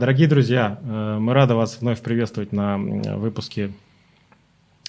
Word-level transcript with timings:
Дорогие 0.00 0.28
друзья, 0.28 0.78
э, 0.82 1.18
мы 1.20 1.34
рады 1.34 1.54
вас 1.54 1.76
вновь 1.82 2.00
приветствовать 2.00 2.52
на 2.52 2.78
выпуске 2.78 3.70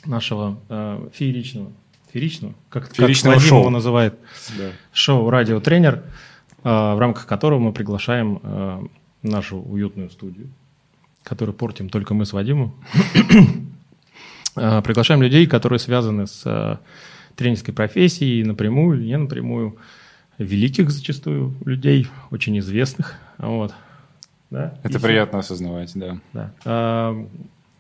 нашего 0.05 0.57
э, 0.69 1.09
фееричного, 1.13 1.69
фееричного, 2.13 2.53
как, 2.69 2.95
фееричного 2.95 3.33
как 3.33 3.43
шоу. 3.43 3.59
его 3.59 3.69
называет, 3.69 4.17
да. 4.57 4.71
шоу 4.93 5.29
«Радио 5.29 5.59
Тренер», 5.59 5.95
э, 5.95 6.69
в 6.69 6.97
рамках 6.97 7.27
которого 7.27 7.59
мы 7.59 7.73
приглашаем 7.73 8.89
нашу 9.21 9.57
уютную 9.57 10.09
студию, 10.11 10.47
которую 11.23 11.55
портим 11.55 11.89
только 11.89 12.13
мы 12.13 12.25
с 12.25 12.31
Вадимом. 12.31 12.73
Приглашаем 14.55 15.21
людей, 15.21 15.45
которые 15.45 15.79
связаны 15.79 16.25
с 16.25 16.79
тренерской 17.35 17.73
профессией 17.73 18.45
напрямую 18.45 18.97
или 18.97 19.07
не 19.07 19.17
напрямую, 19.17 19.75
великих 20.37 20.89
зачастую 20.89 21.53
людей, 21.65 22.07
очень 22.29 22.57
известных. 22.59 23.15
Вот. 23.37 23.73
Да? 24.51 24.77
Это 24.83 24.97
и 24.97 25.01
приятно 25.01 25.41
все. 25.41 25.53
осознавать, 25.53 25.91
да. 25.95 26.19
да. 26.33 26.53
А, 26.65 27.27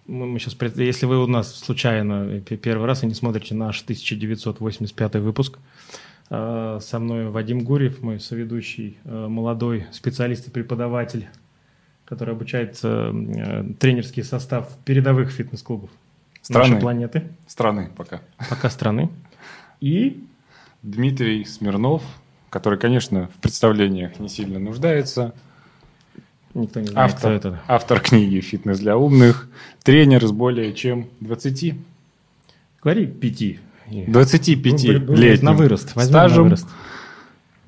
мы 0.07 0.39
сейчас, 0.39 0.55
если 0.77 1.05
вы 1.05 1.21
у 1.21 1.27
нас 1.27 1.53
случайно 1.53 2.39
первый 2.39 2.87
раз 2.87 3.03
и 3.03 3.05
не 3.05 3.13
смотрите 3.13 3.53
наш 3.53 3.81
1985 3.83 5.15
выпуск, 5.15 5.59
а, 6.29 6.79
со 6.79 6.99
мной 6.99 7.29
Вадим 7.29 7.65
Гурьев, 7.65 8.01
мой 8.01 8.21
соведущий, 8.21 8.97
а, 9.03 9.27
молодой 9.27 9.85
специалист 9.91 10.47
и 10.47 10.51
преподаватель, 10.51 11.27
который 12.05 12.33
обучает 12.33 12.79
а, 12.83 13.11
тренерский 13.77 14.23
состав 14.23 14.69
передовых 14.85 15.29
фитнес-клубов 15.29 15.89
страны. 16.41 16.69
нашей 16.69 16.81
планеты. 16.81 17.27
Страны 17.47 17.91
пока. 17.97 18.21
Пока 18.49 18.69
страны. 18.69 19.09
И 19.81 20.23
Дмитрий 20.83 21.43
Смирнов, 21.43 22.01
который, 22.49 22.79
конечно, 22.79 23.27
в 23.27 23.41
представлениях 23.41 24.19
не 24.21 24.29
сильно 24.29 24.57
нуждается– 24.57 25.35
Никто 26.53 26.79
не 26.79 26.87
знает, 26.87 27.13
автор, 27.13 27.19
кто 27.19 27.49
это. 27.49 27.61
Автор 27.67 27.99
книги 27.99 28.39
«Фитнес 28.39 28.79
для 28.79 28.97
умных», 28.97 29.47
тренер 29.83 30.25
с 30.25 30.31
более 30.31 30.73
чем 30.73 31.07
20... 31.21 31.75
Говори 32.83 33.07
5. 33.07 33.59
25 34.07 34.83
лет 34.83 35.43
на 35.43 35.53
вырост. 35.53 35.91
Стажем. 35.91 36.37
На 36.37 36.43
вырост 36.43 36.67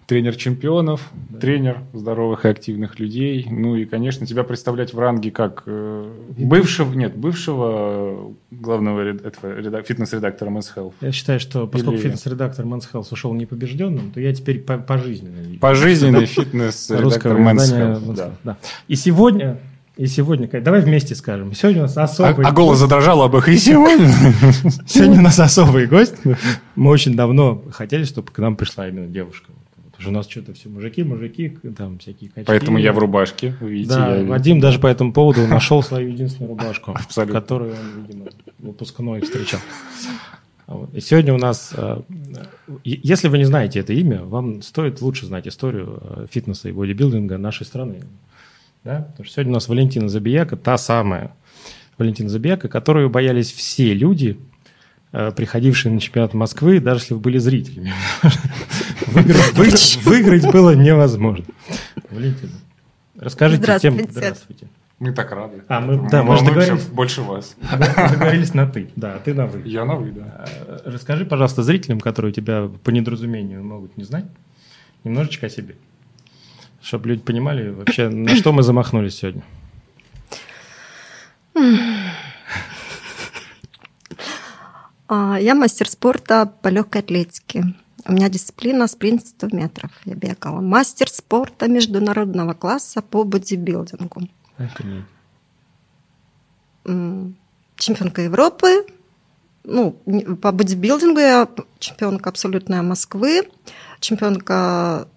тренер 0.08 0.36
чемпионов, 0.36 1.10
да. 1.30 1.40
тренер 1.40 1.80
здоровых 1.94 2.46
и 2.46 2.50
активных 2.50 3.00
людей. 3.00 3.48
Ну 3.50 3.76
и, 3.76 3.86
конечно, 3.86 4.26
тебя 4.26 4.44
представлять 4.44 4.94
в 4.94 5.00
ранге 5.00 5.32
как 5.32 5.64
э, 5.66 6.12
бывшего, 6.38 6.94
нет, 6.94 7.16
бывшего 7.16 8.34
главного 8.52 9.02
этого, 9.02 9.84
фитнес-редактора 9.84 10.50
Men's 10.50 10.68
Health. 10.76 10.94
Я 11.02 11.12
считаю, 11.12 11.40
что 11.40 11.68
поскольку 11.68 11.96
Или... 11.96 12.04
фитнес-редактор 12.04 12.66
Men's 12.66 12.84
Health 12.92 13.08
ушел 13.12 13.34
непобежденным, 13.34 14.12
то 14.12 14.20
я 14.20 14.34
теперь 14.34 14.60
пожизненный. 14.60 15.58
Пожизненный 15.60 16.26
фитнес-редактор 16.26 17.38
Men's 17.38 17.74
Health. 17.74 18.16
Да. 18.16 18.32
Да. 18.44 18.58
И 18.88 18.96
сегодня 18.96 19.60
и 19.96 20.08
сегодня, 20.08 20.50
давай 20.60 20.82
вместе 20.82 21.14
скажем, 21.14 21.54
сегодня 21.54 21.82
у 21.82 21.84
нас 21.84 21.96
особый... 21.96 22.44
А, 22.44 22.50
а 22.50 22.52
голос 22.52 22.80
задрожал 22.80 23.22
об 23.22 23.38
их 23.38 23.48
и 23.48 23.58
сегодня? 23.58 24.12
Сегодня 24.88 25.20
у 25.20 25.22
нас 25.22 25.40
особый 25.40 25.86
гость. 25.86 26.16
Мы 26.76 26.90
очень 26.90 27.16
давно 27.16 27.64
хотели, 27.72 28.04
чтобы 28.04 28.32
к 28.32 28.40
нам 28.40 28.56
пришла 28.56 28.88
именно 28.88 29.06
девушка. 29.06 29.52
Что 30.04 30.10
у 30.12 30.14
нас 30.14 30.30
что-то 30.30 30.54
все 30.54 30.70
мужики, 30.70 31.04
мужики, 31.04 31.58
там 31.78 31.98
всякие 31.98 32.30
качки. 32.30 32.46
Поэтому 32.46 32.78
я 32.78 32.94
в 32.94 32.98
рубашке, 32.98 33.56
видите. 33.62 33.90
Да, 33.90 34.18
я... 34.18 34.26
Вадим 34.26 34.60
даже 34.60 34.80
по 34.80 34.88
этому 34.88 35.14
поводу 35.14 35.48
нашел 35.48 35.82
свою 35.82 36.10
единственную 36.10 36.50
рубашку, 36.50 36.92
Абсолютно. 36.96 37.40
которую 37.40 37.72
он, 37.72 38.06
видимо, 38.06 38.26
выпускной 38.60 39.22
встречал. 39.22 39.60
И 40.94 41.00
сегодня 41.02 41.34
у 41.34 41.38
нас, 41.38 41.74
э, 41.76 42.02
если 42.84 43.28
вы 43.28 43.38
не 43.38 43.46
знаете 43.46 43.80
это 43.80 43.94
имя, 43.94 44.24
вам 44.24 44.62
стоит 44.62 45.02
лучше 45.02 45.26
знать 45.26 45.48
историю 45.48 46.00
э, 46.02 46.28
фитнеса 46.30 46.70
и 46.70 46.72
бодибилдинга 46.72 47.38
нашей 47.38 47.66
страны. 47.66 48.02
Да? 48.84 49.08
Потому 49.12 49.26
что 49.26 49.36
сегодня 49.36 49.52
у 49.52 49.56
нас 49.56 49.68
Валентина 49.68 50.10
Забияка, 50.10 50.58
та 50.58 50.78
самая 50.78 51.34
Валентина 51.98 52.30
Забияка, 52.30 52.70
которую 52.70 53.10
боялись 53.10 53.52
все 53.52 53.94
люди, 53.94 54.38
приходившие 55.14 55.94
на 55.94 56.00
чемпионат 56.00 56.34
Москвы, 56.34 56.80
даже 56.80 57.02
если 57.02 57.14
вы 57.14 57.20
были 57.20 57.38
зрителями. 57.38 57.94
Выиграть 59.06 60.52
было 60.52 60.76
невозможно. 60.76 61.46
Валентина, 62.10 62.52
расскажите 63.16 63.80
тем... 63.80 64.00
Здравствуйте. 64.10 64.68
Мы 65.04 65.12
так 65.12 65.32
рады. 65.32 65.64
А, 65.68 65.82
мы, 65.82 66.10
да, 66.10 66.24
мы, 66.24 66.36
мы 66.40 66.46
договорились. 66.46 66.86
Больше 66.86 67.22
вас. 67.24 67.58
договорились 68.10 68.54
на 68.54 68.66
ты. 68.66 68.90
Да, 68.96 69.20
ты 69.20 69.34
на 69.34 69.48
вы. 69.48 69.62
Я 69.66 69.84
на 69.84 69.96
вы, 69.96 70.12
да. 70.12 70.46
Э, 70.48 70.80
расскажи, 70.86 71.26
пожалуйста, 71.26 71.62
зрителям, 71.62 72.00
которые 72.00 72.32
тебя 72.32 72.70
по 72.86 72.90
недоразумению 72.90 73.66
могут 73.66 73.98
не 73.98 74.06
знать, 74.06 74.24
немножечко 75.04 75.48
о 75.48 75.50
себе. 75.50 75.76
Чтобы 76.82 77.10
люди 77.10 77.22
понимали 77.22 77.70
вообще, 77.70 78.08
на 78.08 78.34
что 78.36 78.54
мы 78.54 78.64
замахнулись 78.64 79.16
сегодня. 79.16 79.44
А, 81.54 81.62
я 85.40 85.56
мастер 85.56 85.90
спорта 85.90 86.46
по 86.62 86.68
легкой 86.70 87.02
атлетике. 87.02 87.76
У 88.06 88.12
меня 88.12 88.30
дисциплина 88.30 88.88
спринт 88.88 89.26
100 89.26 89.48
метров. 89.52 89.92
Я 90.06 90.16
бегала. 90.16 90.60
Мастер 90.62 91.10
спорта 91.10 91.68
международного 91.68 92.54
класса 92.54 93.02
по 93.02 93.24
бодибилдингу. 93.24 94.28
Чемпионка 97.78 98.22
Европы. 98.22 98.86
Ну, 99.64 99.92
по 100.42 100.52
бодибилдингу 100.52 101.20
я 101.20 101.48
чемпионка 101.80 102.30
абсолютная 102.30 102.82
Москвы. 102.82 103.50
Чемпионка 104.00 105.08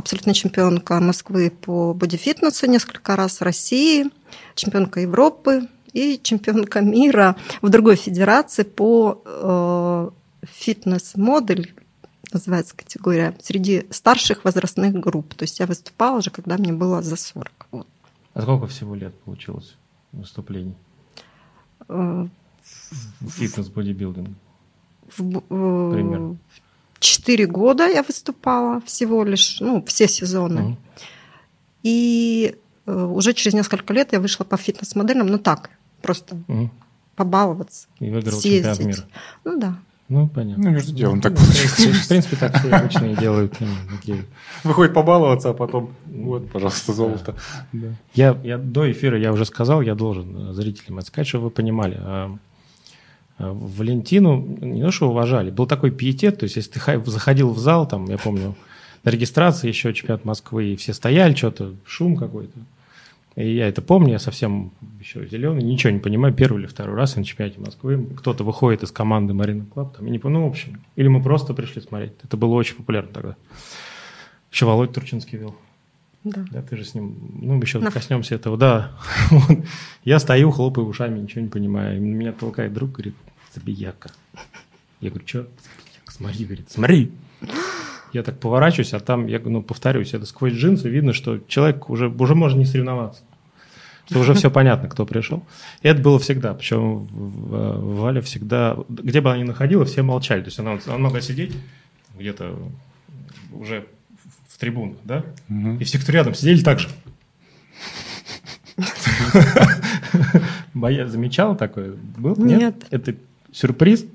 абсолютная 0.00 0.34
чемпионка 0.34 1.00
Москвы 1.00 1.50
по 1.50 1.92
бодифитнесу 1.92 2.66
несколько 2.66 3.16
раз, 3.16 3.42
России, 3.42 4.06
чемпионка 4.54 5.00
Европы, 5.00 5.68
и 5.92 6.20
чемпионка 6.22 6.80
мира 6.80 7.36
в 7.62 7.68
другой 7.68 7.96
федерации 7.96 8.62
по 8.62 9.22
э, 9.24 10.10
фитнес-модель, 10.46 11.74
называется 12.32 12.76
категория, 12.76 13.34
среди 13.40 13.86
старших 13.90 14.44
возрастных 14.44 14.94
групп. 14.94 15.34
То 15.34 15.44
есть 15.44 15.58
я 15.60 15.66
выступала 15.66 16.18
уже, 16.18 16.30
когда 16.30 16.56
мне 16.56 16.72
было 16.72 17.02
за 17.02 17.16
40. 17.16 17.66
Вот. 17.72 17.86
А 18.34 18.42
сколько 18.42 18.66
всего 18.66 18.94
лет 18.94 19.14
получилось 19.20 19.76
выступлений? 20.12 20.74
Э, 21.88 22.26
Фитнес-бодибилдинг. 23.20 24.28
Э, 24.28 25.90
Примерно. 25.92 26.36
Четыре 27.00 27.46
года 27.46 27.88
я 27.88 28.02
выступала 28.02 28.80
всего 28.82 29.24
лишь, 29.24 29.60
ну, 29.60 29.82
все 29.86 30.06
сезоны. 30.06 30.62
Угу. 30.62 30.76
И 31.82 32.56
уже 32.86 33.32
через 33.32 33.54
несколько 33.54 33.94
лет 33.94 34.12
я 34.12 34.20
вышла 34.20 34.44
по 34.44 34.56
фитнес-моделям, 34.56 35.26
ну 35.26 35.38
так, 35.38 35.70
просто 36.02 36.36
угу. 36.48 36.70
побаловаться. 37.16 37.88
И 37.98 38.10
выиграл 38.10 38.38
съездить. 38.38 38.76
чемпионат 38.76 38.80
мира. 38.80 39.04
Ну 39.44 39.58
да. 39.58 39.76
Ну, 40.10 40.26
понятно. 40.26 40.64
Ну, 40.64 40.70
между 40.70 40.92
делом 40.92 41.16
ну, 41.16 41.22
так 41.22 41.38
В 41.38 42.08
принципе, 42.08 42.34
так 42.34 42.58
все 42.58 42.68
обычно 42.68 43.04
и 43.06 43.16
делают. 43.16 43.54
Выходит 44.64 44.92
побаловаться, 44.92 45.50
а 45.50 45.54
потом, 45.54 45.90
вот, 46.06 46.50
пожалуйста, 46.50 46.92
золото. 46.92 47.36
Да. 47.72 47.88
Я, 48.14 48.36
я 48.42 48.58
до 48.58 48.90
эфира 48.90 49.16
я 49.16 49.32
уже 49.32 49.44
сказал, 49.44 49.82
я 49.82 49.94
должен 49.94 50.52
зрителям 50.52 50.98
это 50.98 51.06
сказать, 51.06 51.28
чтобы 51.28 51.44
вы 51.44 51.50
понимали. 51.50 51.96
А, 52.00 52.36
а, 53.38 53.52
Валентину 53.52 54.40
не 54.60 54.82
то, 54.82 54.90
что 54.90 55.08
уважали, 55.08 55.50
был 55.50 55.68
такой 55.68 55.92
пиетет, 55.92 56.40
то 56.40 56.44
есть 56.44 56.56
если 56.56 56.72
ты 56.72 57.04
заходил 57.08 57.50
в 57.52 57.60
зал, 57.60 57.86
там, 57.86 58.06
я 58.06 58.18
помню, 58.18 58.56
на 59.04 59.10
регистрации 59.10 59.68
еще 59.68 59.94
чемпионат 59.94 60.24
Москвы, 60.24 60.72
и 60.72 60.76
все 60.76 60.92
стояли, 60.92 61.34
что-то, 61.34 61.74
шум 61.86 62.16
какой-то. 62.16 62.58
И 63.36 63.54
я 63.54 63.68
это 63.68 63.80
помню, 63.80 64.12
я 64.12 64.18
совсем 64.18 64.72
еще 64.98 65.26
зеленый, 65.26 65.62
ничего 65.62 65.92
не 65.92 66.00
понимаю, 66.00 66.34
первый 66.34 66.60
или 66.60 66.66
второй 66.66 66.96
раз 66.96 67.16
на 67.16 67.24
чемпионате 67.24 67.60
Москвы. 67.60 68.06
Кто-то 68.16 68.42
выходит 68.44 68.82
из 68.82 68.90
команды 68.90 69.34
Марина 69.34 69.64
Club, 69.66 69.96
там, 69.96 70.06
и 70.06 70.10
не 70.10 70.20
ну, 70.22 70.46
в 70.46 70.50
общем. 70.50 70.80
Или 70.96 71.08
мы 71.08 71.22
просто 71.22 71.54
пришли 71.54 71.80
смотреть. 71.80 72.12
Это 72.22 72.36
было 72.36 72.54
очень 72.54 72.74
популярно 72.76 73.12
тогда. 73.12 73.36
Еще 74.50 74.66
Володь 74.66 74.92
Турчинский 74.92 75.38
вел. 75.38 75.56
Да. 76.24 76.44
да. 76.50 76.62
Ты 76.62 76.76
же 76.76 76.84
с 76.84 76.94
ним, 76.94 77.16
ну, 77.40 77.60
еще 77.60 77.78
Но. 77.78 77.90
коснемся 77.90 78.34
этого, 78.34 78.56
да. 78.56 78.92
я 80.04 80.18
стою, 80.18 80.50
хлопаю 80.50 80.86
ушами, 80.86 81.20
ничего 81.20 81.42
не 81.42 81.48
понимаю. 81.48 81.96
И 81.96 82.00
меня 82.00 82.32
толкает 82.32 82.74
друг, 82.74 82.92
говорит, 82.92 83.14
забияка. 83.54 84.10
Я 85.00 85.10
говорю, 85.10 85.26
что? 85.26 85.48
Смотри, 86.06 86.44
говорит, 86.44 86.70
смотри. 86.70 87.12
Я 88.12 88.22
так 88.22 88.38
поворачиваюсь, 88.38 88.92
а 88.92 89.00
там, 89.00 89.26
я 89.26 89.40
ну, 89.44 89.62
повторюсь, 89.62 90.14
это 90.14 90.26
сквозь 90.26 90.52
джинсы 90.52 90.88
видно, 90.88 91.12
что 91.12 91.38
человек 91.46 91.88
уже, 91.90 92.08
уже 92.08 92.34
может 92.34 92.58
не 92.58 92.64
соревноваться. 92.64 93.22
Что 94.06 94.20
уже 94.20 94.34
все 94.34 94.50
понятно, 94.50 94.88
кто 94.88 95.06
пришел. 95.06 95.44
И 95.82 95.88
это 95.88 96.02
было 96.02 96.18
всегда. 96.18 96.54
Причем 96.54 97.06
Валя 97.12 98.20
всегда, 98.20 98.76
где 98.88 99.20
бы 99.20 99.30
она 99.30 99.38
ни 99.38 99.44
находила, 99.44 99.84
все 99.84 100.02
молчали. 100.02 100.40
То 100.40 100.46
есть 100.46 100.58
она, 100.58 100.78
она 100.86 100.98
могла 100.98 101.20
сидеть 101.20 101.54
где-то 102.18 102.58
уже 103.52 103.86
в 104.48 104.58
трибунах, 104.58 104.96
да? 105.04 105.24
Угу. 105.48 105.76
И 105.78 105.84
все, 105.84 106.00
кто 106.00 106.10
рядом, 106.10 106.34
сидели 106.34 106.60
так 106.60 106.80
же. 106.80 106.88
Боя 110.74 111.06
замечала 111.06 111.54
такое? 111.54 111.92
Был? 112.16 112.34
Нет. 112.36 112.86
Это 112.90 113.14
сюрприз? 113.52 114.06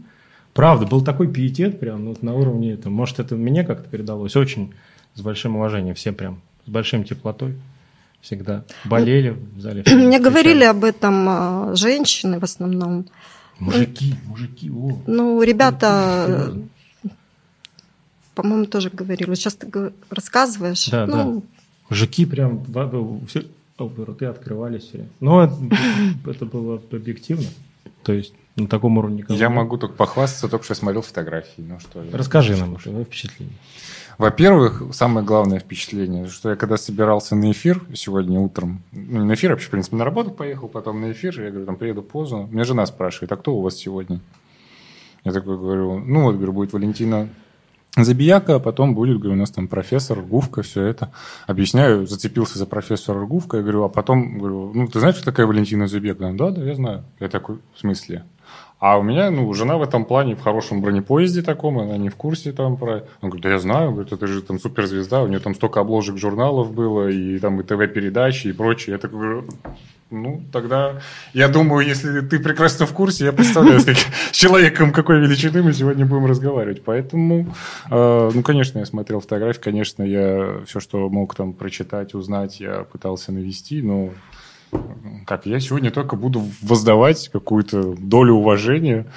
Правда, 0.56 0.86
был 0.86 1.04
такой 1.04 1.28
пиетет 1.28 1.82
прям 1.82 2.06
ну, 2.06 2.16
на 2.22 2.34
уровне 2.34 2.72
это. 2.72 2.90
Может, 2.90 3.20
это 3.20 3.36
мне 3.36 3.66
как-то 3.66 3.90
передалось 3.90 4.38
очень 4.38 4.74
с 5.14 5.20
большим 5.20 5.58
уважением, 5.58 5.96
все 5.96 6.14
прям 6.14 6.42
с 6.66 6.70
большим 6.70 7.04
теплотой. 7.04 7.56
всегда. 8.22 8.64
Болели 8.86 9.32
в 9.32 9.60
зале. 9.60 9.84
Мне 9.86 10.18
говорили 10.18 10.64
об 10.64 10.86
этом 10.86 11.26
а, 11.28 11.76
женщины 11.76 12.40
в 12.40 12.46
основном. 12.46 13.06
Мужики, 13.60 14.16
мужики, 14.28 14.72
о. 14.72 14.98
Ну, 15.08 15.42
ребята, 15.42 16.54
по-моему, 18.34 18.66
тоже 18.66 18.90
говорили. 18.90 19.28
Вот 19.28 19.36
сейчас 19.38 19.56
ты 19.56 19.92
рассказываешь. 20.10 20.88
Да, 20.90 21.06
ну, 21.06 21.44
Мужики 21.90 22.26
прям 22.26 22.64
все 23.28 23.44
рты 23.78 24.26
открывались. 24.28 24.90
Но 25.20 25.44
это 26.26 26.46
было 26.46 26.82
объективно. 26.94 27.48
То 28.04 28.14
есть 28.14 28.34
на 28.56 28.68
таком 28.68 28.98
уровне 28.98 29.18
никого 29.18 29.38
Я 29.38 29.50
могу 29.50 29.78
только 29.78 29.96
похвастаться, 29.96 30.48
только 30.48 30.64
что 30.64 30.72
я 30.74 30.76
смотрел 30.76 31.02
фотографии. 31.02 31.62
Ну 31.62 31.80
что, 31.80 32.04
Расскажи 32.14 32.56
нам 32.56 32.76
твои 32.78 33.04
впечатления. 33.04 33.54
Во-первых, 34.18 34.82
самое 34.94 35.26
главное 35.26 35.60
впечатление, 35.60 36.28
что 36.28 36.52
я 36.52 36.56
когда 36.56 36.78
собирался 36.78 37.36
на 37.36 37.52
эфир 37.52 37.82
сегодня 37.94 38.40
утром, 38.40 38.82
ну, 38.94 39.20
не 39.20 39.26
на 39.26 39.34
эфир, 39.34 39.52
а 39.52 39.54
вообще, 39.56 39.68
в 39.68 39.72
принципе, 39.72 39.98
на 39.98 40.06
работу 40.06 40.32
поехал, 40.32 40.70
потом 40.70 41.02
на 41.02 41.12
эфир, 41.12 41.42
я 41.42 41.50
говорю, 41.50 41.66
там, 41.66 41.76
приеду 41.76 42.02
поздно. 42.02 42.48
Меня 42.50 42.64
жена 42.64 42.86
спрашивает, 42.86 43.34
а 43.34 43.36
кто 43.36 43.56
у 43.56 43.62
вас 43.62 43.76
сегодня? 43.76 44.22
Я 45.26 45.34
такой 45.34 45.58
говорю, 45.58 46.00
ну, 46.00 46.24
вот, 46.24 46.36
говорю, 46.36 46.54
будет 46.54 46.72
Валентина 46.72 47.28
Забияка, 47.98 48.56
а 48.56 48.60
потом 48.60 48.94
будет, 48.94 49.20
говорю, 49.20 49.34
у 49.34 49.40
нас 49.40 49.52
там 49.52 49.68
профессор 49.68 50.22
Гувка, 50.22 50.62
все 50.62 50.84
это. 50.84 51.12
Объясняю, 51.48 52.08
зацепился 52.08 52.58
за 52.58 52.66
профессора 52.66 53.26
Гувка, 53.26 53.58
я 53.58 53.64
говорю, 53.64 53.84
а 53.84 53.90
потом, 53.90 54.38
говорю, 54.38 54.72
ну, 54.74 54.88
ты 54.88 55.00
знаешь, 55.00 55.16
что 55.16 55.26
такая 55.26 55.46
Валентина 55.46 55.88
Забияка? 55.88 56.32
Да, 56.34 56.52
да, 56.52 56.64
я 56.64 56.76
знаю. 56.76 57.04
Я 57.20 57.28
такой, 57.28 57.60
в 57.74 57.80
смысле? 57.80 58.24
А 58.80 58.98
у 58.98 59.04
меня, 59.04 59.32
ну, 59.32 59.52
жена 59.54 59.78
в 59.78 59.84
этом 59.84 60.06
плане 60.06 60.36
в 60.36 60.42
хорошем 60.42 60.82
бронепоезде 60.82 61.42
таком, 61.42 61.80
она 61.80 61.98
не 61.98 62.10
в 62.10 62.16
курсе 62.16 62.52
там 62.52 62.76
про... 62.76 63.06
Он 63.22 63.30
говорит, 63.30 63.44
да 63.44 63.50
я 63.52 63.60
знаю, 63.60 63.92
говорит, 63.92 64.12
это 64.12 64.28
же 64.28 64.42
там 64.42 64.60
суперзвезда, 64.60 65.24
у 65.24 65.28
нее 65.28 65.40
там 65.40 65.56
столько 65.56 65.80
обложек 65.80 66.18
журналов 66.18 66.74
было, 66.74 67.08
и 67.08 67.40
там 67.40 67.60
и 67.62 67.64
ТВ-передачи, 67.64 68.48
и 68.48 68.54
прочее. 68.54 68.94
Я 68.94 69.00
такой 69.00 69.20
говорю, 69.20 69.46
ну, 70.12 70.44
тогда, 70.52 71.02
я 71.34 71.48
думаю, 71.48 71.88
если 71.88 72.20
ты 72.20 72.40
прекрасно 72.40 72.86
в 72.86 72.94
курсе, 72.94 73.26
я 73.26 73.34
представляю, 73.34 73.80
с, 73.80 73.86
каким- 73.86 74.12
с 74.32 74.36
человеком 74.36 74.92
какой 74.92 75.20
величины 75.20 75.64
мы 75.64 75.74
сегодня 75.74 76.06
будем 76.06 76.26
разговаривать. 76.26 76.84
Поэтому, 76.84 77.56
э, 77.90 78.32
ну, 78.34 78.44
конечно, 78.44 78.80
я 78.80 78.86
смотрел 78.86 79.22
фотографии, 79.22 79.62
конечно, 79.62 80.04
я 80.04 80.60
все, 80.68 80.80
что 80.80 81.10
мог 81.10 81.34
там 81.34 81.54
прочитать, 81.54 82.14
узнать, 82.14 82.60
я 82.60 82.84
пытался 82.84 83.32
навести, 83.32 83.82
но 83.82 84.12
как 85.26 85.46
я 85.48 85.60
сегодня 85.60 85.90
только 85.92 86.16
буду 86.16 86.44
воздавать 86.62 87.30
какую-то 87.34 87.96
долю 87.98 88.34
уважения, 88.36 89.08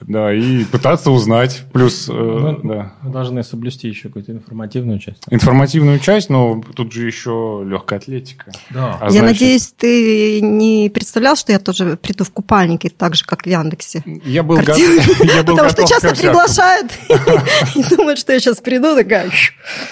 да, 0.00 0.32
и 0.32 0.64
пытаться 0.64 1.10
узнать. 1.10 1.64
Плюс, 1.72 2.08
э, 2.08 2.12
Ну, 2.12 2.60
да, 2.62 2.92
Мы 3.02 3.10
должны 3.10 3.42
соблюсти 3.42 3.88
еще 3.88 4.08
какую-то 4.08 4.32
информативную 4.32 4.98
часть. 5.00 5.24
информативную 5.30 5.98
часть, 5.98 6.30
но 6.30 6.62
тут 6.74 6.92
же 6.92 7.06
еще 7.06 7.62
легкая 7.66 7.98
атлетика. 7.98 8.52
Да. 8.70 8.98
А 9.00 9.06
я 9.06 9.10
значит, 9.10 9.40
надеюсь, 9.40 9.74
ты 9.76 10.40
не 10.40 10.88
представлял, 10.90 11.34
что 11.36 11.52
я 11.52 11.58
тоже 11.58 11.96
приду 11.96 12.24
в 12.24 12.30
купальнике, 12.30 12.88
так 12.88 13.16
же, 13.16 13.24
как 13.24 13.42
в 13.42 13.46
Яндексе. 13.46 14.02
я 14.24 14.42
был, 14.42 14.56
го- 14.56 14.62
Картина. 14.62 15.00
я 15.24 15.42
был 15.42 15.56
Потому 15.56 15.70
что 15.70 15.82
готов 15.82 15.90
часто 15.90 16.14
приглашают 16.14 16.92
и 17.74 17.82
думают, 17.96 18.18
что 18.18 18.32
я 18.32 18.38
сейчас 18.40 18.60
приду, 18.60 18.94
такая... 18.94 19.30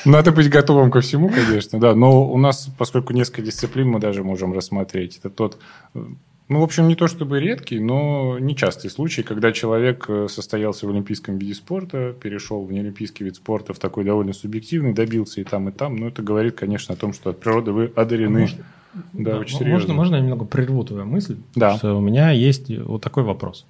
Надо 0.04 0.30
быть 0.32 0.48
готовым 0.48 0.90
ко 0.90 1.00
всему, 1.00 1.28
конечно, 1.30 1.80
да. 1.80 1.94
Но 1.94 2.30
у 2.30 2.38
нас, 2.38 2.68
поскольку 2.78 3.12
несколько 3.12 3.42
дисциплин 3.42 3.88
мы 3.88 3.98
даже 3.98 4.22
можем 4.22 4.52
рассмотреть, 4.52 5.13
это 5.18 5.30
тот, 5.30 5.58
э, 5.94 6.04
ну, 6.48 6.60
в 6.60 6.62
общем, 6.62 6.88
не 6.88 6.94
то 6.94 7.08
чтобы 7.08 7.40
редкий, 7.40 7.80
но 7.80 8.38
нечастый 8.38 8.90
случай, 8.90 9.22
когда 9.22 9.50
человек 9.52 10.04
э, 10.08 10.26
состоялся 10.28 10.86
в 10.86 10.90
олимпийском 10.90 11.38
виде 11.38 11.54
спорта, 11.54 12.12
перешел 12.12 12.64
в 12.64 12.70
неолимпийский 12.72 13.24
вид 13.24 13.36
спорта 13.36 13.72
в 13.72 13.78
такой 13.78 14.04
довольно 14.04 14.32
субъективный, 14.34 14.92
добился 14.92 15.40
и 15.40 15.44
там, 15.44 15.68
и 15.68 15.72
там. 15.72 15.96
Но 15.96 16.08
это 16.08 16.22
говорит, 16.22 16.54
конечно, 16.56 16.94
о 16.94 16.96
том, 16.98 17.12
что 17.14 17.30
от 17.30 17.40
природы 17.40 17.72
вы 17.72 17.92
одарены. 17.96 18.40
Можно- 18.40 18.64
Да, 19.12 19.32
Да, 19.32 19.38
очень 19.38 19.58
серьезно. 19.58 19.72
можно, 19.74 19.94
можно 19.94 20.14
я 20.16 20.20
немного 20.20 20.44
прерву 20.44 20.84
твою 20.84 21.04
мысль? 21.06 21.36
Да. 21.56 21.76
Что 21.78 21.96
у 21.96 22.00
меня 22.00 22.30
есть 22.30 22.68
вот 22.78 23.02
такой 23.02 23.22
вопрос. 23.24 23.66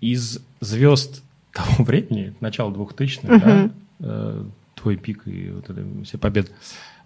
Из 0.00 0.40
звезд 0.60 1.22
того 1.52 1.84
времени, 1.84 2.34
начала 2.40 2.70
2000-х, 2.70 3.38
да, 3.38 3.54
Мгм. 3.54 3.72
э, 4.00 4.44
твой 4.74 4.96
пик 4.96 5.22
и 5.26 5.50
вот 5.50 5.70
это 5.70 5.84
все 6.04 6.18
победы, 6.18 6.48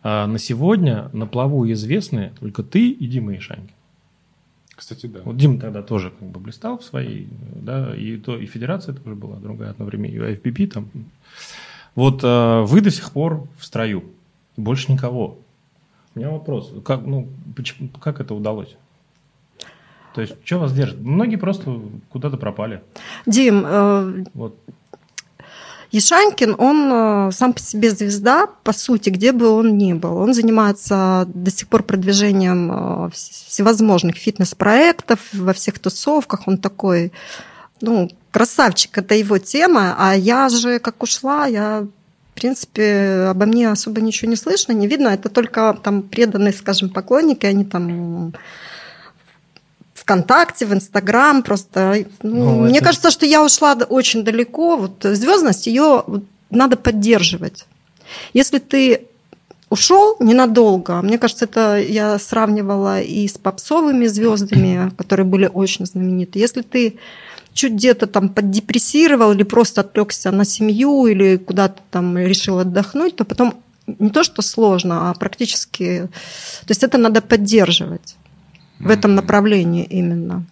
а 0.08 0.29
на 0.29 0.38
сегодня 0.38 1.11
на 1.12 1.26
плаву 1.26 1.69
известны 1.73 2.32
только 2.38 2.62
ты 2.62 2.91
и 2.91 3.08
Дима 3.08 3.37
Ишанькин. 3.37 3.75
Кстати, 4.76 5.06
да. 5.06 5.19
Вот 5.25 5.37
Дима 5.37 5.58
тогда 5.58 5.82
тоже 5.82 6.12
как 6.17 6.29
бы 6.29 6.38
блистал 6.38 6.79
в 6.79 6.85
своей, 6.85 7.26
да, 7.56 7.93
и, 7.93 8.17
то, 8.17 8.38
и 8.38 8.47
федерация 8.47 8.94
тоже 8.94 9.17
была 9.17 9.38
другая 9.38 9.70
одновременно, 9.70 10.26
и 10.26 10.37
FPP 10.37 10.69
там. 10.69 10.88
Вот 11.97 12.23
э, 12.23 12.61
вы 12.69 12.82
до 12.82 12.93
сих 12.93 13.11
пор 13.11 13.49
в 13.58 13.64
строю, 13.64 14.05
больше 14.56 14.93
никого. 14.93 15.38
У 16.14 16.20
меня 16.20 16.31
вопрос, 16.31 16.73
как, 16.85 17.05
ну, 17.05 17.26
почему, 17.56 17.88
как 17.88 18.20
это 18.20 18.32
удалось? 18.32 18.76
То 20.14 20.20
есть, 20.20 20.37
что 20.44 20.61
вас 20.61 20.73
держит? 20.73 21.00
Многие 21.00 21.37
просто 21.37 21.81
куда-то 22.11 22.37
пропали. 22.37 22.81
Дим, 23.26 23.64
э, 23.67 24.25
Вот. 24.35 24.56
Ешанькин, 25.92 26.54
он 26.58 26.90
э, 26.92 27.30
сам 27.32 27.52
по 27.52 27.60
себе 27.60 27.90
звезда, 27.90 28.46
по 28.64 28.72
сути, 28.72 29.10
где 29.10 29.32
бы 29.32 29.48
он 29.48 29.78
ни 29.78 29.92
был. 29.92 30.16
Он 30.16 30.34
занимается 30.34 31.28
до 31.32 31.50
сих 31.50 31.68
пор 31.68 31.82
продвижением 31.82 32.70
э, 32.70 32.74
вс- 33.08 33.46
всевозможных 33.48 34.16
фитнес-проектов 34.16 35.20
во 35.32 35.52
всех 35.52 35.78
тусовках. 35.78 36.48
Он 36.48 36.58
такой, 36.58 37.12
ну, 37.80 38.10
красавчик, 38.30 38.98
это 38.98 39.14
его 39.14 39.38
тема. 39.38 39.94
А 39.98 40.14
я 40.14 40.48
же, 40.48 40.78
как 40.78 41.02
ушла, 41.02 41.46
я 41.46 41.86
в 42.36 42.38
принципе, 42.38 43.28
обо 43.30 43.46
мне 43.46 43.70
особо 43.70 44.02
ничего 44.02 44.28
не 44.28 44.36
слышно, 44.36 44.72
не 44.72 44.86
видно. 44.86 45.08
Это 45.08 45.30
только 45.30 45.74
там 45.82 46.02
преданные, 46.02 46.52
скажем, 46.52 46.90
поклонники, 46.90 47.46
они 47.46 47.64
там 47.64 48.34
ВКонтакте, 50.06 50.67
в 50.67 50.73
Инстаграм, 50.73 51.43
просто. 51.43 52.05
Ну, 52.23 52.37
Ну, 52.44 52.61
мне 52.61 52.79
это- 52.79 52.85
кажется, 52.87 53.11
что 53.11 53.26
я 53.26 53.44
ушла 53.44 53.75
очень 53.88 54.23
далеко. 54.23 54.76
Вот 54.76 55.03
звездность 55.03 55.67
ее 55.67 56.05
надо 56.50 56.76
поддерживать. 56.76 57.67
Если 58.32 58.58
ты 58.61 59.08
ушел 59.69 60.17
ненадолго, 60.20 61.03
мне 61.03 61.19
кажется, 61.19 61.47
это 61.47 61.79
я 61.79 62.20
сравнивала 62.20 63.00
и 63.00 63.26
с 63.26 63.32
попсовыми 63.37 64.06
звездами, 64.06 64.93
которые 64.97 65.26
были 65.26 65.50
очень 65.53 65.87
знамениты. 65.87 66.38
Если 66.38 66.62
ты 66.62 66.99
чуть 67.53 67.73
где-то 67.73 68.06
там 68.06 68.29
поддепрессировал 68.29 69.32
или 69.32 69.43
просто 69.43 69.81
отвлекся 69.81 70.31
на 70.31 70.44
семью 70.44 71.06
или 71.06 71.37
куда-то 71.37 71.81
там 71.91 72.17
решил 72.17 72.61
отдохнуть, 72.61 73.17
то 73.17 73.25
потом 73.25 73.55
не 73.99 74.11
то, 74.11 74.23
что 74.23 74.43
сложно, 74.43 75.11
а 75.11 75.14
практически... 75.14 76.08
То 76.67 76.70
есть 76.70 76.85
это 76.85 76.97
надо 76.99 77.20
поддерживать 77.23 78.14
в 78.78 78.90
этом 78.90 79.15
направлении 79.15 79.84
именно. 79.84 80.44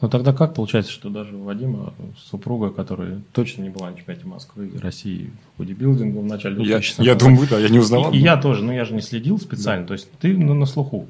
Ну 0.00 0.08
тогда 0.10 0.34
как 0.34 0.54
получается, 0.54 0.92
что 0.92 1.08
даже 1.08 1.34
у 1.34 1.44
Вадима 1.44 1.94
супруга, 2.18 2.70
которая 2.70 3.22
точно 3.32 3.62
не 3.62 3.70
была 3.70 3.90
на 3.90 3.96
чемпионате 3.96 4.26
Москвы 4.26 4.68
и 4.68 4.78
России 4.78 5.30
в 5.54 5.60
бодибилдингу 5.60 6.20
в 6.20 6.26
начале 6.26 6.56
Я, 6.64 6.78
2000 6.78 7.02
я 7.02 7.14
думаю, 7.14 7.48
да, 7.48 7.58
я 7.58 7.68
не 7.70 7.78
узнавал. 7.78 8.12
И, 8.12 8.18
и 8.18 8.20
я 8.20 8.36
тоже, 8.36 8.62
но 8.62 8.74
я 8.74 8.84
же 8.84 8.94
не 8.94 9.00
следил 9.00 9.38
специально. 9.38 9.86
То 9.86 9.94
есть 9.94 10.10
ты 10.20 10.36
ну, 10.36 10.52
на 10.52 10.66
слуху. 10.66 11.06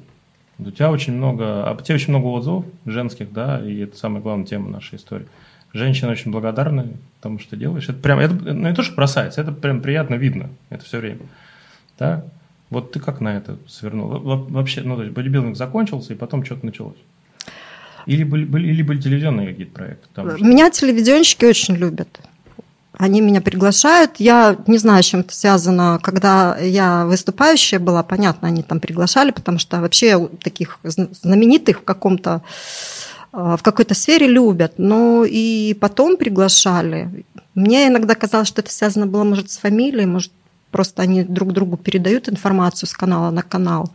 У 0.59 0.71
тебя 0.71 0.89
очень 0.89 1.13
много, 1.13 1.65
а 1.65 1.73
у 1.73 1.81
тебя 1.81 1.95
очень 1.95 2.09
много 2.09 2.27
отзывов 2.27 2.65
женских, 2.85 3.31
да, 3.31 3.59
и 3.59 3.79
это 3.79 3.97
самая 3.97 4.21
главная 4.23 4.45
тема 4.47 4.69
нашей 4.69 4.95
истории. 4.95 5.27
Женщины 5.73 6.09
очень 6.09 6.31
благодарны 6.31 6.93
тому, 7.21 7.39
что 7.39 7.55
делаешь. 7.55 7.83
Это 7.89 7.99
прям, 7.99 8.19
это, 8.19 8.33
ну, 8.33 8.67
не 8.67 8.73
то, 8.73 8.81
что 8.81 8.95
бросается, 8.95 9.41
это 9.41 9.51
прям 9.51 9.81
приятно 9.81 10.15
видно, 10.15 10.49
это 10.69 10.85
все 10.85 10.99
время. 10.99 11.21
Да? 11.99 12.25
Вот 12.69 12.91
ты 12.91 12.99
как 12.99 13.21
на 13.21 13.37
это 13.37 13.57
свернул? 13.67 14.07
Во- 14.09 14.19
во- 14.19 14.43
Вообще, 14.43 14.81
ну, 14.81 14.95
то 14.97 15.03
есть 15.03 15.13
бодибилдинг 15.13 15.55
закончился, 15.55 16.13
и 16.13 16.17
потом 16.17 16.43
что-то 16.43 16.65
началось. 16.65 16.97
Или 18.05 18.23
были, 18.23 18.45
были, 18.45 18.67
или 18.69 18.81
были 18.83 18.99
телевизионные 19.01 19.47
какие-то 19.49 19.73
проекты? 19.73 20.07
Там, 20.13 20.35
что- 20.37 20.45
Меня 20.45 20.69
телевизионщики 20.69 21.45
очень 21.45 21.75
любят. 21.75 22.19
Они 22.93 23.21
меня 23.21 23.41
приглашают. 23.41 24.13
Я 24.17 24.57
не 24.65 24.77
знаю, 24.79 25.03
с 25.03 25.05
чем 25.05 25.19
это 25.19 25.33
связано. 25.35 25.99
Когда 26.01 26.57
я 26.57 27.05
выступающая 27.05 27.79
была, 27.79 28.01
понятно, 28.03 28.47
они 28.47 28.63
там 28.63 28.79
приглашали, 28.79 29.31
потому 29.31 29.59
что 29.59 29.79
вообще 29.81 30.27
таких 30.41 30.79
зн- 30.83 31.13
знаменитых 31.21 31.81
в 31.81 31.83
каком-то 31.83 32.41
э, 33.33 33.55
в 33.57 33.61
какой-то 33.61 33.93
сфере 33.93 34.27
любят. 34.27 34.73
Но 34.77 35.25
и 35.25 35.75
потом 35.79 36.17
приглашали. 36.17 37.23
Мне 37.55 37.87
иногда 37.87 38.15
казалось, 38.15 38.47
что 38.47 38.61
это 38.61 38.71
связано 38.71 39.05
было, 39.05 39.23
может, 39.23 39.51
с 39.51 39.57
фамилией, 39.57 40.05
может, 40.07 40.31
просто 40.71 41.01
они 41.01 41.23
друг 41.23 41.53
другу 41.53 41.77
передают 41.77 42.29
информацию 42.29 42.87
с 42.87 42.93
канала 42.93 43.31
на 43.31 43.41
канал. 43.41 43.91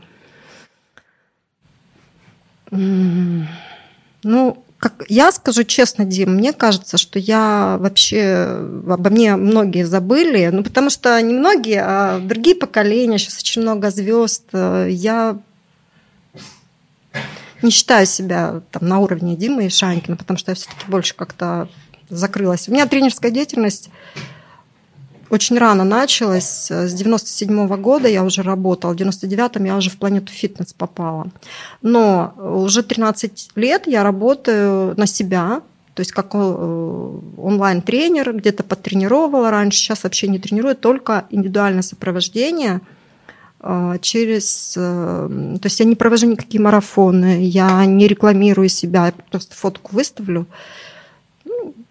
Ну, 2.70 4.64
как 4.78 5.04
я 5.08 5.30
скажу 5.30 5.62
честно, 5.62 6.04
Дим, 6.04 6.34
мне 6.34 6.52
кажется, 6.52 6.98
что 6.98 7.18
я 7.18 7.76
вообще 7.78 8.46
обо 8.88 9.10
мне 9.10 9.36
многие 9.36 9.84
забыли, 9.84 10.48
ну 10.52 10.64
потому 10.64 10.90
что 10.90 11.20
не 11.22 11.34
многие, 11.34 11.82
а 11.84 12.18
другие 12.18 12.56
поколения, 12.56 13.18
сейчас 13.18 13.38
очень 13.38 13.62
много 13.62 13.90
звезд. 13.90 14.44
Я 14.52 15.38
не 17.62 17.70
считаю 17.70 18.06
себя 18.06 18.62
там 18.72 18.88
на 18.88 18.98
уровне 18.98 19.36
Димы 19.36 19.66
и 19.66 19.70
Шанькина, 19.70 20.16
потому 20.16 20.36
что 20.36 20.50
я 20.50 20.56
все-таки 20.56 20.84
больше 20.88 21.14
как-то 21.14 21.68
закрылась. 22.08 22.68
У 22.68 22.72
меня 22.72 22.86
тренерская 22.86 23.30
деятельность 23.30 23.88
очень 25.32 25.58
рано 25.58 25.84
началось. 25.84 26.70
С 26.70 26.92
97 26.92 27.66
-го 27.66 27.76
года 27.78 28.08
я 28.08 28.22
уже 28.22 28.42
работала, 28.42 28.92
в 28.92 28.96
99-м 28.96 29.64
я 29.64 29.76
уже 29.76 29.88
в 29.88 29.96
планету 29.96 30.30
фитнес 30.30 30.74
попала. 30.74 31.26
Но 31.80 32.34
уже 32.36 32.82
13 32.82 33.50
лет 33.56 33.86
я 33.86 34.02
работаю 34.02 34.94
на 34.98 35.06
себя, 35.06 35.62
то 35.94 36.00
есть 36.00 36.12
как 36.12 36.34
э, 36.34 37.18
онлайн-тренер, 37.38 38.32
где-то 38.34 38.62
потренировала 38.62 39.50
раньше, 39.50 39.78
сейчас 39.78 40.04
вообще 40.04 40.28
не 40.28 40.38
тренирую, 40.38 40.74
только 40.76 41.24
индивидуальное 41.30 41.82
сопровождение 41.82 42.80
э, 43.60 43.98
через... 44.02 44.74
Э, 44.76 45.28
то 45.62 45.66
есть 45.66 45.80
я 45.80 45.86
не 45.86 45.96
провожу 45.96 46.26
никакие 46.26 46.60
марафоны, 46.60 47.42
я 47.42 47.86
не 47.86 48.06
рекламирую 48.06 48.68
себя, 48.68 49.06
я 49.06 49.12
просто 49.30 49.56
фотку 49.56 49.96
выставлю. 49.96 50.46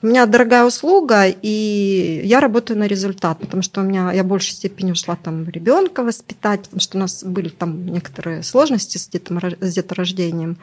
У 0.01 0.08
меня 0.08 0.25
дорогая 0.25 0.66
услуга, 0.66 1.25
и 1.28 2.22
я 2.24 2.40
работаю 2.40 2.80
на 2.80 2.88
результат, 2.88 3.40
потому 3.40 3.62
что 3.62 3.82
у 3.82 3.84
меня 3.84 4.12
я 4.12 4.24
в 4.24 4.28
большей 4.28 4.54
степени 4.54 4.92
ушла 4.92 5.16
там 5.16 5.48
ребенка 5.48 6.04
воспитать, 6.04 6.62
потому 6.63 6.80
что 6.80 6.98
у 6.98 7.01
нас 7.01 7.24
были 7.24 7.50
там 7.50 7.86
некоторые 7.86 8.44
сложности 8.44 8.98
с, 8.98 9.08
детом, 9.08 9.40
с 9.60 9.74
деторождением. 9.74 10.58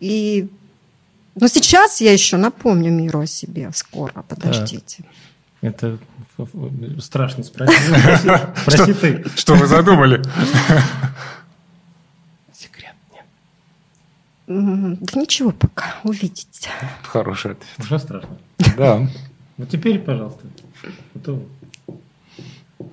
И 0.00 0.48
но 1.40 1.46
сейчас 1.46 2.00
я 2.00 2.12
еще 2.12 2.36
напомню 2.36 2.90
миру 2.90 3.20
о 3.20 3.26
себе 3.26 3.70
скоро, 3.72 4.24
подождите. 4.28 5.04
Да. 5.62 5.68
Это 5.68 5.98
страшно 7.00 7.44
спросить. 7.44 7.78
Спроси 8.62 8.92
ты. 8.94 9.24
Что 9.36 9.54
вы 9.54 9.66
задумали? 9.66 10.22
Секрет 12.52 12.94
нет. 13.12 13.24
Да 14.48 15.20
ничего 15.20 15.50
пока, 15.50 15.96
увидите. 16.04 16.70
Хороший 17.02 17.52
ответ. 17.52 17.68
Уже 17.78 17.98
страшно. 17.98 18.38
Да. 18.78 19.06
Вот 19.58 19.68
теперь, 19.68 19.98
пожалуйста. 19.98 20.46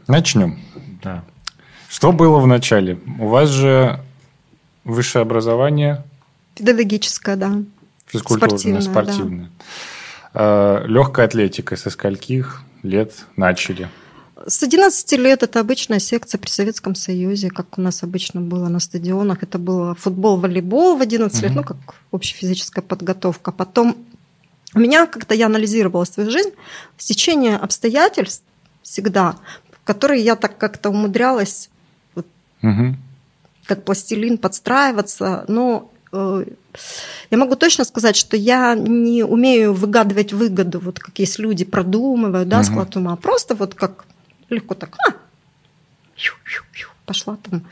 Начнем. 0.08 0.60
Да. 1.02 1.24
Что 1.88 2.12
было 2.12 2.40
в 2.40 2.48
начале? 2.48 3.00
У 3.20 3.30
вас 3.30 3.50
же 3.50 4.04
высшее 4.84 5.22
образование. 5.24 6.04
Педагогическое, 6.56 7.38
да. 7.38 7.62
Физкультурная, 8.08 8.58
спортивная. 8.58 8.82
спортивная. 8.82 9.50
Да. 10.34 10.84
Легкая 10.86 11.28
атлетика 11.28 11.78
со 11.78 11.90
скольких 11.90 12.64
лет 12.84 13.26
начали? 13.38 13.90
С 14.48 14.62
11 14.62 15.12
лет 15.14 15.42
это 15.42 15.60
обычная 15.60 16.00
секция 16.00 16.38
при 16.38 16.50
Советском 16.50 16.94
Союзе, 16.94 17.50
как 17.50 17.78
у 17.80 17.82
нас 17.82 18.04
обычно 18.04 18.42
было 18.42 18.68
на 18.68 18.80
стадионах. 18.80 19.42
Это 19.42 19.58
было 19.58 19.96
футбол, 19.96 20.38
волейбол 20.38 20.98
в 20.98 21.02
11 21.02 21.36
угу. 21.38 21.46
лет, 21.46 21.56
ну, 21.56 21.64
как 21.64 21.78
общефизическая 22.12 22.84
подготовка. 22.84 23.52
Потом 23.52 23.98
у 24.76 24.80
меня, 24.80 25.08
как-то 25.08 25.34
я 25.34 25.48
анализировала 25.48 26.06
свою 26.06 26.30
жизнь, 26.30 26.52
в 26.96 27.04
течение 27.04 27.58
обстоятельств 27.58 28.44
всегда, 28.84 29.38
в 29.72 29.84
которые 29.84 30.24
я 30.24 30.36
так 30.36 30.58
как-то 30.58 30.92
умудрялась 30.92 31.70
вот, 32.14 32.28
угу. 32.62 32.96
как 33.66 33.84
пластилин 33.84 34.38
подстраиваться, 34.38 35.46
но 35.48 35.92
э, 36.12 36.46
я 37.32 37.38
могу 37.38 37.56
точно 37.56 37.84
сказать, 37.84 38.16
что 38.16 38.38
я 38.38 38.76
не 38.76 39.24
умею 39.24 39.74
выгадывать 39.74 40.34
выгоду, 40.34 40.80
вот 40.80 41.00
как 41.00 41.18
есть 41.18 41.40
люди 41.40 41.66
продумывают, 41.66 42.48
да, 42.48 42.60
угу. 42.60 42.66
склад 42.66 42.96
ума, 42.96 43.16
просто 43.16 43.56
вот 43.56 43.74
как 43.74 44.05
легко 44.50 44.76
так, 44.76 44.96
а, 45.08 45.14
пошла 47.06 47.38
там. 47.50 47.64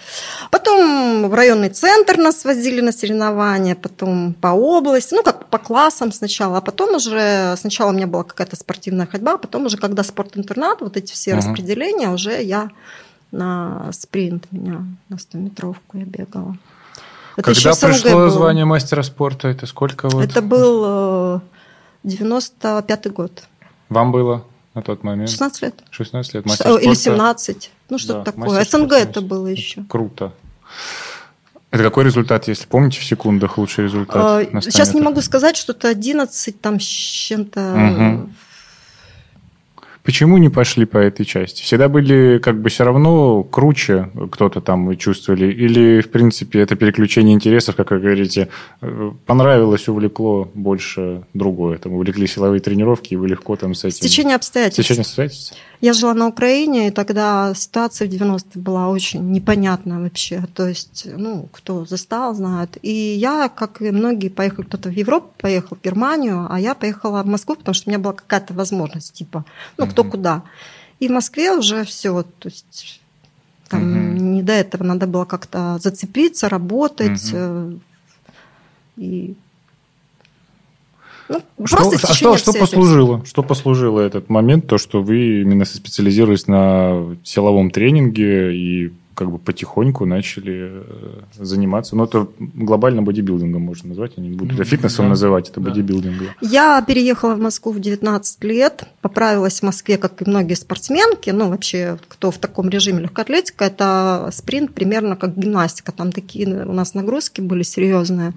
Потом 0.51 1.29
в 1.29 1.33
районный 1.33 1.69
центр 1.69 2.17
нас 2.17 2.45
возили 2.45 2.81
на 2.81 2.91
соревнования, 2.91 3.75
потом 3.75 4.33
по 4.33 4.47
области, 4.47 5.13
ну, 5.13 5.23
как 5.23 5.49
по 5.49 5.57
классам 5.57 6.11
сначала, 6.11 6.57
а 6.57 6.61
потом 6.61 6.95
уже, 6.95 7.55
сначала 7.57 7.89
у 7.89 7.93
меня 7.93 8.07
была 8.07 8.23
какая-то 8.23 8.55
спортивная 8.55 9.07
ходьба, 9.07 9.33
а 9.33 9.37
потом 9.37 9.65
уже, 9.65 9.77
когда 9.77 10.03
спорт-интернат, 10.03 10.81
вот 10.81 10.97
эти 10.97 11.11
все 11.11 11.31
uh 11.31 11.37
распределения, 11.37 12.09
уже 12.09 12.41
я 12.41 12.69
на 13.31 13.91
спринт 13.91 14.51
меня, 14.51 14.85
на 15.09 15.15
100-метровку 15.15 15.97
я 15.97 16.05
бегала. 16.05 16.57
Это 17.35 17.53
Когда 17.53 17.73
пришло 17.73 18.11
было. 18.11 18.29
звание 18.29 18.65
мастера 18.65 19.01
спорта, 19.01 19.47
это 19.47 19.65
сколько 19.65 20.07
вот? 20.07 20.23
Это 20.23 20.41
был 20.43 21.41
95-й 22.03 23.09
э, 23.09 23.11
год. 23.11 23.43
Вам 23.89 24.11
было 24.11 24.45
на 24.73 24.81
тот 24.81 25.03
момент? 25.03 25.29
16 25.29 25.61
лет. 25.61 25.83
16 25.91 26.33
лет. 26.33 26.45
Мастер 26.45 26.77
Или 26.77 26.93
17. 26.93 27.71
Ну, 27.89 27.97
что-то 27.97 28.19
да, 28.19 28.31
такое. 28.31 28.63
СНГ 28.63 28.93
это 28.93 29.21
было 29.21 29.47
еще. 29.47 29.83
Круто. 29.87 30.33
Это 31.71 31.83
какой 31.83 32.03
результат, 32.03 32.47
если 32.47 32.67
помните 32.67 32.99
в 32.99 33.03
секундах 33.03 33.57
лучший 33.57 33.85
результат? 33.85 34.15
А, 34.15 34.61
сейчас 34.61 34.93
не 34.93 35.01
могу 35.01 35.21
сказать, 35.21 35.57
что 35.57 35.73
это 35.73 35.89
11 35.89 36.61
там 36.61 36.79
с 36.79 36.83
чем-то 36.83 37.73
угу. 37.73 38.29
Почему 40.03 40.37
не 40.37 40.49
пошли 40.49 40.85
по 40.85 40.97
этой 40.97 41.25
части? 41.25 41.63
Всегда 41.63 41.87
были 41.87 42.37
как 42.39 42.61
бы 42.61 42.69
все 42.69 42.83
равно 42.83 43.43
круче 43.43 44.09
кто-то 44.31 44.59
там 44.59 44.97
чувствовали? 44.97 45.45
Или, 45.45 46.01
в 46.01 46.11
принципе, 46.11 46.59
это 46.59 46.75
переключение 46.75 47.33
интересов, 47.33 47.77
как 47.77 47.91
вы 47.91 47.99
говорите, 47.99 48.49
э, 48.81 49.11
понравилось, 49.25 49.87
увлекло 49.87 50.51
больше 50.53 51.23
другое? 51.33 51.77
Там 51.77 51.93
увлекли 51.93 52.27
силовые 52.27 52.59
тренировки, 52.59 53.13
и 53.13 53.17
вы 53.17 53.29
легко 53.29 53.55
там 53.55 53.73
с 53.75 53.85
этим... 53.85 53.95
Стечение 53.95 54.35
обстоятельств. 54.35 54.83
Стечение 54.83 55.03
обстоятельств? 55.03 55.55
Я 55.83 55.91
жила 55.91 56.13
на 56.13 56.27
Украине, 56.27 56.87
и 56.87 56.91
тогда 56.91 57.53
ситуация 57.53 58.07
в 58.07 58.11
90-е 58.11 58.61
была 58.61 58.87
очень 58.87 59.31
непонятна 59.31 59.99
вообще. 59.99 60.45
То 60.53 60.65
есть, 60.65 61.05
ну, 61.17 61.49
кто 61.51 61.83
застал, 61.85 62.33
знает. 62.33 62.77
И 62.81 62.89
я, 62.89 63.49
как 63.49 63.81
и 63.81 63.91
многие, 63.91 64.29
поехал 64.29 64.63
кто-то 64.63 64.87
в 64.87 64.93
Европу, 64.93 65.33
поехал 65.37 65.75
в 65.75 65.83
Германию, 65.83 66.47
а 66.49 66.57
я 66.57 66.73
поехала 66.73 67.21
в 67.21 67.25
Москву, 67.25 67.55
потому 67.55 67.75
что 67.75 67.89
у 67.89 67.91
меня 67.91 67.99
была 67.99 68.13
какая-то 68.13 68.53
возможность, 68.53 69.13
типа, 69.13 69.43
ну, 69.77 69.85
кто 69.85 70.05
куда. 70.05 70.43
И 71.01 71.09
в 71.09 71.11
Москве 71.11 71.51
уже 71.51 71.83
все, 71.83 72.23
то 72.39 72.47
есть 72.47 73.01
там 73.67 73.81
угу. 73.81 74.23
не 74.23 74.41
до 74.41 74.53
этого 74.53 74.85
надо 74.85 75.05
было 75.05 75.25
как-то 75.25 75.79
зацепиться, 75.83 76.47
работать. 76.47 77.33
Угу. 77.33 77.79
И 78.95 79.35
ну, 81.29 81.41
что, 81.65 81.89
а 81.89 82.13
что, 82.13 82.37
что 82.37 82.53
послужило? 82.53 83.23
Что 83.25 83.43
послужило 83.43 83.99
этот 83.99 84.29
момент, 84.29 84.67
то, 84.67 84.77
что 84.77 85.01
вы 85.01 85.41
именно 85.41 85.65
специализировались 85.65 86.47
на 86.47 87.15
силовом 87.23 87.71
тренинге 87.71 88.55
и 88.55 88.91
как 89.15 89.31
бы 89.31 89.37
потихоньку 89.37 90.05
начали 90.05 90.71
э, 90.71 91.21
заниматься. 91.37 91.95
Ну, 91.95 92.05
это 92.05 92.27
глобально 92.39 93.03
бодибилдингом 93.03 93.61
можно 93.61 93.89
назвать. 93.89 94.13
Я 94.17 94.23
не 94.23 94.35
буду 94.35 94.55
это 94.55 94.63
фитнесом 94.63 95.05
да. 95.05 95.09
называть, 95.09 95.49
это 95.49 95.59
да. 95.59 95.69
бодибилдингом. 95.69 96.27
Я 96.41 96.81
переехала 96.81 97.35
в 97.35 97.39
Москву 97.39 97.71
в 97.71 97.79
19 97.79 98.43
лет, 98.43 98.85
поправилась 99.01 99.59
в 99.59 99.63
Москве, 99.63 99.97
как 99.97 100.21
и 100.21 100.29
многие 100.29 100.55
спортсменки. 100.55 101.29
Ну, 101.29 101.49
вообще, 101.49 101.97
кто 102.07 102.31
в 102.31 102.37
таком 102.37 102.69
режиме 102.69 103.01
легкоатлетика, 103.01 103.65
это 103.65 104.29
спринт 104.33 104.73
примерно 104.73 105.15
как 105.15 105.37
гимнастика. 105.37 105.91
Там 105.91 106.11
такие 106.11 106.47
у 106.65 106.73
нас 106.73 106.93
нагрузки 106.93 107.41
были 107.41 107.63
серьезные. 107.63 108.33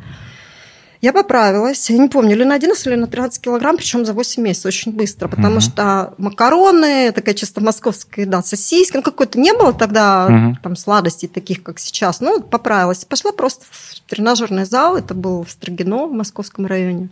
Я 1.02 1.12
поправилась, 1.12 1.90
я 1.90 1.98
не 1.98 2.08
помню, 2.08 2.32
или 2.32 2.44
на 2.44 2.54
11, 2.54 2.86
или 2.86 2.94
на 2.94 3.06
13 3.06 3.40
килограмм, 3.40 3.76
причем 3.76 4.06
за 4.06 4.12
8 4.12 4.42
месяцев, 4.42 4.66
очень 4.66 4.92
быстро, 4.92 5.28
потому 5.28 5.56
угу. 5.56 5.60
что 5.60 6.14
макароны, 6.16 7.12
такая 7.12 7.34
чисто 7.34 7.60
московская 7.60 8.22
еда, 8.22 8.42
сосиски, 8.42 8.96
ну 8.96 9.02
какой-то 9.02 9.38
не 9.38 9.52
было 9.52 9.72
тогда 9.72 10.26
угу. 10.26 10.58
там 10.62 10.76
сладостей 10.76 11.28
таких, 11.28 11.62
как 11.62 11.78
сейчас. 11.78 12.20
Ну, 12.20 12.40
поправилась. 12.40 13.04
Пошла 13.04 13.32
просто 13.32 13.64
в 13.70 14.00
тренажерный 14.08 14.64
зал, 14.64 14.96
это 14.96 15.14
был 15.14 15.44
в 15.44 15.50
Строгино, 15.50 16.06
в 16.06 16.12
московском 16.12 16.66
районе. 16.66 17.08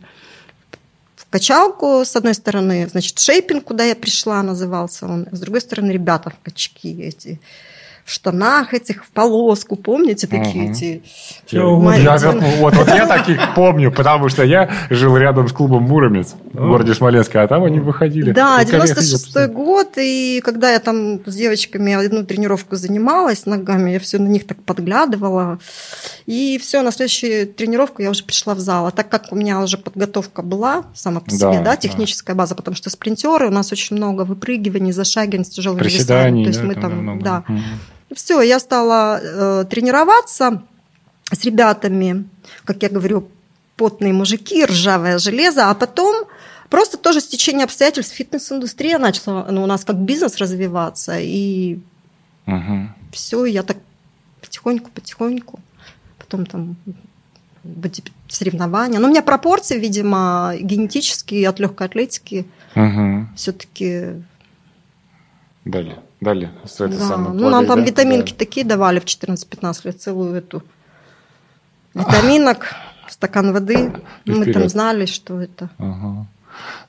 В 1.16 1.28
качалку, 1.30 2.04
с 2.04 2.16
одной 2.16 2.34
стороны, 2.34 2.88
значит, 2.88 3.18
шейпинг, 3.18 3.64
куда 3.64 3.84
я 3.84 3.96
пришла, 3.96 4.42
назывался 4.42 5.06
он, 5.06 5.26
с 5.30 5.40
другой 5.40 5.60
стороны, 5.60 5.90
ребята 5.90 6.30
в 6.30 6.38
качки 6.42 7.02
эти 7.02 7.40
в 8.04 8.10
штанах 8.10 8.74
этих, 8.74 9.04
в 9.04 9.08
полоску, 9.08 9.76
помните, 9.76 10.26
такие 10.26 10.70
эти... 10.70 11.02
Я, 11.50 12.18
вот, 12.60 12.74
вот 12.74 12.88
я 12.88 13.06
таких 13.06 13.40
помню, 13.54 13.90
потому 13.90 14.28
что 14.28 14.44
я 14.44 14.70
жил 14.90 15.16
рядом 15.16 15.48
с 15.48 15.52
клубом 15.52 15.84
«Муромец» 15.84 16.34
в 16.52 16.68
городе 16.68 16.94
Смоленске, 16.94 17.38
а 17.38 17.48
там 17.48 17.64
они 17.64 17.80
выходили. 17.80 18.32
Да, 18.32 18.62
96-й 18.62 19.48
год, 19.48 19.92
и 19.96 20.42
когда 20.44 20.70
я 20.70 20.80
там 20.80 21.20
с 21.24 21.34
девочками 21.34 21.94
одну 21.94 22.24
тренировку 22.24 22.76
занималась 22.76 23.46
ногами, 23.46 23.92
я 23.92 24.00
все 24.00 24.18
на 24.18 24.28
них 24.28 24.46
так 24.46 24.62
подглядывала, 24.62 25.58
и 26.26 26.58
все, 26.58 26.82
на 26.82 26.92
следующую 26.92 27.46
тренировку 27.46 28.02
я 28.02 28.10
уже 28.10 28.22
пришла 28.22 28.54
в 28.54 28.60
зал. 28.60 28.86
А 28.86 28.90
так 28.90 29.08
как 29.08 29.32
у 29.32 29.36
меня 29.36 29.60
уже 29.60 29.78
подготовка 29.78 30.42
была 30.42 30.84
сама 30.94 31.20
по 31.20 31.30
себе, 31.30 31.62
да, 31.64 31.76
техническая 31.76 32.36
база, 32.36 32.54
потому 32.54 32.76
что 32.76 32.90
спринтеры, 32.90 33.46
у 33.46 33.50
нас 33.50 33.72
очень 33.72 33.96
много 33.96 34.22
выпрыгиваний, 34.22 34.92
зашагиваний 34.92 35.46
с 35.46 35.48
тяжелыми 35.48 35.84
весами. 35.84 36.44
То 36.44 36.48
есть 36.48 36.62
мы 36.62 36.74
там, 36.74 37.18
да. 37.20 37.44
Все, 38.14 38.40
я 38.42 38.58
стала 38.58 39.20
э, 39.20 39.64
тренироваться 39.68 40.62
с 41.30 41.44
ребятами, 41.44 42.28
как 42.64 42.82
я 42.82 42.88
говорю, 42.88 43.28
потные 43.76 44.12
мужики, 44.12 44.64
ржавое 44.64 45.18
железо, 45.18 45.70
а 45.70 45.74
потом 45.74 46.26
просто 46.70 46.96
тоже 46.96 47.20
с 47.20 47.26
течением 47.26 47.64
обстоятельств 47.64 48.14
фитнес-индустрия 48.14 48.98
начала 48.98 49.46
ну, 49.50 49.62
у 49.62 49.66
нас 49.66 49.84
как 49.84 49.96
бизнес 49.96 50.38
развиваться, 50.38 51.18
и 51.18 51.78
угу. 52.46 52.88
все, 53.12 53.44
я 53.44 53.62
так 53.62 53.78
потихоньку-потихоньку, 54.40 55.60
потом 56.18 56.46
там 56.46 56.76
соревнования. 58.28 58.98
Но 58.98 59.06
у 59.06 59.10
меня 59.10 59.22
пропорции, 59.22 59.78
видимо, 59.78 60.52
генетические 60.60 61.48
от 61.48 61.58
легкой 61.60 61.86
атлетики 61.86 62.46
угу. 62.74 63.26
все-таки 63.36 64.22
Дали, 65.64 65.96
дали. 66.20 66.50
Это 66.64 66.88
Да. 66.88 66.98
самое 67.08 67.34
Ну, 67.34 67.48
нам 67.50 67.66
там 67.66 67.80
да? 67.80 67.86
витаминки 67.86 68.32
Да. 68.32 68.38
такие 68.38 68.66
давали 68.66 69.00
в 69.00 69.04
14-15 69.04 69.84
лет, 69.86 70.00
целую 70.00 70.34
эту 70.34 70.62
витаминок, 71.94 72.74
стакан 73.08 73.52
воды. 73.52 73.92
И 74.24 74.30
Мы 74.30 74.52
там 74.52 74.68
знали, 74.68 75.06
что 75.06 75.40
это. 75.40 75.68
Ага. 75.78 76.26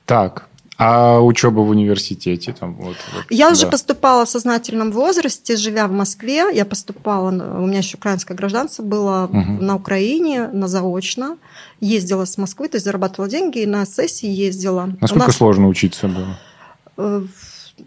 Так, 0.04 0.48
а 0.78 1.20
учеба 1.20 1.60
в 1.60 1.70
университете? 1.70 2.52
Там, 2.52 2.74
вот, 2.74 2.96
вот, 3.14 3.24
Я 3.30 3.50
уже 3.50 3.62
да. 3.62 3.70
поступала 3.70 4.24
в 4.26 4.28
сознательном 4.28 4.92
возрасте, 4.92 5.56
живя 5.56 5.86
в 5.86 5.92
Москве. 5.92 6.44
Я 6.54 6.64
поступала, 6.66 7.30
у 7.30 7.66
меня 7.66 7.78
еще 7.78 7.96
украинское 7.96 8.36
гражданство 8.36 8.82
было 8.82 9.28
Мгм. 9.32 9.64
на 9.64 9.74
Украине, 9.76 10.48
на 10.48 10.68
заочно. 10.68 11.38
Ездила 11.80 12.24
с 12.26 12.36
Москвы, 12.38 12.68
то 12.68 12.76
есть 12.76 12.84
зарабатывала 12.84 13.30
деньги 13.30 13.60
и 13.60 13.66
на 13.66 13.86
сессии 13.86 14.28
ездила. 14.28 14.82
У 14.84 14.96
Насколько 15.00 15.26
нас, 15.28 15.36
сложно 15.36 15.68
учиться 15.68 16.08
было? 16.08 17.28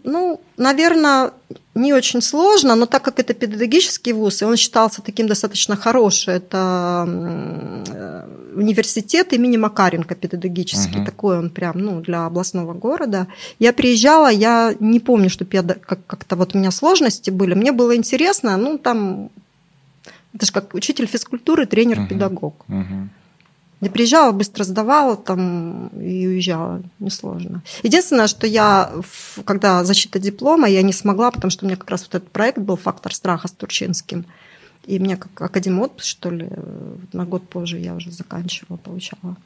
Ну, 0.04 0.40
наверное, 0.56 1.30
не 1.74 1.92
очень 1.92 2.22
сложно, 2.22 2.76
но 2.76 2.86
так 2.86 3.02
как 3.02 3.18
это 3.18 3.34
педагогический 3.34 4.12
вуз, 4.12 4.42
и 4.42 4.44
он 4.44 4.56
считался 4.56 5.02
таким 5.02 5.26
достаточно 5.26 5.76
хорошим, 5.76 6.34
это 6.34 7.04
э, 7.08 8.24
университет 8.56 9.32
имени 9.32 9.56
Макаренко 9.56 10.14
педагогический, 10.14 10.96
Мгм. 10.98 11.06
такой 11.06 11.38
он 11.38 11.50
прям, 11.50 11.78
ну, 11.78 12.00
для 12.00 12.26
областного 12.26 12.72
города. 12.72 13.26
Я 13.58 13.72
приезжала, 13.72 14.30
я 14.30 14.74
не 14.80 15.00
помню, 15.00 15.28
что 15.30 15.44
как- 15.44 16.06
как-то 16.06 16.36
вот 16.36 16.54
у 16.54 16.58
меня 16.58 16.70
сложности 16.70 17.30
были, 17.30 17.54
мне 17.54 17.72
было 17.72 17.96
интересно, 17.96 18.56
ну, 18.56 18.78
там, 18.78 19.30
это 20.34 20.46
же 20.46 20.52
как 20.52 20.74
учитель 20.74 21.06
физкультуры, 21.06 21.66
тренер-педагог. 21.66 22.54
Мгм. 22.68 23.10
Я 23.80 23.90
приезжала, 23.90 24.32
быстро 24.32 24.64
сдавала 24.64 25.16
там 25.16 25.88
и 25.88 26.26
уезжала. 26.26 26.82
Несложно. 26.98 27.62
Единственное, 27.82 28.26
что 28.26 28.46
я, 28.46 28.92
когда 29.44 29.84
защита 29.84 30.18
диплома, 30.18 30.68
я 30.68 30.82
не 30.82 30.92
смогла, 30.92 31.30
потому 31.30 31.50
что 31.50 31.64
у 31.64 31.68
меня 31.68 31.76
как 31.76 31.90
раз 31.90 32.02
вот 32.02 32.14
этот 32.14 32.30
проект 32.30 32.58
был 32.58 32.76
«Фактор 32.76 33.14
страха» 33.14 33.48
с 33.48 33.52
Турчинским. 33.52 34.26
И 34.84 34.98
мне 34.98 35.16
как 35.16 35.40
академ 35.40 35.80
отпуск, 35.80 36.06
что 36.08 36.30
ли, 36.30 36.50
на 37.12 37.24
год 37.24 37.48
позже 37.48 37.78
я 37.78 37.94
уже 37.94 38.10
заканчивала, 38.10 38.76
получала. 38.76 39.36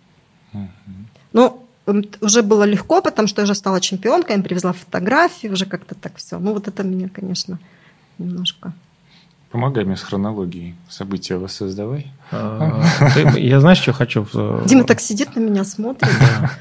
Мгм. 0.52 1.08
Ну, 1.32 1.66
уже 2.20 2.42
было 2.42 2.64
легко, 2.64 3.02
потому 3.02 3.28
что 3.28 3.42
я 3.42 3.44
уже 3.44 3.54
стала 3.54 3.80
чемпионкой, 3.80 4.30
я 4.30 4.36
им 4.36 4.42
привезла 4.42 4.72
фотографии, 4.72 5.48
уже 5.48 5.66
как-то 5.66 5.94
так 5.94 6.16
все. 6.16 6.38
Ну, 6.38 6.54
вот 6.54 6.66
это 6.66 6.82
меня, 6.82 7.08
конечно, 7.08 7.58
немножко. 8.18 8.72
Помогай 9.54 9.84
мне 9.84 9.96
с 9.96 10.02
хронологией. 10.02 10.74
События 10.88 11.36
воссоздавай. 11.36 12.08
А, 12.32 12.82
Я 13.36 13.60
знаешь, 13.60 13.78
что 13.78 13.92
хочу? 13.92 14.26
в- 14.32 14.66
Дима 14.66 14.82
так 14.82 14.98
сидит 14.98 15.36
на 15.36 15.40
меня, 15.40 15.62
смотрит. 15.62 16.10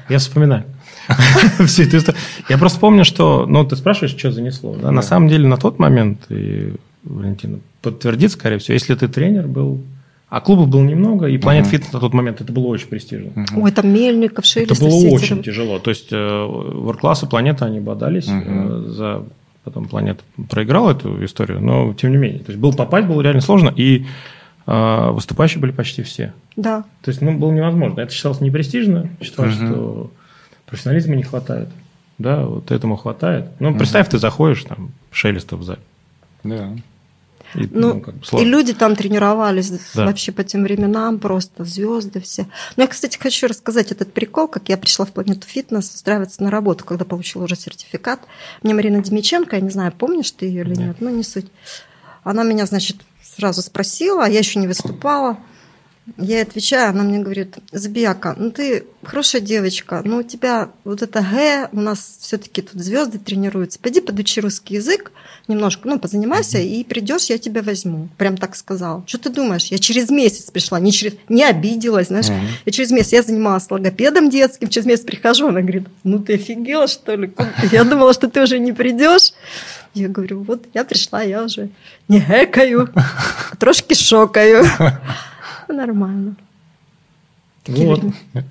Я 0.08 0.18
вспоминаю. 0.18 0.62
Я 2.48 2.56
просто 2.56 2.78
помню, 2.78 3.04
что... 3.04 3.46
Ну, 3.46 3.64
ты 3.64 3.74
спрашиваешь, 3.74 4.16
что 4.16 4.30
занесло. 4.30 4.74
На 4.76 5.02
самом 5.02 5.28
деле, 5.28 5.48
на 5.48 5.56
тот 5.56 5.80
момент, 5.80 6.26
и 6.28 6.74
Валентина 7.02 7.58
подтвердит, 7.82 8.30
скорее 8.30 8.58
всего, 8.58 8.74
если 8.74 8.94
ты 8.94 9.08
тренер 9.08 9.48
был, 9.48 9.80
а 10.28 10.40
клубов 10.40 10.68
было 10.68 10.82
немного, 10.84 11.26
и 11.26 11.36
Planet 11.36 11.62
Мгм. 11.62 11.70
Fitness 11.70 11.88
на 11.94 11.98
тот 11.98 12.14
момент, 12.14 12.40
это 12.42 12.52
было 12.52 12.66
очень 12.66 12.86
престижно. 12.86 13.32
Ой, 13.56 13.72
там 13.72 13.88
Мельников, 13.92 14.44
Это 14.56 14.72
Шелест. 14.76 14.80
было 14.80 15.12
очень 15.12 15.42
тяжело. 15.42 15.80
То 15.80 15.90
есть 15.90 16.12
Воркласс 16.12 17.24
и 17.24 17.26
Планета, 17.26 17.64
они 17.66 17.80
бодались 17.80 18.28
э, 18.28 18.84
за... 18.86 19.24
Потом 19.64 19.86
Планета 19.86 20.22
проиграл 20.50 20.90
эту 20.90 21.24
историю, 21.24 21.60
но 21.60 21.94
тем 21.94 22.10
не 22.10 22.18
менее. 22.18 22.40
То 22.40 22.50
есть 22.52 22.60
был 22.60 22.74
попасть 22.74 23.06
было 23.06 23.22
реально 23.22 23.40
сложно, 23.40 23.72
и 23.74 24.04
э, 24.66 25.10
выступающие 25.10 25.60
были 25.60 25.70
почти 25.72 26.02
все. 26.02 26.34
Да. 26.56 26.84
То 27.02 27.10
есть, 27.10 27.22
ну, 27.22 27.36
было 27.38 27.50
невозможно. 27.50 28.00
Это 28.00 28.12
считалось 28.12 28.40
непрестижно, 28.40 29.08
считалось, 29.22 29.56
Мгм. 29.58 29.66
что 29.68 30.10
профессионализма 30.66 31.16
не 31.16 31.22
хватает. 31.22 31.68
Да, 32.18 32.44
вот 32.44 32.70
этому 32.70 32.96
хватает. 32.96 33.46
Ну, 33.58 33.74
представь, 33.76 34.08
ты 34.08 34.18
заходишь, 34.18 34.62
там, 34.64 34.92
шелестов 35.10 35.60
в 35.60 35.62
зале. 35.64 35.80
Да. 36.44 36.70
И, 37.54 37.68
Ну, 37.70 37.94
ну, 37.94 38.00
как 38.00 38.14
бы 38.16 38.20
И 38.22 38.26
сложно. 38.26 38.46
люди 38.46 38.72
там 38.74 38.96
тренировались 38.96 39.70
Да. 39.94 40.06
вообще 40.06 40.32
по 40.32 40.44
тем 40.44 40.62
временам, 40.64 41.18
просто 41.18 41.64
звезды 41.64 42.20
все. 42.20 42.46
Но 42.76 42.82
я, 42.84 42.88
кстати, 42.88 43.16
хочу 43.18 43.46
рассказать 43.46 43.92
этот 43.92 44.12
прикол, 44.12 44.48
как 44.48 44.68
я 44.68 44.76
пришла 44.76 45.04
в 45.04 45.12
планету 45.12 45.46
фитнес 45.46 45.92
устраиваться 45.94 46.42
на 46.42 46.50
работу, 46.50 46.84
когда 46.84 47.04
получила 47.04 47.44
уже 47.44 47.56
сертификат. 47.56 48.20
Мне 48.62 48.74
Марина 48.74 49.02
Демиченко, 49.02 49.56
я 49.56 49.62
не 49.62 49.70
знаю, 49.70 49.92
помнишь 49.92 50.30
ты 50.32 50.46
ее 50.46 50.62
или 50.62 50.70
Нет. 50.70 50.78
нет, 50.78 50.96
ну 51.00 51.10
не 51.10 51.22
суть. 51.22 51.46
Она 52.22 52.42
меня, 52.42 52.66
значит, 52.66 52.96
сразу 53.22 53.62
спросила, 53.62 54.24
а 54.24 54.28
я 54.28 54.38
еще 54.38 54.58
не 54.58 54.66
выступала. 54.66 55.38
Я 56.18 56.42
отвечаю, 56.42 56.90
она 56.90 57.02
мне 57.02 57.18
говорит, 57.18 57.56
Забияка, 57.72 58.34
ну 58.38 58.50
ты 58.50 58.84
хорошая 59.02 59.40
девочка, 59.40 60.02
но 60.04 60.18
у 60.18 60.22
тебя 60.22 60.68
вот 60.84 61.00
это 61.00 61.22
Г, 61.22 61.70
у 61.72 61.80
нас 61.80 62.18
все-таки 62.20 62.60
тут 62.60 62.78
звезды 62.82 63.18
тренируются. 63.18 63.78
Пойди 63.78 64.02
подучи 64.02 64.42
русский 64.42 64.74
язык, 64.74 65.12
немножко, 65.48 65.88
ну, 65.88 65.98
позанимайся, 65.98 66.58
и 66.58 66.84
придешь, 66.84 67.30
я 67.30 67.38
тебя 67.38 67.62
возьму. 67.62 68.10
Прям 68.18 68.36
так 68.36 68.54
сказала. 68.54 69.02
Что 69.06 69.18
ты 69.18 69.30
думаешь? 69.30 69.66
Я 69.66 69.78
через 69.78 70.10
месяц 70.10 70.50
пришла, 70.50 70.78
не, 70.78 70.92
через, 70.92 71.14
не 71.30 71.42
обиделась, 71.42 72.08
знаешь. 72.08 72.26
Я 72.66 72.72
через 72.72 72.90
месяц, 72.90 73.12
я 73.12 73.22
занималась 73.22 73.70
логопедом 73.70 74.28
детским, 74.28 74.68
через 74.68 74.86
месяц 74.86 75.04
прихожу, 75.04 75.48
она 75.48 75.62
говорит, 75.62 75.88
ну 76.02 76.18
ты 76.18 76.34
офигела, 76.34 76.86
что 76.86 77.14
ли? 77.14 77.32
Я 77.72 77.84
думала, 77.84 78.12
что 78.12 78.28
ты 78.28 78.42
уже 78.42 78.58
не 78.58 78.74
придешь. 78.74 79.32
Я 79.94 80.08
говорю, 80.08 80.42
вот 80.42 80.66
я 80.74 80.84
пришла, 80.84 81.22
я 81.22 81.44
уже 81.44 81.70
не 82.08 82.20
гэкаю, 82.20 82.90
а 82.94 83.56
трошки 83.56 83.94
шокаю. 83.94 84.66
Ну, 85.68 85.74
Нормально. 85.74 86.36
Вот. 87.66 88.02
А 88.34 88.42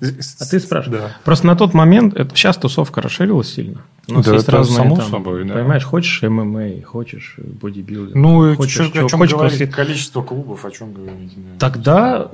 ты 0.50 0.58
спрашиваешь. 0.58 1.02
Да. 1.02 1.16
Просто 1.24 1.46
на 1.46 1.54
тот 1.54 1.72
момент, 1.72 2.14
это, 2.16 2.34
сейчас 2.34 2.56
тусовка 2.56 3.00
расширилась 3.00 3.52
сильно. 3.54 3.82
У 4.08 4.14
нас 4.14 4.26
Да, 4.26 4.32
есть 4.32 4.42
это 4.48 4.56
разные 4.56 4.76
само 4.76 4.96
там, 4.96 5.08
собой, 5.10 5.44
да. 5.44 5.54
Понимаешь, 5.54 5.84
хочешь 5.84 6.20
ММА, 6.22 6.82
хочешь 6.84 7.36
бодибилдинг. 7.38 8.16
Ну, 8.16 8.56
хочешь, 8.56 8.74
чё- 8.74 8.90
чё- 8.90 9.06
о 9.06 9.08
чем 9.08 9.18
хочешь 9.20 9.34
говорить? 9.36 9.70
Количество 9.70 10.20
клубов, 10.22 10.64
о 10.64 10.70
чем 10.72 10.92
говорить? 10.92 11.32
да. 11.36 11.58
Тогда, 11.60 12.30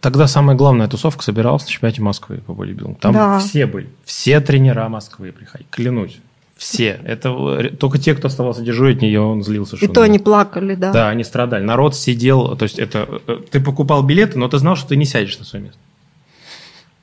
тогда 0.00 0.26
самая 0.26 0.56
главная 0.56 0.88
тусовка 0.88 1.22
собиралась 1.22 1.62
на 1.62 1.68
чемпионате 1.70 2.02
Москвы 2.02 2.38
по 2.44 2.54
бодибилдингу. 2.54 2.98
Там 3.00 3.12
Да. 3.14 3.38
все 3.38 3.66
были. 3.66 3.88
Все 4.04 4.40
тренера 4.40 4.88
Москвы 4.88 5.30
приходили. 5.30 5.68
Клянусь. 5.70 6.18
Все. 6.58 7.00
Это 7.04 7.28
э, 7.30 7.70
только 7.70 7.98
те, 7.98 8.14
кто 8.14 8.26
оставался 8.26 8.62
дежурить, 8.62 9.00
нее 9.00 9.20
он 9.20 9.44
злился. 9.44 9.76
И 9.76 9.78
что 9.78 9.88
то 9.88 10.00
он- 10.00 10.06
они 10.06 10.18
плакали, 10.18 10.74
да. 10.74 10.92
Да, 10.92 11.08
они 11.08 11.22
страдали. 11.22 11.62
Народ 11.62 11.94
сидел, 11.94 12.56
то 12.56 12.64
есть 12.64 12.80
это 12.80 13.20
э, 13.28 13.38
ты 13.50 13.60
покупал 13.60 14.02
билеты, 14.02 14.38
но 14.40 14.48
ты 14.48 14.58
знал, 14.58 14.74
что 14.74 14.88
ты 14.88 14.96
не 14.96 15.04
сядешь 15.04 15.38
на 15.38 15.44
свое 15.44 15.66
место. 15.66 15.78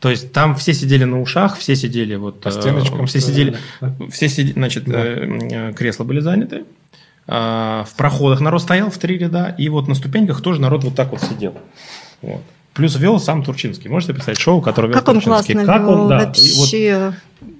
То 0.02 0.10
есть 0.10 0.34
там 0.34 0.56
все 0.56 0.74
сидели 0.74 1.06
на 1.06 1.22
ушах, 1.22 1.58
все 1.58 1.76
сидели 1.78 2.15
вот 2.15 2.41
По 2.41 2.50
э, 2.50 2.52
стеночкам 2.52 3.08
все 3.08 3.22
сидели, 3.22 3.58
все 4.12 4.28
сидели, 4.28 4.54
значит, 4.54 4.84
Да. 4.84 5.72
кресла 5.72 6.04
были 6.04 6.20
заняты, 6.20 6.65
а, 7.28 7.86
в 7.89 7.96
проходах 7.96 8.41
народ 8.41 8.62
стоял 8.62 8.91
в 8.91 8.98
три 8.98 9.18
ряда, 9.18 9.56
и 9.58 9.70
вот 9.70 9.88
на 9.88 9.96
ступеньках 9.96 10.41
тоже 10.41 10.60
народ 10.60 10.84
вот 10.84 10.96
так 10.96 11.12
вот 11.12 11.22
сидел. 11.22 11.56
Вот. 12.22 12.41
Плюс 12.74 12.98
вел 12.98 13.22
сам 13.22 13.41
Турчинский. 13.41 13.89
Можете 13.89 14.13
представить 14.13 14.38
шоу, 14.38 14.62
которое 14.62 14.89
вел 14.89 14.96
Как 15.00 15.08
он 15.08 15.22
Турчинский? 15.22 15.54
классно 15.54 15.74
Как 15.74 15.88
он, 15.88 15.98
вел, 15.98 16.10
да. 16.10 16.20
И 16.36 16.52
вот 16.52 16.60
вообще. 16.60 17.13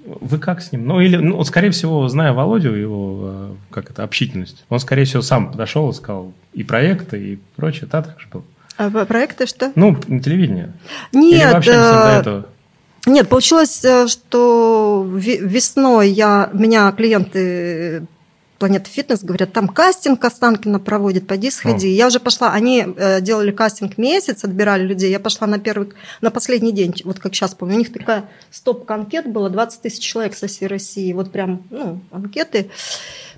Вы 0.06 0.38
как 0.38 0.62
с 0.62 0.72
ним? 0.72 0.86
Ну, 0.86 1.00
или, 1.00 1.16
ну, 1.16 1.42
скорее 1.44 1.70
всего, 1.70 2.08
зная 2.08 2.32
Володю, 2.32 2.74
его, 2.74 3.18
э, 3.22 3.54
как 3.70 3.90
это, 3.90 4.04
общительность, 4.04 4.64
он, 4.68 4.80
скорее 4.80 5.04
всего, 5.04 5.22
сам 5.22 5.50
подошел 5.50 5.90
и 5.90 5.92
сказал 5.94 6.32
и 6.52 6.62
проекты, 6.62 7.32
и 7.32 7.38
прочее. 7.56 7.88
Да, 7.90 8.02
так 8.02 8.20
же 8.20 8.28
было. 8.32 8.44
А 8.78 8.90
проекты 8.90 9.46
что? 9.46 9.72
Ну, 9.74 9.96
на 10.06 10.20
телевидении. 10.20 10.72
Или 11.12 11.38
Нет, 11.38 11.52
вообще 11.54 11.72
всем 11.72 11.82
до 11.82 12.08
э, 12.08 12.20
этого? 12.20 12.46
Нет, 13.06 13.28
получилось, 13.28 13.84
э, 13.84 14.08
что 14.08 15.06
ве- 15.08 15.38
весной 15.38 16.10
я, 16.10 16.50
меня 16.52 16.92
клиенты 16.92 18.06
Планеты 18.58 18.90
Фитнес 18.90 19.22
говорят, 19.22 19.52
там 19.52 19.68
кастинг 19.68 20.24
Останкина 20.24 20.80
проводит, 20.80 21.26
пойди 21.26 21.50
сходи. 21.50 21.88
Я 21.88 22.06
уже 22.06 22.20
пошла, 22.20 22.52
они 22.52 22.86
э, 22.96 23.20
делали 23.20 23.50
кастинг 23.50 23.98
месяц, 23.98 24.44
отбирали 24.44 24.82
людей, 24.82 25.10
я 25.10 25.20
пошла 25.20 25.46
на 25.46 25.58
первый, 25.58 25.90
на 26.22 26.30
последний 26.30 26.72
день, 26.72 26.94
вот 27.04 27.18
как 27.18 27.34
сейчас 27.34 27.54
помню, 27.54 27.76
у 27.76 27.78
них 27.78 27.92
такая 27.92 28.30
стопка 28.50 28.94
анкет 28.94 29.30
была, 29.30 29.50
20 29.50 29.82
тысяч 29.82 30.02
человек 30.02 30.34
со 30.34 30.46
всей 30.46 30.68
России, 30.68 31.12
вот 31.12 31.32
прям, 31.32 31.66
ну, 31.70 32.00
анкеты. 32.10 32.70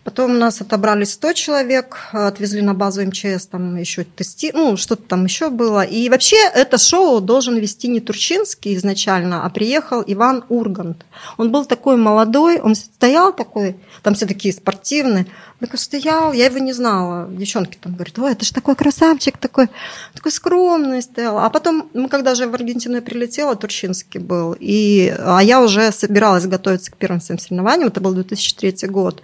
Потом 0.05 0.33
у 0.33 0.39
нас 0.39 0.61
отобрали 0.61 1.05
100 1.05 1.33
человек, 1.33 2.09
отвезли 2.13 2.63
на 2.63 2.75
базу 2.75 3.05
МЧС, 3.05 3.47
там 3.47 3.77
еще 3.77 4.05
тести, 4.05 4.53
ну, 4.55 4.77
что-то 4.77 5.03
там 5.03 5.25
еще 5.25 5.51
было. 5.51 5.83
И 5.83 6.09
вообще 6.09 6.37
это 6.55 6.79
шоу 6.79 7.21
должен 7.21 7.57
вести 7.57 7.89
не 7.89 8.01
Турчинский 8.01 8.75
изначально, 8.77 9.45
а 9.45 9.51
приехал 9.51 10.03
Иван 10.07 10.45
Ургант. 10.49 11.05
Он 11.37 11.51
был 11.51 11.65
такой 11.65 11.97
молодой, 11.97 12.61
он 12.61 12.75
стоял 12.75 13.33
такой, 13.33 13.77
там 14.03 14.15
все 14.15 14.27
такие 14.27 14.55
спортивные, 14.55 15.27
такой 15.61 15.79
стоял, 15.79 16.33
я 16.33 16.47
его 16.47 16.59
не 16.59 16.73
знала. 16.73 17.29
Девчонки 17.31 17.79
там 17.81 17.95
говорят, 17.95 18.19
ой, 18.19 18.33
это 18.33 18.45
же 18.45 18.53
такой 18.53 18.77
красавчик, 18.77 19.39
такой, 19.39 19.69
такой 20.15 20.31
скромный 20.33 21.03
стоял. 21.03 21.39
А 21.39 21.51
потом, 21.51 21.91
мы 21.95 22.09
когда 22.09 22.35
же 22.35 22.47
в 22.47 22.55
Аргентину 22.55 22.97
я 22.97 23.03
прилетела, 23.03 23.57
Турчинский 23.57 24.21
был, 24.21 24.57
и, 24.59 25.15
а 25.19 25.41
я 25.41 25.61
уже 25.61 25.91
собиралась 25.91 26.47
готовиться 26.47 26.93
к 26.93 26.97
первым 26.97 27.21
своим 27.21 27.39
соревнованиям, 27.39 27.89
это 27.89 28.01
был 28.01 28.13
2003 28.13 28.89
год. 28.89 29.23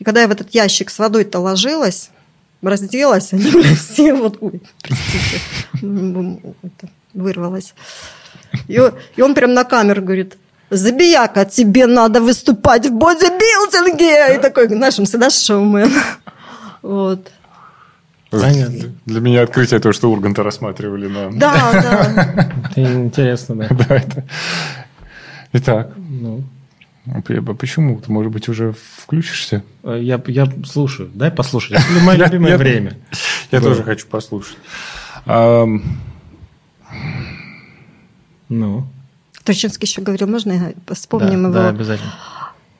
И 0.00 0.04
когда 0.04 0.22
я 0.22 0.28
в 0.28 0.32
этот 0.32 0.52
ящик 0.54 0.90
с 0.90 0.98
водой-то 0.98 1.38
ложилась, 1.38 2.10
разделась, 2.62 3.32
они 3.32 3.50
все 3.76 4.14
вот... 4.14 4.38
Ой, 4.40 4.60
простите, 4.82 5.40
вырвалась. 7.14 7.74
И, 8.66 8.80
он 9.20 9.34
прям 9.34 9.54
на 9.54 9.64
камеру 9.64 10.02
говорит, 10.02 10.36
Забияка, 10.70 11.44
тебе 11.44 11.86
надо 11.86 12.20
выступать 12.20 12.86
в 12.86 12.92
бодибилдинге! 12.92 14.36
И 14.36 14.38
такой, 14.40 14.68
нашим 14.68 15.04
всегда 15.04 15.28
шоумен. 15.28 15.90
Вот. 16.82 17.28
Понятно. 18.30 18.94
Для 19.04 19.20
меня 19.20 19.42
открытие 19.42 19.80
то, 19.80 19.92
что 19.92 20.10
Урганта 20.10 20.42
рассматривали 20.44 21.08
на... 21.08 21.30
Да, 21.32 21.72
да. 21.72 22.52
Интересно, 22.76 23.56
да. 23.56 23.68
Да, 23.70 23.96
это... 23.96 24.24
Итак, 25.52 25.90
Ну, 25.96 26.44
почему? 27.58 28.00
Ты, 28.00 28.12
может 28.12 28.30
быть, 28.32 28.48
уже 28.48 28.74
включишься? 29.02 29.62
э, 29.82 29.98
я, 30.02 30.20
я 30.26 30.52
слушаю. 30.64 31.10
Дай 31.14 31.30
послушать. 31.30 31.72
Это 31.72 31.82
мое 32.04 32.16
любимое 32.16 32.52
Я- 32.52 32.58
время. 32.58 32.98
Я 33.50 33.60
тоже 33.60 33.82
хочу 33.82 34.06
послушать. 34.06 34.58
Ну, 38.48 38.84
Турчинский 39.44 39.86
еще 39.86 40.02
говорил, 40.02 40.26
можно 40.28 40.52
я 40.52 40.72
вспомним 40.94 41.44
его? 41.44 41.52
да, 41.52 41.68
обязательно. 41.68 42.12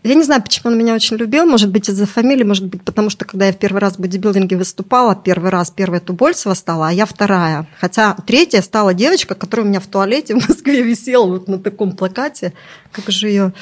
Я 0.02 0.14
не 0.14 0.22
знаю, 0.22 0.42
почему 0.42 0.72
он 0.72 0.78
меня 0.78 0.94
очень 0.94 1.18
любил. 1.18 1.44
Может 1.44 1.70
быть, 1.70 1.90
из-за 1.90 2.06
фамилии, 2.06 2.42
может 2.42 2.64
быть, 2.64 2.82
потому 2.82 3.10
что, 3.10 3.26
когда 3.26 3.46
я 3.46 3.52
в 3.52 3.58
первый 3.58 3.80
раз 3.80 3.94
в 3.94 3.98
бодибилдинге 3.98 4.56
выступала, 4.56 5.14
первый 5.14 5.50
раз 5.50 5.70
первая 5.70 6.00
Тубольцева 6.00 6.54
стала, 6.54 6.88
а 6.88 6.92
я 6.92 7.04
вторая. 7.04 7.66
Хотя 7.78 8.16
третья 8.26 8.62
стала 8.62 8.94
девочка, 8.94 9.34
которая 9.34 9.66
у 9.66 9.68
меня 9.68 9.80
в 9.80 9.86
туалете 9.86 10.34
в 10.34 10.48
Москве 10.48 10.82
висела 10.82 11.26
вот 11.26 11.48
на 11.48 11.58
таком 11.58 11.92
плакате. 11.92 12.54
Как 12.92 13.10
же 13.10 13.28
ее... 13.28 13.52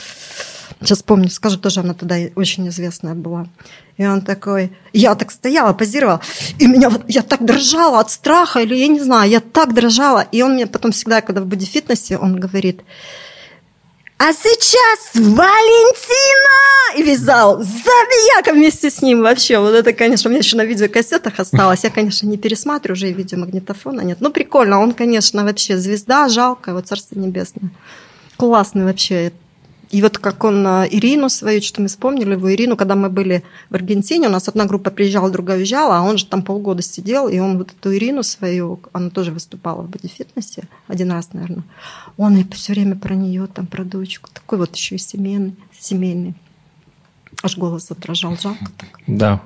Сейчас 0.80 1.02
помню, 1.02 1.28
скажу, 1.28 1.58
тоже 1.58 1.80
она 1.80 1.92
тогда 1.92 2.16
очень 2.36 2.68
известная 2.68 3.14
была. 3.14 3.48
И 3.96 4.06
он 4.06 4.20
такой... 4.20 4.70
Я 4.92 5.16
так 5.16 5.32
стояла, 5.32 5.72
позировала, 5.72 6.20
и 6.60 6.68
меня 6.68 6.88
вот... 6.88 7.02
Я 7.08 7.22
так 7.22 7.44
дрожала 7.44 7.98
от 7.98 8.12
страха, 8.12 8.60
или 8.60 8.76
я 8.76 8.86
не 8.86 9.00
знаю, 9.00 9.28
я 9.28 9.40
так 9.40 9.74
дрожала. 9.74 10.20
И 10.30 10.40
он 10.42 10.52
мне 10.52 10.68
потом 10.68 10.92
всегда, 10.92 11.20
когда 11.20 11.40
в 11.40 11.46
бодифитнесе, 11.46 12.16
он 12.16 12.38
говорит... 12.38 12.82
А 14.20 14.32
сейчас 14.32 15.14
Валентина! 15.14 16.96
И 16.96 17.02
весь 17.04 17.20
зал 17.20 17.62
забияка 17.62 18.52
вместе 18.52 18.90
с 18.90 19.00
ним 19.00 19.22
вообще. 19.22 19.60
Вот 19.60 19.72
это, 19.74 19.92
конечно, 19.92 20.28
у 20.28 20.32
меня 20.32 20.40
еще 20.40 20.56
на 20.56 20.64
видеокассетах 20.64 21.38
осталось. 21.38 21.84
Я, 21.84 21.90
конечно, 21.90 22.26
не 22.26 22.36
пересматриваю, 22.36 22.96
уже 22.96 23.10
и 23.10 23.12
видеомагнитофона 23.12 24.00
нет. 24.00 24.18
Ну, 24.20 24.30
прикольно. 24.30 24.80
Он, 24.80 24.92
конечно, 24.92 25.44
вообще 25.44 25.78
звезда, 25.78 26.28
жалко, 26.28 26.72
его 26.72 26.80
царство 26.80 27.16
небесное. 27.16 27.70
Классный 28.36 28.84
вообще. 28.84 29.32
И 29.90 30.02
вот 30.02 30.18
как 30.18 30.44
он 30.44 30.66
а, 30.66 30.86
Ирину 30.90 31.30
свою, 31.30 31.62
что 31.62 31.80
мы 31.80 31.88
вспомнили 31.88 32.32
его, 32.32 32.52
Ирину, 32.52 32.76
когда 32.76 32.94
мы 32.94 33.08
были 33.08 33.42
в 33.70 33.74
Аргентине, 33.74 34.28
у 34.28 34.30
нас 34.30 34.46
одна 34.48 34.66
группа 34.66 34.90
приезжала, 34.90 35.30
другая 35.30 35.58
уезжала, 35.58 35.98
а 35.98 36.02
он 36.02 36.18
же 36.18 36.26
там 36.26 36.42
полгода 36.42 36.82
сидел, 36.82 37.26
и 37.28 37.38
он 37.38 37.56
вот 37.56 37.72
эту 37.72 37.94
Ирину 37.94 38.22
свою, 38.22 38.80
она 38.92 39.08
тоже 39.08 39.32
выступала 39.32 39.82
в 39.82 39.88
бодифитнесе 39.88 40.64
один 40.88 41.10
раз, 41.10 41.32
наверное, 41.32 41.64
он 42.18 42.36
и 42.36 42.44
все 42.50 42.74
время 42.74 42.96
про 42.96 43.14
нее, 43.14 43.46
там, 43.46 43.66
про 43.66 43.82
дочку, 43.82 44.28
такой 44.32 44.58
вот 44.58 44.76
еще 44.76 44.96
и 44.96 44.98
семейный, 44.98 45.56
семейный. 45.78 46.34
Аж 47.42 47.56
голос 47.56 47.88
задрожал, 47.88 48.36
жалко 48.36 48.66
так. 48.76 49.00
Да. 49.06 49.40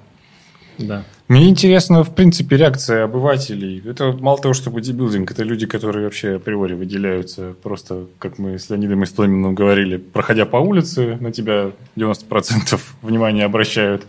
Да. 0.78 1.04
Мне 1.32 1.48
интересно, 1.48 2.04
в 2.04 2.14
принципе, 2.14 2.58
реакция 2.58 3.04
обывателей. 3.04 3.82
Это 3.86 4.12
мало 4.12 4.36
того, 4.38 4.52
что 4.52 4.70
бодибилдинг, 4.70 5.30
это 5.30 5.42
люди, 5.44 5.64
которые 5.64 6.04
вообще 6.04 6.34
априори 6.34 6.74
выделяются. 6.74 7.54
Просто, 7.62 8.04
как 8.18 8.38
мы 8.38 8.58
с 8.58 8.68
Леонидом 8.68 9.02
Истоминым 9.04 9.54
говорили, 9.54 9.96
проходя 9.96 10.44
по 10.44 10.58
улице, 10.58 11.16
на 11.22 11.32
тебя 11.32 11.70
90% 11.96 12.78
внимания 13.00 13.46
обращают, 13.46 14.02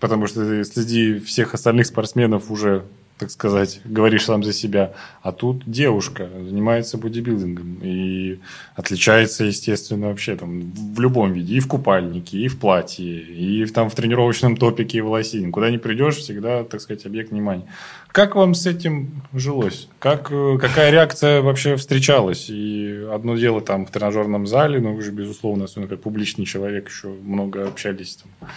потому 0.00 0.26
что 0.26 0.64
среди 0.64 1.20
всех 1.20 1.54
остальных 1.54 1.86
спортсменов 1.86 2.50
уже 2.50 2.82
так 3.18 3.30
сказать, 3.30 3.80
говоришь 3.84 4.24
сам 4.24 4.42
за 4.42 4.52
себя. 4.52 4.92
А 5.22 5.30
тут 5.30 5.62
девушка 5.66 6.28
занимается 6.28 6.98
бодибилдингом 6.98 7.78
и 7.82 8.40
отличается, 8.74 9.44
естественно, 9.44 10.08
вообще 10.08 10.34
там 10.36 10.72
в 10.72 11.00
любом 11.00 11.32
виде. 11.32 11.54
И 11.54 11.60
в 11.60 11.68
купальнике, 11.68 12.38
и 12.38 12.48
в 12.48 12.58
платье, 12.58 13.20
и 13.20 13.64
в, 13.64 13.72
там 13.72 13.88
в 13.88 13.94
тренировочном 13.94 14.56
топике, 14.56 14.98
и 14.98 15.00
в 15.00 15.10
лосине. 15.10 15.50
Куда 15.50 15.70
не 15.70 15.78
придешь, 15.78 16.16
всегда, 16.16 16.64
так 16.64 16.80
сказать, 16.80 17.06
объект 17.06 17.30
внимания. 17.30 17.66
Как 18.08 18.34
вам 18.34 18.54
с 18.54 18.66
этим 18.66 19.22
жилось? 19.32 19.88
Как, 19.98 20.30
э, 20.30 20.58
какая 20.60 20.90
реакция 20.90 21.40
вообще 21.40 21.76
встречалась? 21.76 22.46
И 22.48 23.06
одно 23.12 23.36
дело 23.36 23.60
там 23.60 23.86
в 23.86 23.90
тренажерном 23.90 24.46
зале, 24.46 24.80
но 24.80 24.92
вы 24.92 25.02
же, 25.02 25.12
безусловно, 25.12 25.64
особенно 25.64 25.88
как 25.88 26.00
публичный 26.00 26.44
человек, 26.44 26.88
еще 26.88 27.08
много 27.08 27.66
общались 27.66 28.16
там. 28.16 28.48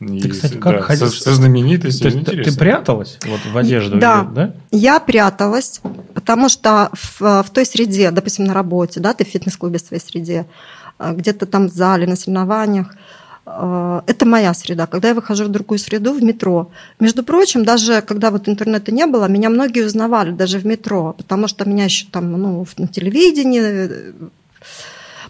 И, 0.00 0.18
Ты, 0.20 0.30
кстати, 0.30 0.54
да, 0.54 0.60
как 0.60 0.84
ходил- 0.84 1.08
со, 1.08 1.34
со. 1.34 1.36
То 1.42 1.46
есть 1.48 2.02
ты- 2.02 2.10
ты 2.10 2.18
Интересно. 2.18 2.58
пряталась 2.58 3.18
вот 3.26 3.40
в 3.52 3.56
одежду? 3.56 3.98
Да. 3.98 4.22
или- 4.26 4.34
да? 4.34 4.54
Я 4.70 4.98
пряталась, 4.98 5.80
потому 6.14 6.48
что 6.48 6.88
в, 6.94 7.42
в 7.42 7.50
той 7.52 7.66
среде, 7.66 8.10
допустим, 8.10 8.46
на 8.46 8.54
работе, 8.54 8.98
да, 9.00 9.12
ты 9.12 9.24
в 9.26 9.28
фитнес-клубе 9.28 9.78
в 9.78 9.82
своей 9.82 10.02
среде, 10.02 10.46
э, 10.98 11.12
где-то 11.14 11.44
там 11.44 11.68
в 11.68 11.72
зале, 11.72 12.06
на 12.06 12.16
соревнованиях, 12.16 12.94
э, 13.44 14.00
это 14.06 14.24
моя 14.24 14.54
среда. 14.54 14.86
Когда 14.86 15.08
я 15.08 15.14
выхожу 15.14 15.44
в 15.44 15.48
другую 15.48 15.78
среду, 15.78 16.14
в 16.14 16.22
метро. 16.22 16.70
Между 16.98 17.22
прочим, 17.22 17.62
даже 17.66 18.00
когда 18.00 18.30
вот 18.30 18.48
интернета 18.48 18.92
не 18.92 19.04
было, 19.04 19.26
меня 19.28 19.50
многие 19.50 19.84
узнавали 19.84 20.30
даже 20.30 20.58
в 20.60 20.64
метро, 20.64 21.14
потому 21.18 21.46
что 21.46 21.68
меня 21.68 21.84
еще 21.84 22.06
там 22.10 22.32
ну, 22.32 22.66
на 22.78 22.88
телевидении. 22.88 23.60
э, 23.60 24.12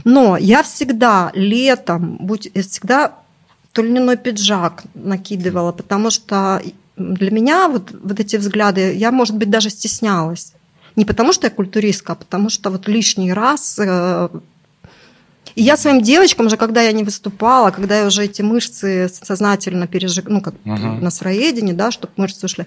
Но 0.04 0.36
я 0.36 0.62
всегда 0.62 1.32
летом, 1.34 2.18
будь, 2.20 2.48
я 2.54 2.62
всегда 2.62 3.14
то 3.72 3.82
льняной 3.82 4.16
пиджак 4.16 4.82
накидывала, 4.94 5.72
потому 5.72 6.10
что 6.10 6.60
для 6.96 7.30
меня 7.30 7.68
вот, 7.68 7.92
вот 8.02 8.20
эти 8.20 8.36
взгляды, 8.36 8.94
я, 8.94 9.10
может 9.10 9.36
быть, 9.36 9.48
даже 9.50 9.70
стеснялась. 9.70 10.52
Не 10.96 11.04
потому 11.04 11.32
что 11.32 11.46
я 11.46 11.50
культуристка, 11.50 12.12
а 12.12 12.16
потому 12.16 12.50
что 12.50 12.70
вот 12.70 12.88
лишний 12.88 13.32
раз... 13.32 13.78
э, 13.78 14.28
И 15.54 15.62
я 15.62 15.76
своим 15.76 16.02
девочкам 16.02 16.46
уже, 16.46 16.56
когда 16.56 16.82
я 16.82 16.92
не 16.92 17.04
выступала, 17.04 17.70
когда 17.70 18.00
я 18.00 18.06
уже 18.06 18.24
эти 18.24 18.42
мышцы 18.42 19.08
сознательно 19.08 19.86
пережиг... 19.86 20.28
ну, 20.28 20.40
как 20.40 20.54
Мгм. 20.64 21.00
на 21.00 21.10
сыроедении, 21.10 21.72
да, 21.72 21.90
чтобы 21.90 22.12
мышцы 22.16 22.46
ушли, 22.46 22.66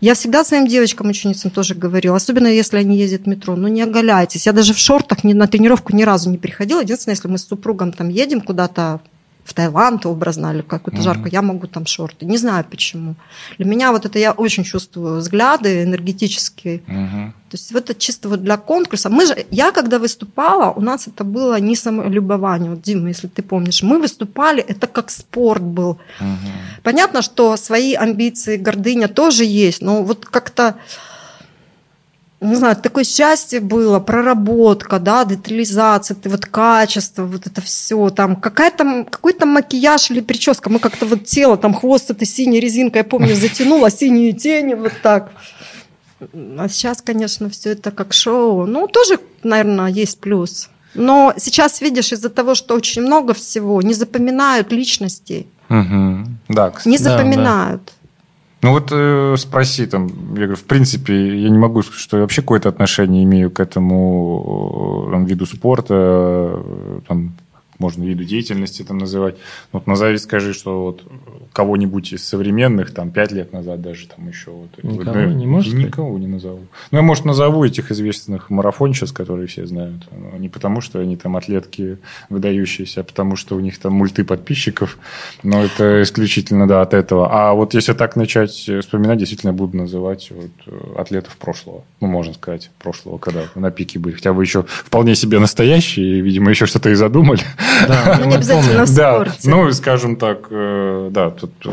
я 0.00 0.12
всегда 0.14 0.44
своим 0.44 0.66
девочкам, 0.66 1.08
ученицам 1.08 1.50
тоже 1.50 1.74
говорила, 1.74 2.16
особенно 2.16 2.48
если 2.48 2.76
они 2.76 2.98
ездят 2.98 3.22
в 3.22 3.26
метро, 3.26 3.56
ну 3.56 3.68
не 3.68 3.82
оголяйтесь. 3.82 4.46
Я 4.46 4.52
даже 4.52 4.74
в 4.74 4.78
шортах 4.78 5.24
ни, 5.24 5.32
на 5.32 5.46
тренировку 5.46 5.96
ни 5.96 6.02
разу 6.04 6.30
не 6.30 6.36
приходила. 6.38 6.82
Единственное, 6.82 7.16
если 7.16 7.28
мы 7.28 7.38
с 7.38 7.46
супругом 7.46 7.92
там 7.92 8.10
едем 8.10 8.42
куда-то 8.42 9.00
в 9.46 9.54
Таиланд 9.54 10.04
образно 10.06 10.52
или 10.52 10.62
какую-то 10.62 10.96
Мгм. 11.00 11.04
жарку, 11.04 11.28
я 11.28 11.40
могу 11.40 11.66
там 11.68 11.86
шорты. 11.86 12.26
Не 12.26 12.36
знаю 12.38 12.64
почему. 12.68 13.14
Для 13.58 13.66
меня 13.66 13.92
вот 13.92 14.04
это 14.04 14.18
я 14.18 14.32
очень 14.32 14.64
чувствую 14.64 15.18
взгляды 15.20 15.84
энергетические. 15.84 16.82
Мгм. 16.86 17.32
То 17.48 17.54
есть 17.56 17.72
вот 17.72 17.84
это 17.90 17.94
чисто 17.94 18.28
вот 18.28 18.42
для 18.42 18.56
конкурса. 18.56 19.08
Мы 19.08 19.24
же, 19.24 19.46
я 19.52 19.70
когда 19.70 19.98
выступала, 20.00 20.72
у 20.72 20.80
нас 20.80 21.06
это 21.06 21.22
было 21.22 21.60
не 21.60 21.76
самолюбование. 21.76 22.70
Вот, 22.70 22.82
Дима, 22.82 23.08
если 23.08 23.28
ты 23.28 23.42
помнишь, 23.42 23.84
мы 23.84 24.00
выступали, 24.00 24.62
это 24.62 24.88
как 24.88 25.10
спорт 25.10 25.62
был. 25.62 25.98
Мгм. 26.20 26.38
Понятно, 26.82 27.22
что 27.22 27.56
свои 27.56 27.94
амбиции, 27.94 28.56
гордыня 28.56 29.06
тоже 29.08 29.44
есть, 29.44 29.80
но 29.80 30.02
вот 30.02 30.24
как-то, 30.24 30.74
не 32.40 32.54
знаю, 32.54 32.76
такое 32.76 33.04
счастье 33.04 33.60
было, 33.60 33.98
проработка, 33.98 34.98
да, 34.98 35.24
детализация, 35.24 36.14
ты 36.14 36.28
вот 36.28 36.44
качество, 36.44 37.24
вот 37.24 37.46
это 37.46 37.60
все, 37.62 38.10
там 38.10 38.36
какая-то, 38.36 39.06
какой-то 39.10 39.46
макияж 39.46 40.10
или 40.10 40.20
прическа, 40.20 40.68
мы 40.68 40.78
как-то 40.78 41.06
вот 41.06 41.24
тело, 41.24 41.56
там 41.56 41.72
хвост 41.72 42.10
этой 42.10 42.26
синей 42.26 42.60
резинкой, 42.60 43.00
я 43.00 43.04
помню, 43.04 43.34
затянула 43.34 43.90
синие 43.90 44.32
тени 44.32 44.74
вот 44.74 44.92
так. 45.02 45.30
А 46.58 46.68
сейчас, 46.68 47.02
конечно, 47.02 47.48
все 47.50 47.70
это 47.70 47.90
как 47.90 48.12
шоу. 48.12 48.66
Ну, 48.66 48.88
тоже, 48.88 49.18
наверное, 49.42 49.88
есть 49.88 50.18
плюс. 50.20 50.70
Но 50.94 51.34
сейчас, 51.36 51.82
видишь, 51.82 52.12
из-за 52.12 52.30
того, 52.30 52.54
что 52.54 52.74
очень 52.74 53.02
много 53.02 53.34
всего, 53.34 53.82
не 53.82 53.92
запоминают 53.92 54.72
личностей. 54.72 55.46
Мгм. 55.68 56.38
Да, 56.48 56.70
кстати. 56.70 56.88
Не 56.88 56.98
Да, 56.98 57.82
да. 57.96 57.96
Ну 58.66 58.72
вот 58.72 58.88
э, 58.90 59.36
спроси 59.38 59.86
там, 59.86 60.08
я 60.30 60.46
говорю, 60.46 60.56
в 60.56 60.64
принципе, 60.64 61.40
я 61.40 61.50
не 61.50 61.56
могу 61.56 61.82
сказать, 61.82 62.00
что 62.00 62.16
я 62.16 62.22
вообще 62.22 62.42
какое-то 62.42 62.68
отношение 62.68 63.22
имею 63.22 63.48
к 63.48 63.60
этому 63.60 65.04
э, 65.06 65.12
там, 65.12 65.24
виду 65.24 65.46
спорта, 65.46 65.94
э, 65.94 67.00
там, 67.06 67.34
можно 67.78 68.04
виду 68.04 68.24
деятельности 68.24 68.82
там 68.82 68.98
называть. 68.98 69.36
Вот 69.72 69.86
назови, 69.86 70.18
скажи, 70.18 70.54
что 70.54 70.84
вот 70.84 71.04
кого-нибудь 71.52 72.12
из 72.12 72.26
современных, 72.26 72.92
там, 72.92 73.10
пять 73.10 73.32
лет 73.32 73.52
назад 73.52 73.80
даже, 73.80 74.06
там 74.08 74.28
еще 74.28 74.50
вот. 74.50 74.82
Никого 74.82 75.20
ну, 75.20 75.32
не 75.32 75.46
можешь 75.46 75.70
сказать? 75.70 75.88
Никого 75.88 76.18
не 76.18 76.26
назову. 76.26 76.66
Ну, 76.90 76.98
я, 76.98 77.02
может, 77.02 77.24
назову 77.24 77.64
этих 77.64 77.90
известных 77.90 78.50
марафонщиц, 78.50 79.12
которые 79.12 79.46
все 79.46 79.66
знают. 79.66 80.06
Ну, 80.10 80.38
Не 80.38 80.48
потому, 80.48 80.80
что 80.80 80.98
они 81.00 81.16
там 81.16 81.36
атлетки 81.36 81.98
выдающиеся, 82.28 83.00
а 83.00 83.04
потому, 83.04 83.36
что 83.36 83.56
у 83.56 83.60
них 83.60 83.78
там 83.78 83.94
мульты 83.94 84.24
подписчиков. 84.24 84.98
Но 85.42 85.64
это 85.64 86.02
исключительно, 86.02 86.66
да, 86.66 86.82
от 86.82 86.94
этого. 86.94 87.28
А 87.30 87.54
вот 87.54 87.74
если 87.74 87.92
так 87.92 88.16
начать 88.16 88.50
вспоминать, 88.50 89.18
действительно 89.18 89.52
буду 89.52 89.76
называть 89.76 90.30
вот, 90.30 90.50
э, 90.66 91.00
атлетов 91.00 91.36
прошлого. 91.36 91.84
Ну, 92.00 92.08
можно 92.08 92.34
сказать, 92.34 92.70
прошлого, 92.78 93.18
когда 93.18 93.44
на 93.54 93.70
пике 93.70 93.98
были. 93.98 94.14
Хотя 94.14 94.32
вы 94.32 94.44
еще 94.44 94.62
вполне 94.62 95.14
себе 95.14 95.38
настоящие, 95.38 96.18
и, 96.18 96.20
видимо, 96.20 96.50
еще 96.50 96.66
что-то 96.66 96.90
и 96.90 96.94
задумали. 96.94 97.42
Да, 97.88 98.16
Ну, 98.18 98.24
не 98.24 98.30
мы 98.30 98.34
обязательно 98.36 98.86
в 98.86 98.94
Да, 98.94 99.14
спорте. 99.14 99.50
ну, 99.50 99.72
скажем 99.72 100.16
так, 100.16 100.46
э, 100.50 101.08
да, 101.12 101.30
тут 101.30 101.52
э, 101.64 101.70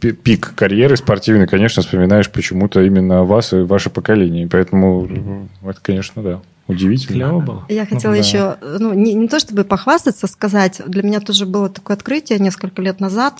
пи- 0.00 0.12
пик 0.12 0.54
карьеры 0.54 0.96
спортивной, 0.96 1.46
конечно, 1.46 1.82
вспоминаешь 1.82 2.30
почему-то 2.30 2.80
именно 2.82 3.24
вас 3.24 3.52
и 3.52 3.56
ваше 3.56 3.90
поколение. 3.90 4.48
Поэтому 4.50 5.48
это, 5.64 5.80
конечно, 5.82 6.22
да, 6.22 6.40
Удивительно. 6.66 7.14
Клево 7.16 7.40
было. 7.40 7.64
Я 7.68 7.84
хотела 7.84 8.14
да. 8.14 8.18
еще, 8.20 8.56
ну, 8.78 8.94
не, 8.94 9.14
не 9.14 9.26
то 9.26 9.40
чтобы 9.40 9.64
похвастаться, 9.64 10.28
сказать, 10.28 10.80
для 10.86 11.02
меня 11.02 11.18
тоже 11.18 11.44
было 11.44 11.68
такое 11.68 11.96
открытие 11.96 12.38
несколько 12.38 12.80
лет 12.80 13.00
назад, 13.00 13.34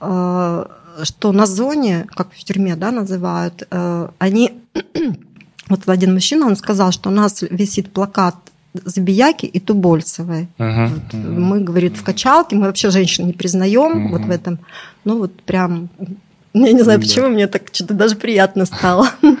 э, 0.00 0.64
что 1.02 1.32
на 1.32 1.46
зоне, 1.46 2.06
как 2.14 2.28
в 2.34 2.44
тюрьме, 2.44 2.76
да, 2.76 2.90
называют, 2.90 3.66
э, 3.70 4.08
они, 4.18 4.52
вот 5.68 5.88
один 5.88 6.12
мужчина, 6.12 6.46
он 6.46 6.56
сказал, 6.56 6.92
что 6.92 7.08
у 7.08 7.12
нас 7.12 7.42
висит 7.42 7.90
плакат 7.90 8.34
Забияки 8.74 9.46
и 9.46 9.60
Тубольцевой. 9.60 10.48
Мгм. 10.58 10.88
Вот 11.12 11.14
Мы, 11.14 11.60
говорит, 11.60 11.96
в 11.96 12.02
качалке, 12.02 12.56
мы 12.56 12.66
вообще 12.66 12.90
женщин 12.90 13.26
не 13.26 13.32
признаем 13.32 13.90
Мгм. 13.92 14.12
вот 14.12 14.20
в 14.22 14.30
этом. 14.30 14.58
Ну 15.04 15.18
вот 15.18 15.42
прям, 15.42 15.90
я 16.54 16.72
не 16.72 16.82
знаю, 16.82 16.98
Да. 16.98 17.04
почему 17.06 17.28
мне 17.28 17.46
так 17.48 17.62
что-то 17.72 17.94
даже 17.94 18.16
приятно 18.16 18.64
стало. 18.64 19.08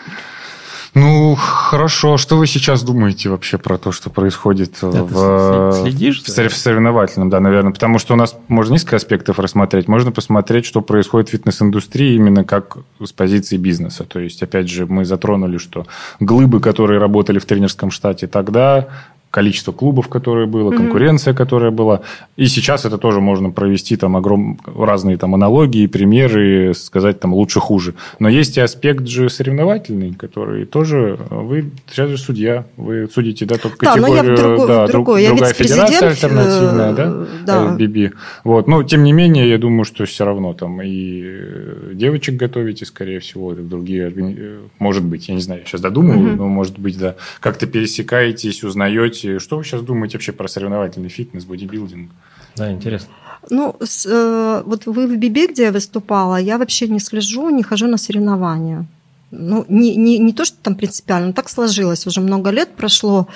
Ну, 0.94 1.34
хорошо. 1.36 2.18
Что 2.18 2.36
вы 2.36 2.46
сейчас 2.46 2.82
думаете 2.82 3.30
вообще 3.30 3.56
про 3.56 3.78
то, 3.78 3.92
что 3.92 4.10
происходит 4.10 4.82
в, 4.82 5.72
следишь 5.80 6.22
в 6.22 6.28
сорев- 6.28 6.54
соревновательном, 6.54 7.30
да, 7.30 7.40
наверное? 7.40 7.72
Потому 7.72 7.98
что 7.98 8.12
у 8.12 8.16
нас 8.18 8.36
можно 8.48 8.74
несколько 8.74 8.96
аспектов 8.96 9.38
рассмотреть. 9.38 9.88
Можно 9.88 10.12
посмотреть, 10.12 10.66
что 10.66 10.82
происходит 10.82 11.30
в 11.30 11.32
фитнес-индустрии 11.32 12.14
именно 12.14 12.44
как 12.44 12.76
с 13.02 13.10
позиции 13.10 13.56
бизнеса. 13.56 14.04
То 14.04 14.20
есть, 14.20 14.42
опять 14.42 14.68
же, 14.68 14.84
мы 14.84 15.06
затронули, 15.06 15.56
что 15.56 15.86
глыбы, 16.20 16.60
которые 16.60 17.00
работали 17.00 17.38
в 17.38 17.46
тренерском 17.46 17.90
штате 17.90 18.26
тогда, 18.26 18.88
количество 19.32 19.72
клубов, 19.72 20.08
которое 20.08 20.46
было, 20.46 20.68
Мгм. 20.70 20.76
конкуренция, 20.76 21.32
которая 21.34 21.70
была. 21.72 22.02
И 22.36 22.46
сейчас 22.46 22.84
это 22.84 22.98
тоже 22.98 23.20
можно 23.20 23.50
провести 23.50 23.96
там 23.96 24.14
огром... 24.16 24.60
разные 24.66 25.16
там 25.16 25.34
аналогии, 25.34 25.86
примеры, 25.86 26.74
сказать 26.74 27.18
там 27.18 27.32
лучше-хуже. 27.34 27.94
Но 28.20 28.28
есть 28.28 28.58
и 28.58 28.60
аспект 28.60 29.06
же 29.08 29.28
соревновательный, 29.30 30.12
который 30.12 30.66
тоже... 30.66 31.18
Вы 31.30 31.70
сейчас 31.90 32.10
же 32.10 32.18
судья, 32.18 32.66
вы 32.76 33.08
судите, 33.12 33.46
да, 33.46 33.56
только 33.56 33.84
Да, 33.86 33.96
но 33.96 34.06
я 34.08 34.22
в 34.22 34.26
категорию... 34.26 34.36
другой- 34.36 34.66
да, 34.68 34.74
в 34.84 34.90
друг- 34.90 34.92
другой. 35.06 35.22
Я 35.22 35.28
другая 35.30 35.54
федерация 35.54 36.08
альтернативная, 36.10 36.92
э, 36.92 36.94
да? 36.94 37.26
да. 37.46 37.76
LBB. 37.76 38.12
Вот. 38.44 38.68
Но, 38.68 38.82
тем 38.82 39.02
не 39.02 39.12
менее, 39.12 39.48
я 39.48 39.56
думаю, 39.58 39.84
что 39.84 40.04
все 40.04 40.26
равно 40.26 40.52
там 40.52 40.80
и 40.82 41.22
э, 41.24 41.90
девочек 41.94 42.36
готовите, 42.36 42.84
скорее 42.84 43.18
всего, 43.20 43.48
в 43.48 43.66
другие... 43.68 44.12
э, 44.14 44.58
Может 44.78 45.04
быть, 45.04 45.28
я 45.28 45.34
не 45.34 45.40
знаю, 45.40 45.62
я 45.62 45.66
сейчас 45.66 45.80
додумываю, 45.80 46.28
Мгм. 46.28 46.36
но, 46.36 46.48
может 46.48 46.78
быть, 46.78 46.98
да. 46.98 47.14
Как-то 47.40 47.66
пересекаетесь, 47.66 48.62
узнаете. 48.62 49.21
Что 49.38 49.56
вы 49.56 49.64
сейчас 49.64 49.82
думаете 49.82 50.16
вообще 50.16 50.32
про 50.32 50.48
соревновательный 50.48 51.08
фитнес, 51.08 51.44
бодибилдинг? 51.44 52.10
Да, 52.56 52.70
интересно. 52.70 53.08
Ну, 53.50 53.76
с, 53.80 54.06
э, 54.06 54.62
вот 54.64 54.86
вы 54.86 55.06
в 55.06 55.16
Бибе, 55.16 55.46
где 55.46 55.64
я 55.64 55.72
выступала, 55.72 56.36
я 56.36 56.58
вообще 56.58 56.88
не 56.88 57.00
слежу, 57.00 57.50
не 57.50 57.62
хожу 57.62 57.86
на 57.86 57.96
соревнования. 57.96 58.86
Ну, 59.30 59.64
не, 59.68 59.96
не, 59.96 60.18
не 60.18 60.32
то, 60.32 60.44
что 60.44 60.58
там 60.62 60.74
принципиально, 60.74 61.28
но 61.28 61.32
так 61.32 61.48
сложилось. 61.48 62.06
Уже 62.06 62.20
много 62.20 62.50
лет 62.50 62.74
прошло 62.76 63.26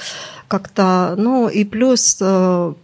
как-то. 0.47 1.15
Ну, 1.17 1.49
и 1.49 1.65
плюс 1.65 2.19
э, 2.21 2.75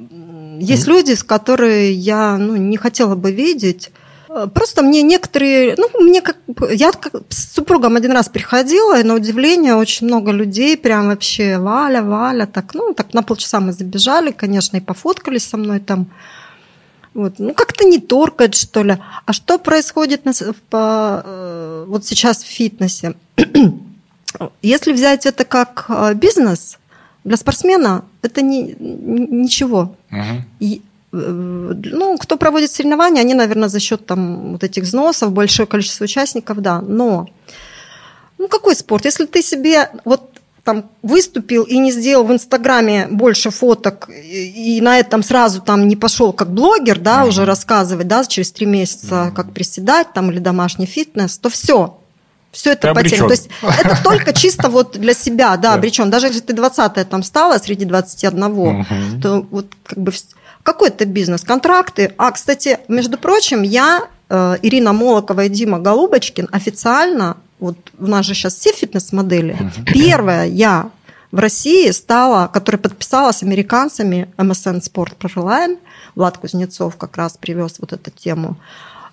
есть 0.59 0.87
люди, 0.87 1.13
с 1.13 1.23
которыми 1.23 1.93
я 1.93 2.39
ну, 2.39 2.57
не 2.57 2.79
хотела 2.79 3.15
бы 3.15 3.31
видеть. 3.31 3.91
Э, 4.35 4.47
Просто 4.53 4.83
мне 4.83 5.03
некоторые, 5.03 5.75
ну, 5.77 5.89
мне 6.01 6.21
как 6.23 6.37
я 6.71 6.93
как 6.93 7.23
с 7.29 7.53
супругом 7.55 7.97
один 7.97 8.13
раз 8.13 8.29
приходила, 8.29 8.99
и 8.99 9.03
на 9.03 9.15
удивление 9.15 9.75
очень 9.75 10.07
много 10.07 10.33
людей, 10.33 10.77
прям 10.77 11.09
вообще 11.09 11.59
Валя, 11.59 12.03
Валя, 12.03 12.47
так, 12.47 12.75
ну, 12.75 12.95
так 12.95 13.15
на 13.15 13.23
полчаса 13.23 13.61
мы 13.61 13.73
забежали, 13.73 14.33
конечно, 14.33 14.77
и 14.77 14.81
пофоткались 14.81 15.49
со 15.49 15.57
мной 15.57 15.81
там. 15.81 16.07
Вот. 17.15 17.35
Ну, 17.39 17.53
как-то 17.53 17.85
не 17.85 17.99
торкает, 17.99 18.55
что 18.55 18.83
ли. 18.83 18.97
А 19.27 19.33
что 19.35 19.59
происходит 19.59 20.25
на, 20.25 20.33
по, 20.71 21.23
э, 21.25 21.85
вот 21.87 22.07
сейчас 22.07 22.43
в 22.43 22.47
фитнесе? 22.47 23.15
Если 24.63 24.93
взять 24.93 25.27
это 25.27 25.45
как 25.45 25.85
э, 25.89 26.15
бизнес, 26.15 26.79
для 27.25 27.37
спортсмена 27.37 28.05
это 28.23 28.41
не, 28.43 28.75
ничего. 28.79 29.95
Мгм. 30.11 30.45
И, 30.59 30.83
ну, 31.13 32.17
кто 32.19 32.37
проводит 32.37 32.71
соревнования, 32.71 33.21
они, 33.21 33.35
наверное, 33.35 33.69
за 33.69 33.81
счет 33.81 34.07
там 34.07 34.53
вот 34.53 34.65
этих 34.65 34.83
взносов, 34.85 35.33
большое 35.33 35.67
количество 35.67 36.05
участников, 36.05 36.61
да. 36.63 36.81
Но, 36.81 37.29
ну, 38.39 38.49
какой 38.49 38.75
спорт? 38.75 39.05
Если 39.05 39.27
ты 39.27 39.43
себе 39.43 39.91
вот 40.05 40.31
там 40.65 40.85
выступил 41.03 41.65
и 41.65 41.77
не 41.79 41.91
сделал 41.91 42.25
в 42.25 42.33
Инстаграме 42.33 43.09
больше 43.11 43.51
фоток, 43.51 44.09
и, 44.09 44.77
и 44.79 44.81
на 44.81 44.99
этом 45.01 45.23
сразу 45.25 45.61
там 45.61 45.89
не 45.89 45.97
пошел 45.97 46.33
как 46.33 46.53
блогер, 46.53 46.99
да, 47.01 47.21
Мгм. 47.21 47.29
уже 47.29 47.45
рассказывать, 47.45 48.07
да, 48.07 48.25
через 48.25 48.53
три 48.53 48.67
месяца, 48.67 49.25
Мгм. 49.25 49.35
как 49.35 49.53
приседать 49.53 50.13
там 50.15 50.31
или 50.31 50.39
домашний 50.39 50.87
фитнес, 50.87 51.37
то 51.39 51.51
все. 51.51 51.99
Все 52.53 52.73
это 52.73 52.95
потеряно. 52.95 53.29
То 53.29 53.33
есть 53.35 53.49
это 53.63 53.99
только 54.05 54.33
чисто 54.35 54.69
вот 54.69 54.93
для 54.93 55.15
себя, 55.15 55.57
да, 55.57 55.75
обречен. 55.75 56.11
Даже 56.11 56.27
если 56.29 56.41
ты 56.41 56.53
20 56.53 57.09
там 57.09 57.23
стала 57.23 57.59
среди 57.59 57.85
21, 57.85 58.39
Мгм. 58.51 59.21
то 59.21 59.47
вот 59.51 59.67
как 59.85 59.99
бы 59.99 60.13
какой 60.63 60.89
это 60.89 61.05
бизнес, 61.05 61.43
контракты. 61.43 62.15
А, 62.17 62.31
кстати, 62.31 62.79
между 62.89 63.19
прочим, 63.19 63.63
я, 63.63 64.09
э, 64.29 64.57
Ирина 64.63 64.93
Молокова 64.93 65.45
и 65.45 65.49
Дима 65.49 65.79
Голубочкин 65.79 66.49
официально, 66.53 67.37
вот 67.59 67.77
у 67.99 68.07
нас 68.07 68.27
же 68.27 68.35
сейчас 68.35 68.55
все 68.55 68.73
фитнес-модели, 68.73 69.57
первая 69.93 70.47
я 70.47 70.91
в 71.31 71.39
России 71.39 71.91
стала, 71.91 72.47
которая 72.47 72.81
подписала 72.81 73.33
с 73.33 73.43
американцами 73.43 74.29
MSN 74.37 74.83
Sport 74.83 75.17
Pro 75.19 75.43
Line, 75.43 75.79
Влад 76.15 76.39
Кузнецов 76.39 76.97
как 76.97 77.17
раз 77.17 77.37
привез 77.39 77.77
вот 77.79 77.93
эту 77.93 78.11
тему, 78.11 78.57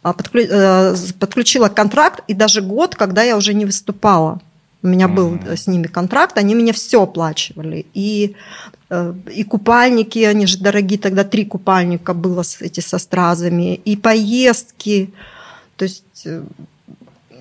а, 0.04 0.14
э, 0.34 0.96
подключила 1.20 1.70
контракт, 1.70 2.22
и 2.28 2.34
даже 2.34 2.62
год, 2.62 2.96
когда 2.96 3.24
я 3.24 3.38
уже 3.38 3.54
не 3.54 3.66
выступала. 3.66 4.40
У 4.82 4.88
меня 4.88 5.08
был 5.08 5.32
Мгм. 5.32 5.46
э, 5.46 5.58
с 5.58 5.68
ними 5.68 5.88
контракт, 5.88 6.38
они 6.38 6.56
мне 6.56 6.72
все 6.72 7.04
оплачивали. 7.04 7.86
И, 7.94 8.36
э, 8.90 9.14
и 9.36 9.44
купальники, 9.44 10.20
они 10.20 10.46
же 10.46 10.58
дорогие, 10.58 11.00
тогда 11.00 11.24
три 11.24 11.46
купальника 11.46 12.14
было 12.14 12.44
с, 12.44 12.62
эти 12.62 12.80
со 12.80 12.98
стразами, 12.98 13.76
и 13.76 13.98
поездки. 13.98 15.10
То 15.76 15.84
есть, 15.84 16.26
э, 16.26 16.44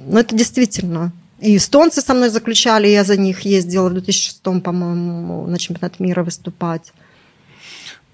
ну 0.07 0.19
это 0.19 0.35
действительно. 0.35 1.13
И 1.41 1.57
эстонцы 1.57 2.01
со 2.01 2.15
мной 2.15 2.31
заключали, 2.31 2.89
я 2.89 3.05
за 3.05 3.17
них 3.17 3.43
ездила 3.43 3.89
в 3.89 3.93
2006, 3.93 4.61
по-моему, 4.61 5.47
на 5.47 5.59
чемпионат 5.59 6.01
мира 6.01 6.25
выступать. 6.25 6.93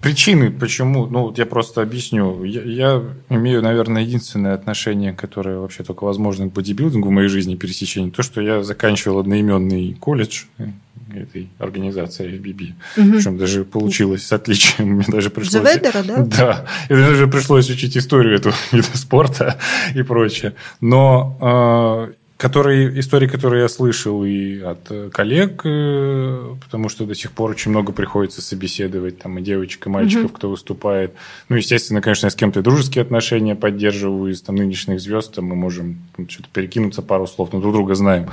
Причины, 0.05 0.51
почему, 0.51 1.07
ну, 1.07 1.23
вот 1.23 1.39
я 1.39 1.47
просто 1.47 1.81
объясню. 1.81 2.43
Я, 2.43 2.61
я 2.61 3.03
имею, 3.29 3.63
наверное, 3.63 4.03
единственное 4.03 4.53
отношение, 4.53 5.13
которое 5.13 5.57
вообще 5.57 5.83
только 5.83 6.03
возможно 6.03 6.47
к 6.47 6.53
бодибилдингу 6.53 7.09
в 7.09 7.11
моей 7.11 7.27
жизни 7.27 7.55
пересечение, 7.55 8.11
то, 8.11 8.21
что 8.21 8.39
я 8.39 8.61
заканчивал 8.61 9.17
одноименный 9.17 9.95
колледж 9.99 10.43
э, 10.59 10.67
этой 11.11 11.49
организации 11.57 12.39
FBB. 12.39 12.73
Мгм. 12.97 13.11
Причем 13.13 13.37
даже 13.39 13.65
получилось 13.65 14.27
с 14.27 14.31
отличием. 14.31 14.89
Мне 14.97 15.05
даже 15.07 15.31
пришлось... 15.31 15.63
Джеведера, 15.63 16.03
да? 16.03 16.17
Да. 16.37 16.65
И 16.87 16.93
мне 16.93 17.07
даже 17.07 17.27
пришлось 17.27 17.67
учить 17.71 17.97
историю 17.97 18.35
этого 18.35 18.53
вида 18.71 18.95
спорта 18.95 19.57
и 19.95 20.03
прочее. 20.03 20.53
Но 20.81 22.05
э, 22.11 22.13
которые, 22.37 22.99
истории, 22.99 23.27
которые 23.27 23.61
я 23.63 23.69
слышал 23.69 24.25
и 24.25 24.59
от 24.59 24.91
э, 24.91 25.09
коллег, 25.09 25.61
э, 25.63 26.55
потому 26.65 26.89
что 26.89 27.05
до 27.05 27.15
сих 27.15 27.31
пор 27.31 27.51
очень 27.51 27.71
много 27.71 27.93
приходится 27.93 28.41
собеседовать 28.41 29.19
там 29.19 29.37
и 29.39 29.41
девочек, 29.41 29.87
и 29.87 29.89
мальчиков, 29.89 30.25
Мгм. 30.25 30.33
кто 30.33 30.49
выступает. 30.49 31.13
Ну, 31.47 31.55
естественно, 31.55 32.01
конечно, 32.01 32.25
я 32.25 32.29
с 32.29 32.35
кем-то 32.35 32.61
дружеские 32.61 33.03
отношения 33.03 33.55
поддерживаю 33.55 34.33
из 34.33 34.41
там, 34.41 34.55
нынешних 34.55 34.99
звезд, 34.99 35.33
там 35.35 35.45
мы 35.45 35.55
можем 35.55 35.99
что-то 36.27 36.49
перекинуться 36.51 37.01
пару 37.01 37.25
слов, 37.25 37.53
но 37.53 37.61
друг 37.61 37.73
друга 37.73 37.95
знаем. 37.95 38.29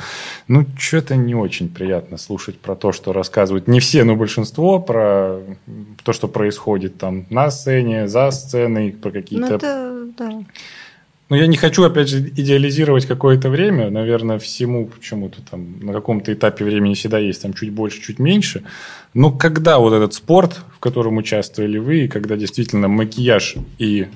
Ну, 0.49 0.67
что-то 0.77 1.15
не 1.15 1.37
очень 1.37 1.69
приятно 1.69 2.17
слушать 2.19 2.59
про 2.59 2.75
то, 2.75 2.91
что 2.91 3.13
рассказывают 3.13 3.69
не 3.69 3.79
все, 3.79 4.03
но 4.03 4.17
большинство, 4.17 4.81
про 4.81 5.39
то, 6.03 6.13
что 6.13 6.27
происходит 6.27 6.99
там 6.99 7.27
на 7.31 7.53
сцене, 7.53 8.09
за 8.09 8.33
сценой, 8.33 8.91
про 8.91 9.11
Ну 9.11 9.15
какие-то 9.15 9.55
это, 9.55 10.07
да. 10.19 10.43
Ну, 11.33 11.39
я 11.39 11.47
не 11.47 11.57
хочу, 11.57 11.83
опять 11.83 12.11
же, 12.11 12.19
идеализировать 12.19 13.07
какое-то 13.07 13.49
время. 13.49 13.89
Наверное, 13.89 14.39
всему 14.39 14.87
почему-то 14.87 15.41
там 15.41 15.81
на 15.81 15.95
каком-то 15.95 16.31
этапе 16.31 16.63
времени 16.63 16.93
всегда 16.93 17.19
есть 17.19 17.41
там 17.41 17.55
чуть 17.55 17.71
больше, 17.73 18.03
чуть 18.03 18.19
меньше. 18.19 18.65
Но 19.15 19.31
когда 19.31 19.79
вот 19.79 19.95
этот 19.95 20.13
спорт, 20.13 20.61
в 20.77 20.79
котором 20.79 21.17
участвовали 21.17 21.79
вы, 21.79 22.05
и 22.05 22.09
когда 22.09 22.37
действительно 22.37 22.89
макияж 22.89 23.55
и 23.79 24.09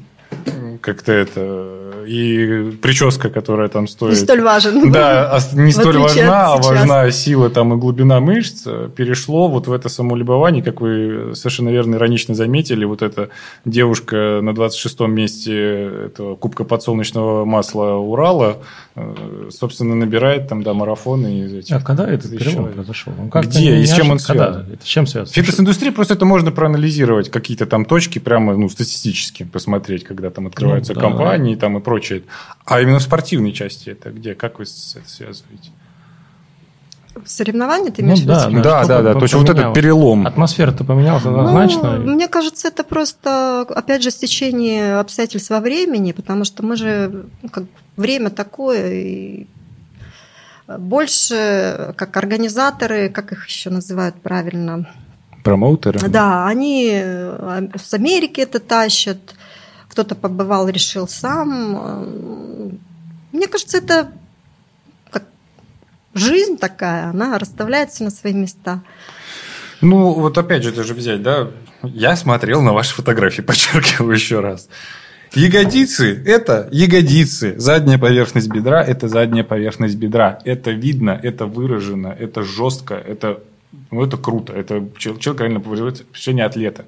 как-то 0.83 1.11
это 1.11 1.76
и 2.07 2.71
прическа, 2.83 3.29
которая 3.31 3.69
там 3.69 3.89
стоит. 3.89 4.13
Не 4.13 4.17
столь 4.17 4.43
важен. 4.43 4.93
Да, 4.93 5.31
а 5.37 5.41
не 5.57 5.73
столь 5.73 5.99
важна, 5.99 6.55
а 6.55 6.57
важна 6.59 7.11
сила 7.11 7.51
там 7.51 7.75
и 7.75 7.77
глубина 7.77 8.21
мышц, 8.21 8.67
перешло 8.95 9.49
вот 9.49 9.67
в 9.67 9.73
это 9.73 9.89
самолюбование, 9.89 10.63
как 10.63 10.81
вы 10.81 11.33
совершенно 11.35 11.71
верно 11.71 11.97
иронично 11.97 12.35
заметили, 12.35 12.85
вот 12.85 13.03
эта 13.03 13.31
девушка 13.65 14.41
на 14.43 14.51
26-м 14.51 15.13
месте 15.13 16.07
этого 16.07 16.37
Кубка 16.37 16.65
подсолнечного 16.65 17.45
масла 17.45 17.95
Урала, 17.95 18.59
э, 18.95 19.49
собственно, 19.51 19.95
набирает 19.95 20.49
там, 20.49 20.63
да, 20.63 20.73
марафоны 20.75 21.41
из 21.41 21.55
этих. 21.55 21.75
А 21.77 21.81
когда 21.81 22.09
этот 22.09 22.31
перелом 22.31 22.73
произошел? 22.73 23.13
Он 23.19 23.29
Где 23.43 23.81
и 23.81 23.85
с 23.87 23.93
чем 23.95 24.11
он 24.11 24.17
неожиданно- 24.17 24.27
когда? 24.27 24.53
связан? 24.53 24.73
Это 24.73 24.83
с 24.85 24.87
чем 24.89 25.07
связано? 25.07 25.33
Фитнес-индустрия 25.35 25.93
просто 25.93 26.15
это 26.15 26.25
можно 26.25 26.51
проанализировать, 26.53 27.31
какие-то 27.31 27.67
там 27.67 27.85
точки 27.85 28.19
прямо 28.19 28.57
ну, 28.57 28.69
статистически 28.69 29.43
посмотреть, 29.45 30.05
когда 30.05 30.31
там 30.31 30.47
открываются 30.47 30.95
Ну, 30.95 31.01
да. 31.01 31.07
компании 31.09 31.55
там 31.57 31.79
и 31.79 31.81
прочее. 31.81 31.96
А 32.65 32.81
именно 32.81 32.99
в 32.99 33.03
спортивной 33.03 33.53
части 33.53 33.91
это 33.91 34.11
где? 34.11 34.35
Как 34.35 34.59
вы 34.59 34.65
это 34.65 35.09
связываете? 35.09 35.71
Соревнования 37.25 37.91
ты 37.91 38.03
Ну 38.03 38.09
имеешь 38.09 38.21
в 38.21 38.27
да, 38.27 38.49
виду? 38.49 38.63
Да, 38.63 38.85
да, 38.85 39.01
да. 39.03 39.13
по- 39.15 39.21
То 39.21 39.25
есть 39.25 39.35
вот 39.35 39.49
этот 39.49 39.73
перелом. 39.73 40.27
Атмосфера-то 40.27 40.85
поменялась 40.85 41.25
однозначно. 41.25 41.97
Ну, 41.99 42.15
мне 42.15 42.29
кажется, 42.29 42.69
это 42.69 42.85
просто, 42.85 43.61
опять 43.63 44.03
же, 44.03 44.11
стечение 44.11 44.99
обстоятельств 44.99 45.49
во 45.51 45.61
времени, 45.61 46.13
потому 46.13 46.45
что 46.45 46.63
мы 46.63 46.77
же, 46.77 47.25
ну, 47.43 47.49
как 47.49 47.65
время 47.97 48.29
такое, 48.29 48.93
и 48.93 49.47
больше 50.67 51.95
как 51.97 52.17
организаторы, 52.17 53.09
как 53.09 53.33
их 53.33 53.47
еще 53.47 53.71
называют 53.71 54.17
правильно, 54.21 54.87
Промоутеры. 55.45 56.01
да, 56.09 56.47
они 56.47 56.91
э, 56.93 57.69
с 57.81 57.95
Америки 57.95 58.41
это 58.41 58.59
тащат, 58.59 59.19
кто-то 59.97 60.15
побывал, 60.15 60.69
решил 60.69 61.09
сам. 61.09 62.79
Мне 63.33 63.47
кажется, 63.47 63.79
это 63.79 64.13
как 65.11 65.25
жизнь 66.13 66.59
такая, 66.59 67.09
она 67.09 67.39
расставляется 67.39 68.05
на 68.05 68.11
свои 68.11 68.35
места. 68.35 68.83
Ну, 69.81 70.13
вот 70.13 70.37
опять 70.37 70.65
же, 70.65 70.73
даже 70.73 70.93
взять, 70.93 71.23
да, 71.23 71.49
я 71.83 72.15
смотрел 72.15 72.61
на 72.61 72.75
ваши 72.75 72.95
фотографии, 72.95 73.41
подчеркиваю 73.51 74.13
еще 74.13 74.41
раз. 74.41 74.69
Ягодицы– 75.35 76.23
это 76.27 76.69
ягодицы. 76.73 77.59
Задняя 77.59 77.99
поверхность 77.99 78.49
бедра– 78.49 78.85
это 78.87 79.09
задняя 79.09 79.45
поверхность 79.45 79.97
бедра. 79.97 80.41
Это 80.45 80.73
видно, 80.73 81.19
это 81.23 81.47
выражено, 81.47 82.09
это 82.09 82.43
жестко, 82.43 82.95
это, 82.95 83.41
ну, 83.91 84.05
это 84.05 84.19
круто. 84.19 84.53
Это 84.53 84.87
чел- 84.99 85.19
человек 85.19 85.41
реально 85.41 85.61
впечатление 85.61 86.45
атлета. 86.45 86.85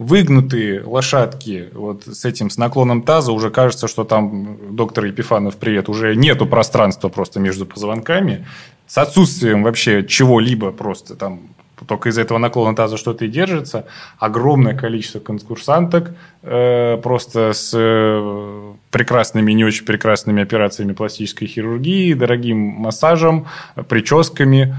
Выгнутые 0.00 0.82
лошадки 0.82 1.68
вот 1.74 2.04
с 2.06 2.24
этим, 2.24 2.48
с 2.48 2.56
наклоном 2.56 3.02
таза, 3.02 3.32
уже 3.32 3.50
кажется, 3.50 3.86
что 3.86 4.04
там, 4.04 4.56
доктор 4.74 5.04
Епифанов, 5.04 5.58
привет, 5.58 5.90
уже 5.90 6.16
нету 6.16 6.46
пространства 6.46 7.10
просто 7.10 7.38
между 7.38 7.66
позвонками. 7.66 8.46
С 8.86 8.96
отсутствием 8.96 9.62
вообще 9.62 10.02
чего-либо 10.02 10.72
просто 10.72 11.16
там 11.16 11.40
только 11.86 12.08
из-за 12.08 12.22
этого 12.22 12.38
наклона 12.38 12.74
таза 12.74 12.96
что-то 12.96 13.26
и 13.26 13.28
держится. 13.28 13.84
Огромное 14.18 14.74
количество 14.74 15.18
конкурсанток 15.18 16.14
э, 16.44 16.96
просто 17.02 17.52
с 17.52 17.72
э, 17.74 18.72
прекрасными 18.90 19.52
не 19.52 19.66
очень 19.66 19.84
прекрасными 19.84 20.42
операциями 20.42 20.94
пластической 20.94 21.46
хирургии, 21.46 22.14
дорогим 22.14 22.56
массажем, 22.56 23.48
прическами. 23.86 24.74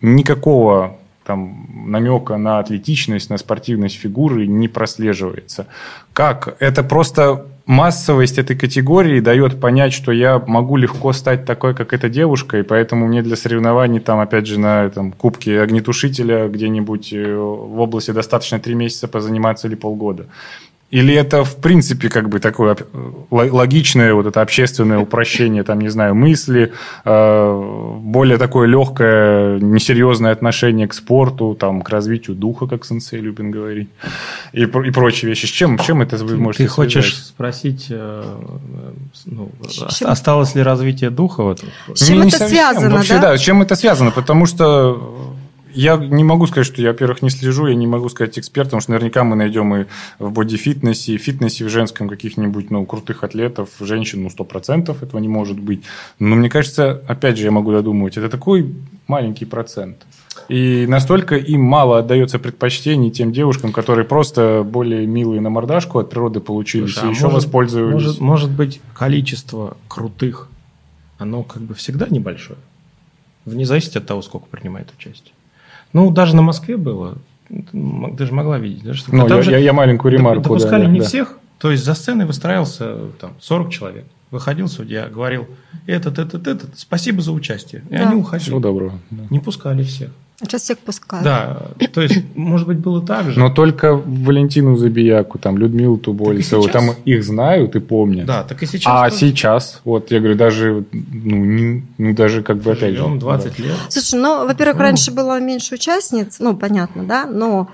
Никакого 0.00 0.96
там 1.26 1.66
намека 1.86 2.36
на 2.36 2.58
атлетичность, 2.60 3.30
на 3.30 3.38
спортивность 3.38 3.96
фигуры 3.96 4.46
не 4.46 4.68
прослеживается. 4.68 5.66
Как? 6.12 6.56
Это 6.60 6.82
просто 6.82 7.46
массовость 7.66 8.38
этой 8.38 8.56
категории 8.56 9.18
дает 9.20 9.60
понять, 9.60 9.92
что 9.92 10.12
я 10.12 10.38
могу 10.38 10.76
легко 10.76 11.12
стать 11.12 11.44
такой, 11.44 11.74
как 11.74 11.92
эта 11.92 12.08
девушка, 12.08 12.58
и 12.58 12.62
поэтому 12.62 13.08
мне 13.08 13.22
для 13.22 13.36
соревнований 13.36 13.98
там, 13.98 14.20
опять 14.20 14.46
же, 14.46 14.58
на 14.58 14.84
этом 14.84 15.10
кубке 15.12 15.60
огнетушителя 15.60 16.48
где-нибудь 16.48 17.12
э, 17.12 17.34
в 17.34 17.80
области 17.80 18.12
достаточно 18.12 18.60
три 18.60 18.74
месяца 18.74 19.08
позаниматься 19.08 19.66
или 19.66 19.74
полгода. 19.74 20.26
Или 20.98 21.14
это, 21.14 21.44
в 21.44 21.56
принципе, 21.56 22.08
как 22.08 22.28
бы 22.28 22.40
такое 22.40 22.74
ло- 23.30 23.52
логичное 23.52 24.14
вот 24.14 24.26
это 24.26 24.40
общественное 24.40 24.98
упрощение, 24.98 25.62
там, 25.62 25.78
не 25.80 25.90
знаю, 25.90 26.14
мысли, 26.14 26.72
э, 27.04 27.98
более 28.00 28.38
такое 28.38 28.66
легкое, 28.68 29.58
несерьезное 29.60 30.32
отношение 30.32 30.86
к 30.88 30.94
спорту, 30.94 31.54
там, 31.54 31.82
к 31.82 31.90
развитию 31.90 32.34
духа, 32.36 32.66
как 32.66 32.84
сенсей 32.86 33.20
любит 33.20 33.50
говорить, 33.50 33.88
и, 34.54 34.62
и 34.62 34.90
прочие 34.90 35.28
вещи. 35.28 35.46
С 35.46 35.50
чем, 35.50 35.78
с 35.78 35.84
чем 35.84 36.00
это 36.00 36.16
вы 36.16 36.36
можете 36.36 36.64
Ты 36.64 36.68
хочешь 36.70 37.04
связать? 37.14 37.26
спросить, 37.28 37.86
э, 37.90 38.24
ну, 39.26 39.50
ост- 39.60 39.98
чем- 39.98 40.08
осталось 40.08 40.54
ли 40.54 40.62
развитие 40.62 41.10
духа? 41.10 41.42
Вот? 41.42 41.64
С 41.94 42.06
чем 42.06 42.20
Не 42.22 42.28
это 42.28 42.38
совсем. 42.38 42.48
связано, 42.48 42.94
Вообще, 42.96 43.14
да? 43.14 43.20
да? 43.20 43.36
С 43.36 43.40
чем 43.40 43.60
это 43.62 43.76
связано? 43.76 44.10
Потому 44.12 44.46
что 44.46 44.98
я 45.76 45.96
не 45.96 46.24
могу 46.24 46.46
сказать, 46.46 46.66
что 46.66 46.80
я, 46.80 46.88
во-первых, 46.88 47.22
не 47.22 47.30
слежу, 47.30 47.66
я 47.66 47.74
не 47.74 47.86
могу 47.86 48.08
сказать 48.08 48.38
экспертом, 48.38 48.70
потому 48.70 48.80
что 48.80 48.92
наверняка 48.92 49.24
мы 49.24 49.36
найдем 49.36 49.74
и 49.74 49.86
в 50.18 50.32
бодифитнесе, 50.32 51.12
и 51.12 51.18
фитнесе 51.18 51.64
в 51.64 51.68
женском 51.68 52.08
каких-нибудь 52.08 52.70
ну, 52.70 52.84
крутых 52.86 53.22
атлетов, 53.22 53.68
женщин, 53.80 54.22
ну, 54.22 54.28
100% 54.28 55.02
этого 55.02 55.20
не 55.20 55.28
может 55.28 55.60
быть. 55.60 55.82
Но 56.18 56.34
мне 56.34 56.48
кажется, 56.48 57.02
опять 57.06 57.36
же, 57.36 57.44
я 57.44 57.50
могу 57.50 57.72
додумывать, 57.72 58.16
это 58.16 58.28
такой 58.28 58.74
маленький 59.06 59.44
процент. 59.44 60.06
И 60.48 60.86
настолько 60.88 61.36
им 61.36 61.62
мало 61.62 61.98
отдается 61.98 62.38
предпочтений 62.38 63.10
тем 63.10 63.32
девушкам, 63.32 63.72
которые 63.72 64.04
просто 64.04 64.62
более 64.64 65.06
милые 65.06 65.40
на 65.40 65.50
мордашку 65.50 65.98
от 65.98 66.10
природы 66.10 66.40
получились 66.40 66.94
Слушай, 66.94 67.08
а 67.08 67.10
и 67.10 67.14
еще 67.14 67.24
может- 67.24 67.44
воспользовались. 67.44 67.92
Может, 67.92 68.20
может 68.20 68.50
быть, 68.50 68.80
количество 68.94 69.76
крутых, 69.88 70.48
оно 71.18 71.42
как 71.42 71.62
бы 71.62 71.74
всегда 71.74 72.06
небольшое, 72.08 72.58
вне 73.44 73.66
зависимости 73.66 73.98
от 73.98 74.06
того, 74.06 74.22
сколько 74.22 74.46
принимает 74.46 74.88
участие. 74.96 75.35
Ну, 75.96 76.10
даже 76.10 76.36
на 76.36 76.42
Москве 76.42 76.76
было, 76.76 77.16
ты 77.48 77.64
м- 77.72 78.14
ты 78.16 78.26
же 78.26 78.32
могла 78.34 78.58
видеть, 78.58 78.84
да, 78.84 78.92
что 78.94 79.14
Ну, 79.14 79.26
я, 79.26 79.42
же 79.42 79.50
я- 79.50 79.58
я 79.58 79.72
маленькую 79.72 80.12
ремарку. 80.12 80.42
допускали 80.42 80.84
да, 80.84 80.90
не 80.90 81.00
да. 81.00 81.06
всех, 81.06 81.38
то 81.58 81.70
есть 81.70 81.84
за 81.84 81.94
сценой 81.94 82.26
выстраивался 82.26 82.96
там 83.20 83.30
40 83.40 83.70
человек. 83.70 84.04
Выходил 84.30 84.68
судья, 84.68 85.06
говорил, 85.08 85.46
этот, 85.86 86.18
этот, 86.18 86.46
этот, 86.48 86.78
спасибо 86.78 87.22
за 87.22 87.32
участие. 87.32 87.82
И 87.88 87.96
Да. 87.96 88.08
они 88.08 88.20
уходили. 88.20 88.44
Всего 88.48 88.58
доброго. 88.60 88.98
да. 89.10 89.22
Не 89.30 89.38
пускали 89.40 89.82
всех. 89.84 90.10
Сейчас 90.38 90.62
всех 90.62 90.78
пускают. 90.78 91.24
Да, 91.24 91.62
то 91.94 92.02
есть, 92.02 92.18
может 92.34 92.66
быть, 92.68 92.76
было 92.78 93.00
так 93.04 93.30
же. 93.30 93.38
Но 93.40 93.48
только 93.48 93.94
Валентину 93.96 94.76
Забияку, 94.76 95.38
там, 95.38 95.56
Людмилу 95.56 95.96
Тубольцеву, 95.96 96.68
там 96.68 96.90
их 97.06 97.24
знают 97.24 97.74
и 97.74 97.80
помнят. 97.80 98.26
Да, 98.26 98.44
так 98.44 98.62
и 98.62 98.66
сейчас. 98.66 98.84
А 98.86 99.08
тоже. 99.08 99.20
сейчас, 99.20 99.80
вот 99.84 100.10
я 100.10 100.18
говорю, 100.18 100.36
даже, 100.36 100.84
ну, 100.92 101.36
не- 101.36 101.82
ну, 101.96 102.14
даже 102.14 102.42
как 102.42 102.58
бы 102.58 102.72
опять. 102.72 102.94
Живем 102.96 103.18
20 103.18 103.58
лет. 103.58 103.76
Слушай, 103.88 104.20
ну, 104.20 104.46
во-первых, 104.46 104.76
Ну. 104.76 104.82
раньше 104.82 105.10
было 105.10 105.40
меньше 105.40 105.74
участниц, 105.76 106.36
ну, 106.38 106.54
понятно, 106.54 107.04
да, 107.04 107.24
но 107.24 107.68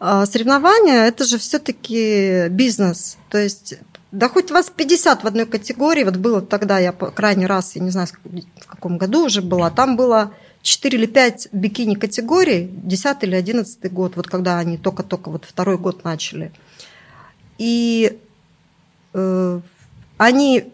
э, 0.00 0.24
соревнования– 0.30 1.06
это 1.08 1.24
же 1.24 1.38
все-таки 1.38 2.46
бизнес. 2.50 3.18
То 3.30 3.38
есть, 3.38 3.74
да 4.12 4.28
хоть 4.28 4.52
вас 4.52 4.70
50 4.70 5.24
в 5.24 5.26
одной 5.26 5.46
категории, 5.46 6.04
вот 6.04 6.16
было 6.16 6.40
тогда, 6.40 6.78
я 6.78 6.92
по- 6.92 7.10
крайний 7.10 7.46
раз, 7.46 7.74
я 7.74 7.82
не 7.82 7.90
знаю, 7.90 8.06
в 8.60 8.66
каком 8.68 8.98
году 8.98 9.26
уже 9.26 9.42
была, 9.42 9.70
там 9.70 9.96
было 9.96 10.30
4 10.62 10.98
или 10.98 11.06
5 11.06 11.48
бикини-категорий, 11.52 12.68
10 12.72 13.22
или 13.22 13.34
11 13.34 13.92
год, 13.92 14.16
вот 14.16 14.26
когда 14.26 14.58
они 14.58 14.76
только-только 14.76 15.30
вот 15.30 15.44
второй 15.44 15.78
год 15.78 16.04
начали. 16.04 16.52
И 17.58 18.18
э, 19.14 19.60
они 20.16 20.72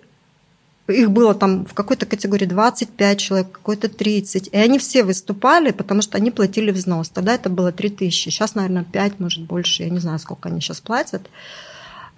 их 0.86 1.10
было 1.10 1.34
там 1.34 1.64
в 1.64 1.72
какой-то 1.72 2.04
категории 2.06 2.44
25 2.44 3.18
человек, 3.18 3.52
какой-то 3.52 3.88
30. 3.88 4.48
И 4.48 4.56
они 4.56 4.78
все 4.78 5.02
выступали, 5.02 5.70
потому 5.70 6.02
что 6.02 6.18
они 6.18 6.30
платили 6.30 6.70
взнос. 6.70 7.08
Тогда 7.08 7.34
это 7.34 7.48
было 7.48 7.72
3 7.72 7.90
тысячи. 7.90 8.28
Сейчас, 8.28 8.54
наверное, 8.54 8.84
5, 8.84 9.20
может, 9.20 9.44
больше. 9.44 9.84
Я 9.84 9.90
не 9.90 9.98
знаю, 9.98 10.18
сколько 10.18 10.48
они 10.48 10.60
сейчас 10.60 10.80
платят. 10.80 11.22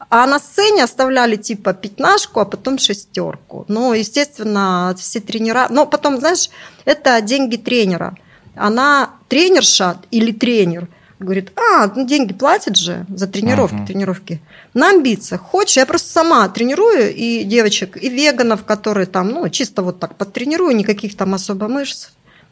А 0.09 0.27
на 0.27 0.39
сцене 0.39 0.85
оставляли 0.85 1.37
типа 1.37 1.73
пятнашку, 1.73 2.41
а 2.41 2.45
потом 2.45 2.79
шестерку. 2.79 3.65
Ну, 3.69 3.93
естественно, 3.93 4.95
все 4.99 5.21
тренера... 5.21 5.67
Но 5.71 5.87
потом, 5.87 6.19
знаешь, 6.19 6.51
это 6.85 7.21
деньги 7.21 7.57
тренера. 7.57 8.17
Она 8.55 9.11
тренерша 9.29 9.99
или 10.11 10.33
тренер 10.33 10.89
говорит, 11.19 11.53
а, 11.57 11.91
ну 11.95 12.07
деньги 12.07 12.35
платят 12.35 12.77
же 12.77 13.07
за 13.09 13.27
тренировки, 13.27 13.75
Мгм. 13.75 13.87
тренировки. 13.87 14.43
На 14.75 14.91
амбициях. 14.91 15.41
Хочешь, 15.41 15.77
я 15.79 15.87
просто 15.87 16.11
сама 16.11 16.49
тренирую 16.49 17.15
и 17.15 17.43
девочек, 17.45 17.97
и 17.97 18.09
веганов, 18.11 18.65
которые 18.65 19.07
там, 19.07 19.31
ну, 19.31 19.49
чисто 19.49 19.83
вот 19.83 19.99
так 19.99 20.17
подтренирую, 20.17 20.77
никаких 20.77 21.17
там 21.17 21.35
особо 21.35 21.69
мышц. 21.69 22.09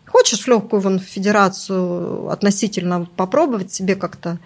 Хочешь 0.07 0.41
в 0.41 0.49
легкую 0.49 0.81
вон 0.81 0.99
в 0.99 1.03
федерацию 1.03 2.31
относительно 2.31 3.07
попробовать 3.17 3.73
себе 3.75 3.97
как-то 3.97 4.39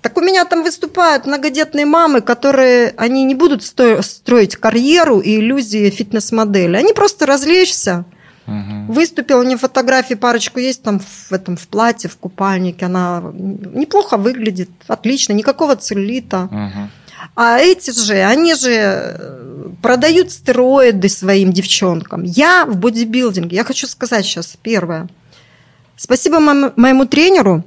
так 0.00 0.16
у 0.16 0.20
меня 0.20 0.44
там 0.44 0.62
выступают 0.62 1.26
многодетные 1.26 1.86
мамы, 1.86 2.20
которые, 2.20 2.94
они 2.96 3.24
не 3.24 3.34
будут 3.34 3.64
сто- 3.64 4.02
строить 4.02 4.56
карьеру 4.56 5.20
и 5.20 5.36
иллюзии 5.36 5.90
фитнес-модели. 5.90 6.76
Они 6.76 6.92
просто 6.92 7.26
развлечься. 7.26 8.04
Мгм. 8.46 8.86
Выступила, 8.92 9.40
у 9.40 9.42
нее 9.42 9.58
фотографии 9.58 10.14
парочку 10.14 10.60
есть 10.60 10.82
там 10.82 11.00
в 11.00 11.32
этом 11.32 11.56
в 11.56 11.66
платье, 11.66 12.08
в 12.08 12.16
купальнике. 12.16 12.86
Она 12.86 13.20
неплохо 13.34 14.16
выглядит, 14.16 14.70
отлично, 14.86 15.32
никакого 15.32 15.74
целлюлита. 15.74 16.48
Мгм. 16.52 16.90
А 17.34 17.58
эти 17.58 17.90
же, 17.90 18.22
они 18.22 18.54
же 18.54 18.70
э, 18.70 19.68
продают 19.82 20.30
стероиды 20.30 21.08
своим 21.08 21.52
девчонкам. 21.52 22.22
Я 22.22 22.64
в 22.66 22.76
бодибилдинге, 22.76 23.56
я 23.56 23.64
хочу 23.64 23.88
сказать 23.88 24.24
сейчас 24.24 24.56
первое. 24.62 25.08
Спасибо 25.96 26.38
моему 26.38 27.06
тренеру 27.06 27.64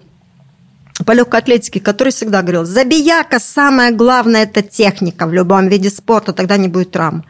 по 1.05 1.13
легкой 1.13 1.39
атлетике, 1.39 1.79
который 1.79 2.11
всегда 2.11 2.41
говорил, 2.41 2.65
забияка, 2.65 3.39
самое 3.39 3.91
главное, 3.91 4.43
это 4.43 4.61
техника 4.61 5.27
в 5.27 5.33
любом 5.33 5.67
виде 5.67 5.89
спорта, 5.89 6.33
тогда 6.33 6.57
не 6.57 6.67
будет 6.67 6.91
травм. 6.91 7.25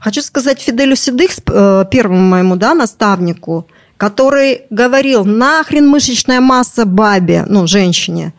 Хочу 0.00 0.22
сказать 0.22 0.60
Фиделю 0.60 0.96
Седых, 0.96 1.30
э, 1.46 1.84
первому 1.90 2.20
моему 2.20 2.56
да, 2.56 2.74
наставнику, 2.74 3.66
который 3.96 4.62
говорил, 4.70 5.24
нахрен 5.24 5.88
мышечная 5.88 6.40
масса 6.40 6.84
бабе, 6.84 7.44
ну, 7.46 7.66
женщине, 7.66 8.34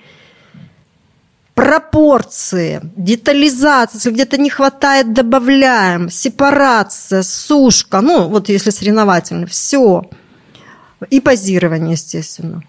пропорции, 1.55 2.81
детализация, 2.95 3.97
если 3.97 4.11
где-то 4.11 4.37
не 4.37 4.49
хватает, 4.49 5.13
добавляем, 5.13 6.09
сепарация, 6.09 7.23
сушка, 7.23 8.01
ну, 8.01 8.27
вот 8.27 8.49
если 8.49 8.69
соревновательный, 8.69 9.47
все. 9.47 10.03
И 11.09 11.19
позирование, 11.19 11.93
естественно. 11.93 12.63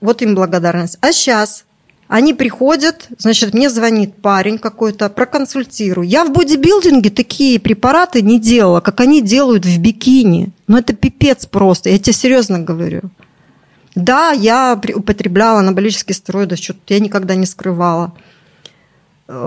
Вот 0.00 0.22
им 0.22 0.34
благодарность. 0.34 0.98
А 1.00 1.12
сейчас 1.12 1.64
они 2.10 2.34
приходят, 2.34 3.06
значит, 3.18 3.54
мне 3.54 3.70
звонит 3.70 4.16
парень 4.16 4.58
какой-то, 4.58 5.08
проконсультирую. 5.10 6.08
Я 6.08 6.24
в 6.24 6.32
бодибилдинге 6.32 7.08
такие 7.08 7.60
препараты 7.60 8.20
не 8.20 8.40
делала, 8.40 8.80
как 8.80 8.98
они 9.00 9.22
делают 9.22 9.64
в 9.64 9.78
бикини. 9.78 10.50
Ну, 10.66 10.76
это 10.76 10.92
пипец 10.92 11.46
просто, 11.46 11.88
я 11.88 11.98
тебе 12.00 12.12
серьезно 12.12 12.58
говорю. 12.58 13.02
Да, 13.94 14.32
я 14.32 14.80
употребляла 14.94 15.60
анаболические 15.60 16.16
стероиды, 16.16 16.56
что-то 16.56 16.80
я 16.88 16.98
никогда 16.98 17.36
не 17.36 17.46
скрывала. 17.46 18.12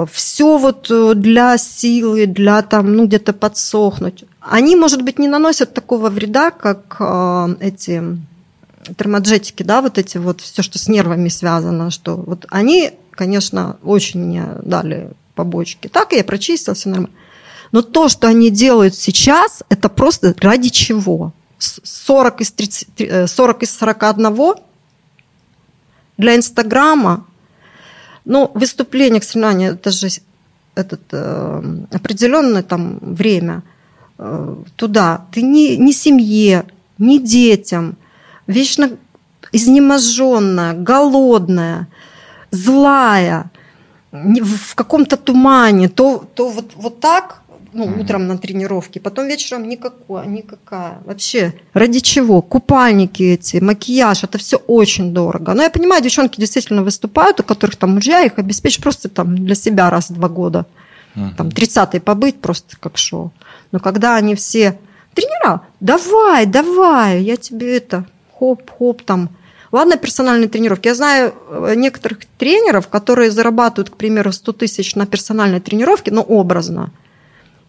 Все 0.10 0.58
вот 0.58 0.88
э, 0.90 1.16
для 1.16 1.58
силы, 1.58 2.26
для 2.26 2.62
там, 2.62 2.96
ну, 2.96 3.06
где-то 3.08 3.34
подсохнуть. 3.34 4.24
Они, 4.40 4.78
может 4.78 5.02
быть, 5.02 5.20
не 5.20 5.28
наносят 5.28 5.74
такого 5.74 6.10
вреда, 6.10 6.52
как 6.52 6.96
э, 7.02 7.56
эти 7.60 8.02
термоджетики, 8.98 9.64
да, 9.64 9.82
вот 9.82 9.98
эти 9.98 10.18
вот, 10.18 10.42
все, 10.42 10.62
что 10.62 10.80
с 10.80 10.88
нервами 10.88 11.30
связано, 11.30 11.92
что 11.92 12.16
вот 12.16 12.46
они, 12.50 12.92
конечно, 13.12 13.78
очень 13.84 14.22
мне 14.22 14.46
дали 14.64 15.12
побочки. 15.36 15.88
Так 15.88 16.14
я 16.14 16.24
прочистила, 16.24 16.76
все 16.76 16.90
нормально. 16.90 17.16
Но 17.72 17.82
то, 17.82 18.08
что 18.08 18.28
они 18.28 18.52
делают 18.52 18.96
сейчас, 18.96 19.64
это 19.70 19.90
просто 19.90 20.36
ради 20.40 20.70
чего? 20.70 21.34
40 21.58 22.42
из, 22.42 22.52
30, 22.52 23.30
40 23.30 23.64
из 23.64 23.78
41 23.78 24.56
для 26.18 26.36
Инстаграма, 26.36 27.26
ну, 28.26 28.52
выступление 28.54 29.22
к 29.22 29.24
соревнованию, 29.24 29.74
это 29.74 29.92
же 29.92 30.10
этот, 30.76 31.02
э, 31.12 31.86
определенное 31.92 32.64
там 32.64 33.00
время 33.02 33.64
э, 34.18 34.56
туда. 34.76 35.26
Ты 35.32 35.42
ни, 35.42 35.76
ни 35.76 35.92
семье, 35.92 36.66
ни 36.98 37.18
детям, 37.18 37.98
вечно 38.48 38.92
изнеможенная, 39.52 40.74
голодная, 40.74 41.88
злая, 42.52 43.52
в 44.12 44.76
каком-то 44.76 45.18
тумане, 45.18 45.90
то, 45.90 46.24
то 46.36 46.50
вот, 46.50 46.74
вот 46.76 47.00
так, 47.00 47.42
ну, 47.74 47.86
утром 48.00 48.28
на 48.28 48.38
тренировке, 48.38 49.00
потом 49.00 49.28
вечером 49.28 49.68
никакой, 49.68 50.28
никакая. 50.28 51.00
Вообще, 51.06 51.54
ради 51.74 52.00
чего? 52.00 52.42
Купальники 52.42 53.24
эти, 53.24 53.58
макияж, 53.58 54.24
это 54.24 54.38
все 54.38 54.58
очень 54.58 55.14
дорого. 55.14 55.54
Но 55.54 55.64
я 55.64 55.70
понимаю, 55.70 56.04
девчонки 56.04 56.40
действительно 56.40 56.84
выступают, 56.84 57.40
у 57.40 57.44
которых 57.44 57.76
там 57.76 57.96
мужья 57.96 58.22
их 58.22 58.38
обеспечат 58.38 58.84
просто 58.84 59.10
там 59.10 59.36
для 59.36 59.56
себя 59.56 59.90
раз 59.90 60.10
в 60.10 60.14
два 60.14 60.30
года. 60.30 60.66
Там 61.38 61.50
30-й 61.50 62.00
побыть 62.00 62.42
просто 62.42 62.76
как 62.80 62.98
шоу. 62.98 63.32
Но 63.72 63.80
когда 63.80 64.16
они 64.16 64.34
все 64.36 64.80
тренера, 65.14 65.62
давай, 65.80 66.46
давай, 66.46 67.22
я 67.22 67.38
тебе 67.38 67.78
это, 67.78 68.06
хоп-хоп 68.44 69.02
там. 69.04 69.30
Ладно, 69.72 69.98
персональные 69.98 70.50
тренировки. 70.50 70.88
Я 70.88 70.96
знаю 70.96 71.34
э, 71.50 71.74
некоторых 71.76 72.20
тренеров, 72.38 72.88
которые 72.90 73.32
зарабатывают, 73.32 73.90
к 73.90 73.96
примеру, 73.96 74.32
100 74.32 74.52
тысяч 74.52 74.96
на 74.96 75.06
персональной 75.06 75.60
тренировке, 75.60 76.12
но 76.12 76.22
образно. 76.22 76.92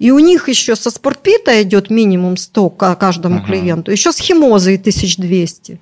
И 0.01 0.11
у 0.11 0.19
них 0.19 0.49
еще 0.49 0.77
со 0.77 0.91
спортпита 0.91 1.63
идет 1.63 1.91
минимум 1.91 2.37
100 2.37 2.71
каждому 2.71 3.39
uh-huh. 3.39 3.47
клиенту, 3.47 3.93
еще 3.93 4.13
с 4.13 4.19
химозой 4.19 4.77
1200. 4.77 5.79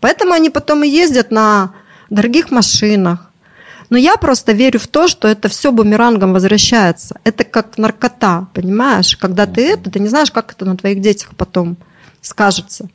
Поэтому 0.00 0.34
они 0.34 0.50
потом 0.50 0.84
и 0.84 0.88
ездят 0.88 1.30
на 1.30 1.72
дорогих 2.10 2.50
машинах. 2.50 3.32
Но 3.88 3.96
я 3.96 4.16
просто 4.16 4.52
верю 4.52 4.78
в 4.78 4.86
то, 4.86 5.08
что 5.08 5.26
это 5.26 5.48
все 5.48 5.72
бумерангом 5.72 6.32
возвращается. 6.32 7.18
Это 7.24 7.44
как 7.44 7.78
наркота, 7.78 8.46
понимаешь? 8.52 9.16
Когда 9.16 9.46
ты 9.46 9.66
это, 9.72 9.90
ты 9.90 10.00
не 10.00 10.08
знаешь, 10.08 10.30
как 10.30 10.52
это 10.52 10.64
на 10.64 10.76
твоих 10.76 11.00
детях 11.00 11.30
потом 11.36 11.76
скажется 12.20 12.88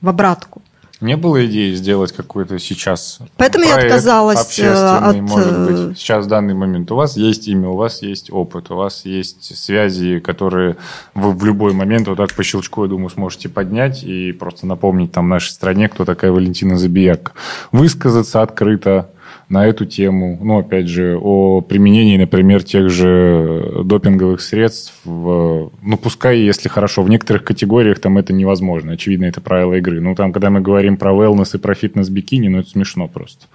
в 0.00 0.08
обратку. 0.08 0.62
Не 1.00 1.16
было 1.16 1.46
идеи 1.46 1.74
сделать 1.74 2.10
какой-то 2.12 2.58
сейчас 2.58 3.20
Поэтому 3.36 3.64
я 3.64 3.76
отказалась 3.76 4.58
э, 4.58 4.68
от... 4.68 5.16
может 5.20 5.58
быть. 5.60 5.92
Э, 5.92 5.94
сейчас 5.96 6.26
в 6.26 6.28
данный 6.28 6.54
момент 6.54 6.90
у 6.90 6.96
вас 6.96 7.16
есть 7.16 7.46
имя, 7.46 7.68
у 7.68 7.76
вас 7.76 8.02
есть 8.02 8.32
опыт, 8.32 8.72
у 8.72 8.76
вас 8.76 9.04
есть 9.04 9.56
связи, 9.56 10.18
которые 10.18 10.76
вы 11.14 11.32
в 11.32 11.44
любой 11.44 11.72
момент 11.72 12.08
вот 12.08 12.16
так 12.16 12.34
по 12.34 12.42
щелчку, 12.42 12.82
я 12.82 12.88
думаю, 12.88 13.10
сможете 13.10 13.48
поднять 13.48 14.02
и 14.02 14.32
просто 14.32 14.66
напомнить 14.66 15.12
там 15.12 15.28
нашей 15.28 15.50
стране, 15.50 15.88
кто 15.88 16.04
такая 16.04 16.32
Валентина 16.32 16.76
Забияк. 16.76 17.32
Высказаться 17.70 18.42
открыто, 18.42 19.10
на 19.48 19.66
эту 19.66 19.86
тему, 19.86 20.38
ну, 20.42 20.58
опять 20.58 20.88
же, 20.88 21.18
о 21.18 21.62
применении, 21.62 22.18
например, 22.18 22.62
тех 22.62 22.90
же 22.90 23.82
допинговых 23.84 24.42
средств, 24.42 24.94
в, 25.04 25.72
ну, 25.82 25.96
пускай, 25.96 26.40
если 26.40 26.68
хорошо, 26.68 27.02
в 27.02 27.08
некоторых 27.08 27.44
категориях 27.44 27.98
там 27.98 28.18
это 28.18 28.34
невозможно, 28.34 28.92
очевидно, 28.92 29.24
это 29.24 29.40
правила 29.40 29.74
игры. 29.74 30.00
Ну, 30.00 30.14
там, 30.14 30.32
когда 30.32 30.50
мы 30.50 30.60
говорим 30.60 30.98
про 30.98 31.12
wellness 31.12 31.56
и 31.56 31.58
про 31.58 31.74
фитнес-бикини, 31.74 32.48
ну, 32.48 32.58
это 32.58 32.68
смешно 32.68 33.08
просто. 33.08 33.46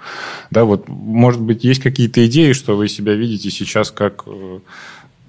Да, 0.49 0.65
вот, 0.65 0.87
может 0.87 1.41
быть, 1.41 1.63
есть 1.63 1.81
какие-то 1.81 2.25
идеи, 2.25 2.53
что 2.53 2.75
вы 2.75 2.87
себя 2.87 3.13
видите 3.13 3.51
сейчас 3.51 3.91
как 3.91 4.23
э, 4.25 4.59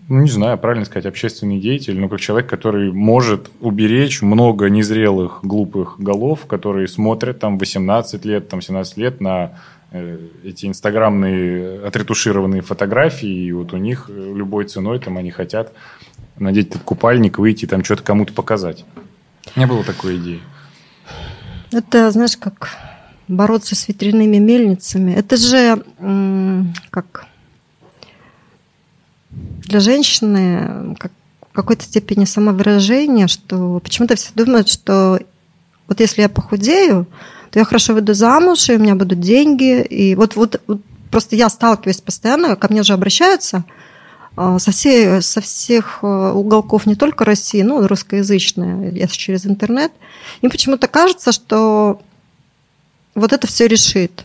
ну, 0.09 0.21
не 0.21 0.31
знаю, 0.31 0.59
правильно 0.59 0.85
сказать, 0.85 1.07
общественный 1.07 1.61
деятель, 1.61 1.99
но 1.99 2.09
как 2.09 2.21
человек, 2.21 2.49
который 2.49 2.93
может 2.93 3.51
уберечь 3.61 4.21
много 4.21 4.69
незрелых, 4.69 5.41
глупых 5.43 5.97
голов, 5.99 6.47
которые 6.47 6.89
смотрят 6.89 7.39
там 7.39 7.59
18 7.59 8.25
лет, 8.25 8.49
там 8.49 8.61
17 8.61 8.97
лет 8.99 9.21
на 9.21 9.53
эти 10.43 10.67
инстаграмные 10.67 11.85
отретушированные 11.87 12.63
фотографии, 12.63 13.47
и 13.47 13.53
вот 13.53 13.73
у 13.73 13.77
них 13.77 14.07
э, 14.09 14.33
любой 14.35 14.65
ценой 14.65 14.99
там 14.99 15.17
они 15.19 15.31
хотят 15.31 15.73
надеть 16.37 16.71
этот 16.71 16.83
купальник, 16.83 17.39
выйти 17.39 17.67
там 17.67 17.85
что-то 17.85 18.03
кому-то 18.03 18.33
показать. 18.33 18.85
Не 19.57 19.67
было 19.67 19.85
такой 19.85 20.17
идеи. 20.17 20.41
Это, 21.71 22.11
знаешь, 22.11 22.37
как 22.37 22.71
бороться 23.29 23.75
с 23.75 23.89
ветряными 23.89 24.39
мельницами. 24.39 25.13
Это 25.13 25.37
же 25.37 25.83
как 26.91 27.27
для 29.31 29.81
женщины 29.81 30.97
как 30.99 31.13
в 31.51 31.55
какой-то 31.55 31.85
степени 31.85 32.25
самовыражение, 32.25 33.29
что 33.29 33.79
почему-то 33.79 34.17
все 34.17 34.31
думают, 34.35 34.69
что 34.69 35.21
вот 35.87 36.01
если 36.01 36.23
я 36.23 36.29
похудею, 36.29 37.07
то 37.55 37.61
я 37.61 37.65
хорошо 37.65 37.93
выйду 37.93 38.15
замуж, 38.15 38.69
и 38.69 38.75
у 38.75 38.81
меня 38.81 38.97
будут 38.97 39.21
деньги. 39.21 39.81
И 39.83 40.17
вот, 40.17 40.35
вот, 40.35 40.61
вот 40.67 40.81
просто 41.13 41.37
я 41.37 41.49
сталкиваюсь 41.49 42.01
постоянно, 42.01 42.57
ко 42.57 42.67
мне 42.69 42.83
же 42.83 42.95
обращаются 42.95 43.63
а, 44.35 44.59
со, 44.59 44.73
всей, 44.73 45.23
со 45.23 45.41
всех 45.41 46.01
а, 46.03 46.33
уголков 46.33 46.85
не 46.85 46.97
только 46.97 47.25
России, 47.25 47.63
но 47.63 47.87
русскоязычные, 47.87 48.91
я 48.91 49.07
через 49.07 49.47
интернет. 49.47 49.93
Им 50.43 50.51
почему-то 50.51 50.89
кажется, 50.89 51.31
что 51.31 52.01
вот 53.15 53.33
это 53.33 53.47
все 53.47 53.69
решит 53.69 54.25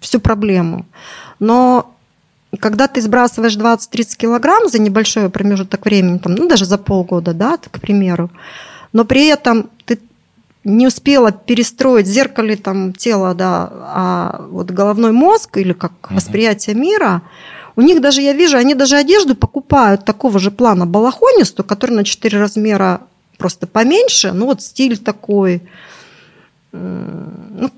всю 0.00 0.18
проблему. 0.18 0.86
Но 1.38 1.94
когда 2.58 2.88
ты 2.88 3.00
сбрасываешь 3.00 3.56
20-30 3.56 4.16
килограмм 4.16 4.68
за 4.68 4.80
небольшой 4.80 5.30
промежуток 5.30 5.84
времени, 5.84 6.18
там, 6.18 6.34
ну 6.34 6.48
даже 6.48 6.64
за 6.64 6.78
полгода, 6.78 7.32
да, 7.32 7.58
к 7.58 7.80
примеру, 7.80 8.28
но 8.92 9.04
при 9.04 9.28
этом 9.28 9.70
ты 9.84 10.00
не 10.66 10.88
успела 10.88 11.30
перестроить 11.30 12.06
зеркале 12.06 12.56
там 12.56 12.92
тело, 12.92 13.34
да, 13.34 13.70
а 13.72 14.46
вот 14.50 14.72
головной 14.72 15.12
мозг 15.12 15.58
или 15.58 15.72
как 15.72 15.92
угу. 16.04 16.16
восприятие 16.16 16.74
мира, 16.74 17.22
у 17.76 17.82
них 17.82 18.00
даже, 18.00 18.20
я 18.20 18.32
вижу, 18.32 18.56
они 18.56 18.74
даже 18.74 18.96
одежду 18.96 19.36
покупают 19.36 20.04
такого 20.04 20.38
же 20.40 20.50
плана 20.50 20.84
балахонистую, 20.86 21.64
который 21.64 21.92
на 21.92 22.04
4 22.04 22.38
размера 22.38 23.02
просто 23.38 23.66
поменьше, 23.66 24.32
ну 24.32 24.46
вот 24.46 24.60
стиль 24.60 24.98
такой, 24.98 25.62
ну, 26.72 27.70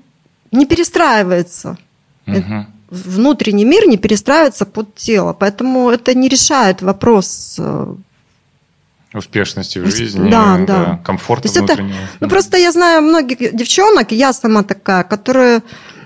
не 0.51 0.65
перестраивается. 0.65 1.77
Угу. 2.25 2.65
Внутренний 2.89 3.65
мир 3.65 3.87
не 3.87 3.97
перестраивается 3.97 4.65
под 4.65 4.95
тело, 4.95 5.33
поэтому 5.33 5.91
это 5.91 6.15
не 6.15 6.27
решает 6.27 6.81
вопрос 6.81 7.57
э, 7.59 7.95
Успешности 9.13 9.79
в 9.79 9.87
жизни, 9.87 10.29
да, 10.29 10.57
да. 10.57 10.65
да. 10.65 11.01
комфорта 11.03 11.47
внутреннего. 11.47 11.95
Это, 11.95 12.17
ну, 12.19 12.29
просто 12.29 12.57
я 12.57 12.71
знаю 12.71 13.01
многих 13.01 13.55
девчонок, 13.55 14.11
я 14.11 14.33
сама 14.33 14.61
такая, 14.61 15.03
которые, 15.03 15.63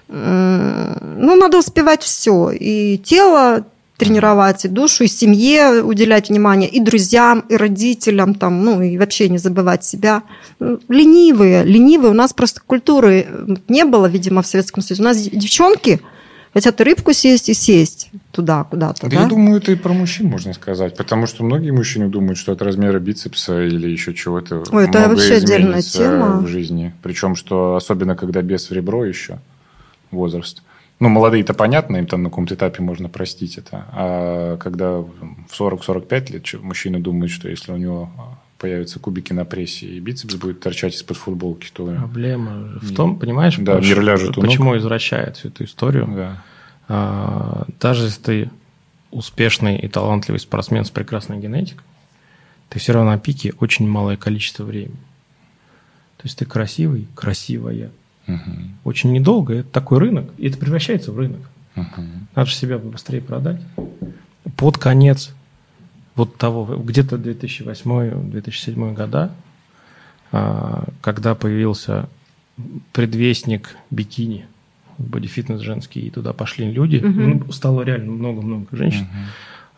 ну, 0.08 1.36
надо 1.36 1.58
успевать 1.58 2.02
все. 2.02 2.52
И 2.52 2.98
тело 2.98 3.66
тренировать, 3.98 4.64
и 4.64 4.70
душу, 4.70 5.04
и 5.04 5.08
семье 5.08 5.84
уделять 5.84 6.30
внимание, 6.30 6.70
и 6.70 6.80
друзьям, 6.80 7.42
и 7.50 7.58
родителям, 7.58 8.36
там, 8.36 8.64
ну, 8.64 8.82
и 8.82 8.98
вообще 8.98 9.28
не 9.28 9.38
забывать 9.38 9.84
себя. 9.84 10.24
Ну, 10.60 10.80
ленивые, 10.88 11.64
ленивые. 11.64 12.12
У 12.12 12.16
нас 12.16 12.32
просто 12.32 12.62
культуры 12.66 13.28
не 13.68 13.84
было, 13.84 14.06
видимо, 14.06 14.42
в 14.42 14.48
Советском 14.48 14.82
Союзе. 14.82 15.04
У 15.04 15.06
нас 15.06 15.18
девчонки– 15.18 16.00
Хотят 16.54 16.80
рыбку 16.82 17.14
съесть 17.14 17.50
и 17.50 17.54
сесть 17.54 18.12
туда 18.32 18.64
куда-то. 18.64 19.10
Да, 19.10 19.16
да? 19.16 19.22
Я 19.24 19.28
думаю, 19.28 19.58
это 19.58 19.72
и 19.72 19.76
про 19.76 19.92
мужчин 19.94 20.28
можно 20.28 20.54
сказать, 20.54 20.96
потому 20.96 21.26
что 21.26 21.44
многие 21.44 21.72
мужчины 21.72 22.10
думают, 22.10 22.38
что 22.38 22.52
от 22.52 22.62
размера 22.62 23.00
бицепса 23.00 23.64
или 23.64 23.90
еще 23.90 24.14
чего-то 24.14 24.64
Ой, 24.72 24.88
это 24.88 25.10
вообще 25.10 25.36
отдельная 25.36 25.82
тема 25.82 26.40
в 26.40 26.48
жизни. 26.48 26.94
Причем, 27.02 27.36
что 27.36 27.76
особенно 27.76 28.16
когда 28.16 28.42
без 28.42 28.70
в 28.70 28.74
ребро 28.74 29.04
еще 29.04 29.40
возраст. 30.12 30.62
Ну, 31.00 31.10
молодые-то 31.10 31.54
понятно, 31.54 31.98
им 31.98 32.06
там 32.06 32.24
на 32.24 32.30
каком-то 32.30 32.54
этапе 32.54 32.84
можно 32.84 33.10
простить 33.10 33.58
это. 33.58 33.86
А 33.92 34.58
когда 34.58 35.00
в 35.00 35.10
40-45 35.60 36.32
лет 36.32 36.64
мужчина 36.64 37.02
думает, 37.02 37.32
что 37.32 37.50
если 37.50 37.72
у 37.72 37.78
него 37.78 38.10
появятся 38.64 38.98
кубики 38.98 39.34
на 39.34 39.44
прессе, 39.44 39.88
и 39.88 40.00
бицепс 40.00 40.36
будет 40.36 40.62
торчать 40.62 40.96
из-под 40.96 41.18
футболки, 41.18 41.70
то... 41.74 41.86
Проблема 41.86 42.80
в 42.82 42.96
том, 42.96 43.20
понимаешь, 43.20 43.58
Да, 43.58 43.78
мир 43.82 44.00
ляжет 44.00 44.36
почему 44.36 44.78
извращает 44.78 45.36
всю 45.36 45.50
эту 45.50 45.66
историю. 45.66 46.08
Да. 46.08 46.44
А, 46.88 47.66
даже 47.82 48.06
если 48.06 48.22
ты 48.22 48.50
успешный 49.12 49.78
и 49.78 49.90
талантливый 49.90 50.40
спортсмен 50.40 50.86
с 50.86 50.92
прекрасной 50.92 51.40
генетикой, 51.40 51.84
ты 52.70 52.80
все 52.80 52.94
равно 52.94 53.12
на 53.12 53.20
пике 53.20 53.54
очень 53.60 53.86
малое 53.86 54.16
количество 54.16 54.64
времени. 54.64 54.96
То 56.16 56.24
есть 56.24 56.40
ты 56.40 56.46
красивый, 56.46 57.10
красивая. 57.16 57.92
Мгм. 58.28 58.78
Очень 58.86 59.12
недолго, 59.12 59.56
это 59.56 59.70
такой 59.70 59.98
рынок, 59.98 60.32
и 60.38 60.48
это 60.48 60.58
превращается 60.58 61.12
в 61.12 61.20
рынок. 61.20 61.42
Мгм. 61.76 62.30
Надо 62.34 62.50
же 62.50 62.56
себя 62.56 62.78
быстрее 62.78 63.20
продать. 63.20 63.60
Под 64.56 64.78
конец 64.78 65.34
вот 66.16 66.38
того, 66.38 66.66
где-то 66.78 67.16
2008-2007 67.16 68.94
года, 68.94 69.32
а, 70.32 70.86
когда 71.02 71.36
появился 71.36 72.08
предвестник 72.92 73.76
бикини, 73.90 74.46
бодифитнес 74.98 75.60
женский, 75.62 76.02
и 76.02 76.10
туда 76.10 76.34
пошли 76.34 76.72
люди, 76.72 76.98
ну, 76.98 77.52
стало 77.52 77.82
реально 77.82 78.12
много-много 78.12 78.68
женщин. 78.72 79.08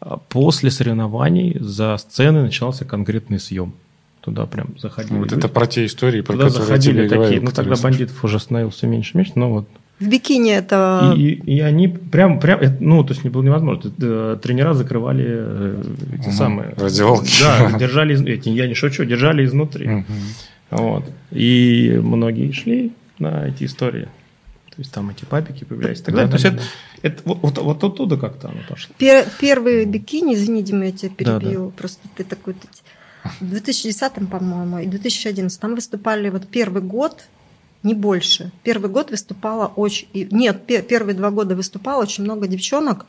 А 0.01 0.17
После 0.17 0.71
соревнований 0.71 1.57
за 1.59 1.97
сценой 1.97 2.43
начался 2.43 2.85
конкретный 2.85 3.39
съем. 3.39 3.73
Туда 4.21 4.45
прям 4.45 4.77
заходили. 4.77 5.17
Вот 5.17 5.31
люди. 5.31 5.39
это 5.39 5.47
про 5.47 5.67
те 5.67 5.85
истории, 5.85 6.21
про 6.21 6.33
Туда 6.33 6.45
которые 6.47 6.65
заходили 6.67 6.93
тебе 6.93 7.09
такие, 7.09 7.17
говорил. 7.19 7.43
ну 7.43 7.51
тогда 7.51 7.75
бандитов 7.81 8.23
уже 8.23 8.39
становилось 8.39 8.75
все 8.75 8.87
меньше 8.87 9.13
и 9.13 9.17
меньше, 9.17 9.33
но 9.35 9.51
вот 9.51 9.69
В 9.99 10.07
бикини 10.09 10.51
это... 10.51 11.13
и, 11.15 11.21
и- 11.29 11.55
и 11.57 11.59
они 11.61 11.87
прям, 11.87 12.39
прям, 12.39 12.59
ну, 12.81 13.03
то 13.03 13.13
есть 13.13 13.23
не 13.23 13.29
было 13.29 13.43
невозможно. 13.43 13.89
Это, 13.97 14.37
тренера 14.43 14.73
закрывали 14.73 15.25
э, 15.27 15.83
эти 16.15 16.27
Мгм. 16.27 16.31
самые... 16.33 16.73
Раздевалки. 16.77 17.31
Да, 17.41 17.71
держали, 17.79 18.29
эти, 18.29 18.49
я 18.49 18.67
не 18.67 18.73
шучу, 18.73 19.05
держали 19.05 19.45
изнутри. 19.45 19.87
Мгм. 19.87 20.05
Вот. 20.71 21.05
И 21.31 21.97
многие 22.03 22.51
шли 22.51 22.91
на 23.19 23.47
эти 23.47 23.63
истории. 23.65 24.09
То 24.75 24.81
есть 24.81 24.91
там 24.91 25.09
эти 25.09 25.23
папики 25.23 25.63
появлялись 25.63 26.01
и 26.01 26.03
так 26.03 26.13
далее. 26.15 26.29
То 26.29 26.35
есть 26.35 26.45
это, 26.45 26.61
это 27.01 27.21
вот, 27.23 27.37
вот, 27.41 27.57
вот 27.59 27.83
оттуда 27.85 28.17
как-то 28.17 28.49
оно 28.49 28.59
пошло. 28.67 28.93
Пер- 28.99 29.25
первые 29.39 29.85
бикини, 29.85 30.33
извини, 30.33 30.61
Дима, 30.63 30.87
я 30.87 30.91
тебя 30.91 31.11
Да, 31.17 31.39
перебью, 31.39 31.71
просто 31.77 32.01
ты 32.17 32.25
такой... 32.25 32.55
В 33.39 33.49
2010, 33.49 34.11
по-моему, 34.29 34.79
и 34.79 34.85
2011 34.87 35.59
там 35.59 35.75
выступали 35.75 36.29
вот 36.29 36.47
первый 36.47 36.81
год, 36.81 37.23
не 37.85 37.93
больше. 37.93 38.51
Первый 38.63 38.89
год 38.89 39.11
выступало 39.11 39.67
очень... 39.75 40.07
Нет, 40.13 40.65
пе- 40.65 40.81
первые 40.81 41.15
два 41.15 41.31
года 41.31 41.55
выступало 41.55 42.01
очень 42.01 42.23
много 42.25 42.47
девчонок 42.47 43.05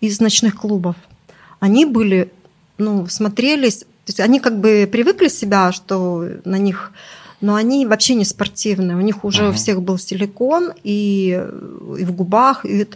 из 0.00 0.20
ночных 0.20 0.54
клубов. 0.56 0.94
Они 1.58 1.84
были, 1.84 2.30
ну, 2.78 3.06
смотрелись... 3.08 3.78
То 4.04 4.08
есть 4.08 4.20
они 4.20 4.38
как 4.40 4.60
бы 4.60 4.88
привыкли 4.90 5.28
себя, 5.28 5.72
что 5.72 6.28
на 6.44 6.58
них... 6.58 6.92
Но 7.40 7.56
они 7.56 7.86
вообще 7.86 8.14
не 8.14 8.24
спортивные. 8.24 8.96
У 8.96 9.00
них 9.00 9.24
уже 9.24 9.44
у 9.44 9.48
Ага. 9.48 9.56
всех 9.56 9.82
был 9.82 9.98
силикон 9.98 10.72
и, 10.84 11.44
и 11.98 12.04
в 12.04 12.12
губах, 12.12 12.64
и 12.64 12.86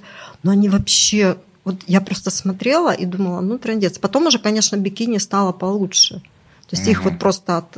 но 0.44 0.52
они 0.52 0.68
вообще 0.68 1.36
вот 1.64 1.76
я 1.88 2.00
просто 2.00 2.30
смотрела 2.30 2.92
и 2.92 3.06
думала, 3.06 3.40
ну, 3.40 3.58
трендец. 3.58 3.98
Потом 3.98 4.26
уже, 4.26 4.38
конечно, 4.38 4.76
бикини 4.76 5.18
стало 5.18 5.50
получше. 5.50 6.22
То 6.68 6.76
есть 6.76 6.86
их 6.86 7.00
Мгм. 7.00 7.10
вот 7.10 7.18
просто 7.18 7.56
от... 7.56 7.76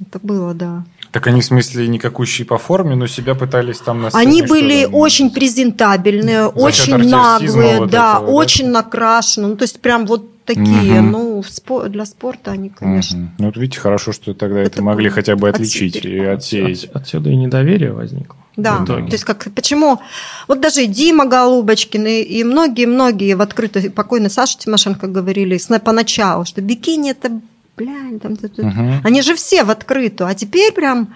Это 0.00 0.20
было, 0.22 0.54
да. 0.54 0.84
Так 1.12 1.26
они, 1.26 1.40
в 1.40 1.44
смысле, 1.44 1.88
никакущие 1.88 2.46
по 2.46 2.58
форме, 2.58 2.94
но 2.94 3.06
себя 3.06 3.34
пытались 3.34 3.78
там 3.78 4.02
на 4.02 4.08
Они 4.08 4.42
сцене, 4.42 4.46
что 4.46 4.54
были 4.54 4.74
ли, 4.80 4.86
очень 4.86 5.30
презентабельные, 5.30 6.42
За 6.42 6.48
очень 6.48 6.96
наглые, 6.96 7.78
вот 7.78 7.90
да, 7.90 8.14
этого, 8.14 8.26
да? 8.26 8.32
очень 8.32 8.68
накрашены. 8.70 9.48
Ну, 9.48 9.56
то 9.56 9.62
есть 9.62 9.80
прям 9.80 10.06
вот 10.06 10.44
такие. 10.44 10.64
Мгм. 11.00 11.10
Ну, 11.10 11.42
в 11.42 11.46
спо- 11.46 11.88
для 11.88 12.04
спорта 12.06 12.52
они, 12.52 12.68
конечно. 12.70 13.18
Мгм. 13.18 13.30
Ну, 13.38 13.46
вот 13.46 13.56
видите, 13.56 13.80
хорошо, 13.80 14.12
что 14.12 14.34
тогда 14.34 14.60
это, 14.60 14.70
Это 14.70 14.82
могли 14.82 15.08
хотя 15.10 15.36
бы 15.36 15.48
от 15.48 15.56
отличить 15.56 15.96
и 16.04 16.18
отсеять. 16.20 16.84
От- 16.84 16.96
отсюда 17.02 17.30
и 17.30 17.36
недоверие 17.36 17.92
возникло. 17.92 18.36
Да, 18.56 18.78
в 18.78 18.84
итоге. 18.86 19.06
то 19.06 19.12
есть 19.12 19.22
как 19.24 19.46
почему 19.54 20.00
вот 20.48 20.60
даже 20.60 20.82
и 20.82 20.86
Дима 20.88 21.26
Голубочкин 21.26 22.04
и, 22.08 22.22
и 22.22 22.42
многие-многие 22.42 23.34
в 23.34 23.40
открытую, 23.40 23.92
покойный 23.92 24.30
Саша 24.30 24.58
Тимошенко 24.58 25.06
говорили 25.06 25.56
поначалу, 25.84 26.44
что 26.44 26.60
бикини 26.60 27.12
это, 27.12 27.40
блядь, 27.78 28.20
там, 28.22 28.36
тут- 28.36 28.56
тут. 28.56 28.64
Мгм. 28.64 29.00
они 29.04 29.22
же 29.22 29.34
все 29.34 29.64
в 29.64 29.70
открытую, 29.70 30.28
а 30.28 30.34
теперь 30.34 30.72
прям, 30.72 31.14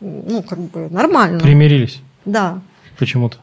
ну, 0.00 0.42
как 0.42 0.58
бы 0.58 0.88
нормально. 0.90 1.40
Примирились 1.40 2.00
Да. 2.24 2.60
почему-то. 2.98 3.36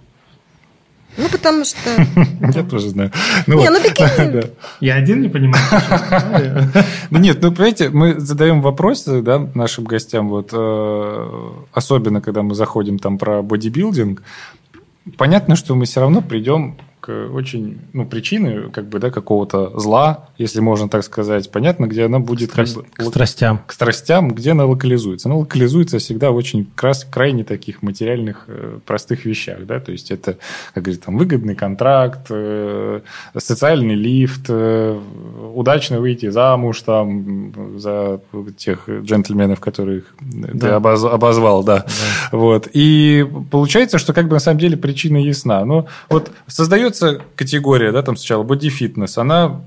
Ну, 1.18 1.28
потому 1.30 1.66
что... 1.66 1.78
Я 2.56 2.64
тоже 2.64 2.90
знаю. 2.90 3.12
Ну 3.48 3.60
Не, 3.60 3.70
ну 3.70 3.80
бикини... 3.84 4.44
Я 4.80 4.96
один 4.96 5.22
не 5.22 5.28
понимаю. 5.30 5.64
Да 7.12 7.20
нет, 7.20 7.40
ну, 7.42 7.52
понимаете, 7.52 7.90
мы 7.90 8.20
задаем 8.20 8.62
вопросы 8.62 9.22
да, 9.22 9.40
нашим 9.56 9.84
гостям, 9.86 10.30
вот, 10.30 10.50
э, 10.54 11.50
особенно, 11.74 12.22
когда 12.22 12.42
мы 12.44 12.54
заходим 12.56 13.00
там 13.00 13.18
про 13.18 13.42
бодибилдинг, 13.42 14.22
понятно, 15.18 15.56
что 15.56 15.76
мы 15.76 15.86
все 15.86 16.00
равно 16.02 16.22
придем 16.22 16.78
очень, 17.08 17.80
ну, 17.94 18.06
причины, 18.06 18.70
как 18.72 18.90
бы, 18.90 19.00
да, 19.00 19.10
какого-то 19.12 19.80
зла, 19.80 20.26
если 20.38 20.60
можно 20.60 20.90
так 20.90 21.04
сказать, 21.04 21.52
понятно, 21.52 21.86
где 21.86 22.06
она 22.06 22.20
будет 22.20 22.52
как 22.52 22.68
бы, 22.70 22.84
К 22.94 23.04
страстям. 23.04 23.62
к 23.66 23.72
страстям, 23.72 24.32
где 24.32 24.52
она 24.52 24.66
локализуется. 24.66 25.30
Она 25.30 25.38
локализуется 25.38 26.00
всегда 26.00 26.32
в 26.32 26.36
очень 26.36 26.68
крас- 26.76 27.06
крайне 27.10 27.44
таких 27.44 27.82
материальных 27.84 28.46
э, 28.48 28.80
простых 28.86 29.26
вещах, 29.26 29.66
да, 29.66 29.80
то 29.80 29.92
есть 29.92 30.12
это, 30.12 30.38
как 30.74 30.84
говорится, 30.84 31.06
там 31.06 31.18
выгодный 31.18 31.56
контракт, 31.56 32.28
э, 32.30 33.02
социальный 33.38 33.96
лифт, 33.96 34.46
э, 34.50 35.00
удачно 35.54 36.00
выйти 36.00 36.30
замуж 36.30 36.82
там 36.82 37.80
за 37.80 38.20
тех 38.58 38.90
джентльменов, 38.90 39.60
которых 39.60 40.04
ты 40.20 40.50
Да. 40.54 40.78
обоз- 40.80 41.10
обозвал, 41.10 41.64
да. 41.64 41.86
Вот. 42.32 42.68
И 42.74 43.26
получается, 43.52 43.98
что 44.00 44.14
как 44.14 44.28
бы 44.28 44.34
на 44.34 44.40
самом 44.40 44.60
деле 44.60 44.76
причина 44.78 45.18
ясна. 45.18 45.64
Но 45.66 45.88
вот 46.10 46.32
создается 46.48 46.89
категория, 47.36 47.92
да, 47.92 48.02
там 48.02 48.16
сначала 48.18 48.44
бодифитнес, 48.44 49.18
она 49.18 49.62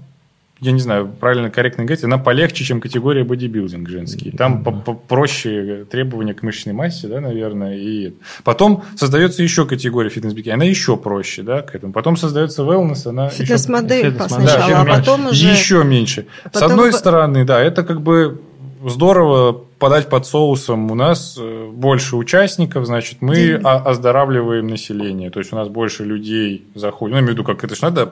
я 0.63 0.71
не 0.71 0.79
знаю, 0.79 1.09
правильно, 1.09 1.51
корректно 1.51 1.85
говорить, 1.85 2.05
она 2.05 2.19
полегче, 2.19 2.63
чем 2.63 2.81
категория 2.81 3.25
бодибилдинг 3.25 3.89
женский. 3.89 4.31
Там 4.31 4.63
проще 5.09 5.87
требования 5.91 6.35
к 6.35 6.45
мышечной 6.45 6.73
массе, 6.73 7.09
да, 7.09 7.21
наверное. 7.21 7.77
И 7.77 8.15
потом 8.45 8.85
создается 8.95 9.43
еще 9.43 9.67
категория 9.67 10.09
фитнес-бикини, 10.09 10.53
она 10.55 10.65
еще 10.65 10.97
проще, 10.97 11.43
да, 11.43 11.63
к 11.63 11.75
этому. 11.75 11.93
Потом 11.93 12.17
создается 12.17 12.63
wellness, 12.63 13.09
она 13.09 13.27
еще 13.27 13.39
Фитнес-модель 13.39 14.13
фитнес-модель. 14.13 14.49
сначала, 14.49 14.71
да, 14.71 14.81
а 14.81 14.85
меньше. 14.85 15.01
потом 15.01 15.27
уже... 15.27 15.49
Еще 15.49 15.83
меньше. 15.83 16.27
С 16.45 16.53
Потом 16.53 16.71
одной 16.71 16.91
бы- 16.93 16.97
стороны, 16.97 17.45
да, 17.45 17.61
это 17.61 17.83
как 17.83 18.01
бы 18.01 18.41
здорово 18.87 19.65
подать 19.83 20.09
под 20.09 20.25
соусом. 20.27 20.93
У 20.93 20.95
нас 20.95 21.37
э, 21.37 21.69
больше 21.73 22.15
участников, 22.15 22.87
значит, 22.87 23.17
мы 23.21 23.55
оздоравливаем 23.55 24.69
население. 24.69 25.29
То 25.31 25.41
есть 25.41 25.53
у 25.53 25.57
нас 25.57 25.67
больше 25.67 26.05
людей 26.05 26.65
заходит. 26.77 27.15
Ну, 27.15 27.17
я 27.17 27.23
имею 27.23 27.35
в 27.35 27.39
виду, 27.39 27.45
как 27.45 27.65
это 27.65 27.75
же 27.75 27.83
надо 27.83 28.07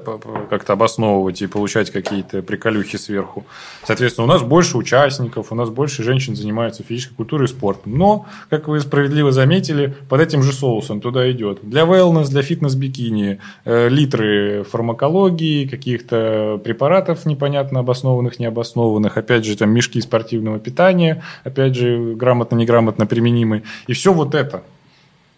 как-то 0.50 0.72
обосновывать 0.72 1.40
и 1.42 1.46
получать 1.46 1.92
какие-то 1.92 2.42
приколюхи 2.42 2.96
сверху. 2.96 3.44
Соответственно, 3.84 4.24
у 4.24 4.28
нас 4.28 4.42
больше 4.42 4.78
участников, 4.78 5.52
у 5.52 5.54
нас 5.54 5.70
больше 5.70 6.02
женщин 6.02 6.34
занимаются 6.34 6.82
физической 6.82 7.14
культурой 7.14 7.44
и 7.44 7.48
спортом. 7.48 7.96
Но, 7.96 8.26
как 8.48 8.66
вы 8.66 8.80
справедливо 8.80 9.30
заметили, 9.30 9.94
под 10.08 10.22
этим 10.22 10.42
же 10.42 10.52
соусом 10.52 11.00
туда 11.00 11.30
идет 11.30 11.60
для 11.62 11.82
wellness, 11.82 12.30
для 12.30 12.42
фитнес-бикини 12.42 13.38
э, 13.64 13.88
литры 13.88 14.64
фармакологии, 14.64 15.68
каких-то 15.68 16.60
препаратов 16.64 17.26
непонятно 17.26 17.78
обоснованных, 17.78 18.40
необоснованных, 18.40 19.16
опять 19.16 19.44
же, 19.44 19.56
там 19.56 19.70
мешки 19.70 20.00
спортивного 20.00 20.58
питания, 20.58 21.22
опять 21.44 21.59
же, 21.68 22.14
грамотно-неграмотно 22.14 23.06
применимые. 23.06 23.62
И 23.86 23.92
все 23.92 24.12
вот 24.12 24.34
это. 24.34 24.62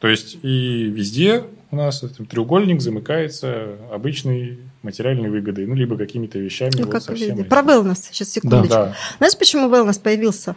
То 0.00 0.08
есть 0.08 0.38
и 0.42 0.84
везде 0.84 1.44
у 1.70 1.76
нас 1.76 2.02
этот 2.02 2.28
треугольник 2.28 2.80
замыкается 2.80 3.76
обычной 3.92 4.58
материальной 4.82 5.30
выгодой, 5.30 5.66
ну, 5.66 5.74
либо 5.74 5.96
какими-то 5.96 6.38
вещами. 6.38 6.72
Ну, 6.74 6.84
вот 6.84 6.92
как 6.92 7.02
совсем. 7.02 7.44
Про 7.44 7.60
wellness, 7.62 7.98
сейчас 8.10 8.30
секундочку. 8.30 8.68
Да. 8.68 8.96
Знаешь, 9.18 9.36
почему 9.38 9.68
wellness 9.68 10.00
появился? 10.00 10.56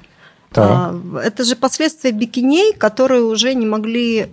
Так. 0.51 0.69
А, 0.69 1.19
это 1.23 1.43
же 1.43 1.55
последствия 1.55 2.11
бикиней, 2.11 2.73
которые 2.73 3.21
уже 3.23 3.53
не 3.53 3.65
могли 3.65 4.27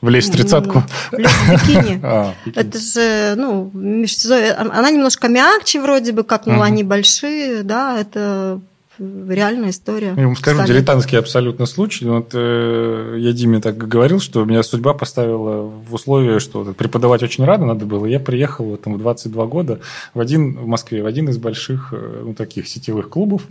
Влезть 0.00 0.30
в 0.30 0.32
тридцатку. 0.32 0.82
влезть 1.12 1.32
в 1.34 1.52
бикини. 1.52 2.00
А, 2.02 2.34
Это 2.54 2.78
же, 2.78 3.34
ну, 3.36 3.70
межсезонье- 3.74 4.52
она 4.54 4.90
немножко 4.90 5.28
мягче 5.28 5.80
вроде 5.80 6.12
бы, 6.12 6.24
как, 6.24 6.46
ну, 6.46 6.60
они 6.62 6.82
большие, 6.82 7.62
да, 7.62 8.00
это 8.00 8.60
реальная 9.00 9.70
история. 9.70 10.14
Я 10.16 10.26
вам 10.26 10.36
скажу, 10.36 10.58
Стали. 10.58 10.72
дилетантский 10.72 11.18
абсолютно 11.18 11.66
случай. 11.66 12.06
Вот, 12.06 12.30
э, 12.34 13.16
я 13.18 13.32
Диме 13.32 13.60
так 13.60 13.76
говорил, 13.76 14.20
что 14.20 14.44
меня 14.44 14.62
судьба 14.62 14.94
поставила 14.94 15.62
в 15.62 15.94
условие, 15.94 16.38
что 16.38 16.62
вот 16.62 16.76
преподавать 16.76 17.22
очень 17.22 17.44
рано 17.44 17.66
надо 17.66 17.86
было. 17.86 18.06
Я 18.06 18.20
приехал 18.20 18.66
вот, 18.66 18.82
там, 18.82 18.94
в 18.94 18.98
22 18.98 19.46
года 19.46 19.80
в 20.14 20.20
один 20.20 20.56
в 20.56 20.66
Москве, 20.66 21.02
в 21.02 21.06
один 21.06 21.28
из 21.28 21.38
больших 21.38 21.92
э, 21.92 22.22
ну, 22.24 22.34
таких 22.34 22.68
сетевых 22.68 23.08
клубов 23.08 23.42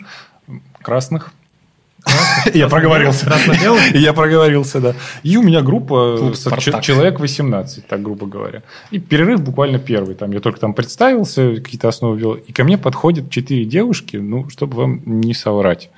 красных. 0.81 1.31
Я 2.53 2.67
проговорился. 2.67 3.31
Я 3.93 4.13
проговорился, 4.13 4.79
да. 4.79 4.95
И 5.23 5.37
у 5.37 5.43
меня 5.43 5.61
группа, 5.61 6.33
человек 6.81 7.19
18, 7.19 7.87
так 7.87 8.01
грубо 8.01 8.25
говоря. 8.25 8.63
И 8.91 8.99
перерыв 8.99 9.41
буквально 9.41 9.79
первый. 9.79 10.15
Там 10.15 10.31
я 10.31 10.39
только 10.39 10.59
там 10.59 10.73
представился, 10.73 11.55
какие-то 11.55 11.87
основы 11.87 12.17
ввел. 12.17 12.33
И 12.33 12.51
ко 12.51 12.63
мне 12.63 12.77
подходят 12.77 13.29
четыре 13.29 13.65
девушки, 13.65 14.17
ну, 14.17 14.49
чтобы 14.49 14.77
вам 14.77 15.01
не 15.05 15.33
соврать. 15.33 15.89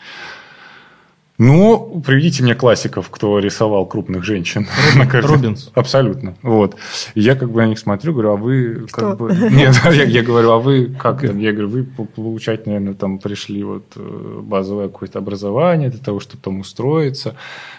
Ну, 1.43 2.03
приведите 2.05 2.43
мне 2.43 2.53
классиков, 2.53 3.09
кто 3.09 3.39
рисовал 3.39 3.87
крупных 3.87 4.23
женщин. 4.23 4.67
Рубинс. 5.11 5.71
Абсолютно. 5.73 6.35
Вот. 6.43 6.75
И 7.15 7.21
я 7.21 7.33
как 7.33 7.49
бы 7.49 7.63
на 7.63 7.67
них 7.67 7.79
смотрю, 7.79 8.13
говорю, 8.13 8.29
а 8.33 8.35
вы 8.35 8.85
Кто? 8.91 9.01
как 9.01 9.17
бы... 9.17 9.35
Нет, 9.51 9.75
я, 9.85 10.03
я 10.03 10.21
говорю, 10.21 10.51
а 10.51 10.59
вы 10.59 10.85
как 10.85 11.21
там? 11.21 11.39
Я 11.39 11.51
говорю, 11.51 11.69
вы 11.69 11.83
по- 11.83 12.05
получать, 12.05 12.67
наверное, 12.67 12.93
там 12.93 13.17
пришли 13.17 13.63
вот 13.63 13.85
э, 13.95 14.39
базовое 14.43 14.87
какое-то 14.87 15.17
образование 15.17 15.89
для 15.89 15.99
того, 15.99 16.19
чтобы 16.19 16.43
там 16.43 16.59
устроиться. 16.59 17.35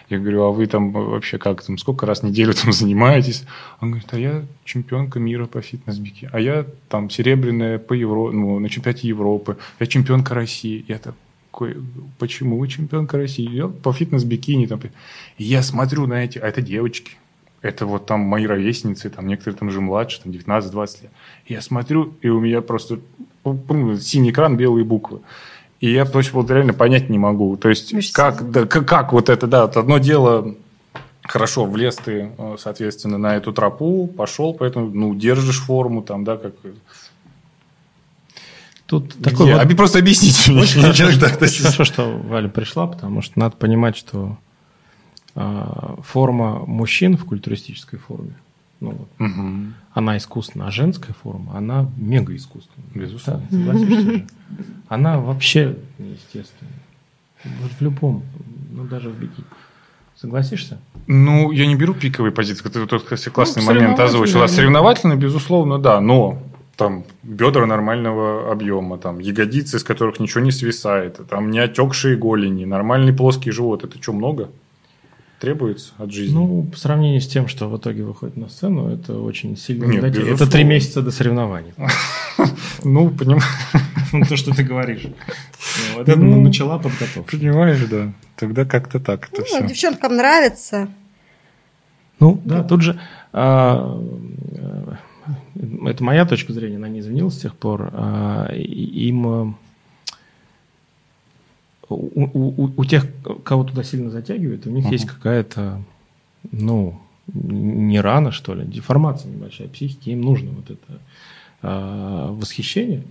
Я 0.08 0.18
говорю, 0.18 0.42
а 0.42 0.50
вы 0.50 0.66
там 0.66 0.90
вообще 0.90 1.38
как 1.38 1.62
там, 1.62 1.78
сколько 1.78 2.04
раз 2.04 2.22
в 2.22 2.22
неделю 2.24 2.54
там 2.54 2.72
занимаетесь? 2.72 3.44
Он 3.80 3.92
говорит, 3.92 4.08
а 4.10 4.18
я 4.18 4.42
чемпионка 4.64 5.20
мира 5.20 5.46
по 5.46 5.62
фитнес-бике, 5.62 6.30
а 6.32 6.40
я 6.40 6.66
там 6.88 7.10
серебряная 7.10 7.78
по 7.78 7.92
Евро... 7.92 8.32
ну, 8.32 8.58
на 8.58 8.68
чемпионате 8.68 9.06
Европы, 9.06 9.56
я 9.78 9.86
чемпионка 9.86 10.34
России. 10.34 10.84
Я 10.88 10.98
такой, 11.52 11.76
почему 12.18 12.58
вы 12.58 12.66
чемпионка 12.66 13.18
России? 13.18 13.48
Я 13.48 13.68
по 13.68 13.92
фитнес-бикини 13.92 14.66
там. 14.66 14.80
И 15.36 15.44
я 15.44 15.62
смотрю 15.62 16.06
на 16.06 16.24
эти, 16.24 16.38
а 16.38 16.48
это 16.48 16.62
девочки. 16.62 17.12
Это 17.60 17.86
вот 17.86 18.06
там 18.06 18.20
мои 18.20 18.46
ровесницы, 18.46 19.10
там 19.10 19.28
некоторые 19.28 19.58
там 19.58 19.68
уже 19.68 19.80
младше, 19.80 20.20
там 20.22 20.32
19-20 20.32 21.02
лет. 21.02 21.12
Я 21.46 21.60
смотрю, 21.60 22.14
и 22.22 22.28
у 22.28 22.40
меня 22.40 22.60
просто 22.62 22.98
ну, 23.44 23.96
синий 23.98 24.30
экран, 24.30 24.56
белые 24.56 24.84
буквы. 24.84 25.20
И 25.78 25.92
я 25.92 26.04
то 26.04 26.18
есть, 26.18 26.32
вот 26.32 26.50
реально 26.50 26.72
понять 26.72 27.10
не 27.10 27.18
могу. 27.18 27.56
То 27.56 27.68
есть, 27.68 27.92
Миш, 27.92 28.10
как, 28.12 28.50
да, 28.50 28.66
как, 28.66 28.88
как 28.88 29.12
вот 29.12 29.28
это, 29.28 29.46
да, 29.46 29.66
вот 29.66 29.76
одно 29.76 29.98
дело, 29.98 30.56
хорошо, 31.22 31.66
влез 31.66 31.96
ты, 31.96 32.32
э, 32.36 32.56
соответственно, 32.58 33.18
на 33.18 33.36
эту 33.36 33.52
тропу, 33.52 34.06
пошел, 34.06 34.54
поэтому, 34.54 34.88
ну, 34.88 35.14
держишь 35.14 35.60
форму 35.60 36.02
там, 36.02 36.24
да, 36.24 36.36
как... 36.36 36.54
Тут 38.86 39.14
Где? 39.14 39.30
такой 39.30 39.52
вот 39.52 39.62
Оби- 39.62 39.74
Просто 39.74 39.98
объясните 40.00 40.50
мне. 40.52 40.60
Очень 40.62 40.82
хорошо, 40.82 41.04
так- 41.18 41.32
так- 41.32 41.42
очень 41.42 41.62
хорошо, 41.62 41.84
что 41.84 42.10
Валя 42.18 42.48
пришла, 42.48 42.86
потому 42.86 43.22
что 43.22 43.38
надо 43.38 43.56
понимать, 43.56 43.96
что 43.96 44.36
а, 45.34 45.96
форма 46.02 46.58
мужчин 46.66 47.16
в 47.16 47.24
культуристической 47.24 47.98
форме, 47.98 48.34
ну, 48.80 48.90
вот, 48.90 49.08
Мгм. 49.18 49.74
она 49.94 50.16
искусственная, 50.18 50.66
а 50.66 50.70
женская 50.70 51.14
форма, 51.14 51.56
она 51.56 51.88
мега 51.96 52.34
искусственная. 52.36 52.88
Безусловно. 52.94 53.46
Да, 53.50 53.56
согласишься 53.56 54.00
же? 54.10 54.26
Она 54.88 55.18
вообще 55.18 55.76
неестественная. 55.98 56.72
Вот 57.62 57.70
в 57.72 57.80
любом, 57.80 58.22
ну 58.72 58.84
даже 58.84 59.08
в 59.08 59.14
бикини. 59.18 59.46
Согласишься? 60.16 60.78
Ну, 61.08 61.50
я 61.50 61.66
не 61.66 61.74
беру 61.74 61.94
пиковые 61.94 62.30
позиции. 62.30 62.68
Ты 62.68 62.86
тут, 62.86 63.02
кстати, 63.02 63.28
классный 63.30 63.62
Ну, 63.64 63.72
момент 63.72 63.98
озвучил. 63.98 64.38
А 64.42 64.46
да. 64.46 64.48
соревновательно, 64.48 65.16
безусловно, 65.16 65.78
да. 65.80 66.00
Но 66.00 66.40
там 66.82 67.04
бедра 67.22 67.66
нормального 67.66 68.50
объема, 68.52 68.98
там 68.98 69.18
ягодицы, 69.18 69.76
из 69.76 69.84
которых 69.84 70.20
ничего 70.20 70.42
не 70.44 70.52
свисает, 70.52 71.20
там 71.28 71.50
не 71.50 71.58
отекшие 71.58 72.16
голени, 72.16 72.64
нормальный 72.64 73.12
плоский 73.12 73.50
живот. 73.50 73.84
Это 73.84 74.00
что, 74.02 74.12
много 74.12 74.50
требуется 75.40 75.92
от 75.98 76.12
жизни? 76.12 76.34
Ну, 76.34 76.62
по 76.70 76.78
сравнению 76.78 77.20
с 77.20 77.26
тем, 77.26 77.48
что 77.48 77.68
в 77.68 77.76
итоге 77.76 78.04
выходит 78.04 78.36
на 78.36 78.48
сцену, 78.48 78.88
это 78.94 79.18
очень 79.18 79.56
сильно 79.56 79.86
Нет, 79.86 80.04
безусловно. 80.04 80.34
Это 80.34 80.50
три 80.50 80.64
месяца 80.64 81.02
до 81.02 81.10
соревнований. 81.10 81.72
Ну, 82.84 83.10
понимаешь, 83.10 83.44
То, 84.28 84.36
что 84.36 84.54
ты 84.54 84.62
говоришь. 84.64 85.06
Вот 85.94 86.08
это 86.08 86.18
Ну, 86.18 86.40
начала 86.42 86.78
подготовка. 86.78 87.36
понимаешь, 87.36 87.80
да. 87.90 88.12
Тогда 88.36 88.64
как-то 88.64 88.98
так 89.00 89.28
это 89.30 89.40
Ну, 89.40 89.44
все. 89.44 89.66
девчонкам 89.66 90.16
нравится. 90.16 90.88
Ну, 92.18 92.40
да, 92.44 92.62
тут 92.64 92.82
же 92.82 93.00
а, 93.32 94.00
это 95.86 96.02
моя 96.04 96.24
точка 96.26 96.52
зрения, 96.52 96.76
она 96.76 96.88
не 96.88 97.00
изменилась 97.00 97.34
с 97.34 97.40
тех 97.40 97.54
пор. 97.54 97.90
а, 97.92 98.52
Им 98.54 99.26
э, 99.26 99.52
у, 101.88 102.24
у- 102.24 102.72
у- 102.76 102.84
тех, 102.84 103.06
кого 103.44 103.64
туда 103.64 103.82
сильно 103.82 104.10
затягивает, 104.10 104.66
у 104.66 104.70
них 104.70 104.84
Мгм. 104.84 104.92
есть 104.92 105.06
какая-то, 105.06 105.82
ну, 106.50 106.98
не 107.32 108.00
рана, 108.00 108.32
что 108.32 108.54
ли, 108.54 108.64
деформация 108.66 109.30
небольшая 109.30 109.68
психики, 109.68 110.10
им 110.10 110.22
нужно 110.22 110.50
вот 110.52 110.70
это 110.70 110.98
а, 111.64 112.32
восхищение. 112.32 113.04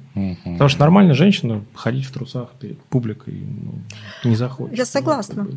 Потому 0.43 0.68
что 0.68 0.80
нормально 0.82 1.14
женщина 1.14 1.64
ходить 1.74 2.04
в 2.04 2.12
трусах 2.12 2.49
перед 2.60 2.78
публикой 2.84 3.34
ну, 3.34 4.30
не 4.30 4.36
захочет. 4.36 4.78
Я 4.78 4.84
согласна. 4.86 5.47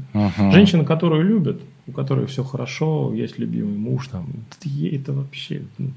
Женщина, 0.52 0.84
которую 0.84 1.24
любят, 1.24 1.60
у 1.88 1.92
которой 1.92 2.26
все 2.26 2.44
хорошо, 2.44 3.12
есть 3.12 3.36
любимый 3.38 3.76
муж, 3.76 4.06
там, 4.08 4.26
это 4.50 4.68
ей 4.68 4.96
это 4.96 5.12
вообще, 5.12 5.62
ну, 5.78 5.90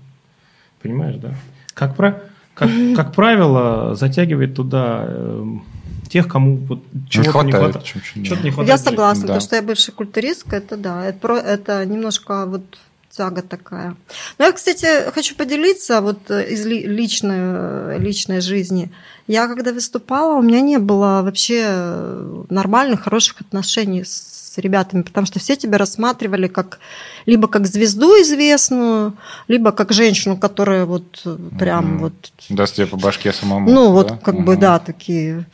понимаешь, 0.81 1.15
да? 1.17 1.33
Как, 1.73 1.95
про, 1.95 2.21
как, 2.53 2.69
как 2.95 3.13
правило, 3.13 3.95
затягивает 3.95 4.55
туда 4.55 5.05
эм, 5.07 5.63
тех, 6.09 6.27
кому 6.27 6.57
вот 6.57 6.79
Не 6.93 7.09
чего-то 7.09 7.43
не 7.43 7.51
хватает. 7.51 7.73
хватает. 7.73 7.85
Чего-то 7.85 8.35
да. 8.35 8.41
не 8.47 8.51
хватает 8.51 8.69
Я 8.69 8.77
согласна, 8.77 9.27
да. 9.27 9.33
то, 9.35 9.39
что 9.39 9.55
я 9.55 9.61
бывшая 9.61 9.91
культуристка, 9.91 10.55
это 10.55 10.77
да, 10.77 11.05
это, 11.05 11.19
про- 11.19 11.39
это 11.39 11.85
немножко 11.85 12.45
вот 12.45 12.63
тяга 13.09 13.41
такая. 13.41 13.95
Но 14.37 14.45
я, 14.45 14.51
кстати, 14.51 15.09
хочу 15.11 15.35
поделиться 15.35 16.01
вот 16.01 16.29
э, 16.29 16.51
из 16.53 16.65
ли- 16.65 16.85
личной, 16.85 17.35
э, 17.39 17.97
личной 17.99 18.41
жизни. 18.41 18.91
Я 19.27 19.47
когда 19.47 19.73
выступала, 19.73 20.37
у 20.37 20.41
меня 20.41 20.61
не 20.61 20.77
было 20.77 21.21
вообще 21.23 21.63
э, 21.67 22.43
нормальных, 22.49 23.01
хороших 23.01 23.41
отношений 23.41 24.03
с 24.03 24.36
ребятами, 24.61 25.01
потому 25.01 25.27
что 25.27 25.39
все 25.39 25.55
тебя 25.55 25.77
рассматривали 25.77 26.47
как 26.47 26.79
либо 27.25 27.47
как 27.47 27.67
звезду 27.67 28.13
известную, 28.21 29.13
либо 29.47 29.71
как 29.71 29.91
женщину, 29.91 30.37
которая 30.37 30.85
вот 30.85 31.23
прям 31.59 31.85
Мгм. 31.85 31.97
вот 31.99 32.13
Даст 32.49 32.75
тебе 32.75 32.87
по 32.87 32.97
башке 32.97 33.33
самому. 33.33 33.69
ну, 33.69 33.91
вот 33.91 34.07
да? 34.07 34.17
как 34.17 34.35
бы, 34.35 34.53
Мгм. 34.53 34.59
да, 34.61 34.79
такие. 34.79 35.45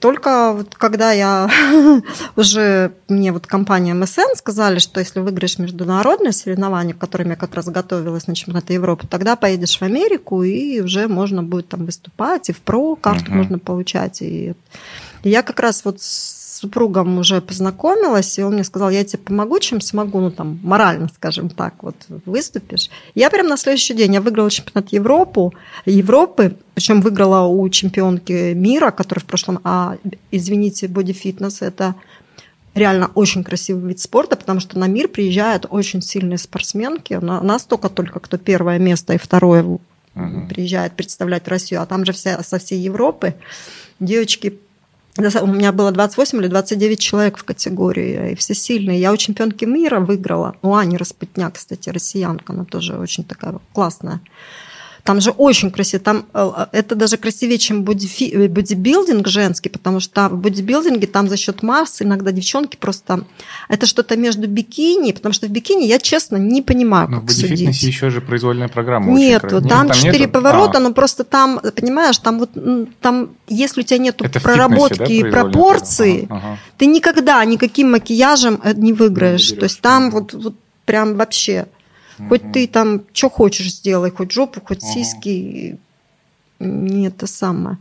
Только 0.00 0.52
вот 0.52 0.74
когда 0.76 1.10
я 1.12 1.50
уже, 2.36 2.92
мне 3.08 3.32
вот 3.32 3.46
компания 3.46 3.92
МСН 3.92 4.36
сказали, 4.36 4.78
что 4.78 5.00
если 5.00 5.20
выиграешь 5.20 5.58
международные 5.58 6.32
соревнования, 6.32 6.94
к 6.94 6.98
которым 6.98 7.30
я 7.30 7.36
как 7.36 7.54
раз 7.54 7.66
готовилась 7.66 8.26
на 8.26 8.34
чемпионаты 8.34 8.72
Европы, 8.72 9.06
тогда 9.08 9.34
поедешь 9.36 9.76
в 9.78 9.82
Америку, 9.82 10.42
и 10.44 10.80
уже 10.80 11.08
можно 11.08 11.42
будет 11.42 11.68
там 11.68 11.84
выступать, 11.86 12.48
и 12.48 12.52
в 12.52 12.60
ПРО 12.60 12.94
карту 12.96 13.26
Мгм. 13.26 13.36
можно 13.36 13.58
получать. 13.58 14.22
И, 14.22 14.54
и 15.24 15.28
я 15.28 15.42
как 15.42 15.58
раз 15.60 15.84
вот 15.84 16.00
с 16.00 16.43
супругом 16.64 17.18
уже 17.18 17.40
познакомилась, 17.40 18.38
и 18.38 18.42
он 18.42 18.54
мне 18.54 18.64
сказал, 18.64 18.90
я 18.90 19.04
тебе 19.04 19.18
помогу, 19.22 19.58
чем 19.60 19.80
смогу, 19.80 20.20
ну 20.20 20.30
там 20.30 20.58
морально, 20.62 21.08
скажем 21.14 21.50
так, 21.50 21.74
вот 21.82 21.96
выступишь. 22.24 22.88
Я 23.14 23.28
прям 23.30 23.48
на 23.48 23.56
следующий 23.56 23.94
день, 23.94 24.14
я 24.14 24.20
выиграла 24.20 24.50
чемпионат 24.50 24.92
Европу, 24.92 25.52
Европы, 25.86 26.56
причем 26.74 27.02
выиграла 27.02 27.46
у 27.46 27.68
чемпионки 27.68 28.54
мира, 28.54 28.90
которая 28.90 29.22
в 29.22 29.26
прошлом, 29.26 29.58
а, 29.64 29.96
извините, 30.30 30.88
бодифитнес, 30.88 31.60
это 31.62 31.94
реально 32.74 33.10
очень 33.14 33.44
красивый 33.44 33.88
вид 33.90 34.00
спорта, 34.00 34.36
потому 34.36 34.60
что 34.60 34.78
на 34.78 34.86
мир 34.88 35.08
приезжают 35.08 35.66
очень 35.68 36.00
сильные 36.02 36.38
спортсменки. 36.38 37.14
На- 37.14 37.42
Нас 37.42 37.64
только 37.64 37.88
только 37.88 38.20
кто 38.20 38.38
первое 38.38 38.78
место 38.78 39.12
и 39.12 39.18
второе 39.18 39.78
Мгм. 40.14 40.48
приезжает 40.48 40.92
представлять 40.92 41.46
Россию, 41.48 41.82
а 41.82 41.86
там 41.86 42.04
же 42.06 42.12
вся, 42.12 42.42
со 42.42 42.58
всей 42.58 42.78
Европы 42.80 43.34
девочки 44.00 44.58
у 45.16 45.46
меня 45.46 45.72
было 45.72 45.92
28 45.92 46.38
или 46.40 46.48
29 46.48 46.98
человек 46.98 47.38
в 47.38 47.44
категории, 47.44 48.32
и 48.32 48.34
все 48.34 48.54
сильные. 48.54 49.00
Я 49.00 49.12
у 49.12 49.16
чемпионки 49.16 49.64
мира 49.64 50.00
выиграла. 50.00 50.56
У 50.62 50.74
Ани 50.74 50.96
Распутняк, 50.96 51.54
кстати, 51.54 51.88
россиянка, 51.90 52.52
она 52.52 52.64
тоже 52.64 52.98
очень 52.98 53.24
такая 53.24 53.60
классная. 53.72 54.20
Там 55.04 55.20
же 55.20 55.32
очень 55.32 55.70
красиво. 55.70 56.02
Там 56.02 56.24
э, 56.32 56.66
это 56.72 56.94
даже 56.94 57.18
красивее, 57.18 57.58
чем 57.58 57.84
бодифи- 57.84 58.32
э, 58.32 58.48
бодибилдинг 58.48 59.28
женский, 59.28 59.68
потому 59.68 60.00
что 60.00 60.30
в 60.30 60.38
бодибилдинге 60.38 61.06
там 61.06 61.28
за 61.28 61.36
счет 61.36 61.62
массы 61.62 62.04
иногда 62.04 62.32
девчонки 62.32 62.76
просто... 62.76 63.24
Это 63.68 63.84
что-то 63.84 64.16
между 64.16 64.48
бикини, 64.48 65.12
потому 65.12 65.34
что 65.34 65.46
в 65.46 65.50
бикини 65.50 65.84
я, 65.84 65.98
честно, 65.98 66.36
не 66.38 66.62
понимаю, 66.62 67.08
Но 67.10 67.20
как 67.20 67.24
в 67.24 67.26
бодифитнесе 67.26 67.86
еще 67.86 68.08
же 68.08 68.22
произвольная 68.22 68.68
программа. 68.68 69.12
очень 69.12 69.24
Нету, 69.26 69.48
красивая. 69.48 69.68
там 69.68 69.90
четыре 69.92 70.26
поворота, 70.26 70.78
А, 70.78 70.80
но 70.80 70.94
просто 70.94 71.24
там, 71.24 71.60
понимаешь, 71.76 72.16
там 72.18 72.38
вот 72.38 72.50
там, 73.02 73.28
если 73.46 73.82
у 73.82 73.84
тебя 73.84 73.98
нету 73.98 74.24
это 74.24 74.40
проработки 74.40 74.98
фитнесе, 74.98 75.16
и 75.18 75.22
да, 75.22 75.30
пропорций, 75.42 76.18
программа? 76.20 76.40
Ага, 76.40 76.48
ага. 76.52 76.58
ты 76.78 76.86
никогда 76.86 77.44
никаким 77.44 77.90
макияжем 77.90 78.58
э, 78.64 78.72
не 78.74 78.94
выиграешь. 78.94 79.50
Не 79.50 79.58
То 79.58 79.64
есть 79.64 79.80
там 79.82 80.10
вот, 80.10 80.32
вот 80.32 80.54
прям 80.86 81.16
вообще, 81.16 81.66
хоть 82.28 82.42
Мгм. 82.42 82.52
ты 82.52 82.66
там 82.66 83.02
что 83.12 83.28
хочешь 83.30 83.70
сделай, 83.72 84.10
хоть 84.10 84.32
жопу, 84.32 84.60
хоть 84.64 84.82
Ага. 84.82 84.92
сиськи, 84.92 85.78
не 86.60 87.06
это 87.08 87.26
самое. 87.26 87.78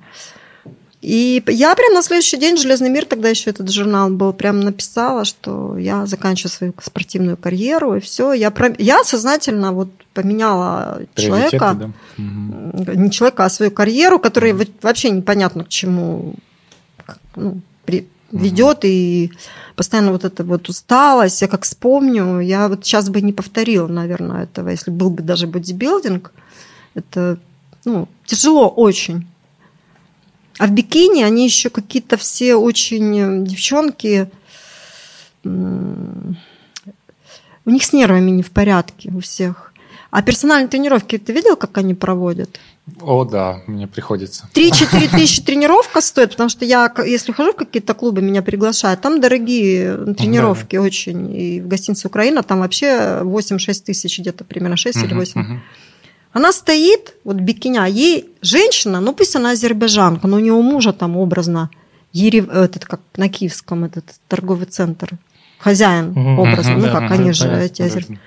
И 1.02 1.44
я 1.48 1.76
прям 1.76 1.94
на 1.94 2.02
следующий 2.02 2.38
день 2.38 2.56
«Железный 2.56 2.90
мир», 2.90 3.06
тогда 3.06 3.28
еще 3.28 3.50
этот 3.50 3.70
журнал 3.70 4.10
был, 4.10 4.32
прям 4.32 4.62
написала, 4.62 5.26
что 5.26 5.78
я 5.78 6.06
заканчиваю 6.06 6.50
свою 6.52 6.74
спортивную 6.82 7.36
карьеру, 7.36 7.96
и 7.96 8.00
все. 8.00 8.32
Я, 8.32 8.52
про- 8.52 8.74
я 8.78 9.04
сознательно 9.04 9.74
вот 9.74 9.90
поменяла 10.14 11.02
Приоритеты, 11.14 11.58
человека, 11.58 11.74
да? 12.18 12.94
Не 12.96 13.12
человека, 13.12 13.44
а 13.46 13.50
свою 13.50 13.70
карьеру, 13.72 14.18
которая 14.18 14.54
вот 14.54 14.70
вообще 14.82 15.10
непонятно 15.10 15.66
к 15.66 15.70
чему, 15.70 16.36
ну, 17.36 17.60
при- 17.84 18.08
ведет, 18.34 18.80
и 18.84 19.32
постоянно 19.76 20.12
вот 20.12 20.26
эта 20.26 20.44
вот 20.44 20.68
усталость. 20.70 21.42
Я 21.42 21.48
как 21.48 21.64
вспомню, 21.64 22.40
я 22.40 22.68
вот 22.68 22.86
сейчас 22.86 23.10
бы 23.10 23.22
не 23.22 23.32
повторила, 23.34 23.88
наверное, 23.88 24.44
этого, 24.44 24.70
если 24.70 24.92
был 24.92 25.10
бы 25.10 25.24
даже 25.24 25.48
бодибилдинг. 25.48 26.32
Это 26.96 27.38
ну, 27.86 28.08
тяжело 28.26 28.68
очень. 28.70 29.28
А 30.58 30.68
в 30.68 30.72
бикини 30.72 31.24
они 31.24 31.46
еще 31.46 31.70
какие-то 31.70 32.18
все 32.18 32.56
очень 32.56 33.46
девчонки, 33.46 34.30
у 37.66 37.70
них 37.70 37.84
с 37.84 37.94
нервами 37.94 38.32
не 38.32 38.44
в 38.44 38.52
порядке 38.52 39.10
у 39.10 39.20
всех. 39.20 39.74
А 40.12 40.22
персональные 40.22 40.68
тренировки, 40.68 41.18
ты 41.18 41.34
видел, 41.34 41.56
как 41.56 41.78
они 41.78 41.94
проводят? 41.94 42.60
О, 43.02 43.24
да, 43.24 43.62
мне 43.66 43.88
приходится. 43.88 44.50
3-4 44.54 45.12
тысячи 45.16 45.42
тренировка 45.42 46.02
стоит, 46.02 46.32
потому 46.32 46.50
что 46.50 46.66
я, 46.66 46.94
если 47.06 47.32
хожу 47.32 47.54
в 47.54 47.56
какие-то 47.56 47.94
клубы, 47.94 48.22
меня 48.22 48.42
приглашают, 48.42 49.00
там 49.00 49.22
дорогие 49.22 50.14
тренировки 50.16 50.76
да. 50.76 50.82
очень. 50.82 51.34
И 51.34 51.62
в 51.62 51.68
гостинице 51.68 52.08
Украина 52.08 52.44
там 52.44 52.60
вообще 52.60 53.22
8-6 53.22 53.84
тысяч 53.86 54.20
где-то, 54.20 54.44
примерно 54.44 54.76
6 54.76 54.98
угу, 54.98 55.06
или 55.06 55.14
8. 55.14 55.42
Угу. 55.42 55.60
Она 56.34 56.52
стоит, 56.52 57.14
вот 57.24 57.38
бикиня, 57.38 57.86
ей 57.86 58.30
женщина, 58.42 59.00
ну 59.00 59.14
пусть 59.14 59.36
она 59.36 59.52
азербайджанка, 59.52 60.28
но 60.28 60.38
у 60.38 60.40
нее 60.40 60.54
мужа 60.54 60.92
там 60.92 61.16
образно, 61.16 61.70
Ерев, 62.12 62.50
этот, 62.50 62.86
как 62.86 63.00
на 63.16 63.30
Киевском, 63.30 63.86
этот 63.86 64.06
торговый 64.28 64.66
центр, 64.66 65.12
хозяин 65.58 66.10
угу, 66.10 66.42
образно, 66.42 66.76
ну 66.76 66.82
да, 66.82 66.92
как 66.92 67.12
они 67.12 67.32
же 67.32 67.48
эти 67.48 67.82
азербайджанцы. 67.82 68.20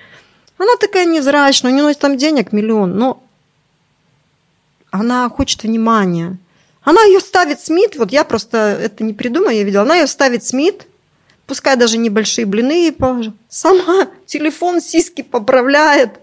Она 0.58 0.76
такая 0.80 1.04
невзрачная, 1.04 1.72
у 1.72 1.74
нее 1.74 1.94
там 1.94 2.16
денег 2.16 2.52
миллион, 2.52 2.96
но 2.96 3.22
она 5.00 5.28
хочет 5.28 5.62
внимания. 5.62 6.38
Она 6.82 7.02
ее 7.02 7.20
ставит 7.20 7.60
Смит, 7.60 7.96
вот 7.96 8.12
я 8.12 8.24
просто 8.24 8.78
это 8.80 9.02
не 9.02 9.12
придумала, 9.12 9.50
я 9.50 9.64
видела, 9.64 9.82
она 9.82 9.96
ее 9.96 10.06
ставит 10.06 10.44
Смит, 10.44 10.86
пускай 11.46 11.76
даже 11.76 11.98
небольшие 11.98 12.46
блины, 12.46 12.94
сама 13.48 14.08
телефон 14.26 14.80
сиськи 14.80 15.22
поправляет, 15.22 16.20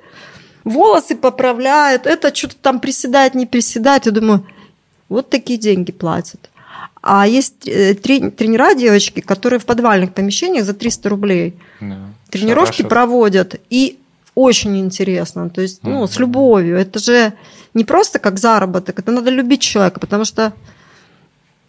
волосы 0.63 1.15
поправляет, 1.15 2.07
это 2.07 2.33
что-то 2.33 2.55
там 2.61 2.79
приседает, 2.79 3.35
не 3.35 3.45
приседает. 3.45 4.05
Я 4.05 4.13
думаю, 4.13 4.47
вот 5.09 5.29
такие 5.29 5.59
деньги 5.59 5.91
платят. 5.91 6.49
А 7.01 7.27
есть 7.27 7.67
э, 7.67 7.95
тренера 7.95 8.73
девочки, 8.73 9.19
которые 9.19 9.59
в 9.59 9.65
подвальных 9.65 10.13
помещениях 10.13 10.63
за 10.63 10.73
300 10.73 11.09
рублей 11.09 11.59
да. 11.81 11.97
тренировки 12.29 12.77
Хорошо. 12.77 12.89
проводят. 12.89 13.59
И 13.69 13.99
очень 14.35 14.79
интересно. 14.79 15.49
То 15.49 15.61
есть, 15.61 15.83
ну, 15.83 16.07
с 16.07 16.17
любовью. 16.19 16.77
Это 16.77 16.99
же 16.99 17.33
не 17.73 17.83
просто 17.83 18.19
как 18.19 18.39
заработок, 18.39 18.99
это 18.99 19.11
надо 19.11 19.29
любить 19.29 19.61
человека, 19.61 19.99
потому 19.99 20.25
что 20.25 20.53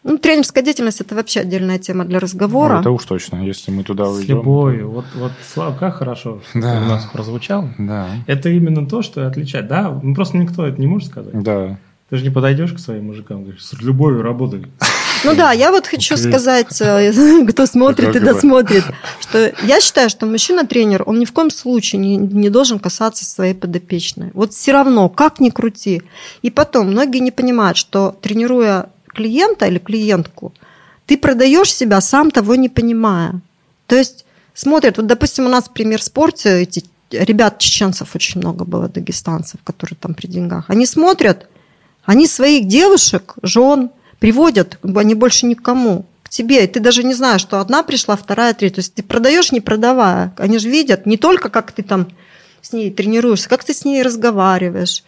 ну, 0.05 0.19
тренерская 0.19 0.63
деятельность 0.63 1.01
это 1.01 1.15
вообще 1.15 1.41
отдельная 1.41 1.79
тема 1.79 2.05
для 2.05 2.21
разговора. 2.21 2.75
Ну, 2.75 2.81
это 2.81 2.91
уж 2.91 3.05
точно, 3.07 3.43
если 3.43 3.71
мы 3.71 3.85
туда 3.85 4.07
уйдем. 4.09 4.27
С 4.27 4.29
любовью. 4.29 4.91
Вот, 4.91 5.07
вот 5.15 5.33
Слава, 5.53 5.75
как 5.75 5.95
хорошо 5.97 6.43
да. 6.55 6.83
у 6.83 6.85
нас 6.85 7.07
прозвучал. 7.07 7.71
Да. 7.79 8.09
Это 8.27 8.51
именно 8.51 8.87
то, 8.87 9.01
что 9.01 9.27
отличает. 9.27 9.67
Да, 9.67 9.99
ну 10.03 10.15
просто 10.15 10.37
никто 10.37 10.67
это 10.67 10.79
не 10.79 10.87
может 10.87 11.09
сказать. 11.09 11.43
Да. 11.43 11.79
Ты 12.11 12.19
же 12.19 12.25
не 12.25 12.31
подойдешь 12.31 12.75
к 12.75 12.79
своим 12.79 13.07
мужикам, 13.07 13.45
говоришь, 13.45 13.65
с 13.65 13.73
любовью 13.81 14.23
работай. 14.23 14.67
Ну 15.25 15.35
да, 15.35 15.53
я 15.53 15.71
вот 15.71 15.87
хочу 15.87 16.17
сказать, 16.17 16.81
э, 16.81 17.47
кто 17.49 17.67
смотрит 17.67 18.15
и 18.15 18.21
досмотрит, 18.21 18.85
что 19.21 19.53
я 19.63 19.81
считаю, 19.81 20.11
что 20.11 20.27
мужчина-тренер, 20.27 21.05
он 21.07 21.19
ни 21.19 21.25
в 21.25 21.33
коем 21.33 21.51
случае 21.51 22.01
не, 22.01 22.17
не 22.17 22.51
должен 22.51 22.79
касаться 22.79 23.25
своей 23.25 23.55
подопечной. 23.55 24.31
Вот 24.35 24.53
все 24.53 24.73
равно, 24.73 25.09
как 25.09 25.41
ни 25.41 25.51
крути. 25.51 26.03
И 26.43 26.51
потом, 26.51 26.91
многие 26.91 27.19
не 27.19 27.31
понимают, 27.31 27.79
что 27.79 28.17
тренируя 28.21 28.91
клиента 29.07 29.67
или 29.67 29.79
клиентку, 29.79 30.53
ты 31.07 31.17
продаешь 31.17 31.73
себя, 31.73 32.01
сам 32.01 32.31
того 32.31 32.55
не 32.55 32.69
понимая. 32.69 33.41
То 33.87 33.97
есть 33.97 34.25
смотрят, 34.55 34.97
вот, 34.97 35.07
допустим, 35.07 35.47
у 35.47 35.49
нас 35.49 35.69
пример 35.69 36.01
в 36.01 36.05
спорте, 36.05 36.63
эти 36.63 36.85
ребят 37.11 37.59
чеченцев 37.59 38.15
очень 38.15 38.41
много 38.41 38.65
было, 38.65 38.89
дагестанцев, 38.89 39.61
которые 39.65 39.97
там 40.01 40.15
при 40.15 40.27
деньгах. 40.27 40.65
Они 40.69 40.87
смотрят, 40.87 41.49
они 42.05 42.27
своих 42.27 42.67
девушек, 42.67 43.35
жен 43.43 43.91
приводят, 44.25 44.79
они 44.83 45.15
больше 45.15 45.45
никому, 45.45 46.07
к 46.23 46.31
тебе. 46.31 46.65
И 46.65 46.67
ты 46.67 46.81
даже 46.81 47.05
не 47.05 47.13
знаешь, 47.13 47.43
что 47.43 47.61
одна 47.61 47.83
пришла, 47.83 48.17
вторая, 48.17 48.55
третья. 48.55 48.77
То 48.77 48.79
есть 48.79 48.95
ты 48.95 49.03
продаешь, 49.03 49.53
не 49.53 49.61
продавая. 49.61 50.33
Они 50.39 50.57
же 50.57 50.71
видят 50.71 51.05
не 51.05 51.19
только, 51.19 51.51
как 51.51 51.73
ты 51.73 51.83
там 51.83 52.07
с 52.63 52.73
ней 52.73 52.91
тренируешься, 52.91 53.51
как 53.51 53.65
ты 53.65 53.75
с 53.75 53.85
ней 53.85 54.01
разговариваешь. 54.01 55.05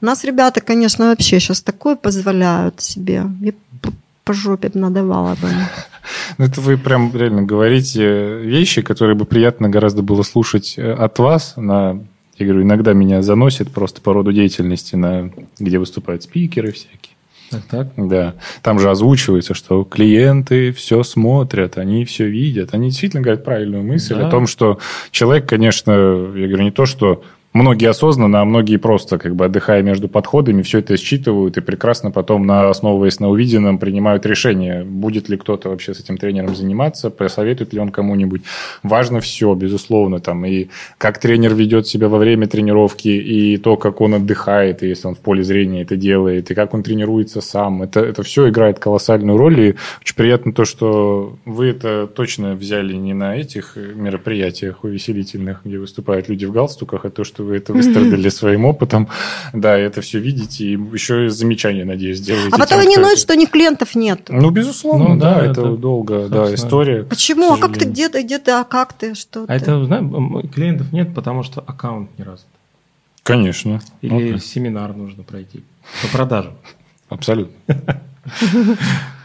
У 0.00 0.06
нас 0.06 0.24
ребята, 0.24 0.60
конечно, 0.60 1.10
вообще 1.10 1.38
сейчас 1.38 1.62
такое 1.62 1.94
позволяют 1.94 2.80
себе. 2.80 3.26
Я 3.40 3.52
по 4.24 4.32
жопе 4.32 4.72
надавала 4.74 5.36
бы. 5.36 5.48
Ну, 6.38 6.46
это 6.46 6.60
вы 6.62 6.78
прям 6.78 7.14
реально 7.14 7.42
говорите 7.42 8.38
вещи, 8.38 8.80
которые 8.80 9.14
бы 9.14 9.26
приятно 9.26 9.68
гораздо 9.68 10.02
было 10.02 10.22
слушать 10.22 10.74
э, 10.78 10.92
от 10.92 11.18
вас 11.18 11.52
на 11.56 12.00
я 12.38 12.46
говорю, 12.46 12.62
иногда 12.62 12.92
меня 12.92 13.20
заносит 13.20 13.70
просто 13.70 14.00
по 14.00 14.14
роду 14.14 14.32
деятельности, 14.32 14.96
на, 14.96 15.30
где 15.58 15.78
выступают 15.78 16.22
спикеры 16.22 16.72
всякие. 16.72 17.17
Так, 17.50 17.62
так. 17.70 17.88
Да. 17.96 18.34
Там 18.62 18.78
же 18.78 18.90
озвучивается, 18.90 19.54
что 19.54 19.84
клиенты 19.84 20.72
все 20.72 21.02
смотрят, 21.02 21.78
они 21.78 22.04
все 22.04 22.26
видят. 22.26 22.74
Они 22.74 22.88
действительно 22.88 23.22
говорят 23.22 23.44
правильную 23.44 23.82
мысль 23.82 24.14
да. 24.14 24.28
о 24.28 24.30
том, 24.30 24.46
что 24.46 24.78
человек, 25.10 25.48
конечно, 25.48 25.92
я 25.92 26.46
говорю, 26.46 26.64
не 26.64 26.70
то, 26.70 26.86
что 26.86 27.22
многие 27.52 27.88
осознанно, 27.88 28.40
а 28.40 28.44
многие 28.44 28.76
просто, 28.76 29.18
как 29.18 29.34
бы 29.34 29.46
отдыхая 29.46 29.82
между 29.82 30.08
подходами, 30.08 30.62
все 30.62 30.78
это 30.78 30.96
считывают 30.96 31.56
и 31.56 31.60
прекрасно 31.60 32.10
потом, 32.10 32.46
на, 32.46 32.68
основываясь 32.68 33.20
на 33.20 33.28
увиденном, 33.28 33.78
принимают 33.78 34.26
решение, 34.26 34.84
будет 34.84 35.28
ли 35.28 35.36
кто-то 35.36 35.70
вообще 35.70 35.94
с 35.94 36.00
этим 36.00 36.18
тренером 36.18 36.54
заниматься, 36.54 37.10
посоветует 37.10 37.72
ли 37.72 37.80
он 37.80 37.90
кому-нибудь. 37.90 38.42
Важно 38.82 39.20
все, 39.20 39.54
безусловно, 39.54 40.20
там, 40.20 40.44
и 40.44 40.68
как 40.98 41.18
тренер 41.18 41.54
ведет 41.54 41.86
себя 41.86 42.08
во 42.08 42.18
время 42.18 42.46
тренировки, 42.46 43.08
и 43.08 43.56
то, 43.56 43.76
как 43.76 44.00
он 44.00 44.14
отдыхает, 44.14 44.82
и 44.82 44.88
если 44.88 45.08
он 45.08 45.14
в 45.14 45.20
поле 45.20 45.42
зрения 45.42 45.82
это 45.82 45.96
делает, 45.96 46.50
и 46.50 46.54
как 46.54 46.74
он 46.74 46.82
тренируется 46.82 47.40
сам. 47.40 47.82
Это, 47.82 48.00
это 48.00 48.22
все 48.22 48.48
играет 48.48 48.78
колоссальную 48.78 49.38
роль, 49.38 49.60
и 49.60 49.74
очень 50.00 50.16
приятно 50.16 50.52
то, 50.52 50.64
что 50.64 51.36
вы 51.44 51.66
это 51.66 52.06
точно 52.06 52.54
взяли 52.54 52.94
не 52.94 53.14
на 53.14 53.36
этих 53.36 53.76
мероприятиях 53.76 54.84
увеселительных, 54.84 55.62
где 55.64 55.78
выступают 55.78 56.28
люди 56.28 56.44
в 56.44 56.52
галстуках, 56.52 57.04
а 57.04 57.10
то, 57.10 57.24
что 57.24 57.37
вы 57.44 57.56
это 57.56 57.72
выстрадали 57.72 58.28
своим 58.28 58.64
опытом. 58.64 59.08
Да, 59.52 59.76
это 59.76 60.00
все 60.00 60.18
видите, 60.18 60.64
и 60.64 60.72
еще 60.72 61.26
и 61.26 61.28
замечания, 61.28 61.84
надеюсь, 61.84 62.20
делаете. 62.20 62.50
А 62.52 62.58
потом 62.58 62.80
они 62.80 62.96
ноют, 62.96 63.18
что 63.18 63.34
у 63.34 63.36
них 63.36 63.50
клиентов 63.50 63.94
нет. 63.94 64.28
Ну, 64.28 64.50
безусловно, 64.50 65.14
ну, 65.14 65.20
да, 65.20 65.44
это, 65.44 65.76
долго, 65.76 66.28
да, 66.28 66.54
история. 66.54 67.04
Почему? 67.04 67.52
А 67.52 67.58
как 67.58 67.78
ты 67.78 67.86
где-то, 67.86 68.22
где-то, 68.22 68.60
а 68.60 68.64
как 68.64 68.92
ты, 68.92 69.14
что 69.14 69.44
А 69.48 69.56
это, 69.56 69.84
знаешь, 69.84 70.50
клиентов 70.54 70.92
нет, 70.92 71.14
потому 71.14 71.42
что 71.42 71.60
аккаунт 71.60 72.10
не 72.18 72.24
развит. 72.24 72.46
Конечно. 73.22 73.80
Или 74.00 74.38
семинар 74.38 74.94
нужно 74.94 75.22
пройти 75.22 75.62
по 76.02 76.08
продажам. 76.08 76.54
Абсолютно. 77.08 77.54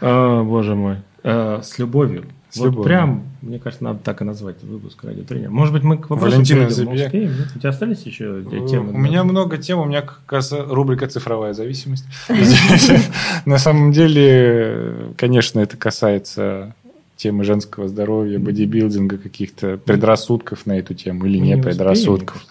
Боже 0.00 0.74
мой. 0.74 0.98
Э, 1.22 1.60
с 1.62 1.78
любовью. 1.78 2.26
С 2.54 2.58
вот 2.58 2.66
любовью. 2.66 2.84
прям, 2.84 3.22
мне 3.42 3.58
кажется, 3.58 3.82
надо 3.82 3.98
так 3.98 4.22
и 4.22 4.24
назвать 4.24 4.62
выпуск 4.62 5.02
радиотренера. 5.02 5.50
Может 5.50 5.74
быть, 5.74 5.82
мы 5.82 5.98
к 5.98 6.08
вопросу 6.08 6.36
Валентина 6.36 6.70
Забияк. 6.70 7.12
У 7.12 7.58
тебя 7.58 7.70
остались 7.70 8.02
еще 8.02 8.44
темы? 8.68 8.92
У 8.92 8.98
меня 8.98 9.24
много 9.24 9.58
тем, 9.58 9.80
у 9.80 9.84
меня 9.84 10.02
как 10.02 10.30
раз 10.30 10.52
рубрика 10.52 11.08
«Цифровая 11.08 11.52
зависимость». 11.52 12.04
На 13.44 13.58
самом 13.58 13.90
деле, 13.90 14.94
конечно, 15.16 15.58
это 15.58 15.76
касается 15.76 16.76
темы 17.16 17.42
женского 17.42 17.88
здоровья, 17.88 18.38
бодибилдинга, 18.38 19.18
каких-то 19.18 19.76
предрассудков 19.76 20.64
на 20.66 20.78
эту 20.78 20.94
тему 20.94 21.26
или 21.26 21.38
не 21.38 21.56
предрассудков 21.56 22.44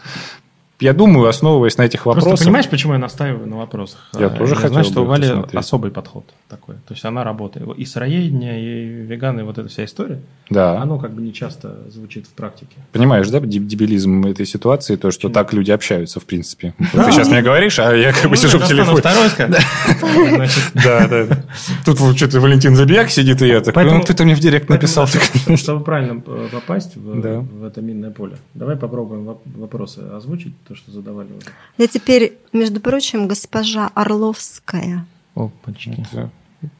я 0.80 0.94
думаю, 0.94 1.30
основываясь 1.30 1.78
на 1.78 1.84
этих 1.84 2.06
вопросах... 2.06 2.30
Просто 2.30 2.46
понимаешь, 2.46 2.70
почему 2.70 2.94
я 2.94 3.00
настаиваю 3.00 3.48
на 3.48 3.58
вопросах? 3.58 4.10
Я 4.20 4.28
а, 4.28 4.30
тоже 4.30 4.54
я 4.54 4.56
хотел 4.56 4.72
знаю, 4.72 4.86
что 4.86 5.02
у 5.04 5.06
Вали 5.06 5.28
посмотреть. 5.30 5.60
особый 5.60 5.92
подход 5.92 6.26
такой. 6.50 6.76
То 6.88 6.94
есть 6.94 7.06
она 7.06 7.24
работает. 7.24 7.68
И 7.78 7.86
сыроедение, 7.86 8.62
и 8.62 8.86
веганы, 9.04 9.42
и 9.42 9.44
вот 9.44 9.58
эта 9.58 9.70
вся 9.70 9.86
история, 9.86 10.20
да. 10.50 10.82
оно 10.82 11.00
как 11.00 11.14
бы 11.14 11.22
не 11.22 11.32
часто 11.32 11.78
звучит 11.90 12.28
в 12.28 12.32
практике. 12.32 12.76
Понимаешь, 12.92 13.30
да, 13.30 13.40
дебилизм 13.40 14.26
этой 14.26 14.46
ситуации, 14.46 14.96
то, 14.96 15.12
что 15.12 15.30
Почему? 15.30 15.34
так 15.34 15.54
люди 15.54 15.72
общаются, 15.72 16.20
в 16.20 16.26
принципе. 16.26 16.74
Ты 16.92 17.12
сейчас 17.12 17.30
мне 17.30 17.42
говоришь, 17.42 17.80
а 17.80 17.96
я 17.96 18.12
как 18.12 18.24
бы 18.24 18.30
ну, 18.30 18.36
сижу 18.36 18.60
в 18.60 18.68
телефоне. 18.68 18.98
Второй 18.98 19.30
Да, 20.74 21.08
да. 21.08 21.44
Тут 21.86 22.18
что-то 22.18 22.40
Валентин 22.40 22.76
Забияк 22.76 23.10
сидит, 23.10 23.42
и 23.42 23.48
я 23.48 23.62
такой, 23.62 23.86
ну, 23.86 24.02
ты-то 24.02 24.26
мне 24.26 24.36
в 24.36 24.40
директ 24.40 24.70
написал. 24.70 25.08
Чтобы 25.08 25.84
правильно 25.84 26.20
попасть 26.20 26.96
в 26.96 27.66
это 27.66 27.82
минное 27.82 28.12
поле, 28.12 28.38
давай 28.54 28.76
попробуем 28.76 29.38
вопросы 29.46 30.00
озвучить, 30.00 30.54
то, 30.68 30.76
что 30.76 30.92
задавали 30.92 31.32
уже. 31.34 31.48
Я 31.78 31.88
теперь, 31.88 32.38
между 32.52 32.80
прочим, 32.80 33.28
госпожа 33.28 33.90
Орловская. 33.94 35.06
Опачки. 35.36 36.06
Это 36.12 36.32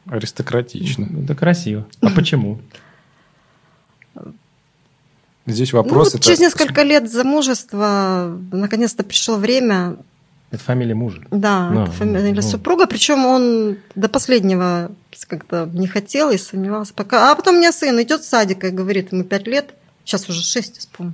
аристократично. 0.08 1.08
Это 1.24 1.36
красиво. 1.36 1.86
А 2.02 2.10
почему? 2.10 2.60
Здесь 5.46 5.74
вопрос... 5.74 6.14
Ну, 6.14 6.20
это... 6.20 6.26
Через 6.26 6.40
несколько 6.40 6.84
лет 6.84 7.12
замужества 7.12 8.40
наконец-то 8.52 9.04
пришло 9.04 9.36
время 9.36 9.98
Это 10.52 10.64
фамилия 10.64 10.96
мужа. 10.96 11.22
Да, 11.32 11.70
Ну, 11.70 11.84
это 11.84 11.92
фамилия 11.92 12.34
ну. 12.34 12.42
супруга. 12.42 12.88
Причем 12.88 13.26
он 13.26 13.78
до 13.96 14.08
последнего 14.08 14.92
как-то 15.28 15.70
не 15.74 15.88
хотел 15.88 16.32
и 16.32 16.38
сомневался. 16.38 16.94
Пока... 16.94 17.32
А 17.32 17.36
потом 17.36 17.56
у 17.56 17.58
меня 17.58 17.74
сын 17.74 18.02
идет 18.02 18.22
в 18.22 18.26
садик 18.26 18.64
и 18.64 18.70
говорит, 18.70 19.12
ему 19.12 19.24
пять 19.24 19.48
лет, 19.48 19.74
сейчас 20.06 20.30
уже 20.30 20.42
шесть, 20.44 20.78
вспомнил. 20.80 21.14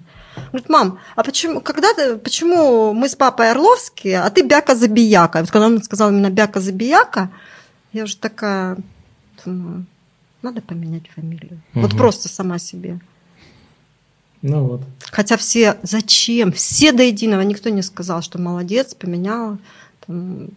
Говорит, 0.52 0.70
мам, 0.70 1.00
а 1.16 1.24
почему, 1.24 1.60
когда 1.62 1.94
ты, 1.94 2.18
почему 2.18 2.94
мы 2.94 3.10
с 3.10 3.16
папой 3.16 3.52
Орловские, 3.52 4.22
а 4.22 4.30
ты 4.30 4.42
Бяка 4.44 4.76
Забияка? 4.76 5.42
Вот 5.42 5.52
когда 5.52 5.68
он 5.68 5.82
сказал 5.84 6.10
именно 6.12 6.30
Бяка 6.30 6.60
Забияка, 6.62 7.30
я 7.94 8.04
уже 8.04 8.16
такая 8.18 8.78
думаю, 9.46 9.86
надо 10.42 10.62
поменять 10.62 11.10
фамилию. 11.14 11.60
Вот 11.74 11.90
Мгм. 11.90 11.98
просто 11.98 12.30
сама 12.30 12.60
себе. 12.60 13.00
Ну 14.42 14.64
вот. 14.66 14.82
Хотя 15.12 15.36
все, 15.38 15.78
зачем? 15.84 16.52
Все 16.54 16.92
до 16.94 17.04
единого, 17.04 17.42
никто 17.42 17.70
не 17.70 17.82
сказал, 17.82 18.22
что 18.22 18.40
молодец, 18.40 18.94
поменяла. 18.94 19.58
Там, 20.08 20.50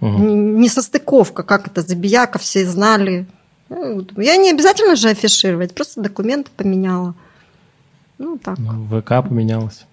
Мгм. 0.00 0.26
не 0.26 0.34
не 0.62 0.68
состыковка, 0.68 1.42
как 1.42 1.66
это, 1.68 1.82
забияка, 1.82 2.38
все 2.38 2.66
знали. 2.66 3.26
Ну, 3.70 3.94
вот. 3.96 4.18
Я 4.18 4.36
не 4.36 4.50
обязательно 4.50 4.96
же 4.96 5.08
афишировать, 5.08 5.74
просто 5.74 6.00
документы 6.02 6.50
поменяла. 6.56 7.14
Ну, 8.20 8.38
так. 8.38 8.58
Ну, 8.58 9.00
ВК 9.00 9.26
поменялось. 9.26 9.86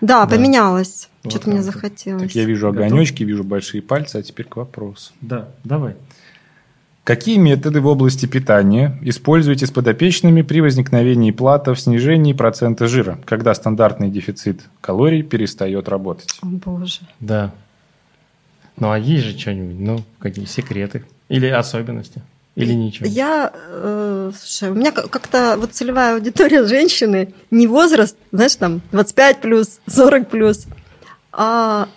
Да, 0.00 0.24
да. 0.24 0.36
поменялось. 0.36 1.08
Вот 1.24 1.32
Что-то 1.32 1.50
мне 1.50 1.60
захотелось. 1.60 2.22
Так 2.22 2.30
я 2.36 2.44
вижу 2.44 2.70
Готов? 2.70 2.86
огонечки, 2.86 3.24
вижу 3.24 3.42
большие 3.42 3.82
пальцы, 3.82 4.16
а 4.16 4.22
теперь 4.22 4.46
к 4.46 4.54
вопросу. 4.56 5.12
Да, 5.20 5.48
давай. 5.64 5.96
Какие 7.02 7.36
методы 7.38 7.80
в 7.80 7.86
области 7.88 8.26
питания 8.26 8.96
используете 9.02 9.66
с 9.66 9.72
подопечными 9.72 10.42
при 10.42 10.60
возникновении 10.60 11.32
платов, 11.32 11.80
снижении 11.80 12.32
процента 12.32 12.86
жира, 12.86 13.18
когда 13.24 13.52
стандартный 13.54 14.08
дефицит 14.08 14.60
калорий 14.80 15.24
перестает 15.24 15.88
работать? 15.88 16.38
О, 16.42 16.46
боже. 16.46 17.00
Да. 17.18 17.52
Ну, 18.76 18.92
а 18.92 18.98
есть 18.98 19.24
же 19.24 19.36
что-нибудь? 19.36 19.80
Ну, 19.80 20.04
какие 20.20 20.44
секреты? 20.44 21.02
Или 21.28 21.46
особенности? 21.48 22.22
Или 22.58 22.74
ничего? 22.74 23.06
Я, 23.08 23.52
э, 23.54 24.32
слушай, 24.36 24.70
у 24.70 24.74
меня 24.74 24.90
как- 24.90 25.10
как-то 25.10 25.56
вот 25.58 25.72
целевая 25.72 26.14
аудитория 26.14 26.64
женщины, 26.74 27.32
не 27.50 27.66
возраст, 27.66 28.16
знаешь, 28.32 28.56
там 28.56 28.80
25 28.92 29.40
плюс, 29.40 29.80
40 29.86 30.28
плюс, 30.28 30.66
а 31.32 31.88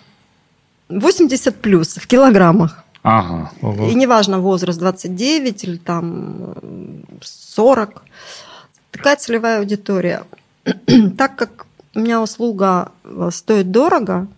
80 0.88 1.56
плюс 1.56 1.96
в 1.96 2.06
килограммах. 2.06 2.84
Ага. 3.02 3.50
Ого. 3.60 3.88
И 3.88 3.94
неважно, 3.94 4.38
возраст 4.38 4.78
29 4.78 5.64
или 5.64 5.76
там 5.78 6.54
э, 6.62 7.00
40. 7.22 8.02
Такая 8.92 9.16
целевая 9.16 9.58
аудитория. 9.58 10.22
так 11.18 11.34
как 11.34 11.66
у 11.94 11.98
меня 11.98 12.22
услуга 12.22 12.92
э, 13.02 13.30
стоит 13.32 13.72
дорого, 13.72 14.28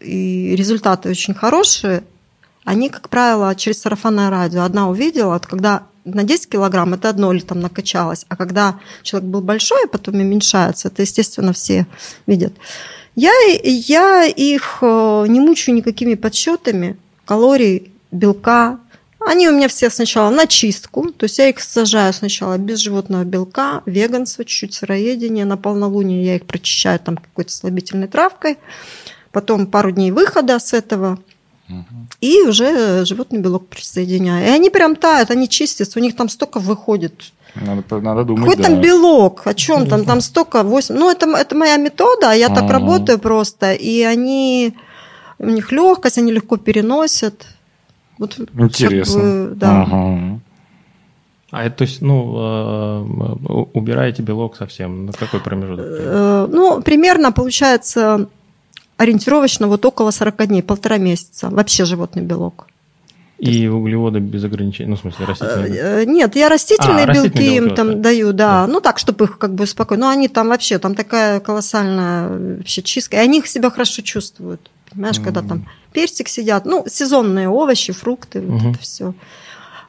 и 0.00 0.56
результаты 0.56 1.08
очень 1.08 1.34
хорошие, 1.34 2.02
они, 2.66 2.90
как 2.90 3.08
правило, 3.08 3.54
через 3.54 3.80
сарафанное 3.80 4.28
радио. 4.28 4.62
Одна 4.62 4.90
увидела, 4.90 5.38
когда 5.38 5.84
на 6.04 6.24
10 6.24 6.48
килограмм 6.48 6.94
это 6.94 7.08
одно 7.08 7.32
или 7.32 7.40
там 7.40 7.60
накачалось, 7.60 8.26
а 8.28 8.36
когда 8.36 8.80
человек 9.02 9.30
был 9.30 9.40
большой, 9.40 9.84
а 9.84 9.88
потом 9.88 10.16
уменьшается, 10.16 10.88
это, 10.88 11.02
естественно, 11.02 11.52
все 11.52 11.86
видят. 12.26 12.52
Я, 13.14 13.32
я 13.62 14.24
их 14.24 14.78
э, 14.82 15.24
не 15.28 15.38
мучаю 15.38 15.76
никакими 15.76 16.14
подсчетами 16.14 16.96
калорий, 17.24 17.92
белка. 18.10 18.80
Они 19.20 19.48
у 19.48 19.52
меня 19.52 19.68
все 19.68 19.88
сначала 19.88 20.30
на 20.30 20.48
чистку, 20.48 21.12
то 21.12 21.24
есть 21.24 21.38
я 21.38 21.48
их 21.48 21.60
сажаю 21.60 22.12
сначала 22.12 22.58
без 22.58 22.80
животного 22.80 23.22
белка, 23.22 23.82
веганство, 23.86 24.44
чуть-чуть 24.44 24.74
сыроедение, 24.74 25.44
на 25.44 25.56
полнолуние 25.56 26.24
я 26.24 26.36
их 26.36 26.46
прочищаю 26.46 26.98
там 26.98 27.16
какой-то 27.16 27.52
слабительной 27.52 28.08
травкой, 28.08 28.58
потом 29.30 29.68
пару 29.68 29.92
дней 29.92 30.10
выхода 30.10 30.58
с 30.58 30.72
этого, 30.72 31.18
и 32.20 32.42
уже 32.42 33.04
животный 33.04 33.40
белок 33.40 33.66
присоединяю. 33.68 34.46
И 34.46 34.50
они 34.50 34.70
прям 34.70 34.96
тают, 34.96 35.30
они 35.30 35.48
чистятся, 35.48 35.98
у 35.98 36.02
них 36.02 36.14
там 36.16 36.28
столько 36.28 36.60
выходит. 36.60 37.32
Надо, 37.54 38.00
надо 38.00 38.24
думать, 38.24 38.44
Какой 38.50 38.62
там 38.62 38.74
да. 38.76 38.80
белок? 38.82 39.46
О 39.46 39.54
чем 39.54 39.86
там? 39.86 40.04
Там 40.04 40.20
столько 40.20 40.62
8. 40.62 40.94
Ну, 40.94 41.10
это, 41.10 41.26
это 41.26 41.54
моя 41.56 41.76
метода, 41.78 42.32
я 42.32 42.48
так 42.48 42.64
Ага. 42.64 42.72
работаю 42.74 43.18
просто. 43.18 43.72
И 43.72 44.02
они 44.02 44.74
у 45.38 45.46
них 45.48 45.72
легкость, 45.72 46.18
они 46.18 46.32
легко 46.32 46.56
переносят. 46.58 47.46
Вот, 48.18 48.34
как 48.34 48.48
Интересно. 48.60 49.20
бы, 49.20 49.52
да. 49.56 49.82
Ага. 49.82 50.40
А 51.50 51.64
это, 51.64 51.76
то 51.78 51.84
есть, 51.84 52.02
ну, 52.02 52.34
э, 52.36 53.52
у- 53.52 53.68
убираете 53.72 54.22
белок 54.22 54.56
совсем? 54.56 55.06
На 55.06 55.12
какой 55.12 55.40
промежуток? 55.40 55.86
Э, 55.88 56.48
Ну, 56.50 56.82
примерно 56.82 57.32
получается 57.32 58.28
ориентировочно 58.96 59.68
вот 59.68 59.84
около 59.84 60.10
40 60.10 60.46
дней, 60.48 60.62
полтора 60.62 60.98
месяца. 60.98 61.48
Вообще 61.50 61.84
животный 61.84 62.22
белок. 62.22 62.66
И 63.38 63.68
углеводы 63.68 64.18
без 64.18 64.44
ограничений? 64.44 64.88
Ну, 64.88 64.96
в 64.96 65.00
смысле, 65.00 65.26
растительные? 65.26 65.74
Э, 65.74 66.04
Нет, 66.06 66.36
я 66.36 66.48
растительные 66.48 67.04
А, 67.04 67.06
растительные 67.06 67.32
белки 67.50 67.56
им 67.56 67.64
белки 67.64 67.76
там 67.76 67.86
оставить. 67.88 68.02
даю, 68.02 68.32
да. 68.32 68.66
Да. 68.66 68.72
Ну 68.72 68.80
так, 68.80 68.98
чтобы 68.98 69.26
их 69.26 69.36
как 69.38 69.54
бы 69.54 69.66
спокойно. 69.66 70.06
Но 70.06 70.10
они 70.10 70.28
там 70.28 70.48
вообще, 70.48 70.78
там 70.78 70.94
такая 70.94 71.40
колоссальная 71.40 72.56
вообще 72.58 72.80
чистка. 72.82 73.16
И 73.16 73.20
они 73.20 73.42
себя 73.44 73.70
хорошо 73.70 74.00
чувствуют. 74.00 74.70
Понимаешь, 74.90 75.20
когда 75.20 75.42
там 75.42 75.68
персик 75.92 76.28
сидят, 76.28 76.64
ну, 76.64 76.84
сезонные 76.88 77.50
овощи, 77.50 77.92
фрукты, 77.92 78.40
вот 78.40 78.62
Мгм. 78.62 78.70
это 78.70 78.78
все. 78.78 79.12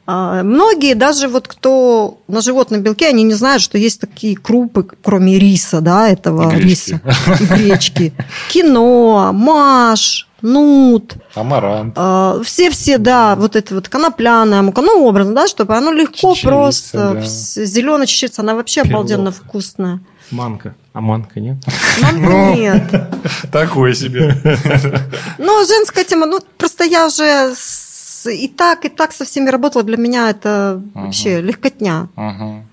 Многие, 0.08 0.94
даже 0.96 1.28
вот 1.28 1.48
кто 1.48 2.20
на 2.28 2.42
животном 2.42 2.82
белке, 2.82 3.08
они 3.10 3.24
не 3.24 3.34
знают, 3.34 3.62
что 3.62 3.78
есть 3.78 4.00
такие 4.00 4.36
крупы, 4.38 4.86
кроме 5.04 5.38
риса, 5.38 5.82
да, 5.82 6.08
этого 6.10 6.50
И 6.52 6.56
гречки. 6.56 6.66
риса. 6.66 7.02
И 7.40 7.46
гречки. 7.46 8.14
Кино, 8.50 9.32
маш, 9.34 10.28
нут, 10.42 11.16
Амарант. 11.36 11.94
а, 11.98 12.40
Все-все, 12.44 12.98
да, 13.00 13.36
вот 13.36 13.56
это 13.56 13.76
вот 13.76 13.90
конопляная 13.90 14.62
мука, 14.62 14.82
ну, 14.82 15.04
образно, 15.06 15.34
да, 15.36 15.48
чтобы 15.48 15.76
оно 15.76 15.92
легко 15.92 16.34
Чечевица, 16.34 16.48
просто, 16.48 16.98
да. 17.14 17.22
зеленая 17.66 18.06
чечевица, 18.08 18.42
она 18.44 18.56
вообще 18.56 18.82
обалденно 18.82 19.32
вкусная. 19.32 20.00
Манка. 20.32 20.76
А 20.94 21.00
манка 21.02 21.40
нет? 21.40 21.58
Манка 22.02 22.20
Ну. 22.30 22.54
нет. 22.56 22.84
Такой 23.52 23.94
себе. 23.96 24.36
Ну, 25.38 25.66
женская 25.66 26.04
тема, 26.04 26.26
ну, 26.26 26.40
просто 26.58 26.84
я 26.84 27.08
же 27.10 27.54
с- 27.56 27.87
и 28.32 28.48
так, 28.48 28.86
и 28.86 28.90
так 28.90 29.12
со 29.12 29.26
всеми 29.26 29.50
работала, 29.50 29.84
для 29.84 29.98
меня 29.98 30.30
это 30.30 30.82
Ага. 30.94 31.06
вообще 31.06 31.42
легкотня. 31.42 32.10
Ага. 32.16 32.64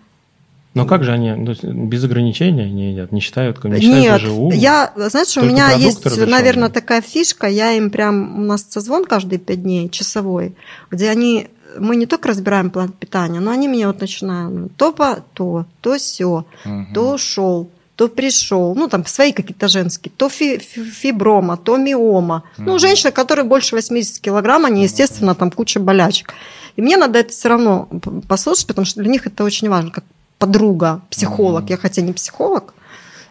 Но 0.74 0.86
как 0.86 1.04
же 1.04 1.12
они 1.12 1.30
без 1.62 2.02
ограничений 2.02 2.62
они 2.62 2.90
едят? 2.90 3.12
Не 3.12 3.20
считают, 3.20 3.62
не 3.62 3.78
считают 3.80 4.02
Нет, 4.02 4.12
даже 4.22 4.32
ум? 4.32 4.50
я, 4.52 4.92
знаешь, 4.96 5.30
у 5.36 5.40
Только 5.40 5.46
меня 5.52 5.66
продукты 5.68 5.84
есть, 5.86 6.06
разрешенные. 6.06 6.36
наверное, 6.36 6.68
такая 6.68 7.00
фишка, 7.00 7.46
я 7.46 7.72
им 7.72 7.90
прям, 7.90 8.40
у 8.40 8.42
нас 8.44 8.66
созвон 8.68 9.04
каждые 9.04 9.38
пять 9.38 9.62
дней, 9.62 9.88
часовой, 9.88 10.56
где 10.90 11.10
они, 11.10 11.46
мы 11.78 11.94
не 11.94 12.06
только 12.06 12.28
разбираем 12.28 12.70
план 12.70 12.90
питания, 12.90 13.38
но 13.38 13.52
они 13.52 13.68
мне 13.68 13.86
вот 13.86 14.00
начинают, 14.00 14.52
ну, 14.52 14.68
то 14.68 14.92
по 14.92 15.22
то, 15.34 15.66
то 15.80 15.96
все, 15.96 16.44
Мгм. 16.64 16.88
то 16.92 17.14
ушел, 17.14 17.70
то 17.96 18.08
пришел, 18.08 18.74
ну 18.74 18.88
там 18.88 19.06
свои 19.06 19.32
какие-то 19.32 19.68
женские, 19.68 20.12
то 20.16 20.28
фи- 20.28 20.58
фи- 20.58 20.84
фиброма, 20.84 21.56
то 21.56 21.76
миома. 21.76 22.42
Ну, 22.58 22.72
Мгм. 22.72 22.78
женщины, 22.78 23.12
которые 23.12 23.44
больше 23.44 23.76
80 23.76 24.20
килограмм, 24.20 24.64
они, 24.64 24.82
естественно, 24.82 25.34
там 25.34 25.50
куча 25.50 25.78
болячек. 25.80 26.34
И 26.76 26.82
мне 26.82 26.96
надо 26.96 27.20
это 27.20 27.30
все 27.32 27.48
равно 27.48 27.88
послушать, 28.28 28.66
потому 28.66 28.84
что 28.84 29.00
для 29.00 29.10
них 29.10 29.26
это 29.26 29.44
очень 29.44 29.68
важно, 29.68 29.90
как 29.92 30.04
подруга, 30.38 31.00
психолог. 31.10 31.62
Мгм. 31.62 31.70
Я 31.70 31.76
хотя 31.76 32.02
не 32.02 32.12
психолог. 32.12 32.74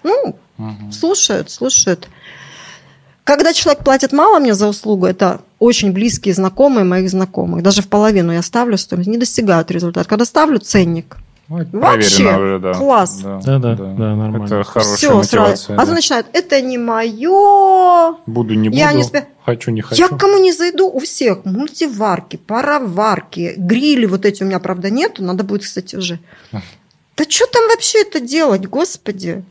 Ну, 0.04 0.36
Мгм. 0.58 0.92
слушают, 0.94 1.52
слушают. 1.52 2.08
Когда 3.26 3.54
человек 3.54 3.84
платит 3.84 4.12
мало 4.12 4.40
мне 4.40 4.54
за 4.54 4.68
услугу, 4.68 5.06
это 5.06 5.40
очень 5.60 5.94
близкие 5.94 6.34
знакомые 6.34 6.84
моих 6.84 7.10
знакомых. 7.10 7.64
Даже 7.64 7.82
в 7.82 7.88
половину 7.88 8.34
я 8.34 8.42
ставлю 8.42 8.78
стоимость, 8.78 9.10
не 9.10 9.18
достигают 9.18 9.72
результат. 9.72 10.08
Когда 10.08 10.26
ставлю 10.26 10.60
ценник, 10.60 11.18
Вообще, 11.50 12.36
уже, 12.36 12.60
да. 12.60 12.74
класс. 12.74 13.20
Да-да, 13.22 13.76
да, 13.76 14.16
нормально. 14.16 14.46
Это 14.46 14.64
хорошая 14.64 14.96
все 14.96 15.16
мотивация. 15.16 15.56
сразу. 15.56 15.74
А 15.74 15.78
да. 15.78 15.86
то 15.86 15.94
начинают, 15.94 16.28
это 16.34 16.62
не 16.62 16.78
мое. 16.78 18.16
Буду, 18.26 18.54
не 18.54 18.70
буду. 18.70 18.80
Я 18.80 18.94
не 18.94 19.04
спе- 19.04 19.26
Хочу, 19.46 19.72
не 19.72 19.82
хочу. 19.82 20.02
Я 20.02 20.08
к 20.08 20.18
кому 20.18 20.38
не 20.40 20.54
зайду, 20.54 20.90
у 20.90 21.00
всех 21.00 21.46
мультиварки, 21.46 22.38
пароварки, 22.38 23.54
грили 23.58 24.06
вот 24.06 24.26
эти 24.26 24.42
у 24.44 24.46
меня, 24.46 24.60
правда, 24.60 24.90
нету. 24.90 25.24
Надо 25.24 25.44
будет, 25.44 25.64
кстати, 25.64 25.96
уже. 25.96 26.20
Да 27.16 27.26
что 27.30 27.46
там 27.46 27.68
вообще 27.70 28.02
это 28.02 28.20
делать, 28.20 28.66
господи? 28.66 29.44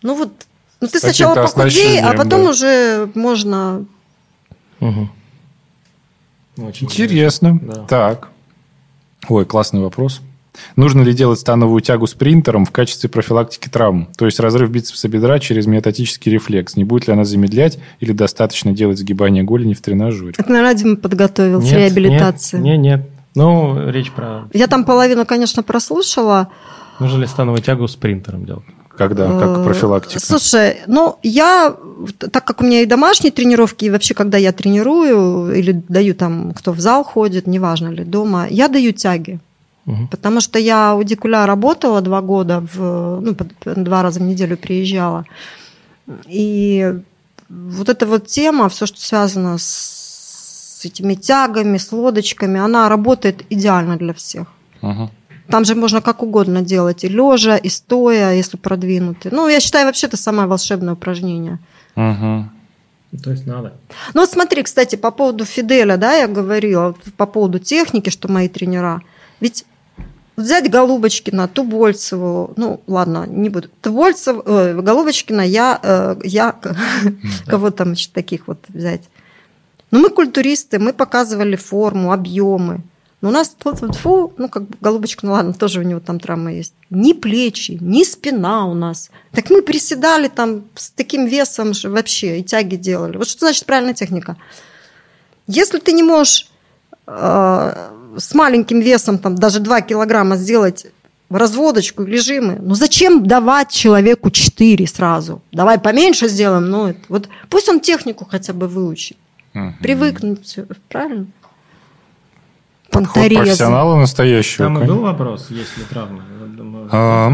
Ну 0.00 0.14
вот, 0.14 0.30
ну 0.80 0.88
ты 0.88 1.00
сначала 1.00 1.34
похудей, 1.34 2.00
а 2.00 2.14
потом 2.14 2.44
да. 2.44 2.48
уже 2.48 3.10
можно 3.14 3.84
Мгм. 4.82 5.12
Очень 6.56 6.86
Интересно. 6.86 7.58
Да. 7.62 7.84
Так. 7.84 8.30
Ой, 9.28 9.44
классный 9.44 9.80
вопрос. 9.80 10.20
Нужно 10.76 11.02
ли 11.02 11.12
делать 11.12 11.40
становую 11.40 11.80
тягу 11.80 12.06
с 12.06 12.14
принтером 12.14 12.64
в 12.64 12.70
качестве 12.70 13.08
профилактики 13.08 13.68
травм? 13.68 14.08
То 14.16 14.26
есть 14.26 14.38
разрыв 14.40 14.70
бицепса 14.70 15.08
бедра 15.08 15.38
через 15.38 15.66
миотатический 15.66 16.30
рефлекс. 16.32 16.76
Не 16.76 16.84
будет 16.84 17.06
ли 17.06 17.12
она 17.12 17.24
замедлять 17.24 17.78
или 18.00 18.12
достаточно 18.12 18.72
делать 18.72 18.98
сгибание 18.98 19.42
голени 19.42 19.74
в 19.74 19.80
тренажере? 19.80 20.34
Это, 20.36 20.50
наверное, 20.50 20.74
Дима 20.74 20.96
подготовил 20.96 21.60
с 21.60 21.64
Нет, 21.64 21.74
реабилитацией. 21.74 22.62
Нет, 22.62 22.78
нет, 22.78 23.00
нет. 23.00 23.10
Ну, 23.34 23.90
речь 23.90 24.10
про... 24.10 24.48
Я 24.52 24.66
там 24.66 24.84
половину, 24.84 25.24
конечно, 25.24 25.62
прослушала. 25.62 26.48
Нужно 27.00 27.20
ли 27.20 27.26
становую 27.26 27.62
тягу 27.62 27.88
с 27.88 27.96
принтером 27.96 28.44
делать? 28.44 28.64
Когда? 28.96 29.26
Как 29.26 29.58
Э, 29.58 29.64
профилактика? 29.64 30.20
Слушай, 30.20 30.82
ну 30.86 31.18
я, 31.22 31.74
так 32.30 32.44
как 32.44 32.60
у 32.60 32.64
меня 32.64 32.82
и 32.82 32.86
домашние 32.86 33.32
тренировки, 33.32 33.86
и 33.86 33.90
вообще, 33.90 34.12
когда 34.12 34.36
я 34.36 34.52
тренирую 34.52 35.54
или 35.54 35.82
даю 35.88 36.14
там, 36.14 36.52
кто 36.52 36.72
в 36.72 36.80
зал 36.80 37.02
ходит, 37.02 37.46
неважно 37.46 37.88
ли, 37.88 38.04
дома, 38.04 38.46
я 38.50 38.68
даю 38.68 38.92
тяги. 38.92 39.40
Мгм. 39.86 40.08
Потому 40.08 40.40
что 40.40 40.58
я 40.58 40.94
у 40.94 41.02
Дикуля 41.02 41.46
работала 41.46 42.00
два 42.00 42.20
года, 42.20 42.60
в, 42.74 43.20
ну, 43.20 43.36
два 43.76 44.02
раза 44.02 44.20
в 44.20 44.22
неделю 44.22 44.56
приезжала. 44.56 45.24
И 46.26 46.94
вот 47.48 47.88
эта 47.88 48.06
вот 48.06 48.26
тема, 48.26 48.68
все, 48.68 48.86
что 48.86 49.00
связано 49.00 49.58
с 49.58 50.80
этими 50.84 51.14
тягами, 51.14 51.78
с 51.78 51.92
лодочками, 51.92 52.60
она 52.60 52.88
работает 52.88 53.44
идеально 53.50 53.96
для 53.96 54.12
всех. 54.12 54.46
Мгм. 54.82 55.10
Там 55.48 55.64
же 55.64 55.74
можно 55.74 56.00
как 56.00 56.22
угодно 56.22 56.62
делать, 56.62 57.04
и 57.04 57.08
лежа, 57.08 57.56
и 57.56 57.68
стоя, 57.68 58.32
если 58.32 58.56
продвинутый. 58.56 59.30
Ну, 59.32 59.48
я 59.48 59.60
считаю, 59.60 59.86
вообще 59.86 60.06
это 60.06 60.16
самое 60.16 60.48
волшебное 60.48 60.94
упражнение. 60.94 61.58
Мгм. 61.94 62.50
То 63.22 63.30
есть 63.30 63.46
надо. 63.46 63.74
Ну, 64.14 64.20
вот 64.22 64.30
смотри, 64.30 64.62
кстати, 64.62 64.96
по 64.96 65.10
поводу 65.10 65.44
Фиделя, 65.44 65.96
да, 65.98 66.14
я 66.14 66.26
говорила, 66.28 66.94
по 67.16 67.26
поводу 67.26 67.58
техники, 67.58 68.08
что 68.08 68.32
мои 68.32 68.48
тренера. 68.48 69.02
Ведь 69.40 69.66
взять 70.36 70.70
Голубочкина, 70.70 71.48
Тубольцеву, 71.48 72.52
ну, 72.56 72.80
ладно, 72.86 73.26
не 73.28 73.48
буду. 73.48 73.68
Тубольцев, 73.80 74.42
э, 74.44 74.80
Голубочкина, 74.80 75.42
я, 75.42 75.78
э, 75.82 76.16
я 76.24 76.54
кого 77.46 77.70
там 77.70 77.92
еще 77.92 78.10
таких 78.12 78.48
вот 78.48 78.58
взять. 78.68 79.02
Ну, 79.90 80.00
мы 80.00 80.08
культуристы, 80.08 80.78
мы 80.78 80.92
показывали 80.92 81.56
форму, 81.56 82.12
объемы. 82.12 82.80
Но 83.20 83.28
у 83.28 83.32
нас, 83.32 83.54
тьфу, 83.56 84.32
ну, 84.36 84.48
как 84.48 84.64
бы 84.64 84.76
Голубочкина, 84.80 85.32
ладно, 85.32 85.52
тоже 85.52 85.80
у 85.80 85.82
него 85.84 86.00
там 86.00 86.18
травма 86.18 86.52
есть. 86.52 86.74
Ни 86.90 87.12
плечи, 87.12 87.78
ни 87.80 88.02
спина 88.02 88.66
у 88.66 88.74
нас. 88.74 89.10
Так 89.30 89.50
мы 89.50 89.62
приседали 89.62 90.28
там 90.28 90.64
с 90.74 90.90
таким 90.90 91.26
весом 91.26 91.72
же 91.72 91.88
вообще 91.88 92.40
и 92.40 92.42
тяги 92.42 92.74
делали. 92.74 93.16
Вот 93.16 93.28
что 93.28 93.46
значит 93.46 93.64
правильная 93.64 93.94
техника? 93.94 94.36
Если 95.46 95.78
ты 95.78 95.92
не 95.92 96.02
можешь 96.02 96.48
э, 97.06 97.90
с 98.16 98.34
маленьким 98.34 98.80
весом, 98.80 99.18
там, 99.18 99.34
даже 99.34 99.60
2 99.60 99.80
килограмма 99.82 100.36
сделать 100.36 100.86
разводочку 101.30 102.02
или 102.02 102.18
жимы, 102.18 102.58
ну 102.60 102.74
зачем 102.74 103.26
давать 103.26 103.70
человеку 103.70 104.30
4 104.30 104.86
сразу? 104.86 105.40
Давай 105.50 105.78
поменьше 105.78 106.28
сделаем, 106.28 106.68
ну, 106.68 106.88
это, 106.88 107.00
вот 107.08 107.28
пусть 107.48 107.68
он 107.68 107.80
технику 107.80 108.26
хотя 108.30 108.52
бы 108.52 108.68
выучит. 108.68 109.16
Мгм. 109.54 109.76
Привыкнуть, 109.80 110.44
всё, 110.44 110.64
правильно? 110.88 111.26
Подход 112.90 113.26
профессионала 113.34 113.96
настоящего. 113.96 114.66
Там 114.66 114.82
и 114.82 114.86
был 114.86 115.00
вопрос, 115.00 115.46
есть 115.50 115.78
ли 115.78 115.84
травмы. 115.88 116.22
Думаю, 116.56 116.88
А, 116.92 117.32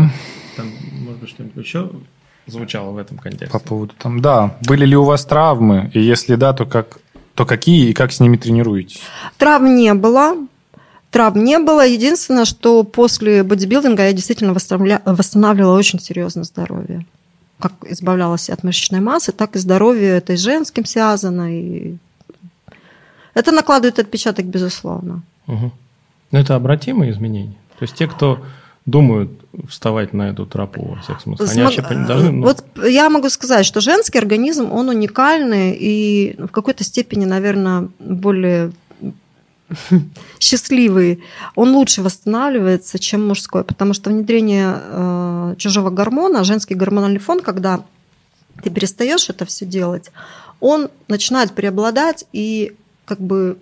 Там, 0.56 0.72
может 1.04 1.18
быть, 1.20 1.30
что-нибудь 1.30 1.64
еще 1.64 1.90
звучало 2.46 2.92
в 2.92 2.96
этом 2.98 3.18
контексте. 3.18 3.50
По 3.50 3.58
поводу 3.58 3.92
там, 3.98 4.20
да. 4.22 4.56
Были 4.66 4.86
ли 4.86 4.96
у 4.96 5.02
вас 5.04 5.24
травмы? 5.24 5.90
И 5.94 6.00
если 6.00 6.36
да, 6.36 6.52
то 6.52 6.64
как 6.66 6.98
то 7.34 7.44
какие 7.44 7.90
и 7.90 7.92
как 7.92 8.12
с 8.12 8.20
ними 8.20 8.36
тренируетесь? 8.36 9.00
Травм 9.36 9.74
не 9.76 9.94
было. 9.94 10.34
Травм 11.10 11.42
не 11.42 11.58
было. 11.58 11.86
Единственное, 11.86 12.44
что 12.44 12.84
после 12.84 13.42
бодибилдинга 13.42 14.04
я 14.04 14.12
действительно 14.12 14.52
восстанавля- 14.52 15.02
восстанавливала 15.04 15.76
очень 15.76 16.00
серьезно 16.00 16.44
здоровье. 16.44 17.06
Как 17.58 17.72
избавлялась 17.86 18.50
от 18.50 18.62
мышечной 18.62 19.00
массы, 19.00 19.32
так 19.32 19.56
и 19.56 19.58
здоровье 19.58 20.08
это 20.08 20.34
и 20.34 20.36
с 20.36 20.40
женским 20.40 20.84
связано. 20.84 21.58
И... 21.58 21.96
Это 23.34 23.52
накладывает 23.52 23.98
отпечаток, 23.98 24.46
безусловно. 24.46 25.22
Мгм. 25.46 25.72
Но 26.30 26.38
это 26.38 26.54
обратимые 26.54 27.10
изменения. 27.12 27.56
То 27.78 27.84
есть 27.84 27.94
те, 27.94 28.06
кто 28.06 28.44
думают 28.84 29.30
вставать 29.68 30.12
на 30.12 30.30
эту 30.30 30.46
тропу, 30.46 30.94
во 30.94 31.00
всех 31.00 31.20
смыслах, 31.20 31.50
они 31.50 31.60
Смог- 31.60 31.76
вообще 31.76 32.06
должны... 32.06 32.32
ну, 32.32 32.42
Вот 32.42 32.64
я 32.86 33.10
могу 33.10 33.28
сказать, 33.28 33.66
что 33.66 33.80
женский 33.80 34.18
организм, 34.18 34.72
он 34.72 34.88
уникальный 34.88 35.76
и 35.78 36.36
в 36.38 36.48
какой-то 36.48 36.84
степени, 36.84 37.24
наверное, 37.24 37.88
более 37.98 38.72
счастливый, 40.38 41.22
он 41.54 41.74
лучше 41.74 42.02
восстанавливается, 42.02 42.98
чем 42.98 43.26
мужской, 43.26 43.64
потому 43.64 43.94
что 43.94 44.10
внедрение 44.10 44.80
э, 44.80 45.54
чужого 45.58 45.90
гормона, 45.90 46.44
женский 46.44 46.74
гормональный 46.74 47.18
фон, 47.18 47.40
когда 47.40 47.84
ты 48.62 48.70
перестаешь 48.70 49.28
это 49.28 49.44
все 49.44 49.66
делать, 49.66 50.10
он 50.60 50.90
начинает 51.06 51.52
преобладать 51.52 52.24
и 52.32 52.74
как 53.04 53.20
бы 53.20 53.58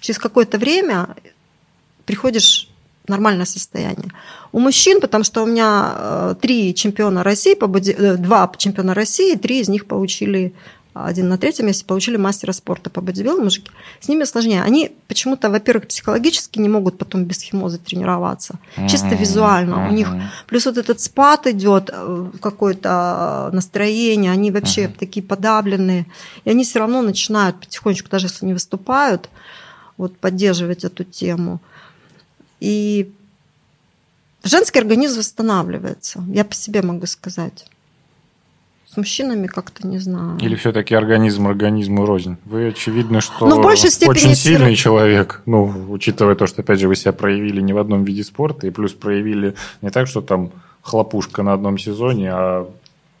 через 0.00 0.18
какое-то 0.18 0.58
время 0.58 1.16
приходишь 2.04 2.68
в 3.06 3.08
нормальное 3.08 3.46
состояние. 3.46 4.12
У 4.52 4.58
мужчин, 4.58 5.00
потому 5.00 5.24
что 5.24 5.42
у 5.42 5.46
меня 5.46 5.94
э, 5.94 6.34
три 6.40 6.74
чемпиона 6.74 7.22
России, 7.22 7.56
э, 7.56 8.16
два 8.16 8.52
чемпиона 8.56 8.94
России, 8.94 9.36
три 9.36 9.60
из 9.60 9.68
них 9.68 9.86
получили, 9.86 10.52
один 10.92 11.28
на 11.28 11.38
третьем 11.38 11.66
месте, 11.66 11.84
получили 11.84 12.16
мастера 12.16 12.52
спорта 12.52 12.90
по 12.90 13.00
бодибилдингу, 13.00 13.44
мужики. 13.44 13.70
С 14.00 14.08
ними 14.08 14.24
сложнее. 14.24 14.62
Они 14.62 14.90
почему-то, 15.08 15.48
во-первых, 15.48 15.86
психологически 15.86 16.58
не 16.58 16.68
могут 16.68 16.98
потом 16.98 17.24
без 17.24 17.40
химозы 17.42 17.78
тренироваться. 17.78 18.58
Чисто 18.88 19.06
Мгм. 19.08 19.16
визуально. 19.16 19.88
У 19.88 19.92
них. 19.92 20.08
Плюс 20.48 20.66
вот 20.66 20.78
этот 20.78 21.00
спад 21.00 21.46
идет, 21.46 21.90
э, 21.92 22.30
какое-то 22.40 23.50
настроение, 23.52 24.32
они 24.32 24.50
вообще 24.50 24.86
Ага. 24.86 24.94
такие 24.98 25.22
подавленные. 25.22 26.06
И 26.44 26.50
они 26.50 26.64
все 26.64 26.80
равно 26.80 27.02
начинают 27.02 27.60
потихонечку, 27.60 28.08
даже 28.10 28.26
если 28.26 28.46
не 28.46 28.52
выступают, 28.52 29.28
вот 29.96 30.16
поддерживать 30.18 30.84
эту 30.84 31.04
тему. 31.04 31.60
И 32.58 33.12
женский 34.42 34.80
организм 34.80 35.18
восстанавливается. 35.18 36.22
Я 36.28 36.44
по 36.44 36.54
себе 36.54 36.82
могу 36.82 37.06
сказать. 37.06 37.66
С 38.92 38.96
мужчинами 38.96 39.46
как-то 39.46 39.86
не 39.86 39.98
знаю. 39.98 40.36
Или 40.40 40.56
все-таки 40.56 40.96
организм 40.96 41.46
организму 41.46 42.06
рознь? 42.06 42.38
Вы, 42.44 42.68
очевидно, 42.68 43.20
что 43.20 43.46
Ну, 43.46 43.60
в 43.60 43.62
большей 43.62 43.88
степени 43.88 44.10
очень 44.10 44.34
сильный 44.34 44.60
равно. 44.62 44.74
человек, 44.74 45.42
ну, 45.46 45.72
учитывая 45.90 46.34
то, 46.34 46.48
что, 46.48 46.62
опять 46.62 46.80
же, 46.80 46.88
вы 46.88 46.96
себя 46.96 47.12
проявили 47.12 47.60
не 47.60 47.72
в 47.72 47.78
одном 47.78 48.02
виде 48.02 48.24
спорта, 48.24 48.66
и 48.66 48.70
плюс 48.70 48.92
проявили 48.92 49.54
не 49.80 49.90
так, 49.90 50.08
что 50.08 50.22
там 50.22 50.50
хлопушка 50.82 51.44
на 51.44 51.52
одном 51.52 51.78
сезоне, 51.78 52.32
а 52.32 52.68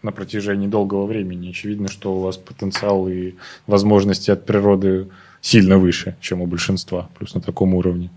на 0.02 0.10
протяжении 0.10 0.66
долгого 0.66 1.06
времени. 1.06 1.50
Очевидно, 1.50 1.86
что 1.86 2.14
у 2.14 2.20
вас 2.20 2.36
потенциал 2.36 3.08
и 3.08 3.34
возможности 3.68 4.32
от 4.32 4.46
природы 4.46 5.06
сильно 5.40 5.78
выше, 5.78 6.16
чем 6.20 6.40
у 6.40 6.46
большинства, 6.46 7.08
плюс 7.16 7.34
на 7.34 7.40
таком 7.40 7.74
уровне. 7.74 8.10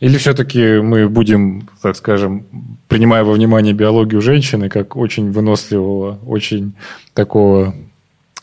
Или 0.00 0.18
все-таки 0.18 0.80
мы 0.80 1.08
будем, 1.08 1.68
так 1.80 1.96
скажем, 1.96 2.44
принимая 2.88 3.24
во 3.24 3.32
внимание 3.32 3.72
биологию 3.72 4.20
женщины, 4.20 4.68
как 4.68 4.94
очень 4.96 5.30
выносливого, 5.32 6.18
очень 6.26 6.74
такого 7.14 7.74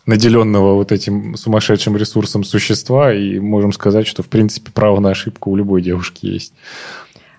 наделенного 0.05 0.73
вот 0.73 0.91
этим 0.91 1.37
сумасшедшим 1.37 1.95
ресурсом 1.95 2.43
существа, 2.43 3.13
и 3.13 3.39
можем 3.39 3.71
сказать, 3.71 4.07
что, 4.07 4.23
в 4.23 4.27
принципе, 4.27 4.71
право 4.71 4.99
на 4.99 5.11
ошибку 5.11 5.51
у 5.51 5.55
любой 5.55 5.81
девушки 5.81 6.25
есть. 6.25 6.53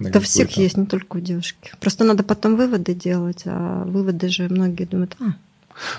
У 0.00 0.20
всех 0.20 0.50
есть, 0.52 0.76
не 0.76 0.86
только 0.86 1.16
у 1.16 1.20
девушки. 1.20 1.72
Просто 1.80 2.04
надо 2.04 2.22
потом 2.22 2.56
выводы 2.56 2.94
делать, 2.94 3.42
а 3.46 3.84
выводы 3.84 4.28
же 4.28 4.48
многие 4.48 4.84
думают, 4.84 5.16
а, 5.20 5.34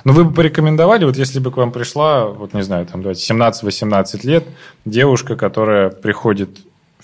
Ну, 0.03 0.13
вы 0.13 0.25
бы 0.25 0.33
порекомендовали, 0.33 1.05
вот 1.05 1.17
если 1.17 1.39
бы 1.39 1.51
к 1.51 1.57
вам 1.57 1.71
пришла, 1.71 2.25
вот 2.25 2.53
не 2.53 2.63
знаю, 2.63 2.85
там, 2.85 3.01
давайте, 3.01 3.33
17-18 3.33 4.25
лет, 4.25 4.45
девушка, 4.85 5.35
которая 5.35 5.89
приходит 5.89 6.49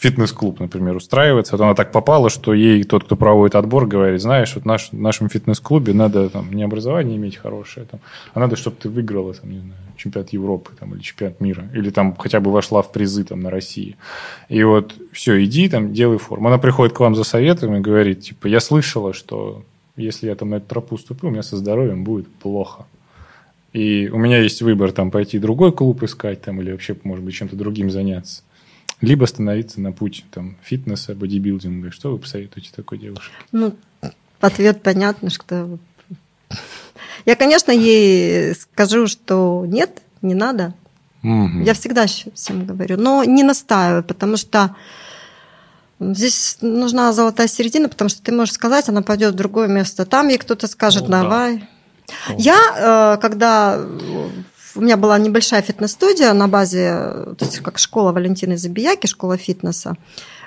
фитнес-клуб, 0.01 0.59
например, 0.59 0.95
устраивается, 0.95 1.55
вот 1.55 1.63
она 1.63 1.75
так 1.75 1.91
попала, 1.91 2.31
что 2.31 2.55
ей 2.55 2.83
тот, 2.83 3.03
кто 3.03 3.15
проводит 3.15 3.53
отбор, 3.53 3.85
говорит, 3.85 4.19
знаешь, 4.19 4.55
вот 4.55 4.65
наш, 4.65 4.89
в 4.89 4.99
нашем 4.99 5.29
фитнес-клубе 5.29 5.93
надо 5.93 6.27
там 6.29 6.51
не 6.51 6.63
образование 6.63 7.17
иметь 7.17 7.37
хорошее, 7.37 7.85
там, 7.85 7.99
а 8.33 8.39
надо, 8.39 8.55
чтобы 8.55 8.77
ты 8.77 8.89
выиграла, 8.89 9.35
там, 9.35 9.51
не 9.51 9.59
знаю, 9.59 9.75
чемпионат 9.97 10.33
Европы 10.33 10.71
там, 10.79 10.95
или 10.95 11.01
чемпионат 11.01 11.39
мира, 11.39 11.69
или 11.75 11.91
там 11.91 12.15
хотя 12.15 12.39
бы 12.39 12.51
вошла 12.51 12.81
в 12.81 12.91
призы 12.91 13.23
там, 13.23 13.41
на 13.41 13.51
России. 13.51 13.95
И 14.49 14.63
вот 14.63 14.95
все, 15.11 15.43
иди 15.43 15.69
там, 15.69 15.93
делай 15.93 16.17
форму. 16.17 16.47
Она 16.47 16.57
приходит 16.57 16.95
к 16.95 16.99
вам 16.99 17.13
за 17.13 17.23
советом 17.23 17.75
и 17.75 17.79
говорит, 17.79 18.21
типа, 18.21 18.47
я 18.47 18.59
слышала, 18.59 19.13
что 19.13 19.63
если 19.97 20.25
я 20.27 20.35
там 20.35 20.49
на 20.49 20.55
эту 20.55 20.67
тропу 20.67 20.97
ступлю, 20.97 21.29
у 21.29 21.31
меня 21.31 21.43
со 21.43 21.57
здоровьем 21.57 22.03
будет 22.03 22.27
плохо. 22.27 22.87
И 23.71 24.09
у 24.11 24.17
меня 24.17 24.39
есть 24.39 24.63
выбор 24.63 24.91
там 24.91 25.11
пойти 25.11 25.37
другой 25.37 25.71
клуб 25.71 26.01
искать 26.01 26.41
там, 26.41 26.59
или 26.59 26.71
вообще, 26.71 26.95
может 27.03 27.23
быть, 27.23 27.35
чем-то 27.35 27.55
другим 27.55 27.91
заняться. 27.91 28.41
Либо 29.01 29.25
становиться 29.25 29.81
на 29.81 29.91
путь 29.91 30.25
там, 30.31 30.57
фитнеса, 30.61 31.15
бодибилдинга. 31.15 31.91
Что 31.91 32.11
вы 32.11 32.19
посоветуете 32.19 32.69
такой 32.75 32.99
девушке? 32.99 33.33
Ну, 33.51 33.75
ответ 34.39 34.83
понятно, 34.83 35.29
что... 35.29 35.79
Я, 37.25 37.35
конечно, 37.35 37.71
ей 37.71 38.55
скажу, 38.55 39.07
что 39.07 39.65
нет, 39.67 40.01
не 40.21 40.35
надо. 40.35 40.73
Мгм. 41.23 41.63
Я 41.63 41.73
всегда 41.73 42.05
всем 42.07 42.65
говорю, 42.65 42.97
но 42.97 43.23
не 43.23 43.43
настаиваю, 43.43 44.03
потому 44.03 44.37
что 44.37 44.75
здесь 45.99 46.57
нужна 46.61 47.13
золотая 47.13 47.47
середина, 47.47 47.89
потому 47.89 48.09
что 48.09 48.21
ты 48.21 48.31
можешь 48.31 48.53
сказать, 48.53 48.89
она 48.89 49.01
пойдет 49.01 49.33
в 49.33 49.37
другое 49.37 49.67
место. 49.67 50.05
Там 50.05 50.27
ей 50.29 50.37
кто-то 50.37 50.67
скажет, 50.67 51.07
да. 51.07 51.21
давай. 51.21 51.67
Я, 52.37 53.15
э, 53.15 53.21
когда 53.21 53.79
у 54.75 54.81
меня 54.81 54.97
была 54.97 55.17
небольшая 55.17 55.61
фитнес-студия 55.61 56.33
на 56.33 56.47
базе, 56.47 56.93
э, 56.93 57.35
то 57.37 57.45
есть 57.45 57.59
как 57.59 57.77
школа 57.77 58.11
Валентины 58.11 58.57
Забияки, 58.57 59.07
школа 59.07 59.37
фитнеса, 59.37 59.95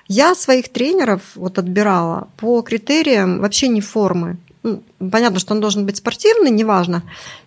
я 0.09 0.35
своих 0.35 0.68
тренеров 0.68 1.22
вот 1.35 1.59
отбирала 1.59 2.29
по 2.37 2.61
критериям 2.62 3.41
вообще 3.41 3.68
не 3.68 3.81
формы. 3.81 4.37
ну, 4.62 4.83
понятно, 5.11 5.39
что 5.39 5.55
он 5.55 5.61
должен 5.61 5.87
быть 5.87 5.97
спортивный, 5.97 6.51
неважно. 6.51 7.03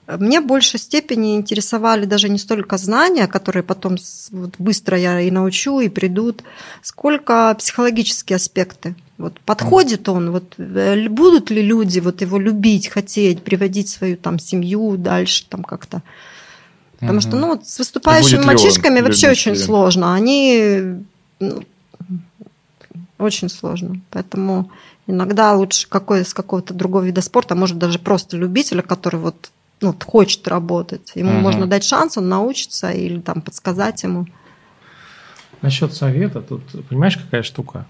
Мне 0.07 0.39
в 0.39 0.45
большей 0.45 0.79
степени 0.79 1.35
интересовали 1.35 2.05
даже 2.05 2.29
не 2.29 2.37
столько 2.37 2.77
знания, 2.77 3.27
которые 3.27 3.63
потом 3.63 3.97
вот, 4.31 4.55
быстро 4.57 4.97
я 4.97 5.19
и 5.19 5.31
научу, 5.31 5.79
и 5.79 5.89
придут, 5.89 6.43
сколько 6.81 7.55
психологические 7.59 8.37
аспекты. 8.37 8.95
Вот 9.17 9.39
подходит 9.41 10.07
он, 10.09 10.31
вот 10.31 10.53
э, 10.57 11.09
будут 11.09 11.49
ли 11.49 11.61
люди 11.61 11.99
вот 11.99 12.21
его 12.21 12.39
любить, 12.39 12.87
хотеть, 12.87 13.43
приводить 13.43 13.89
свою 13.89 14.15
там 14.15 14.39
семью 14.39 14.95
дальше 14.97 15.45
там 15.49 15.63
как-то. 15.63 16.03
Потому 16.99 17.19
угу. 17.19 17.21
что, 17.21 17.35
ну, 17.37 17.61
с 17.63 17.77
выступающими 17.79 18.43
мальчишками 18.43 19.01
вообще 19.01 19.29
очень 19.29 19.55
сложно. 19.55 20.15
Они 20.15 21.03
ну, 21.39 21.63
очень 23.19 23.49
сложно. 23.49 24.01
Поэтому 24.09 24.71
иногда 25.05 25.53
лучше 25.53 25.87
какой 25.87 26.25
с 26.25 26.33
какого-то 26.33 26.73
другого 26.73 27.03
вида 27.03 27.21
спорта, 27.21 27.53
а 27.53 27.57
может 27.57 27.77
даже 27.77 27.99
просто 27.99 28.37
любителя, 28.37 28.81
который 28.81 29.19
вот 29.19 29.51
ну, 29.81 29.95
хочет 30.05 30.47
работать. 30.47 31.11
Ему 31.15 31.33
угу. 31.33 31.39
можно 31.39 31.67
дать 31.67 31.83
шанс, 31.83 32.17
он 32.17 32.29
научится 32.29 32.91
или 32.91 33.19
там 33.19 33.41
подсказать 33.41 34.03
ему. 34.03 34.27
Насчет 35.61 35.93
совета, 35.93 36.41
тут 36.41 36.63
понимаешь, 36.87 37.17
какая 37.17 37.43
штука? 37.43 37.85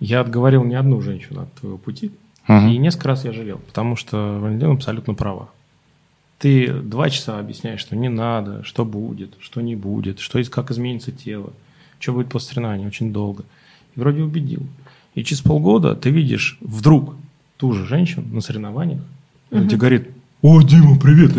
Я 0.00 0.20
отговорил 0.20 0.64
не 0.64 0.74
одну 0.74 1.00
женщину 1.00 1.42
от 1.42 1.54
твоего 1.54 1.78
пути, 1.78 2.12
угу. 2.46 2.66
и 2.66 2.76
несколько 2.78 3.08
раз 3.08 3.24
я 3.24 3.32
жалел, 3.32 3.58
потому 3.58 3.96
что 3.96 4.38
Валентина 4.40 4.72
абсолютно 4.72 5.14
права. 5.14 5.48
Ты 6.44 6.70
два 6.74 7.08
часа 7.08 7.38
объясняешь, 7.38 7.80
что 7.80 7.96
не 7.96 8.10
надо, 8.10 8.62
что 8.64 8.84
будет, 8.84 9.30
что 9.40 9.62
не 9.62 9.76
будет, 9.76 10.20
что 10.20 10.44
как 10.50 10.70
изменится 10.70 11.10
тело, 11.10 11.54
что 11.98 12.12
будет 12.12 12.28
после 12.28 12.48
соревнований, 12.48 12.86
очень 12.86 13.14
долго. 13.14 13.44
И 13.96 14.00
вроде 14.00 14.20
убедил. 14.20 14.60
И 15.14 15.24
через 15.24 15.40
полгода 15.40 15.94
ты 15.94 16.10
видишь 16.10 16.58
вдруг 16.60 17.14
ту 17.56 17.72
же 17.72 17.86
женщину 17.86 18.26
на 18.30 18.42
соревнованиях, 18.42 19.00
угу. 19.00 19.58
она 19.58 19.68
тебе 19.68 19.78
говорит, 19.78 20.10
о, 20.42 20.60
Дима, 20.60 20.98
привет. 21.00 21.32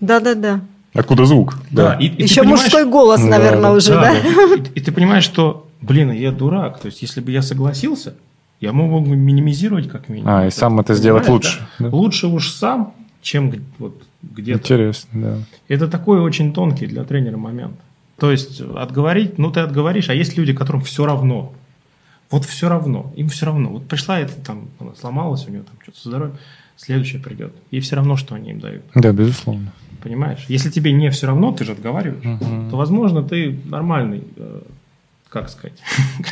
Да-да-да. 0.00 0.60
Откуда 0.92 1.24
звук? 1.24 1.56
Да. 1.70 1.94
И, 1.94 2.06
и 2.06 2.24
Еще 2.24 2.42
мужской 2.42 2.84
голос, 2.84 3.22
наверное, 3.22 3.70
да, 3.70 3.72
уже, 3.74 3.92
да? 3.92 4.12
да? 4.12 4.22
да. 4.22 4.54
И, 4.56 4.60
и 4.74 4.80
ты 4.80 4.90
понимаешь, 4.90 5.22
что, 5.22 5.68
блин, 5.80 6.10
я 6.10 6.32
дурак. 6.32 6.80
То 6.80 6.86
есть, 6.86 7.00
если 7.00 7.20
бы 7.20 7.30
я 7.30 7.42
согласился, 7.42 8.16
я 8.60 8.72
мог 8.72 9.06
бы 9.06 9.14
минимизировать 9.14 9.88
как 9.88 10.08
минимум. 10.08 10.34
А, 10.34 10.46
и 10.48 10.50
сам 10.50 10.80
это 10.80 10.94
сделать 10.94 11.28
лучше. 11.28 11.60
Да? 11.78 11.90
Да? 11.90 11.96
Лучше 11.96 12.26
уж 12.26 12.50
сам, 12.50 12.92
чем 13.22 13.52
вот 13.78 14.02
где-то. 14.22 14.58
Интересно, 14.58 15.08
да. 15.12 15.38
Это 15.68 15.88
такой 15.88 16.20
очень 16.20 16.52
тонкий 16.52 16.86
для 16.86 17.04
тренера 17.04 17.36
момент. 17.36 17.76
То 18.18 18.30
есть 18.30 18.60
отговорить, 18.60 19.38
ну 19.38 19.50
ты 19.50 19.60
отговоришь, 19.60 20.10
а 20.10 20.14
есть 20.14 20.36
люди, 20.36 20.52
которым 20.52 20.82
все 20.82 21.06
равно. 21.06 21.52
Вот 22.30 22.44
все 22.44 22.68
равно, 22.68 23.12
им 23.16 23.28
все 23.28 23.46
равно. 23.46 23.70
Вот 23.70 23.88
пришла 23.88 24.18
это 24.18 24.34
там, 24.40 24.68
она 24.78 24.94
сломалась, 24.94 25.46
у 25.46 25.50
нее 25.50 25.62
там 25.62 25.74
что-то 25.82 25.98
со 25.98 26.08
здоровьем, 26.08 26.36
следующая 26.76 27.18
придет. 27.18 27.52
И 27.70 27.80
все 27.80 27.96
равно, 27.96 28.16
что 28.16 28.34
они 28.34 28.50
им 28.50 28.60
дают. 28.60 28.82
Да, 28.94 29.12
безусловно. 29.12 29.72
Понимаешь? 30.02 30.44
Если 30.48 30.70
тебе 30.70 30.92
не 30.92 31.10
все 31.10 31.26
равно, 31.26 31.52
ты 31.52 31.64
же 31.64 31.72
отговариваешь, 31.72 32.24
угу. 32.24 32.70
то, 32.70 32.76
возможно, 32.76 33.22
ты 33.22 33.58
нормальный 33.64 34.24
э, 34.36 34.62
как 35.32 35.48
сказать. 35.48 35.78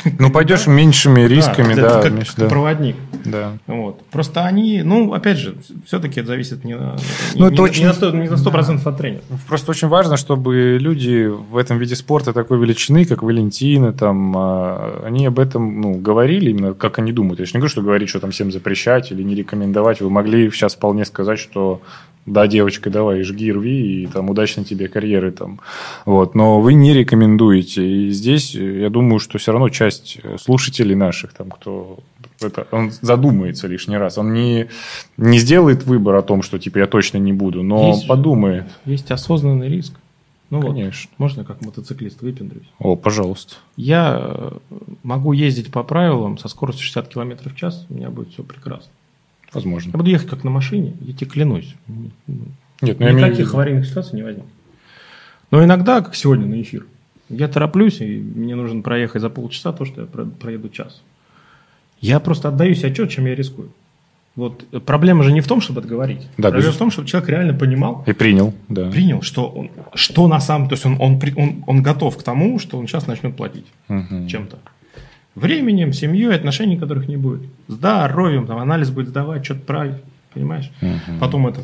Ну, 0.19 0.29
пойдешь 0.29 0.67
меньшими 0.67 1.21
рисками, 1.21 1.73
да. 1.73 2.01
Как, 2.01 2.13
как 2.35 2.49
проводник. 2.49 2.95
Да. 3.25 3.53
Вот. 3.67 4.05
Просто 4.11 4.45
они, 4.45 4.83
ну, 4.83 5.13
опять 5.13 5.37
же, 5.37 5.55
все-таки 5.85 6.19
это 6.19 6.27
зависит 6.27 6.63
не 6.63 6.75
на, 6.75 6.95
ну, 7.35 7.47
не, 7.47 7.53
это 7.53 7.61
очень, 7.63 7.81
не 7.81 7.87
на 7.87 7.93
100%, 7.93 8.11
не 8.13 8.29
на 8.29 8.35
100% 8.35 8.87
от 8.87 8.97
тренера. 8.97 9.21
Просто 9.47 9.71
очень 9.71 9.87
важно, 9.87 10.17
чтобы 10.17 10.77
люди 10.79 11.25
в 11.27 11.57
этом 11.57 11.79
виде 11.79 11.95
спорта 11.95 12.33
такой 12.33 12.59
величины, 12.59 13.05
как 13.05 13.23
Валентина, 13.23 13.93
там, 13.93 14.37
а, 14.37 15.03
они 15.05 15.25
об 15.25 15.39
этом 15.39 15.81
ну, 15.81 15.93
говорили, 15.93 16.51
именно 16.51 16.73
как 16.73 16.99
они 16.99 17.11
думают. 17.11 17.39
Я 17.39 17.45
же 17.45 17.51
не 17.53 17.59
говорю, 17.59 17.71
что 17.71 17.81
говорить, 17.81 18.09
что 18.09 18.19
там 18.19 18.31
всем 18.31 18.51
запрещать 18.51 19.11
или 19.11 19.23
не 19.23 19.35
рекомендовать. 19.35 20.01
Вы 20.01 20.09
могли 20.09 20.49
сейчас 20.51 20.75
вполне 20.75 21.05
сказать, 21.05 21.39
что 21.39 21.81
да, 22.25 22.47
девочка, 22.47 22.89
давай, 22.89 23.23
жги, 23.23 23.51
рви, 23.51 24.03
и 24.03 24.07
там 24.07 24.29
удачной 24.29 24.63
тебе 24.63 24.87
карьеры 24.87 25.31
там. 25.31 25.59
Вот. 26.05 26.35
Но 26.35 26.61
вы 26.61 26.73
не 26.73 26.93
рекомендуете. 26.93 27.85
И 27.85 28.09
здесь, 28.11 28.53
я 28.53 28.89
думаю, 28.89 29.19
что 29.19 29.37
все 29.37 29.51
равно 29.51 29.69
часть 29.69 30.19
слушателей 30.39 30.95
наших, 30.95 31.33
там, 31.33 31.49
кто 31.49 31.99
это, 32.39 32.67
он 32.71 32.91
задумается 33.01 33.67
лишний 33.67 33.97
раз. 33.97 34.17
Он 34.17 34.33
не, 34.33 34.67
не 35.17 35.39
сделает 35.39 35.83
выбор 35.83 36.15
о 36.15 36.21
том, 36.21 36.41
что 36.41 36.59
типа 36.59 36.79
я 36.79 36.87
точно 36.87 37.17
не 37.17 37.33
буду, 37.33 37.63
но 37.63 37.89
есть 37.89 38.07
подумает. 38.07 38.65
Есть 38.85 39.11
осознанный 39.11 39.67
риск. 39.67 39.93
Ну 40.49 40.61
Конечно. 40.61 41.09
Вот, 41.11 41.19
можно 41.19 41.45
как 41.45 41.61
мотоциклист 41.61 42.21
выпендрюсь? 42.21 42.69
О, 42.77 42.97
пожалуйста. 42.97 43.55
Я 43.77 44.51
могу 45.01 45.31
ездить 45.31 45.71
по 45.71 45.81
правилам 45.83 46.37
со 46.37 46.49
скоростью 46.49 46.83
60 46.83 47.07
км 47.07 47.49
в 47.49 47.55
час, 47.55 47.85
у 47.89 47.93
меня 47.93 48.09
будет 48.09 48.33
все 48.33 48.43
прекрасно. 48.43 48.91
Возможно. 49.53 49.91
Я 49.91 49.97
буду 49.97 50.09
ехать 50.09 50.29
как 50.29 50.43
на 50.43 50.49
машине, 50.49 50.93
я 51.01 51.13
тебе 51.13 51.29
клянусь. 51.29 51.75
Нет, 52.81 52.99
ну, 52.99 53.09
Никаких 53.09 53.53
аварийных 53.53 53.85
ситуаций 53.85 54.15
не 54.15 54.23
возьмет. 54.23 54.45
Но 55.51 55.63
иногда, 55.63 56.01
как 56.01 56.15
сегодня 56.15 56.45
на 56.45 56.61
эфир, 56.61 56.85
я 57.29 57.47
тороплюсь, 57.47 58.01
и 58.01 58.17
мне 58.17 58.55
нужно 58.55 58.81
проехать 58.81 59.21
за 59.21 59.29
полчаса 59.29 59.71
то, 59.73 59.85
что 59.85 60.01
я 60.01 60.07
проеду 60.07 60.69
час. 60.69 61.01
Я 61.99 62.19
просто 62.19 62.47
отдаюсь 62.47 62.83
отчет, 62.83 63.09
чем 63.09 63.25
я 63.25 63.35
рискую. 63.35 63.71
Вот 64.35 64.65
проблема 64.85 65.23
же 65.23 65.31
не 65.33 65.41
в 65.41 65.47
том, 65.47 65.59
чтобы 65.59 65.81
отговорить. 65.81 66.27
Да, 66.37 66.49
проблема 66.49 66.69
без... 66.69 66.75
в 66.75 66.79
том, 66.79 66.89
чтобы 66.89 67.07
человек 67.07 67.29
реально 67.29 67.53
понимал. 67.53 68.03
И 68.07 68.13
принял, 68.13 68.53
да. 68.69 68.89
Принял, 68.89 69.21
что 69.21 69.47
он, 69.47 69.69
что 69.93 70.27
на 70.27 70.39
самом, 70.39 70.69
то 70.69 70.73
есть 70.73 70.85
он, 70.85 70.95
он, 70.99 71.19
он, 71.35 71.63
он 71.67 71.83
готов 71.83 72.17
к 72.17 72.23
тому, 72.23 72.57
что 72.57 72.77
он 72.77 72.87
сейчас 72.87 73.07
начнет 73.07 73.35
платить 73.35 73.65
угу. 73.89 74.27
чем-то. 74.27 74.57
Временем, 75.35 75.93
семьей, 75.93 76.35
отношений 76.35 76.77
которых 76.77 77.07
не 77.07 77.17
будет. 77.17 77.49
Здоровьем, 77.67 78.47
там 78.47 78.57
анализ 78.57 78.89
будет 78.89 79.09
сдавать, 79.09 79.45
что-то 79.45 79.61
править, 79.61 80.03
понимаешь? 80.33 80.71
Угу. 80.81 81.19
Потом 81.19 81.47
это 81.47 81.61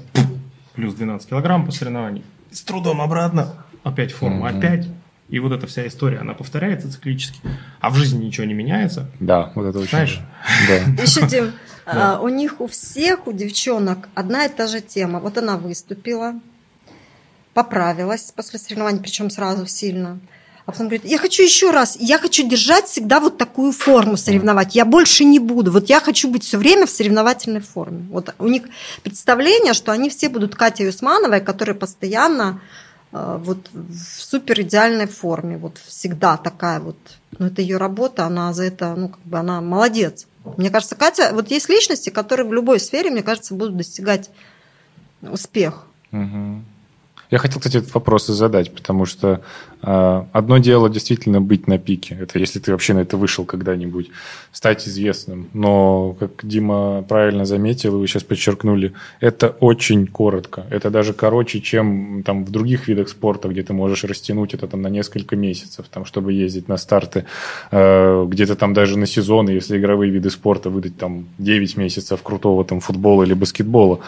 плюс 0.74 0.93
12 0.93 1.30
килограмм 1.30 1.65
по 1.65 1.72
соревнованию. 1.72 2.24
С 2.51 2.61
трудом 2.61 3.01
обратно, 3.01 3.65
опять 3.84 4.11
форма, 4.11 4.49
угу. 4.49 4.57
опять. 4.57 4.88
И 5.30 5.39
вот 5.39 5.51
эта 5.51 5.68
вся 5.68 5.86
история, 5.86 6.20
она 6.20 6.34
повторяется 6.34 6.89
циклически, 6.89 7.41
а 7.82 7.89
в 7.89 7.95
жизни 7.95 8.26
ничего 8.26 8.45
не 8.45 8.53
меняется. 8.53 9.11
Да, 9.20 9.51
вот 9.55 9.65
это 9.65 9.80
очень. 9.80 9.89
Знаешь? 9.89 10.22
Да. 10.70 11.01
Еще, 11.03 11.28
Дим, 11.28 11.51
а, 11.86 12.20
у 12.22 12.30
них 12.30 12.61
у 12.61 12.68
всех, 12.68 13.28
у 13.28 13.34
девчонок 13.34 14.07
одна 14.15 14.45
и 14.45 14.49
та 14.49 14.68
же 14.68 14.80
тема. 14.80 15.20
Вот 15.20 15.38
она 15.38 15.57
выступила, 15.57 16.36
поправилась 17.53 18.32
после 18.32 18.57
соревнований, 18.57 19.01
причем 19.01 19.30
сразу 19.30 19.65
сильно. 19.68 20.20
А 20.68 20.74
потом 20.74 20.88
говорит, 20.88 21.05
я 21.05 21.18
хочу 21.18 21.43
еще 21.43 21.72
раз, 21.72 21.95
я 21.97 22.20
хочу 22.20 22.45
держать 22.45 22.88
всегда 22.88 23.22
вот 23.22 23.38
такую 23.38 23.72
форму 23.72 24.18
соревновать, 24.18 24.76
я 24.76 24.84
больше 24.84 25.24
не 25.24 25.39
буду, 25.39 25.72
вот 25.72 25.88
я 25.88 26.01
хочу 26.01 26.30
быть 26.30 26.43
все 26.43 26.57
время 26.57 26.86
в 26.86 26.89
соревновательной 26.89 27.61
форме. 27.61 28.05
Вот 28.11 28.36
у 28.38 28.47
них 28.49 28.63
представление, 29.01 29.72
что 29.72 29.93
они 29.93 30.09
все 30.09 30.28
будут 30.28 30.55
Катя 30.55 30.84
Юсмановой, 30.84 31.39
которая 31.39 31.74
постоянно 31.74 32.59
э, 33.13 33.39
вот 33.41 33.70
в 33.72 34.22
супер 34.22 34.59
идеальной 34.59 35.07
форме, 35.07 35.57
вот 35.57 35.78
всегда 35.88 36.36
такая 36.36 36.82
вот. 36.82 36.97
Но 37.39 37.47
это 37.47 37.61
ее 37.61 37.78
работа, 37.78 38.26
она 38.26 38.51
за 38.51 38.65
это, 38.65 38.93
ну 38.93 39.07
как 39.07 39.22
бы 39.22 39.38
она 39.38 39.61
молодец. 39.61 40.28
Мне 40.57 40.70
кажется, 40.70 40.95
Катя, 40.95 41.30
вот 41.32 41.49
есть 41.49 41.70
личности, 41.70 42.09
которые 42.09 42.45
в 42.45 42.51
любой 42.51 42.82
сфере, 42.82 43.09
мне 43.09 43.24
кажется, 43.24 43.53
будут 43.53 43.78
достигать 43.78 44.30
успех. 45.22 45.86
Угу. 46.11 46.61
Я 47.30 47.39
хотел, 47.39 47.59
кстати, 47.59 47.78
этот 47.78 47.93
вопрос 47.93 48.30
и 48.30 48.34
задать, 48.34 48.73
потому 48.73 49.05
что 49.05 49.41
э, 49.82 50.23
одно 50.32 50.59
дело 50.59 50.89
действительно 50.89 51.41
быть 51.41 51.67
на 51.67 51.78
пике. 51.78 52.17
Это 52.21 52.39
если 52.39 52.59
ты 52.59 52.71
вообще 52.71 52.93
на 52.93 52.99
это 52.99 53.17
вышел 53.17 53.43
когда-нибудь, 53.43 54.09
стать 54.53 54.88
известным. 54.88 55.49
Но, 55.53 56.15
как 56.19 56.47
Дима 56.47 57.01
правильно 57.01 57.43
заметил, 57.43 57.95
и 57.95 57.99
вы 57.99 58.07
сейчас 58.07 58.23
подчеркнули, 58.23 58.93
это 59.19 59.49
очень 59.60 60.07
коротко. 60.07 60.65
Это 60.69 60.89
даже 60.89 61.14
короче, 61.14 61.60
чем 61.60 62.23
там, 62.23 62.45
в 62.45 62.49
других 62.49 62.88
видах 62.88 63.10
спорта, 63.10 63.49
где 63.49 63.61
ты 63.61 63.73
можешь 63.73 64.06
растянуть 64.06 64.53
это 64.53 64.68
там, 64.68 64.81
на 64.81 64.88
несколько 64.88 65.35
месяцев, 65.35 65.85
там, 65.91 66.06
чтобы 66.06 66.31
ездить 66.31 66.69
на 66.69 66.77
старты. 66.77 67.26
Э, 67.72 68.26
где-то 68.26 68.56
там 68.56 68.73
даже 68.73 68.97
на 68.97 69.06
сезоны, 69.06 69.49
если 69.49 69.77
игровые 69.77 70.11
виды 70.11 70.30
спорта 70.30 70.69
выдать 70.69 70.97
там 70.97 71.27
9 71.39 71.76
месяцев 71.76 72.23
крутого 72.23 72.64
там, 72.64 72.80
футбола 72.80 73.23
или 73.23 73.34
баскетбола. 73.34 73.99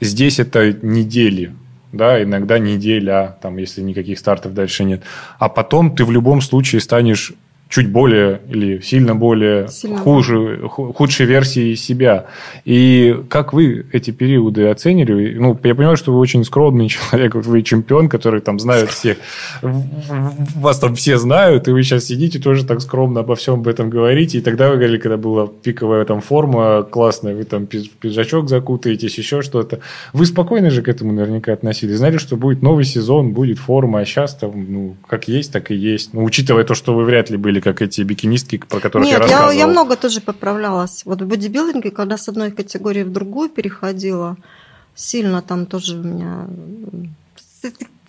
Здесь 0.00 0.38
это 0.38 0.76
недели 0.82 1.54
да, 1.96 2.22
иногда 2.22 2.58
неделя, 2.58 3.36
там, 3.40 3.56
если 3.56 3.80
никаких 3.82 4.18
стартов 4.18 4.54
дальше 4.54 4.84
нет. 4.84 5.02
А 5.38 5.48
потом 5.48 5.94
ты 5.94 6.04
в 6.04 6.10
любом 6.10 6.40
случае 6.40 6.80
станешь 6.80 7.32
чуть 7.74 7.90
более 7.90 8.40
или 8.48 8.78
сильно 8.78 9.16
более 9.16 9.66
сильно 9.66 9.98
хуже, 9.98 10.68
худшей 10.68 11.26
версии 11.26 11.74
себя. 11.74 12.26
И 12.64 13.16
как 13.28 13.52
вы 13.52 13.86
эти 13.90 14.12
периоды 14.12 14.68
оценили? 14.68 15.34
Ну, 15.36 15.58
я 15.64 15.74
понимаю, 15.74 15.96
что 15.96 16.12
вы 16.12 16.20
очень 16.20 16.44
скромный 16.44 16.88
человек, 16.94 17.34
вы 17.34 17.62
чемпион, 17.62 18.08
который 18.08 18.40
там 18.42 18.60
знают 18.60 18.90
всех, 18.90 19.16
вас 19.60 20.78
там 20.78 20.94
все 20.94 21.18
знают, 21.18 21.66
и 21.66 21.72
вы 21.72 21.82
сейчас 21.82 22.04
сидите 22.04 22.38
тоже 22.38 22.64
так 22.64 22.80
скромно 22.80 23.20
обо 23.20 23.34
всем 23.34 23.54
об 23.54 23.66
этом 23.66 23.90
говорите. 23.90 24.38
И 24.38 24.40
тогда 24.40 24.70
вы 24.70 24.76
говорили, 24.76 24.98
когда 24.98 25.16
была 25.16 25.48
пиковая 25.48 26.04
там 26.04 26.20
форма 26.20 26.84
классная, 26.88 27.34
вы 27.34 27.42
там 27.42 27.66
пиджачок 27.66 28.48
закутаетесь, 28.48 29.18
еще 29.18 29.42
что-то. 29.42 29.80
Вы 30.12 30.26
спокойно 30.26 30.70
же 30.70 30.80
к 30.82 30.88
этому 30.88 31.12
наверняка 31.12 31.52
относились. 31.52 31.96
Знали, 31.96 32.18
что 32.18 32.36
будет 32.36 32.62
новый 32.62 32.84
сезон, 32.84 33.32
будет 33.32 33.58
форма, 33.58 33.98
а 33.98 34.04
сейчас 34.04 34.36
там, 34.36 34.52
ну, 34.68 34.96
как 35.08 35.26
есть, 35.26 35.52
так 35.52 35.72
и 35.72 35.74
есть. 35.74 36.14
Ну, 36.14 36.22
учитывая 36.22 36.62
то, 36.62 36.74
что 36.74 36.94
вы 36.94 37.02
вряд 37.02 37.30
ли 37.30 37.36
были 37.36 37.63
как 37.64 37.82
эти 37.82 38.02
бикинистки, 38.02 38.58
про 38.58 38.78
которых 38.78 39.06
Нет, 39.06 39.12
я 39.12 39.16
я, 39.16 39.22
рассказывал? 39.22 39.52
я 39.52 39.66
много 39.66 39.96
тоже 39.96 40.20
поправлялась. 40.20 41.02
Вот 41.04 41.22
в 41.22 41.26
бодибилдинге, 41.26 41.90
когда 41.90 42.16
с 42.16 42.28
одной 42.28 42.52
категории 42.52 43.02
в 43.02 43.10
другую 43.10 43.48
переходила, 43.48 44.36
сильно 44.94 45.42
там 45.42 45.66
тоже 45.66 45.98
у 45.98 46.02
меня... 46.02 46.46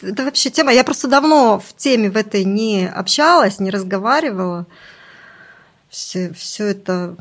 Это 0.01 0.23
вообще 0.23 0.49
тема. 0.49 0.73
Я 0.73 0.83
просто 0.83 1.07
давно 1.07 1.59
в 1.59 1.75
теме 1.75 2.11
в 2.11 2.17
этой 2.17 2.43
не 2.43 2.87
общалась, 2.87 3.59
не 3.59 3.71
разговаривала. 3.71 4.67
Все, 5.89 6.33
все 6.33 6.65
это 6.65 7.15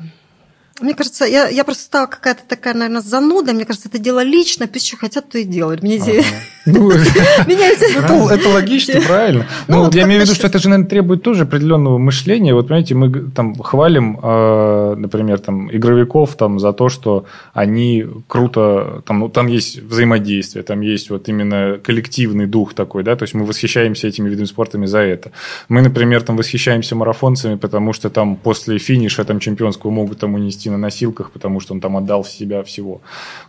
мне 0.81 0.95
кажется, 0.95 1.25
я, 1.25 1.49
я 1.49 1.63
просто 1.63 1.85
стала 1.85 2.07
какая-то 2.07 2.43
такая, 2.49 2.75
наверное, 2.75 3.01
зануда. 3.01 3.53
Мне 3.53 3.65
кажется, 3.65 3.89
это 3.89 3.99
дело 3.99 4.25
личное, 4.25 4.67
пусть 4.67 4.89
что 4.89 4.97
хотят, 4.97 5.29
то 5.29 5.39
и 5.39 5.45
делают. 5.45 5.83
Мне 5.83 5.99
Ну, 6.67 6.91
меня 7.47 7.71
Это, 8.35 8.49
логично, 8.49 9.01
правильно. 9.01 9.47
Ну, 9.69 9.85
Ну, 9.85 9.91
я 9.93 10.05
имею 10.05 10.23
в 10.23 10.25
виду, 10.25 10.35
что 10.35 10.47
это 10.47 10.59
же, 10.59 10.69
наверное, 10.69 10.89
требует 10.89 11.23
тоже 11.23 11.43
определенного 11.43 11.99
мышления. 11.99 12.55
Вот, 12.55 12.69
понимаете, 12.69 12.95
мы 12.95 13.31
там 13.31 13.55
хвалим, 13.55 14.19
э, 14.23 14.95
например, 14.97 15.41
там, 15.41 15.71
игровиков 15.71 16.35
там, 16.37 16.59
за 16.59 16.73
то, 16.73 16.89
что 16.89 17.27
они 17.53 18.07
круто... 18.27 19.03
Там, 19.07 19.21
ну, 19.21 19.29
там 19.29 19.47
есть 19.47 19.83
взаимодействие, 19.83 20.65
там 20.65 20.81
есть 20.81 21.11
вот 21.11 21.29
именно 21.29 21.79
коллективный 21.83 22.47
дух 22.47 22.73
такой, 22.75 23.03
да, 23.03 23.15
то 23.15 23.25
есть 23.25 23.35
мы 23.35 23.45
восхищаемся 23.45 24.09
этими 24.09 24.29
видами 24.31 24.47
спортами 24.47 24.87
за 24.87 25.01
это. 25.01 25.33
Мы, 25.69 25.83
например, 25.83 26.23
там 26.23 26.37
восхищаемся 26.37 26.97
марафонцами, 26.97 27.57
потому 27.57 27.93
что 27.93 28.09
там 28.09 28.37
после 28.37 28.79
финиша 28.79 29.25
там 29.25 29.39
чемпионского 29.39 29.91
могут 29.91 30.19
там 30.19 30.35
унести 30.35 30.64
на 30.71 30.79
носилках, 30.79 31.31
потому 31.31 31.61
что 31.61 31.75
он 31.75 31.81
там 31.81 31.97
отдал 31.97 32.25
себя 32.25 32.63
всего. 32.63 33.01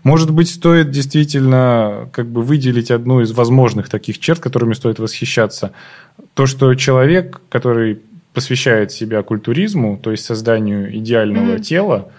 Может 0.04 0.32
быть, 0.32 0.50
стоит 0.50 0.92
действительно 0.92 2.10
как 2.12 2.28
бы 2.28 2.42
выделить 2.42 2.92
одну 2.92 3.22
из 3.22 3.32
возможных 3.32 3.90
таких 3.90 4.20
черт, 4.20 4.40
которыми 4.40 4.74
стоит 4.74 5.00
восхищаться. 5.00 5.72
То, 6.34 6.46
что 6.46 6.74
человек, 6.76 7.42
который 7.50 8.00
посвящает 8.34 8.92
себя 8.92 9.24
культуризму, 9.24 9.98
то 9.98 10.12
есть 10.12 10.26
созданию 10.26 10.96
идеального 10.98 11.54
Мгм. 11.54 11.62
тела, 11.62 12.10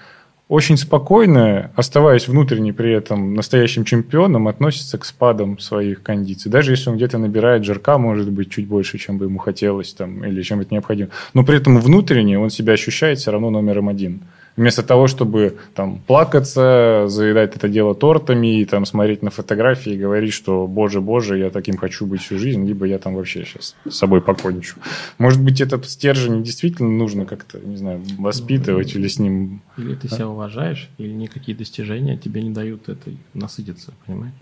очень 0.49 0.77
спокойно, 0.77 1.73
оставаясь 1.75 2.29
внутренне 2.29 2.73
при 2.73 2.93
этом 2.93 3.35
настоящим 3.35 3.85
чемпионом, 3.85 4.47
относится 4.47 4.97
к 4.97 5.05
спадам 5.05 5.59
своих 5.59 6.03
кондиций. 6.05 6.53
Даже 6.53 6.71
если 6.71 6.89
он 6.89 6.97
где-то 6.97 7.19
набирает 7.19 7.65
жирка, 7.65 7.99
может 7.99 8.31
быть, 8.31 8.51
чуть 8.51 8.69
больше, 8.69 8.97
чем 8.97 9.19
бы 9.19 9.25
ему 9.25 9.39
хотелось, 9.39 9.93
там, 9.93 10.25
или 10.25 10.43
чем 10.43 10.61
это 10.61 10.73
необходимо. 10.73 11.11
Но 11.35 11.45
при 11.45 11.57
этом 11.57 11.81
внутренне 11.81 12.39
он 12.39 12.51
себя 12.51 12.75
ощущает 12.75 13.19
все 13.19 13.33
равно 13.33 13.51
номером 13.51 13.89
один. 13.89 14.21
Вместо 14.57 14.83
того, 14.83 15.07
чтобы 15.07 15.59
там 15.75 16.01
плакаться, 16.07 17.05
заедать 17.09 17.57
это 17.57 17.69
дело 17.69 17.95
тортами, 17.95 18.61
и 18.61 18.65
там 18.65 18.87
смотреть 18.87 19.23
на 19.23 19.31
фотографии 19.31 19.93
и 19.93 19.99
говорить, 19.99 20.33
что 20.33 20.67
боже, 20.67 21.03
боже, 21.03 21.39
я 21.39 21.51
таким 21.51 21.77
хочу 21.77 22.07
быть 22.07 22.23
всю 22.23 22.39
жизнь, 22.39 22.67
либо 22.67 22.87
я 22.87 22.99
там 22.99 23.17
вообще 23.17 23.45
сейчас 23.45 23.77
с 23.87 23.95
собой 23.95 24.23
покончу. 24.23 24.77
Может 25.19 25.43
быть, 25.43 25.61
этот 25.61 25.87
стержень 25.87 26.43
действительно 26.43 26.89
нужно 26.89 27.27
как-то, 27.27 27.59
не 27.59 27.77
знаю, 27.77 28.03
воспитывать 28.19 28.95
или 28.95 29.09
с 29.09 29.19
ним... 29.19 29.61
Или 29.77 29.95
ты 29.95 30.09
себя 30.09 30.29
уважаешь, 30.29 30.89
или 30.97 31.13
никакие 31.13 31.57
достижения 31.57 32.17
тебе 32.17 32.43
не 32.43 32.51
дают 32.51 32.89
этой 32.89 33.19
насытиться, 33.35 33.93
понимаешь? 34.07 34.35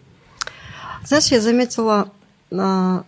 Знаешь, 1.04 1.26
я 1.26 1.40
заметила, 1.40 2.10
а, 2.52 3.04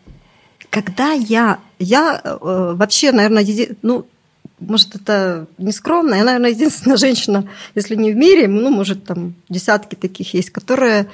когда 0.70 1.12
я, 1.12 1.58
я 1.78 2.20
э, 2.22 2.36
вообще, 2.40 3.12
наверное, 3.12 3.44
еди- 3.44 3.76
ну, 3.82 4.06
может, 4.60 4.94
это 4.94 5.46
не 5.58 5.72
скромно, 5.72 6.14
я, 6.14 6.24
наверное, 6.24 6.50
единственная 6.50 6.96
женщина, 6.96 7.48
если 7.74 7.94
не 7.96 8.12
в 8.12 8.16
мире, 8.16 8.48
ну, 8.48 8.70
может, 8.70 9.04
там 9.04 9.34
десятки 9.48 9.94
таких 9.94 10.34
есть, 10.34 10.50
которые 10.50 11.06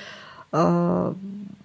э, 0.52 1.14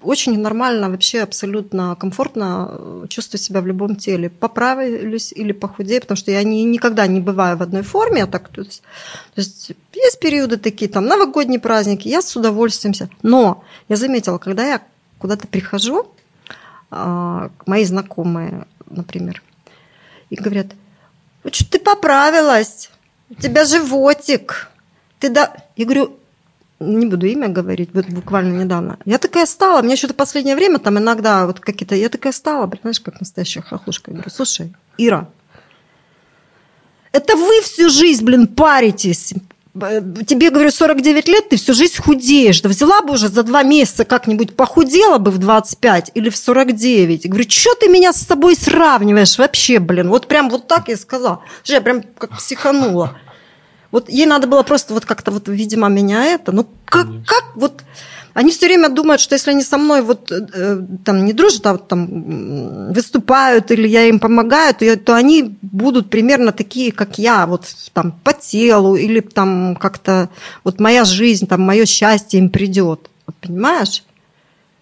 очень 0.01 0.39
нормально, 0.39 0.89
вообще 0.89 1.21
абсолютно 1.21 1.95
комфортно 1.95 2.69
э, 2.71 3.05
чувствую 3.09 3.39
себя 3.41 3.61
в 3.61 3.67
любом 3.67 3.95
теле. 3.95 4.29
Поправлюсь 4.29 5.31
или 5.33 5.51
похудею, 5.51 6.01
потому 6.01 6.17
что 6.17 6.31
я 6.31 6.43
не, 6.43 6.63
никогда 6.63 7.07
не 7.07 7.19
бываю 7.19 7.57
в 7.57 7.61
одной 7.63 7.81
форме. 7.83 8.23
а 8.23 8.27
Так, 8.27 8.49
то, 8.49 8.61
есть, 8.61 8.81
то 9.35 9.41
есть 9.41 9.71
есть 9.93 10.19
периоды 10.19 10.57
такие, 10.57 10.89
там, 10.89 11.05
новогодние 11.05 11.59
праздники, 11.59 12.07
я 12.07 12.21
с 12.21 12.35
удовольствием. 12.35 12.93
ся- 12.93 13.09
Но 13.21 13.63
я 13.89 13.95
заметила, 13.97 14.37
когда 14.37 14.65
я 14.67 14.81
куда-то 15.19 15.47
прихожу, 15.47 16.07
а, 16.89 17.49
мои 17.65 17.83
знакомые, 17.83 18.65
например, 18.89 19.41
и 20.29 20.35
говорят, 20.35 20.67
вот 21.43 21.55
что 21.55 21.71
ты 21.71 21.79
поправилась, 21.79 22.89
у 23.29 23.35
тебя 23.35 23.65
животик. 23.65 24.69
Ты 25.19 25.29
да... 25.29 25.55
Я 25.75 25.85
говорю, 25.85 26.17
не 26.79 27.05
буду 27.07 27.25
имя 27.25 27.47
говорить, 27.47 27.89
вот 27.93 28.05
буквально 28.07 28.61
недавно. 28.61 28.99
Я 29.05 29.17
такая 29.17 29.45
стала, 29.45 29.81
мне 29.81 29.95
что-то 29.95 30.13
последнее 30.13 30.55
время 30.55 30.79
там 30.79 30.97
иногда 30.97 31.45
вот 31.45 31.59
какие-то... 31.59 31.95
Я 31.95 32.09
такая 32.09 32.33
стала, 32.33 32.71
знаешь, 32.81 32.99
как 32.99 33.19
настоящая 33.19 33.61
хохлушка. 33.61 34.11
Я 34.11 34.15
говорю, 34.15 34.29
слушай, 34.29 34.73
Ира, 34.97 35.29
это 37.11 37.35
вы 37.35 37.61
всю 37.61 37.89
жизнь, 37.89 38.23
блин, 38.23 38.47
паритесь. 38.47 39.33
Б- 39.77 40.23
Тебе, 40.25 40.49
говорю, 40.49 40.71
49 40.71 41.27
лет, 41.27 41.49
ты 41.49 41.57
всю 41.57 41.73
жизнь 41.73 42.01
худеешь. 42.01 42.61
Да 42.61 42.69
взяла 42.69 43.01
бы 43.01 43.13
уже 43.13 43.27
за 43.29 43.43
два 43.43 43.63
месяца 43.63 44.05
как-нибудь 44.05 44.55
похудела 44.55 45.19
бы 45.19 45.29
в 45.31 45.37
25 45.37 46.11
или 46.15 46.29
в 46.29 46.35
49. 46.37 47.25
Я 47.25 47.29
говорю, 47.29 47.49
что 47.49 47.75
ты 47.75 47.87
меня 47.87 48.11
с 48.11 48.17
собой 48.17 48.55
сравниваешь 48.55 49.37
вообще, 49.37 49.79
блин? 49.79 50.09
Вот 50.09 50.27
прям 50.27 50.49
вот 50.49 50.67
так 50.67 50.87
я 50.89 50.97
сказала. 50.97 51.43
Я 51.65 51.81
прям 51.81 52.01
как 52.17 52.37
психанула. 52.37 53.17
Вот 53.91 54.09
ей 54.09 54.25
надо 54.25 54.47
было 54.47 54.63
просто 54.63 54.93
вот 54.93 55.05
как-то 55.05 55.31
вот, 55.31 55.47
видимо, 55.47 55.87
меня 55.89 56.25
это. 56.25 56.51
Ну 56.51 56.67
как, 56.85 57.07
как 57.25 57.55
вот... 57.55 57.83
Они 58.37 58.51
все 58.51 58.67
время 58.67 58.89
думают, 58.89 59.19
что 59.19 59.33
если 59.33 59.49
они 59.49 59.63
со 59.63 59.79
мной 59.79 60.03
вот 60.03 60.31
э, 60.31 60.79
там 61.03 61.25
не 61.25 61.33
дружат, 61.33 61.65
а 61.65 61.71
вот 61.71 61.87
там 61.87 62.93
выступают 62.93 63.71
или 63.71 63.87
я 63.87 64.03
им 64.03 64.19
помогаю, 64.19 64.75
то, 64.75 64.85
я- 64.85 64.95
то 64.95 65.15
они 65.15 65.57
будут 65.63 66.11
примерно 66.11 66.51
такие, 66.51 66.91
как 66.91 67.17
я, 67.17 67.47
вот 67.47 67.65
там 67.93 68.11
по 68.23 68.33
телу 68.33 68.95
или 68.95 69.21
там 69.21 69.75
как-то 69.75 70.29
вот 70.63 70.79
моя 70.79 71.03
жизнь, 71.03 71.47
там 71.47 71.61
мое 71.61 71.87
счастье 71.87 72.39
им 72.39 72.51
придет. 72.51 73.09
Вот, 73.25 73.35
понимаешь? 73.41 74.03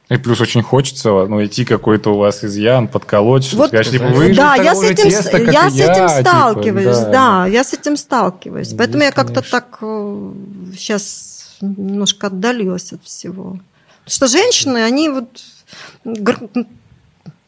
И 0.10 0.18
плюс 0.18 0.42
очень 0.42 0.62
хочется 0.62 1.12
ну, 1.12 1.38
найти 1.38 1.64
какой-то 1.64 2.10
у 2.14 2.18
вас 2.18 2.44
изъян, 2.44 2.90
подколоть, 2.90 3.46
что 3.46 3.56
Вот, 3.56 3.68
сказать, 3.70 3.90
типа, 3.90 4.08
вы 4.08 4.34
же 4.34 4.36
да, 4.36 4.56
я 4.56 4.76
с 4.76 4.84
этим, 4.84 5.10
теста, 5.10 5.38
я 5.38 5.70
с 5.70 5.76
этим 5.76 6.10
типа, 6.10 6.10
сталкиваюсь, 6.10 6.98
да. 6.98 7.10
да, 7.10 7.48
я 7.48 7.64
с 7.64 7.72
этим 7.72 7.96
сталкиваюсь. 7.96 8.68
Здесь, 8.68 8.78
Поэтому 8.78 9.04
я 9.04 9.14
как-то 9.14 9.36
конечно. 9.36 9.62
так 9.62 9.80
сейчас 10.78 11.35
немножко 11.62 12.28
отдалилась 12.28 12.94
от 12.94 13.04
всего. 13.04 13.60
Потому 14.04 14.16
что 14.16 14.28
женщины, 14.28 14.84
они 14.84 15.10
вот 15.10 15.44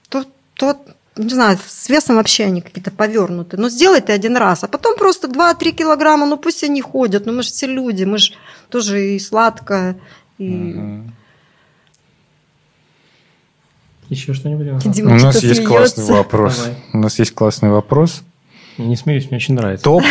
то, 0.10 0.26
то, 0.56 0.76
не 1.16 1.30
знаю, 1.30 1.58
с 1.66 1.90
весом 1.90 2.16
вообще 2.16 2.46
они 2.46 2.62
какие-то 2.62 2.92
повернуты. 2.92 3.58
Но 3.58 3.70
сделай 3.70 4.02
ты 4.02 4.14
один 4.14 4.38
раз, 4.38 4.64
а 4.64 4.68
потом 4.68 4.98
просто 4.98 5.28
2-3 5.28 5.72
килограмма, 5.72 6.26
ну 6.26 6.38
пусть 6.38 6.64
они 6.64 6.82
ходят, 6.82 7.26
ну 7.26 7.34
мы 7.34 7.44
же 7.44 7.50
все 7.50 7.68
люди, 7.68 8.04
мы 8.04 8.18
же 8.18 8.34
тоже 8.70 9.16
и 9.16 9.20
сладкое, 9.20 10.00
и... 10.38 10.50
Мгм. 10.50 11.14
Еще 14.10 14.34
что-нибудь? 14.34 14.86
У 15.02 15.04
нас 15.04 15.44
есть 15.44 15.66
классный 15.66 16.06
вопрос. 16.06 16.58
Давай. 16.58 16.76
У 16.94 16.98
нас 16.98 17.20
есть 17.20 17.34
классный 17.34 17.70
вопрос. 17.70 18.24
Не 18.78 18.95
смеюсь, 18.95 19.30
мне 19.30 19.38
очень 19.38 19.56
нравится. 19.56 19.84
Топ, 19.84 20.04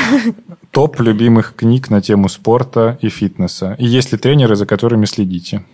топ 0.72 1.01
любимых 1.01 1.55
книг 1.55 1.90
на 1.90 2.02
тему 2.02 2.28
спорта 2.28 2.98
и 3.01 3.09
фитнеса. 3.09 3.74
И 3.78 3.86
есть 3.86 4.12
ли 4.12 4.18
тренеры, 4.18 4.56
за 4.56 4.66
которыми 4.66 5.05
следите? 5.05 5.64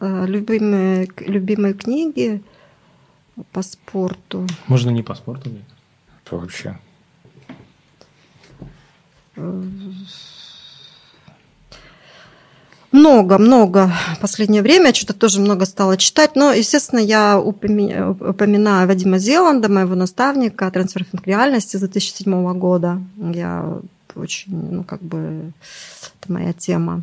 Э, 0.00 0.26
Любимые, 0.26 1.08
любимые 1.18 1.74
книги 1.74 2.42
по 3.52 3.62
спорту. 3.62 4.46
Можно 4.66 4.90
не 4.90 5.02
по 5.02 5.14
спорту, 5.14 5.50
мне 5.50 5.64
вообще. 6.30 6.78
Много, 12.94 13.38
много. 13.38 13.90
В 14.16 14.20
последнее 14.20 14.62
время 14.62 14.86
я 14.86 14.94
что-то 14.94 15.14
тоже 15.14 15.40
много 15.40 15.66
стала 15.66 15.96
читать. 15.96 16.36
Но, 16.36 16.52
естественно, 16.52 17.00
я 17.00 17.40
упоми- 17.44 18.30
упоминаю 18.30 18.86
Вадима 18.86 19.18
Зеланда, 19.18 19.68
моего 19.68 19.96
наставника 19.96 20.70
трансферфинг 20.70 21.26
реальности 21.26 21.76
с 21.76 21.80
2007 21.80 22.52
года. 22.58 23.00
Я 23.16 23.78
очень, 24.14 24.70
ну, 24.70 24.84
как 24.84 25.02
бы, 25.02 25.52
это 26.20 26.32
моя 26.32 26.52
тема. 26.52 27.02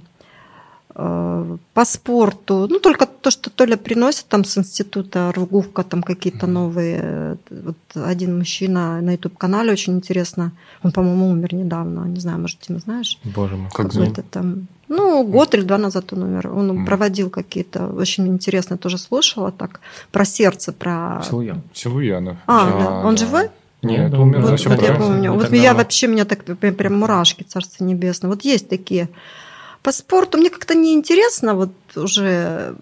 Э, 0.96 1.58
По 1.74 1.86
спорту, 1.86 2.68
ну, 2.70 2.80
только 2.80 3.06
то, 3.06 3.30
что 3.30 3.50
Толя 3.50 3.76
приносит 3.76 4.26
там 4.28 4.46
с 4.46 4.58
института 4.58 5.32
Ругувка, 5.36 5.84
там 5.84 6.04
какие-то 6.04 6.48
новые. 6.48 7.38
Вот 7.50 7.78
один 7.96 8.38
мужчина 8.38 9.02
на 9.02 9.12
YouTube-канале 9.12 9.74
очень 9.74 9.94
интересно. 9.94 10.52
Он, 10.84 10.92
по-моему, 10.94 11.30
умер 11.32 11.54
недавно. 11.54 12.06
Не 12.06 12.20
знаю, 12.22 12.40
может, 12.40 12.60
Дима, 12.68 12.80
знаешь? 12.80 13.20
Боже 13.36 13.58
мой. 13.58 13.70
Как 13.74 13.92
там. 14.32 14.68
Ну, 14.92 15.24
год 15.24 15.56
или 15.56 15.62
два 15.62 15.78
назад 15.78 16.12
он 16.12 16.24
умер. 16.24 16.50
Он 16.54 16.68
Мгм. 16.68 16.86
проводил 16.86 17.30
какие-то, 17.30 17.88
очень 17.88 18.28
интересно 18.28 18.78
тоже 18.78 18.98
слушала 18.98 19.52
так, 19.52 19.80
про 20.12 20.26
сердце, 20.26 20.74
про... 20.74 21.24
Силуян. 21.30 21.62
Силуянов. 21.74 22.38
А, 22.46 22.80
да. 22.80 23.08
Он 23.08 23.18
живой? 23.18 23.50
Нет, 23.84 24.12
Да, 24.12 24.20
умер 24.20 24.42
да, 24.42 24.52
вот, 24.52 24.66
вот 24.66 24.82
я 24.82 24.94
помню. 24.94 25.32
Вот 25.34 25.54
я 25.54 25.74
вообще, 25.74 26.08
меня 26.08 26.26
так 26.26 26.44
прям, 26.44 26.76
прям 26.76 27.00
мурашки, 27.00 27.44
царство 27.44 27.86
небесное. 27.86 28.30
Вот 28.30 28.42
есть 28.42 28.68
такие. 28.68 29.08
По 29.82 29.94
спорту 29.94 30.38
мне 30.38 30.50
как-то 30.50 30.76
неинтересно, 30.76 31.56
вот 31.56 31.72
уже 31.96 32.76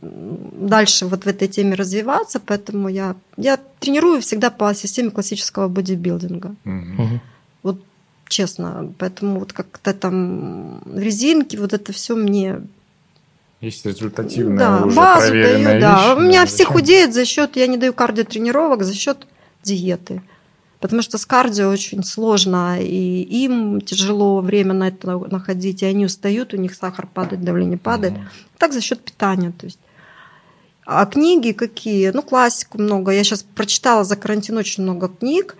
дальше 0.00 1.06
вот 1.06 1.24
в 1.24 1.28
этой 1.28 1.46
теме 1.46 1.76
развиваться, 1.76 2.40
поэтому 2.44 2.88
я, 2.88 3.14
я 3.36 3.56
тренирую 3.78 4.20
всегда 4.20 4.50
по 4.50 4.74
системе 4.74 5.10
классического 5.10 5.68
бодибилдинга. 5.68 6.56
Мгм. 6.64 7.20
Честно. 8.28 8.92
Поэтому 8.98 9.40
вот 9.40 9.52
как-то 9.52 9.92
там 9.92 10.82
резинки, 10.94 11.56
вот 11.56 11.72
это 11.72 11.92
все 11.92 12.14
мне... 12.16 12.62
Есть 13.60 13.86
результативная 13.86 14.58
да, 14.58 14.84
уже 14.84 14.96
базу 14.96 15.28
проверенная 15.28 15.64
даю, 15.64 15.80
да. 15.80 15.96
вещь, 15.96 16.16
У 16.16 16.20
меня 16.20 16.40
да, 16.40 16.46
все 16.46 16.56
зачем? 16.58 16.72
худеют 16.72 17.14
за 17.14 17.24
счет, 17.24 17.56
я 17.56 17.66
не 17.68 17.76
даю 17.76 17.92
кардиотренировок, 17.92 18.82
за 18.82 18.94
счет 18.94 19.26
диеты. 19.62 20.22
Потому 20.80 21.00
что 21.02 21.16
с 21.16 21.24
кардио 21.24 21.68
очень 21.68 22.02
сложно, 22.02 22.82
и 22.82 23.22
им 23.22 23.80
тяжело 23.80 24.40
время 24.40 24.74
на 24.74 24.88
это 24.88 25.16
находить, 25.16 25.82
и 25.82 25.86
они 25.86 26.06
устают, 26.06 26.54
у 26.54 26.56
них 26.56 26.74
сахар 26.74 27.06
падает, 27.06 27.44
давление 27.44 27.78
падает. 27.78 28.14
Мгм. 28.14 28.28
Так 28.58 28.72
за 28.72 28.80
счет 28.80 29.00
питания. 29.00 29.52
То 29.52 29.66
есть. 29.66 29.78
А 30.84 31.06
книги 31.06 31.52
какие? 31.52 32.10
Ну, 32.10 32.22
классику 32.22 32.78
много. 32.82 33.12
Я 33.12 33.22
сейчас 33.22 33.44
прочитала 33.44 34.02
за 34.02 34.16
карантин 34.16 34.56
очень 34.56 34.82
много 34.82 35.08
книг. 35.08 35.56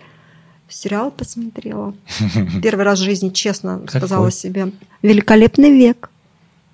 Сериал 0.67 1.11
посмотрела. 1.11 1.93
Первый 2.63 2.83
раз 2.85 2.99
в 2.99 3.03
жизни, 3.03 3.29
честно 3.29 3.79
Какой? 3.85 3.99
сказала 3.99 4.31
себе. 4.31 4.71
Великолепный 5.01 5.71
век. 5.71 6.09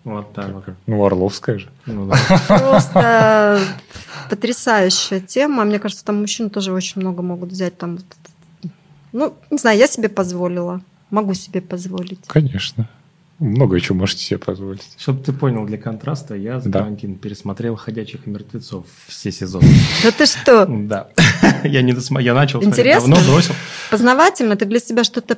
Вот 0.03 0.33
так 0.33 0.53
вот. 0.53 0.63
Ну, 0.87 1.05
Орловская 1.05 1.59
же. 1.59 1.69
Ну 1.85 2.07
да. 2.07 2.17
Просто 2.47 3.61
потрясающая 4.29 5.19
тема. 5.19 5.65
Мне 5.65 5.79
кажется, 5.79 6.05
там 6.05 6.21
мужчины 6.21 6.49
тоже 6.49 6.71
очень 6.71 7.01
много 7.01 7.21
могут 7.21 7.51
взять. 7.51 7.77
Там, 7.77 7.99
ну, 9.11 9.33
не 9.51 9.57
знаю, 9.57 9.77
я 9.77 9.87
себе 9.87 10.09
позволила. 10.09 10.81
Могу 11.09 11.33
себе 11.33 11.61
позволить. 11.61 12.25
Конечно. 12.27 12.87
Много 13.39 13.79
чего 13.79 13.97
можете 13.97 14.21
себе 14.23 14.37
позволить. 14.37 14.81
Чтобы 14.97 15.23
ты 15.23 15.31
понял, 15.31 15.65
для 15.65 15.77
контраста 15.77 16.35
я 16.35 16.59
за 16.59 16.69
Да. 16.69 16.79
карантин 16.79 17.15
пересмотрел 17.15 17.77
«Ходячих 17.77 18.25
мертвецов» 18.27 18.85
все 19.07 19.31
сезоны. 19.31 19.65
Да 20.03 20.11
ты 20.11 20.25
что? 20.25 20.65
Да. 20.67 21.07
Я 21.63 21.81
не 21.81 21.93
досмотрел. 21.93 22.33
Я 22.33 22.39
начал 22.39 22.59
давно, 22.59 23.15
бросил. 23.31 23.53
Познавательно? 23.89 24.57
Ты 24.57 24.65
для 24.65 24.79
себя 24.79 25.05
что-то 25.05 25.37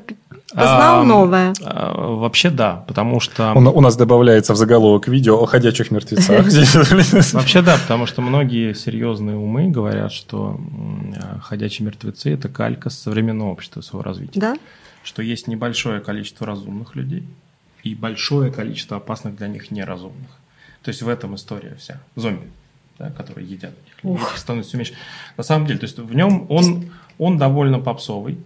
познал 0.53 1.05
новое? 1.05 1.53
а, 1.63 2.15
Вообще 2.15 2.49
да, 2.49 2.83
потому 2.87 3.19
что... 3.19 3.53
У, 3.53 3.59
у 3.59 3.81
нас 3.81 3.95
добавляется 3.95 4.53
в 4.53 4.57
заголовок 4.57 5.07
видео 5.07 5.39
о 5.41 5.45
ходячих 5.45 5.91
мертвецах. 5.91 6.45
Вообще 7.33 7.61
да, 7.61 7.77
потому 7.77 8.07
что 8.07 8.21
многие 8.21 8.73
серьезные 8.73 9.37
умы 9.37 9.69
говорят, 9.69 10.11
что 10.11 10.59
а, 11.17 11.39
«Ходячие 11.39 11.85
мертвецы»— 11.85 12.31
это 12.33 12.49
калька 12.49 12.89
современного 12.89 13.49
общества, 13.51 13.81
своего 13.81 14.03
развития. 14.03 14.39
Да? 14.39 14.57
Что 15.03 15.21
есть 15.21 15.47
небольшое 15.47 15.99
количество 15.99 16.45
разумных 16.47 16.95
людей 16.95 17.23
и 17.83 17.95
большое 17.95 18.51
количество 18.51 18.97
опасных 18.97 19.35
для 19.35 19.47
них 19.47 19.71
неразумных. 19.71 20.29
То 20.83 20.89
есть 20.89 21.01
в 21.01 21.09
этом 21.09 21.35
история 21.35 21.75
вся. 21.75 22.01
Зомби, 22.15 22.47
да, 22.97 23.09
которые 23.11 23.47
едят 23.47 23.73
их. 23.87 24.03
Ух. 24.05 24.21
Этих 24.21 24.37
становится 24.37 24.77
меньше. 24.77 24.93
На 25.37 25.43
самом 25.43 25.67
деле, 25.67 25.79
то 25.79 25.85
есть 25.85 25.97
в 25.97 26.13
нем 26.15 26.45
он, 26.49 26.91
он 27.17 27.37
довольно 27.37 27.79
попсовый, 27.79 28.37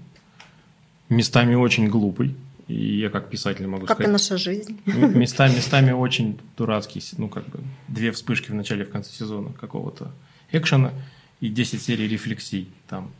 местами 1.09 1.55
очень 1.55 1.87
глупый. 1.87 2.35
И 2.67 2.97
я 2.97 3.09
как 3.09 3.29
писатель 3.29 3.67
могу 3.67 3.85
Как 3.85 3.99
и 3.99 4.03
сказать... 4.03 4.11
наша 4.11 4.37
жизнь. 4.37 4.81
М- 4.87 5.19
Местами, 5.19 5.91
очень 5.91 6.39
дурацкий, 6.57 7.03
ну, 7.17 7.29
как 7.29 7.45
бы, 7.47 7.59
две 7.87 8.11
вспышки 8.11 8.49
в 8.49 8.55
начале 8.55 8.81
и 8.83 8.85
в 8.85 8.91
конце 8.91 9.11
сезона 9.11 9.53
какого-то 9.53 10.11
экшена 10.51 10.91
и 11.41 11.49
10 11.49 11.79
серий 11.81 12.07
рефлексий. 12.07 12.69
Там, 12.87 13.11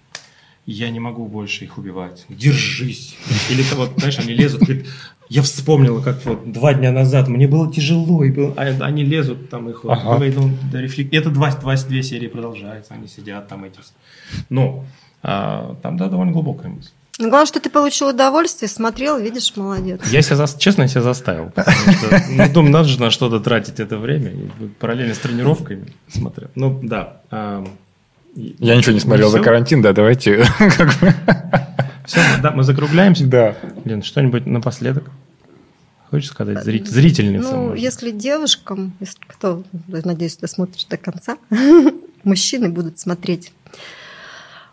я 0.65 0.89
не 0.89 0.99
могу 0.99 1.27
больше 1.27 1.65
их 1.65 1.77
убивать. 1.77 2.25
Держись. 2.29 3.15
Или 3.49 3.63
то 3.63 3.75
вот, 3.75 3.91
знаешь, 3.97 4.17
они 4.19 4.33
лезут, 4.33 4.61
говорит, 4.61 4.87
я 5.29 5.41
вспомнил, 5.41 6.01
как 6.01 6.23
вот 6.25 6.51
два 6.51 6.73
дня 6.73 6.91
назад 6.91 7.27
мне 7.27 7.47
было 7.47 7.71
тяжело, 7.71 8.23
и 8.23 8.31
было- 8.31 8.53
а 8.57 8.61
они 8.85 9.03
лезут, 9.03 9.49
там 9.49 9.69
их 9.69 9.83
вот, 9.83 9.91
Ага. 9.93 10.23
ну, 10.35 10.51
да, 10.71 10.81
рефлек- 10.81 11.09
Это 11.11 11.29
два, 11.29 11.51
два, 11.55 11.75
две 11.75 12.03
серии 12.03 12.27
продолжается, 12.27 12.93
они 12.93 13.07
сидят 13.07 13.47
там 13.47 13.63
эти. 13.63 13.79
Но 14.49 14.85
а, 15.23 15.75
там, 15.81 15.97
да, 15.97 16.07
довольно 16.09 16.31
глубокая 16.31 16.69
мысль. 16.71 16.91
Ну, 17.17 17.29
Главное, 17.29 17.45
что 17.47 17.59
ты 17.61 17.69
получил 17.69 18.09
удовольствие, 18.09 18.67
смотрел, 18.69 19.17
видишь, 19.17 19.53
молодец. 19.55 20.01
Я 20.11 20.21
себя, 20.21 20.35
зас- 20.35 20.59
честно, 20.59 20.81
я 20.83 20.87
себя 20.89 21.01
заставил. 21.01 21.49
Что, 21.55 22.21
ну, 22.29 22.49
думаю, 22.53 22.71
надо 22.73 22.89
же 22.89 22.99
на 22.99 23.09
что-то 23.09 23.39
тратить 23.39 23.79
это 23.79 23.97
время. 23.97 24.31
И 24.31 24.67
параллельно 24.79 25.13
с 25.15 25.19
тренировками 25.19 25.93
смотрел. 26.09 26.49
Ну, 26.55 26.77
да. 26.83 27.21
Я 28.35 28.75
ничего 28.75 28.93
не 28.93 28.99
смотрел 28.99 29.29
за 29.29 29.37
Всё? 29.37 29.43
карантин, 29.43 29.81
да, 29.81 29.93
давайте. 29.93 30.43
как 30.57 30.87
бы, 30.99 31.13
Всё, 32.05 32.19
да, 32.41 32.51
мы 32.51 32.63
закругляемся. 32.63 33.25
Да. 33.25 33.55
Лен, 33.85 34.03
что-нибудь 34.03 34.45
напоследок? 34.45 35.09
Хочешь 36.11 36.29
сказать 36.29 36.63
зрит- 36.63 36.87
зрительницам? 36.87 37.51
Ну, 37.51 37.63
может? 37.69 37.79
если 37.79 38.11
девушкам, 38.11 38.93
если 38.99 39.19
кто, 39.27 39.63
надеюсь, 39.87 40.37
ты 40.37 40.47
смотришь 40.47 40.85
до 40.85 40.97
конца, 40.97 41.37
мужчины 42.23 42.69
будут 42.69 42.99
смотреть. 42.99 43.51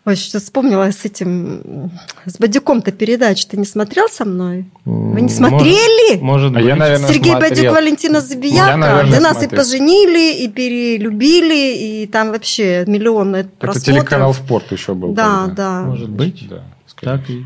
Ой, 0.05 0.17
что 0.17 0.41
вспомнила 0.41 0.91
с 0.91 1.05
этим, 1.05 1.93
с 2.27 2.37
Бадюком-то 2.39 2.91
передач. 2.91 3.47
Ты 3.47 3.57
не 3.57 3.65
смотрел 3.65 4.09
со 4.09 4.25
мной? 4.25 4.65
Вы 4.85 5.21
не 5.21 5.29
смотрели? 5.29 6.19
Может, 6.21 6.51
может 6.53 6.57
А 6.57 6.61
я, 6.61 6.71
быть. 6.71 6.79
наверное, 6.81 7.09
Сергей 7.09 7.31
смотрел. 7.31 7.51
Бадюк, 7.51 7.73
Валентина 7.73 8.21
Забияка, 8.21 8.71
Я, 8.71 8.77
наверное, 8.77 9.11
где 9.13 9.21
нас 9.21 9.39
смотрел. 9.39 9.53
и 9.53 9.57
поженили, 9.65 10.43
и 10.43 10.49
перелюбили, 10.49 11.77
и 12.03 12.07
там 12.09 12.31
вообще 12.33 12.85
миллионы 12.89 13.37
Это 13.37 13.49
просмотров. 13.59 13.85
телеканал 13.95 14.35
«Спорт» 14.35 14.73
еще 14.73 14.95
был. 14.95 15.13
Да, 15.13 15.45
тогда. 15.47 15.55
да. 15.55 15.83
Может 15.87 16.11
быть. 16.11 16.49
Да, 16.49 16.63
скорее. 16.87 17.19
Так 17.19 17.31
и... 17.31 17.45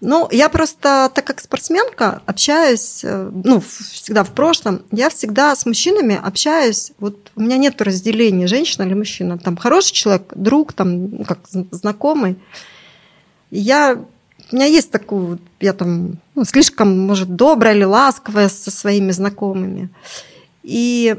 Ну, 0.00 0.28
я 0.30 0.48
просто, 0.48 1.10
так 1.12 1.26
как 1.26 1.40
спортсменка, 1.40 2.22
общаюсь, 2.24 3.00
э, 3.02 3.30
ну, 3.32 3.60
всегда 3.60 4.22
в 4.22 4.30
прошлом, 4.30 4.82
я 4.92 5.10
всегда 5.10 5.56
с 5.56 5.66
мужчинами 5.66 6.20
общаюсь, 6.22 6.92
вот 7.00 7.32
у 7.34 7.40
меня 7.40 7.56
нет 7.56 7.82
разделения, 7.82 8.46
женщина 8.46 8.84
или 8.84 8.94
мужчина, 8.94 9.38
там 9.38 9.56
хороший 9.56 9.92
человек, 9.92 10.32
друг, 10.36 10.72
там, 10.72 11.10
ну, 11.10 11.24
как 11.24 11.40
зн- 11.52 11.66
знакомый. 11.72 12.36
Я, 13.50 13.98
у 14.52 14.54
меня 14.54 14.66
есть 14.66 14.92
вот, 15.08 15.40
я 15.58 15.72
там, 15.72 16.18
ну, 16.36 16.44
слишком, 16.44 16.96
может, 16.96 17.34
добрая 17.34 17.74
или 17.74 17.84
ласковая 17.84 18.48
со 18.48 18.70
своими 18.70 19.10
знакомыми. 19.10 19.88
И 20.62 21.16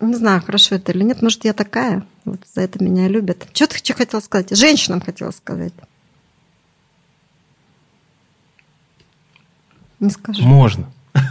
не 0.00 0.14
знаю, 0.16 0.42
хорошо 0.42 0.74
это 0.74 0.90
или 0.90 1.04
нет, 1.04 1.22
может, 1.22 1.44
я 1.44 1.52
такая, 1.52 2.04
вот 2.24 2.40
за 2.52 2.62
это 2.62 2.82
меня 2.82 3.06
любят. 3.06 3.46
Что 3.52 3.68
ты 3.68 3.78
что 3.78 3.94
хотела 3.94 4.20
сказать? 4.20 4.56
Женщинам 4.56 5.00
хотела 5.00 5.30
сказать. 5.30 5.72
Не 10.02 10.10
скажу. 10.10 10.42
Можно. 10.42 10.86
Нет? 11.14 11.24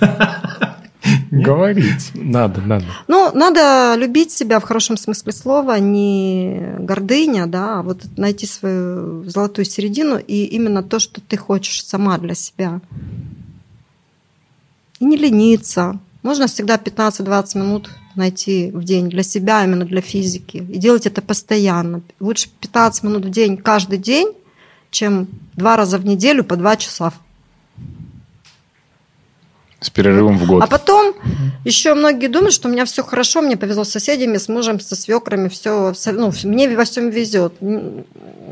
Говорить. 1.31 2.11
Надо, 2.14 2.61
надо. 2.61 2.85
Ну, 3.07 3.31
надо 3.34 3.95
любить 3.98 4.31
себя 4.31 4.60
в 4.60 4.64
хорошем 4.64 4.95
смысле 4.95 5.34
слова, 5.34 5.77
не 5.77 6.76
гордыня, 6.80 7.48
да, 7.48 7.80
а 7.80 7.84
вот 7.84 8.03
найти 8.18 8.45
свою 8.45 9.30
золотую 9.30 9.65
середину 9.65 10.18
и 10.18 10.45
именно 10.45 10.84
то, 10.84 10.99
что 10.99 11.19
ты 11.19 11.35
хочешь 11.35 11.85
сама 11.85 12.18
для 12.18 12.34
себя. 12.34 12.80
И 14.99 15.06
не 15.06 15.18
лениться. 15.18 15.99
Можно 16.23 16.48
всегда 16.48 16.77
15-20 16.77 17.57
минут 17.57 17.89
найти 18.15 18.72
в 18.72 18.85
день 18.85 19.10
для 19.10 19.23
себя, 19.23 19.65
именно 19.65 19.84
для 19.84 20.02
физики. 20.02 20.57
И 20.57 20.77
делать 20.77 21.07
это 21.07 21.22
постоянно. 21.22 22.02
Лучше 22.22 22.48
15 22.61 23.03
минут 23.03 23.26
в 23.26 23.30
день 23.31 23.57
каждый 23.57 23.98
день, 23.98 24.31
чем 24.91 25.27
два 25.57 25.76
раза 25.76 25.98
в 25.98 26.06
неделю 26.06 26.45
по 26.45 26.56
два 26.56 26.77
часа 26.77 27.11
С 29.82 29.90
перерывом 29.90 30.38
в 30.38 30.45
год. 30.45 30.64
А 30.64 30.68
потом 30.68 31.16
еще 31.66 31.95
многие 31.95 32.28
думают, 32.28 32.53
что 32.53 32.70
у 32.70 32.72
меня 32.72 32.86
все 32.86 33.03
хорошо, 33.03 33.41
мне 33.41 33.58
повезло 33.58 33.84
с 33.84 33.90
соседями, 33.90 34.38
с 34.38 34.48
мужем, 34.48 34.80
со 34.80 34.95
свекрами, 34.95 35.49
все, 35.49 35.94
ну, 36.06 36.32
мне 36.44 36.76
во 36.76 36.86
всем 36.86 37.10
везет. 37.10 37.53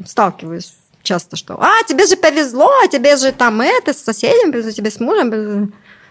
Сталкиваюсь 0.08 0.74
часто, 1.04 1.36
что 1.38 1.62
а, 1.62 1.84
тебе 1.88 2.08
же 2.08 2.18
повезло, 2.18 2.70
а 2.84 2.88
тебе 2.88 3.16
же 3.16 3.32
там 3.32 3.62
это, 3.62 3.94
с 3.94 4.00
соседями 4.00 4.52
повезло, 4.52 4.72
тебе 4.72 4.92
с 4.92 5.00
мужем. 5.00 5.32
повезло». 5.32 5.68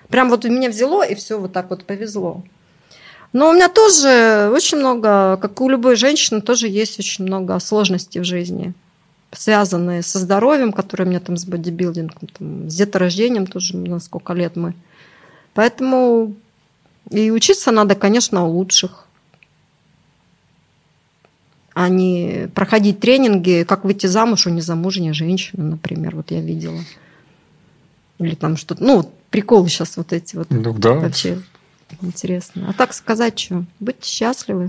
Прям 0.08 0.30
вот 0.30 0.44
меня 0.44 0.70
взяло, 0.70 1.02
и 1.02 1.14
все 1.14 1.38
вот 1.38 1.52
так 1.52 1.70
вот 1.70 1.84
повезло. 1.84 2.42
Но 3.32 3.50
у 3.50 3.52
меня 3.52 3.68
тоже 3.68 4.50
очень 4.54 4.78
много, 4.78 5.36
как 5.36 5.60
у 5.60 5.68
любой 5.68 5.96
женщины, 5.96 6.40
тоже 6.40 6.66
есть 6.68 6.98
очень 6.98 7.26
много 7.26 7.58
сложностей 7.58 8.22
в 8.22 8.24
жизни, 8.24 8.72
связанные 9.32 10.02
со 10.02 10.18
здоровьем, 10.18 10.72
которое 10.72 11.04
у 11.04 11.08
меня 11.08 11.20
там 11.20 11.36
с 11.36 11.44
бодибилдингом, 11.44 12.28
там, 12.38 12.70
с 12.70 12.74
деторождением 12.74 13.46
тоже, 13.46 13.76
на 13.76 14.00
сколько 14.00 14.32
лет 14.32 14.56
мы. 14.56 14.74
Поэтому 15.58 16.36
и 17.10 17.32
учиться 17.32 17.72
надо, 17.72 17.96
конечно, 17.96 18.44
у 18.44 18.50
лучших. 18.52 19.08
А 21.74 21.88
не 21.88 22.48
проходить 22.54 23.00
тренинги, 23.00 23.64
как 23.66 23.84
выйти 23.84 24.06
замуж 24.06 24.46
у 24.46 24.50
незамужней 24.50 25.12
женщины, 25.12 25.64
например, 25.64 26.14
вот 26.14 26.30
я 26.30 26.40
видела. 26.40 26.78
Или 28.20 28.36
там 28.36 28.56
что-то, 28.56 28.84
ну, 28.84 28.98
вот 28.98 29.12
приколы 29.30 29.68
сейчас 29.68 29.96
вот 29.96 30.12
эти 30.12 30.36
вот. 30.36 30.46
Ну 30.50 30.72
да. 30.74 30.92
Вообще 30.92 31.42
интересно. 32.02 32.70
А 32.70 32.72
так 32.72 32.94
сказать 32.94 33.36
что? 33.36 33.64
Будьте 33.80 34.08
счастливы. 34.08 34.68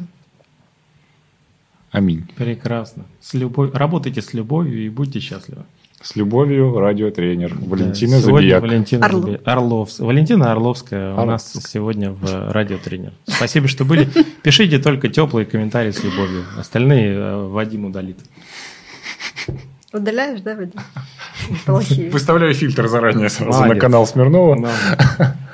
Аминь. 1.92 2.28
Прекрасно. 2.36 3.06
С 3.22 3.36
любовь... 3.36 3.76
Работайте 3.76 4.24
с 4.24 4.34
любовью 4.34 4.84
и 4.84 4.90
будьте 4.90 5.20
счастливы. 5.20 5.66
С 6.02 6.16
любовью, 6.16 6.80
радиотренер 6.80 7.54
Валентина 7.60 8.18
Да, 8.18 8.22
Забияк. 8.22 8.62
Валентина 8.62 9.06
Орлов. 9.06 9.26
Заби- 9.26 9.42
Орловс- 9.44 10.04
Валентина 10.06 10.52
Орловская 10.52 11.14
у 11.14 11.26
нас 11.26 11.52
сегодня 11.70 12.12
в 12.12 12.52
радиотренер. 12.52 13.12
Спасибо, 13.28 13.68
что 13.68 13.84
были. 13.84 14.08
Пишите 14.44 14.80
только 14.80 15.10
теплые 15.10 15.46
комментарии 15.46 15.92
с 15.92 16.02
любовью. 16.04 16.46
Остальные 16.58 17.14
э, 17.16 17.48
Вадим 17.48 17.86
удалит. 17.86 18.18
Удаляешь, 19.92 20.40
да, 20.42 20.56
Вадим? 20.56 20.80
Плохие. 21.66 22.10
Выставляю 22.12 22.54
фильтр 22.54 22.88
заранее 22.88 23.30
сразу 23.30 23.52
на 23.60 23.66
Молодец. 23.66 23.82
канал 23.82 24.08
Смирнова. 24.08 24.58
Да. 25.18 25.36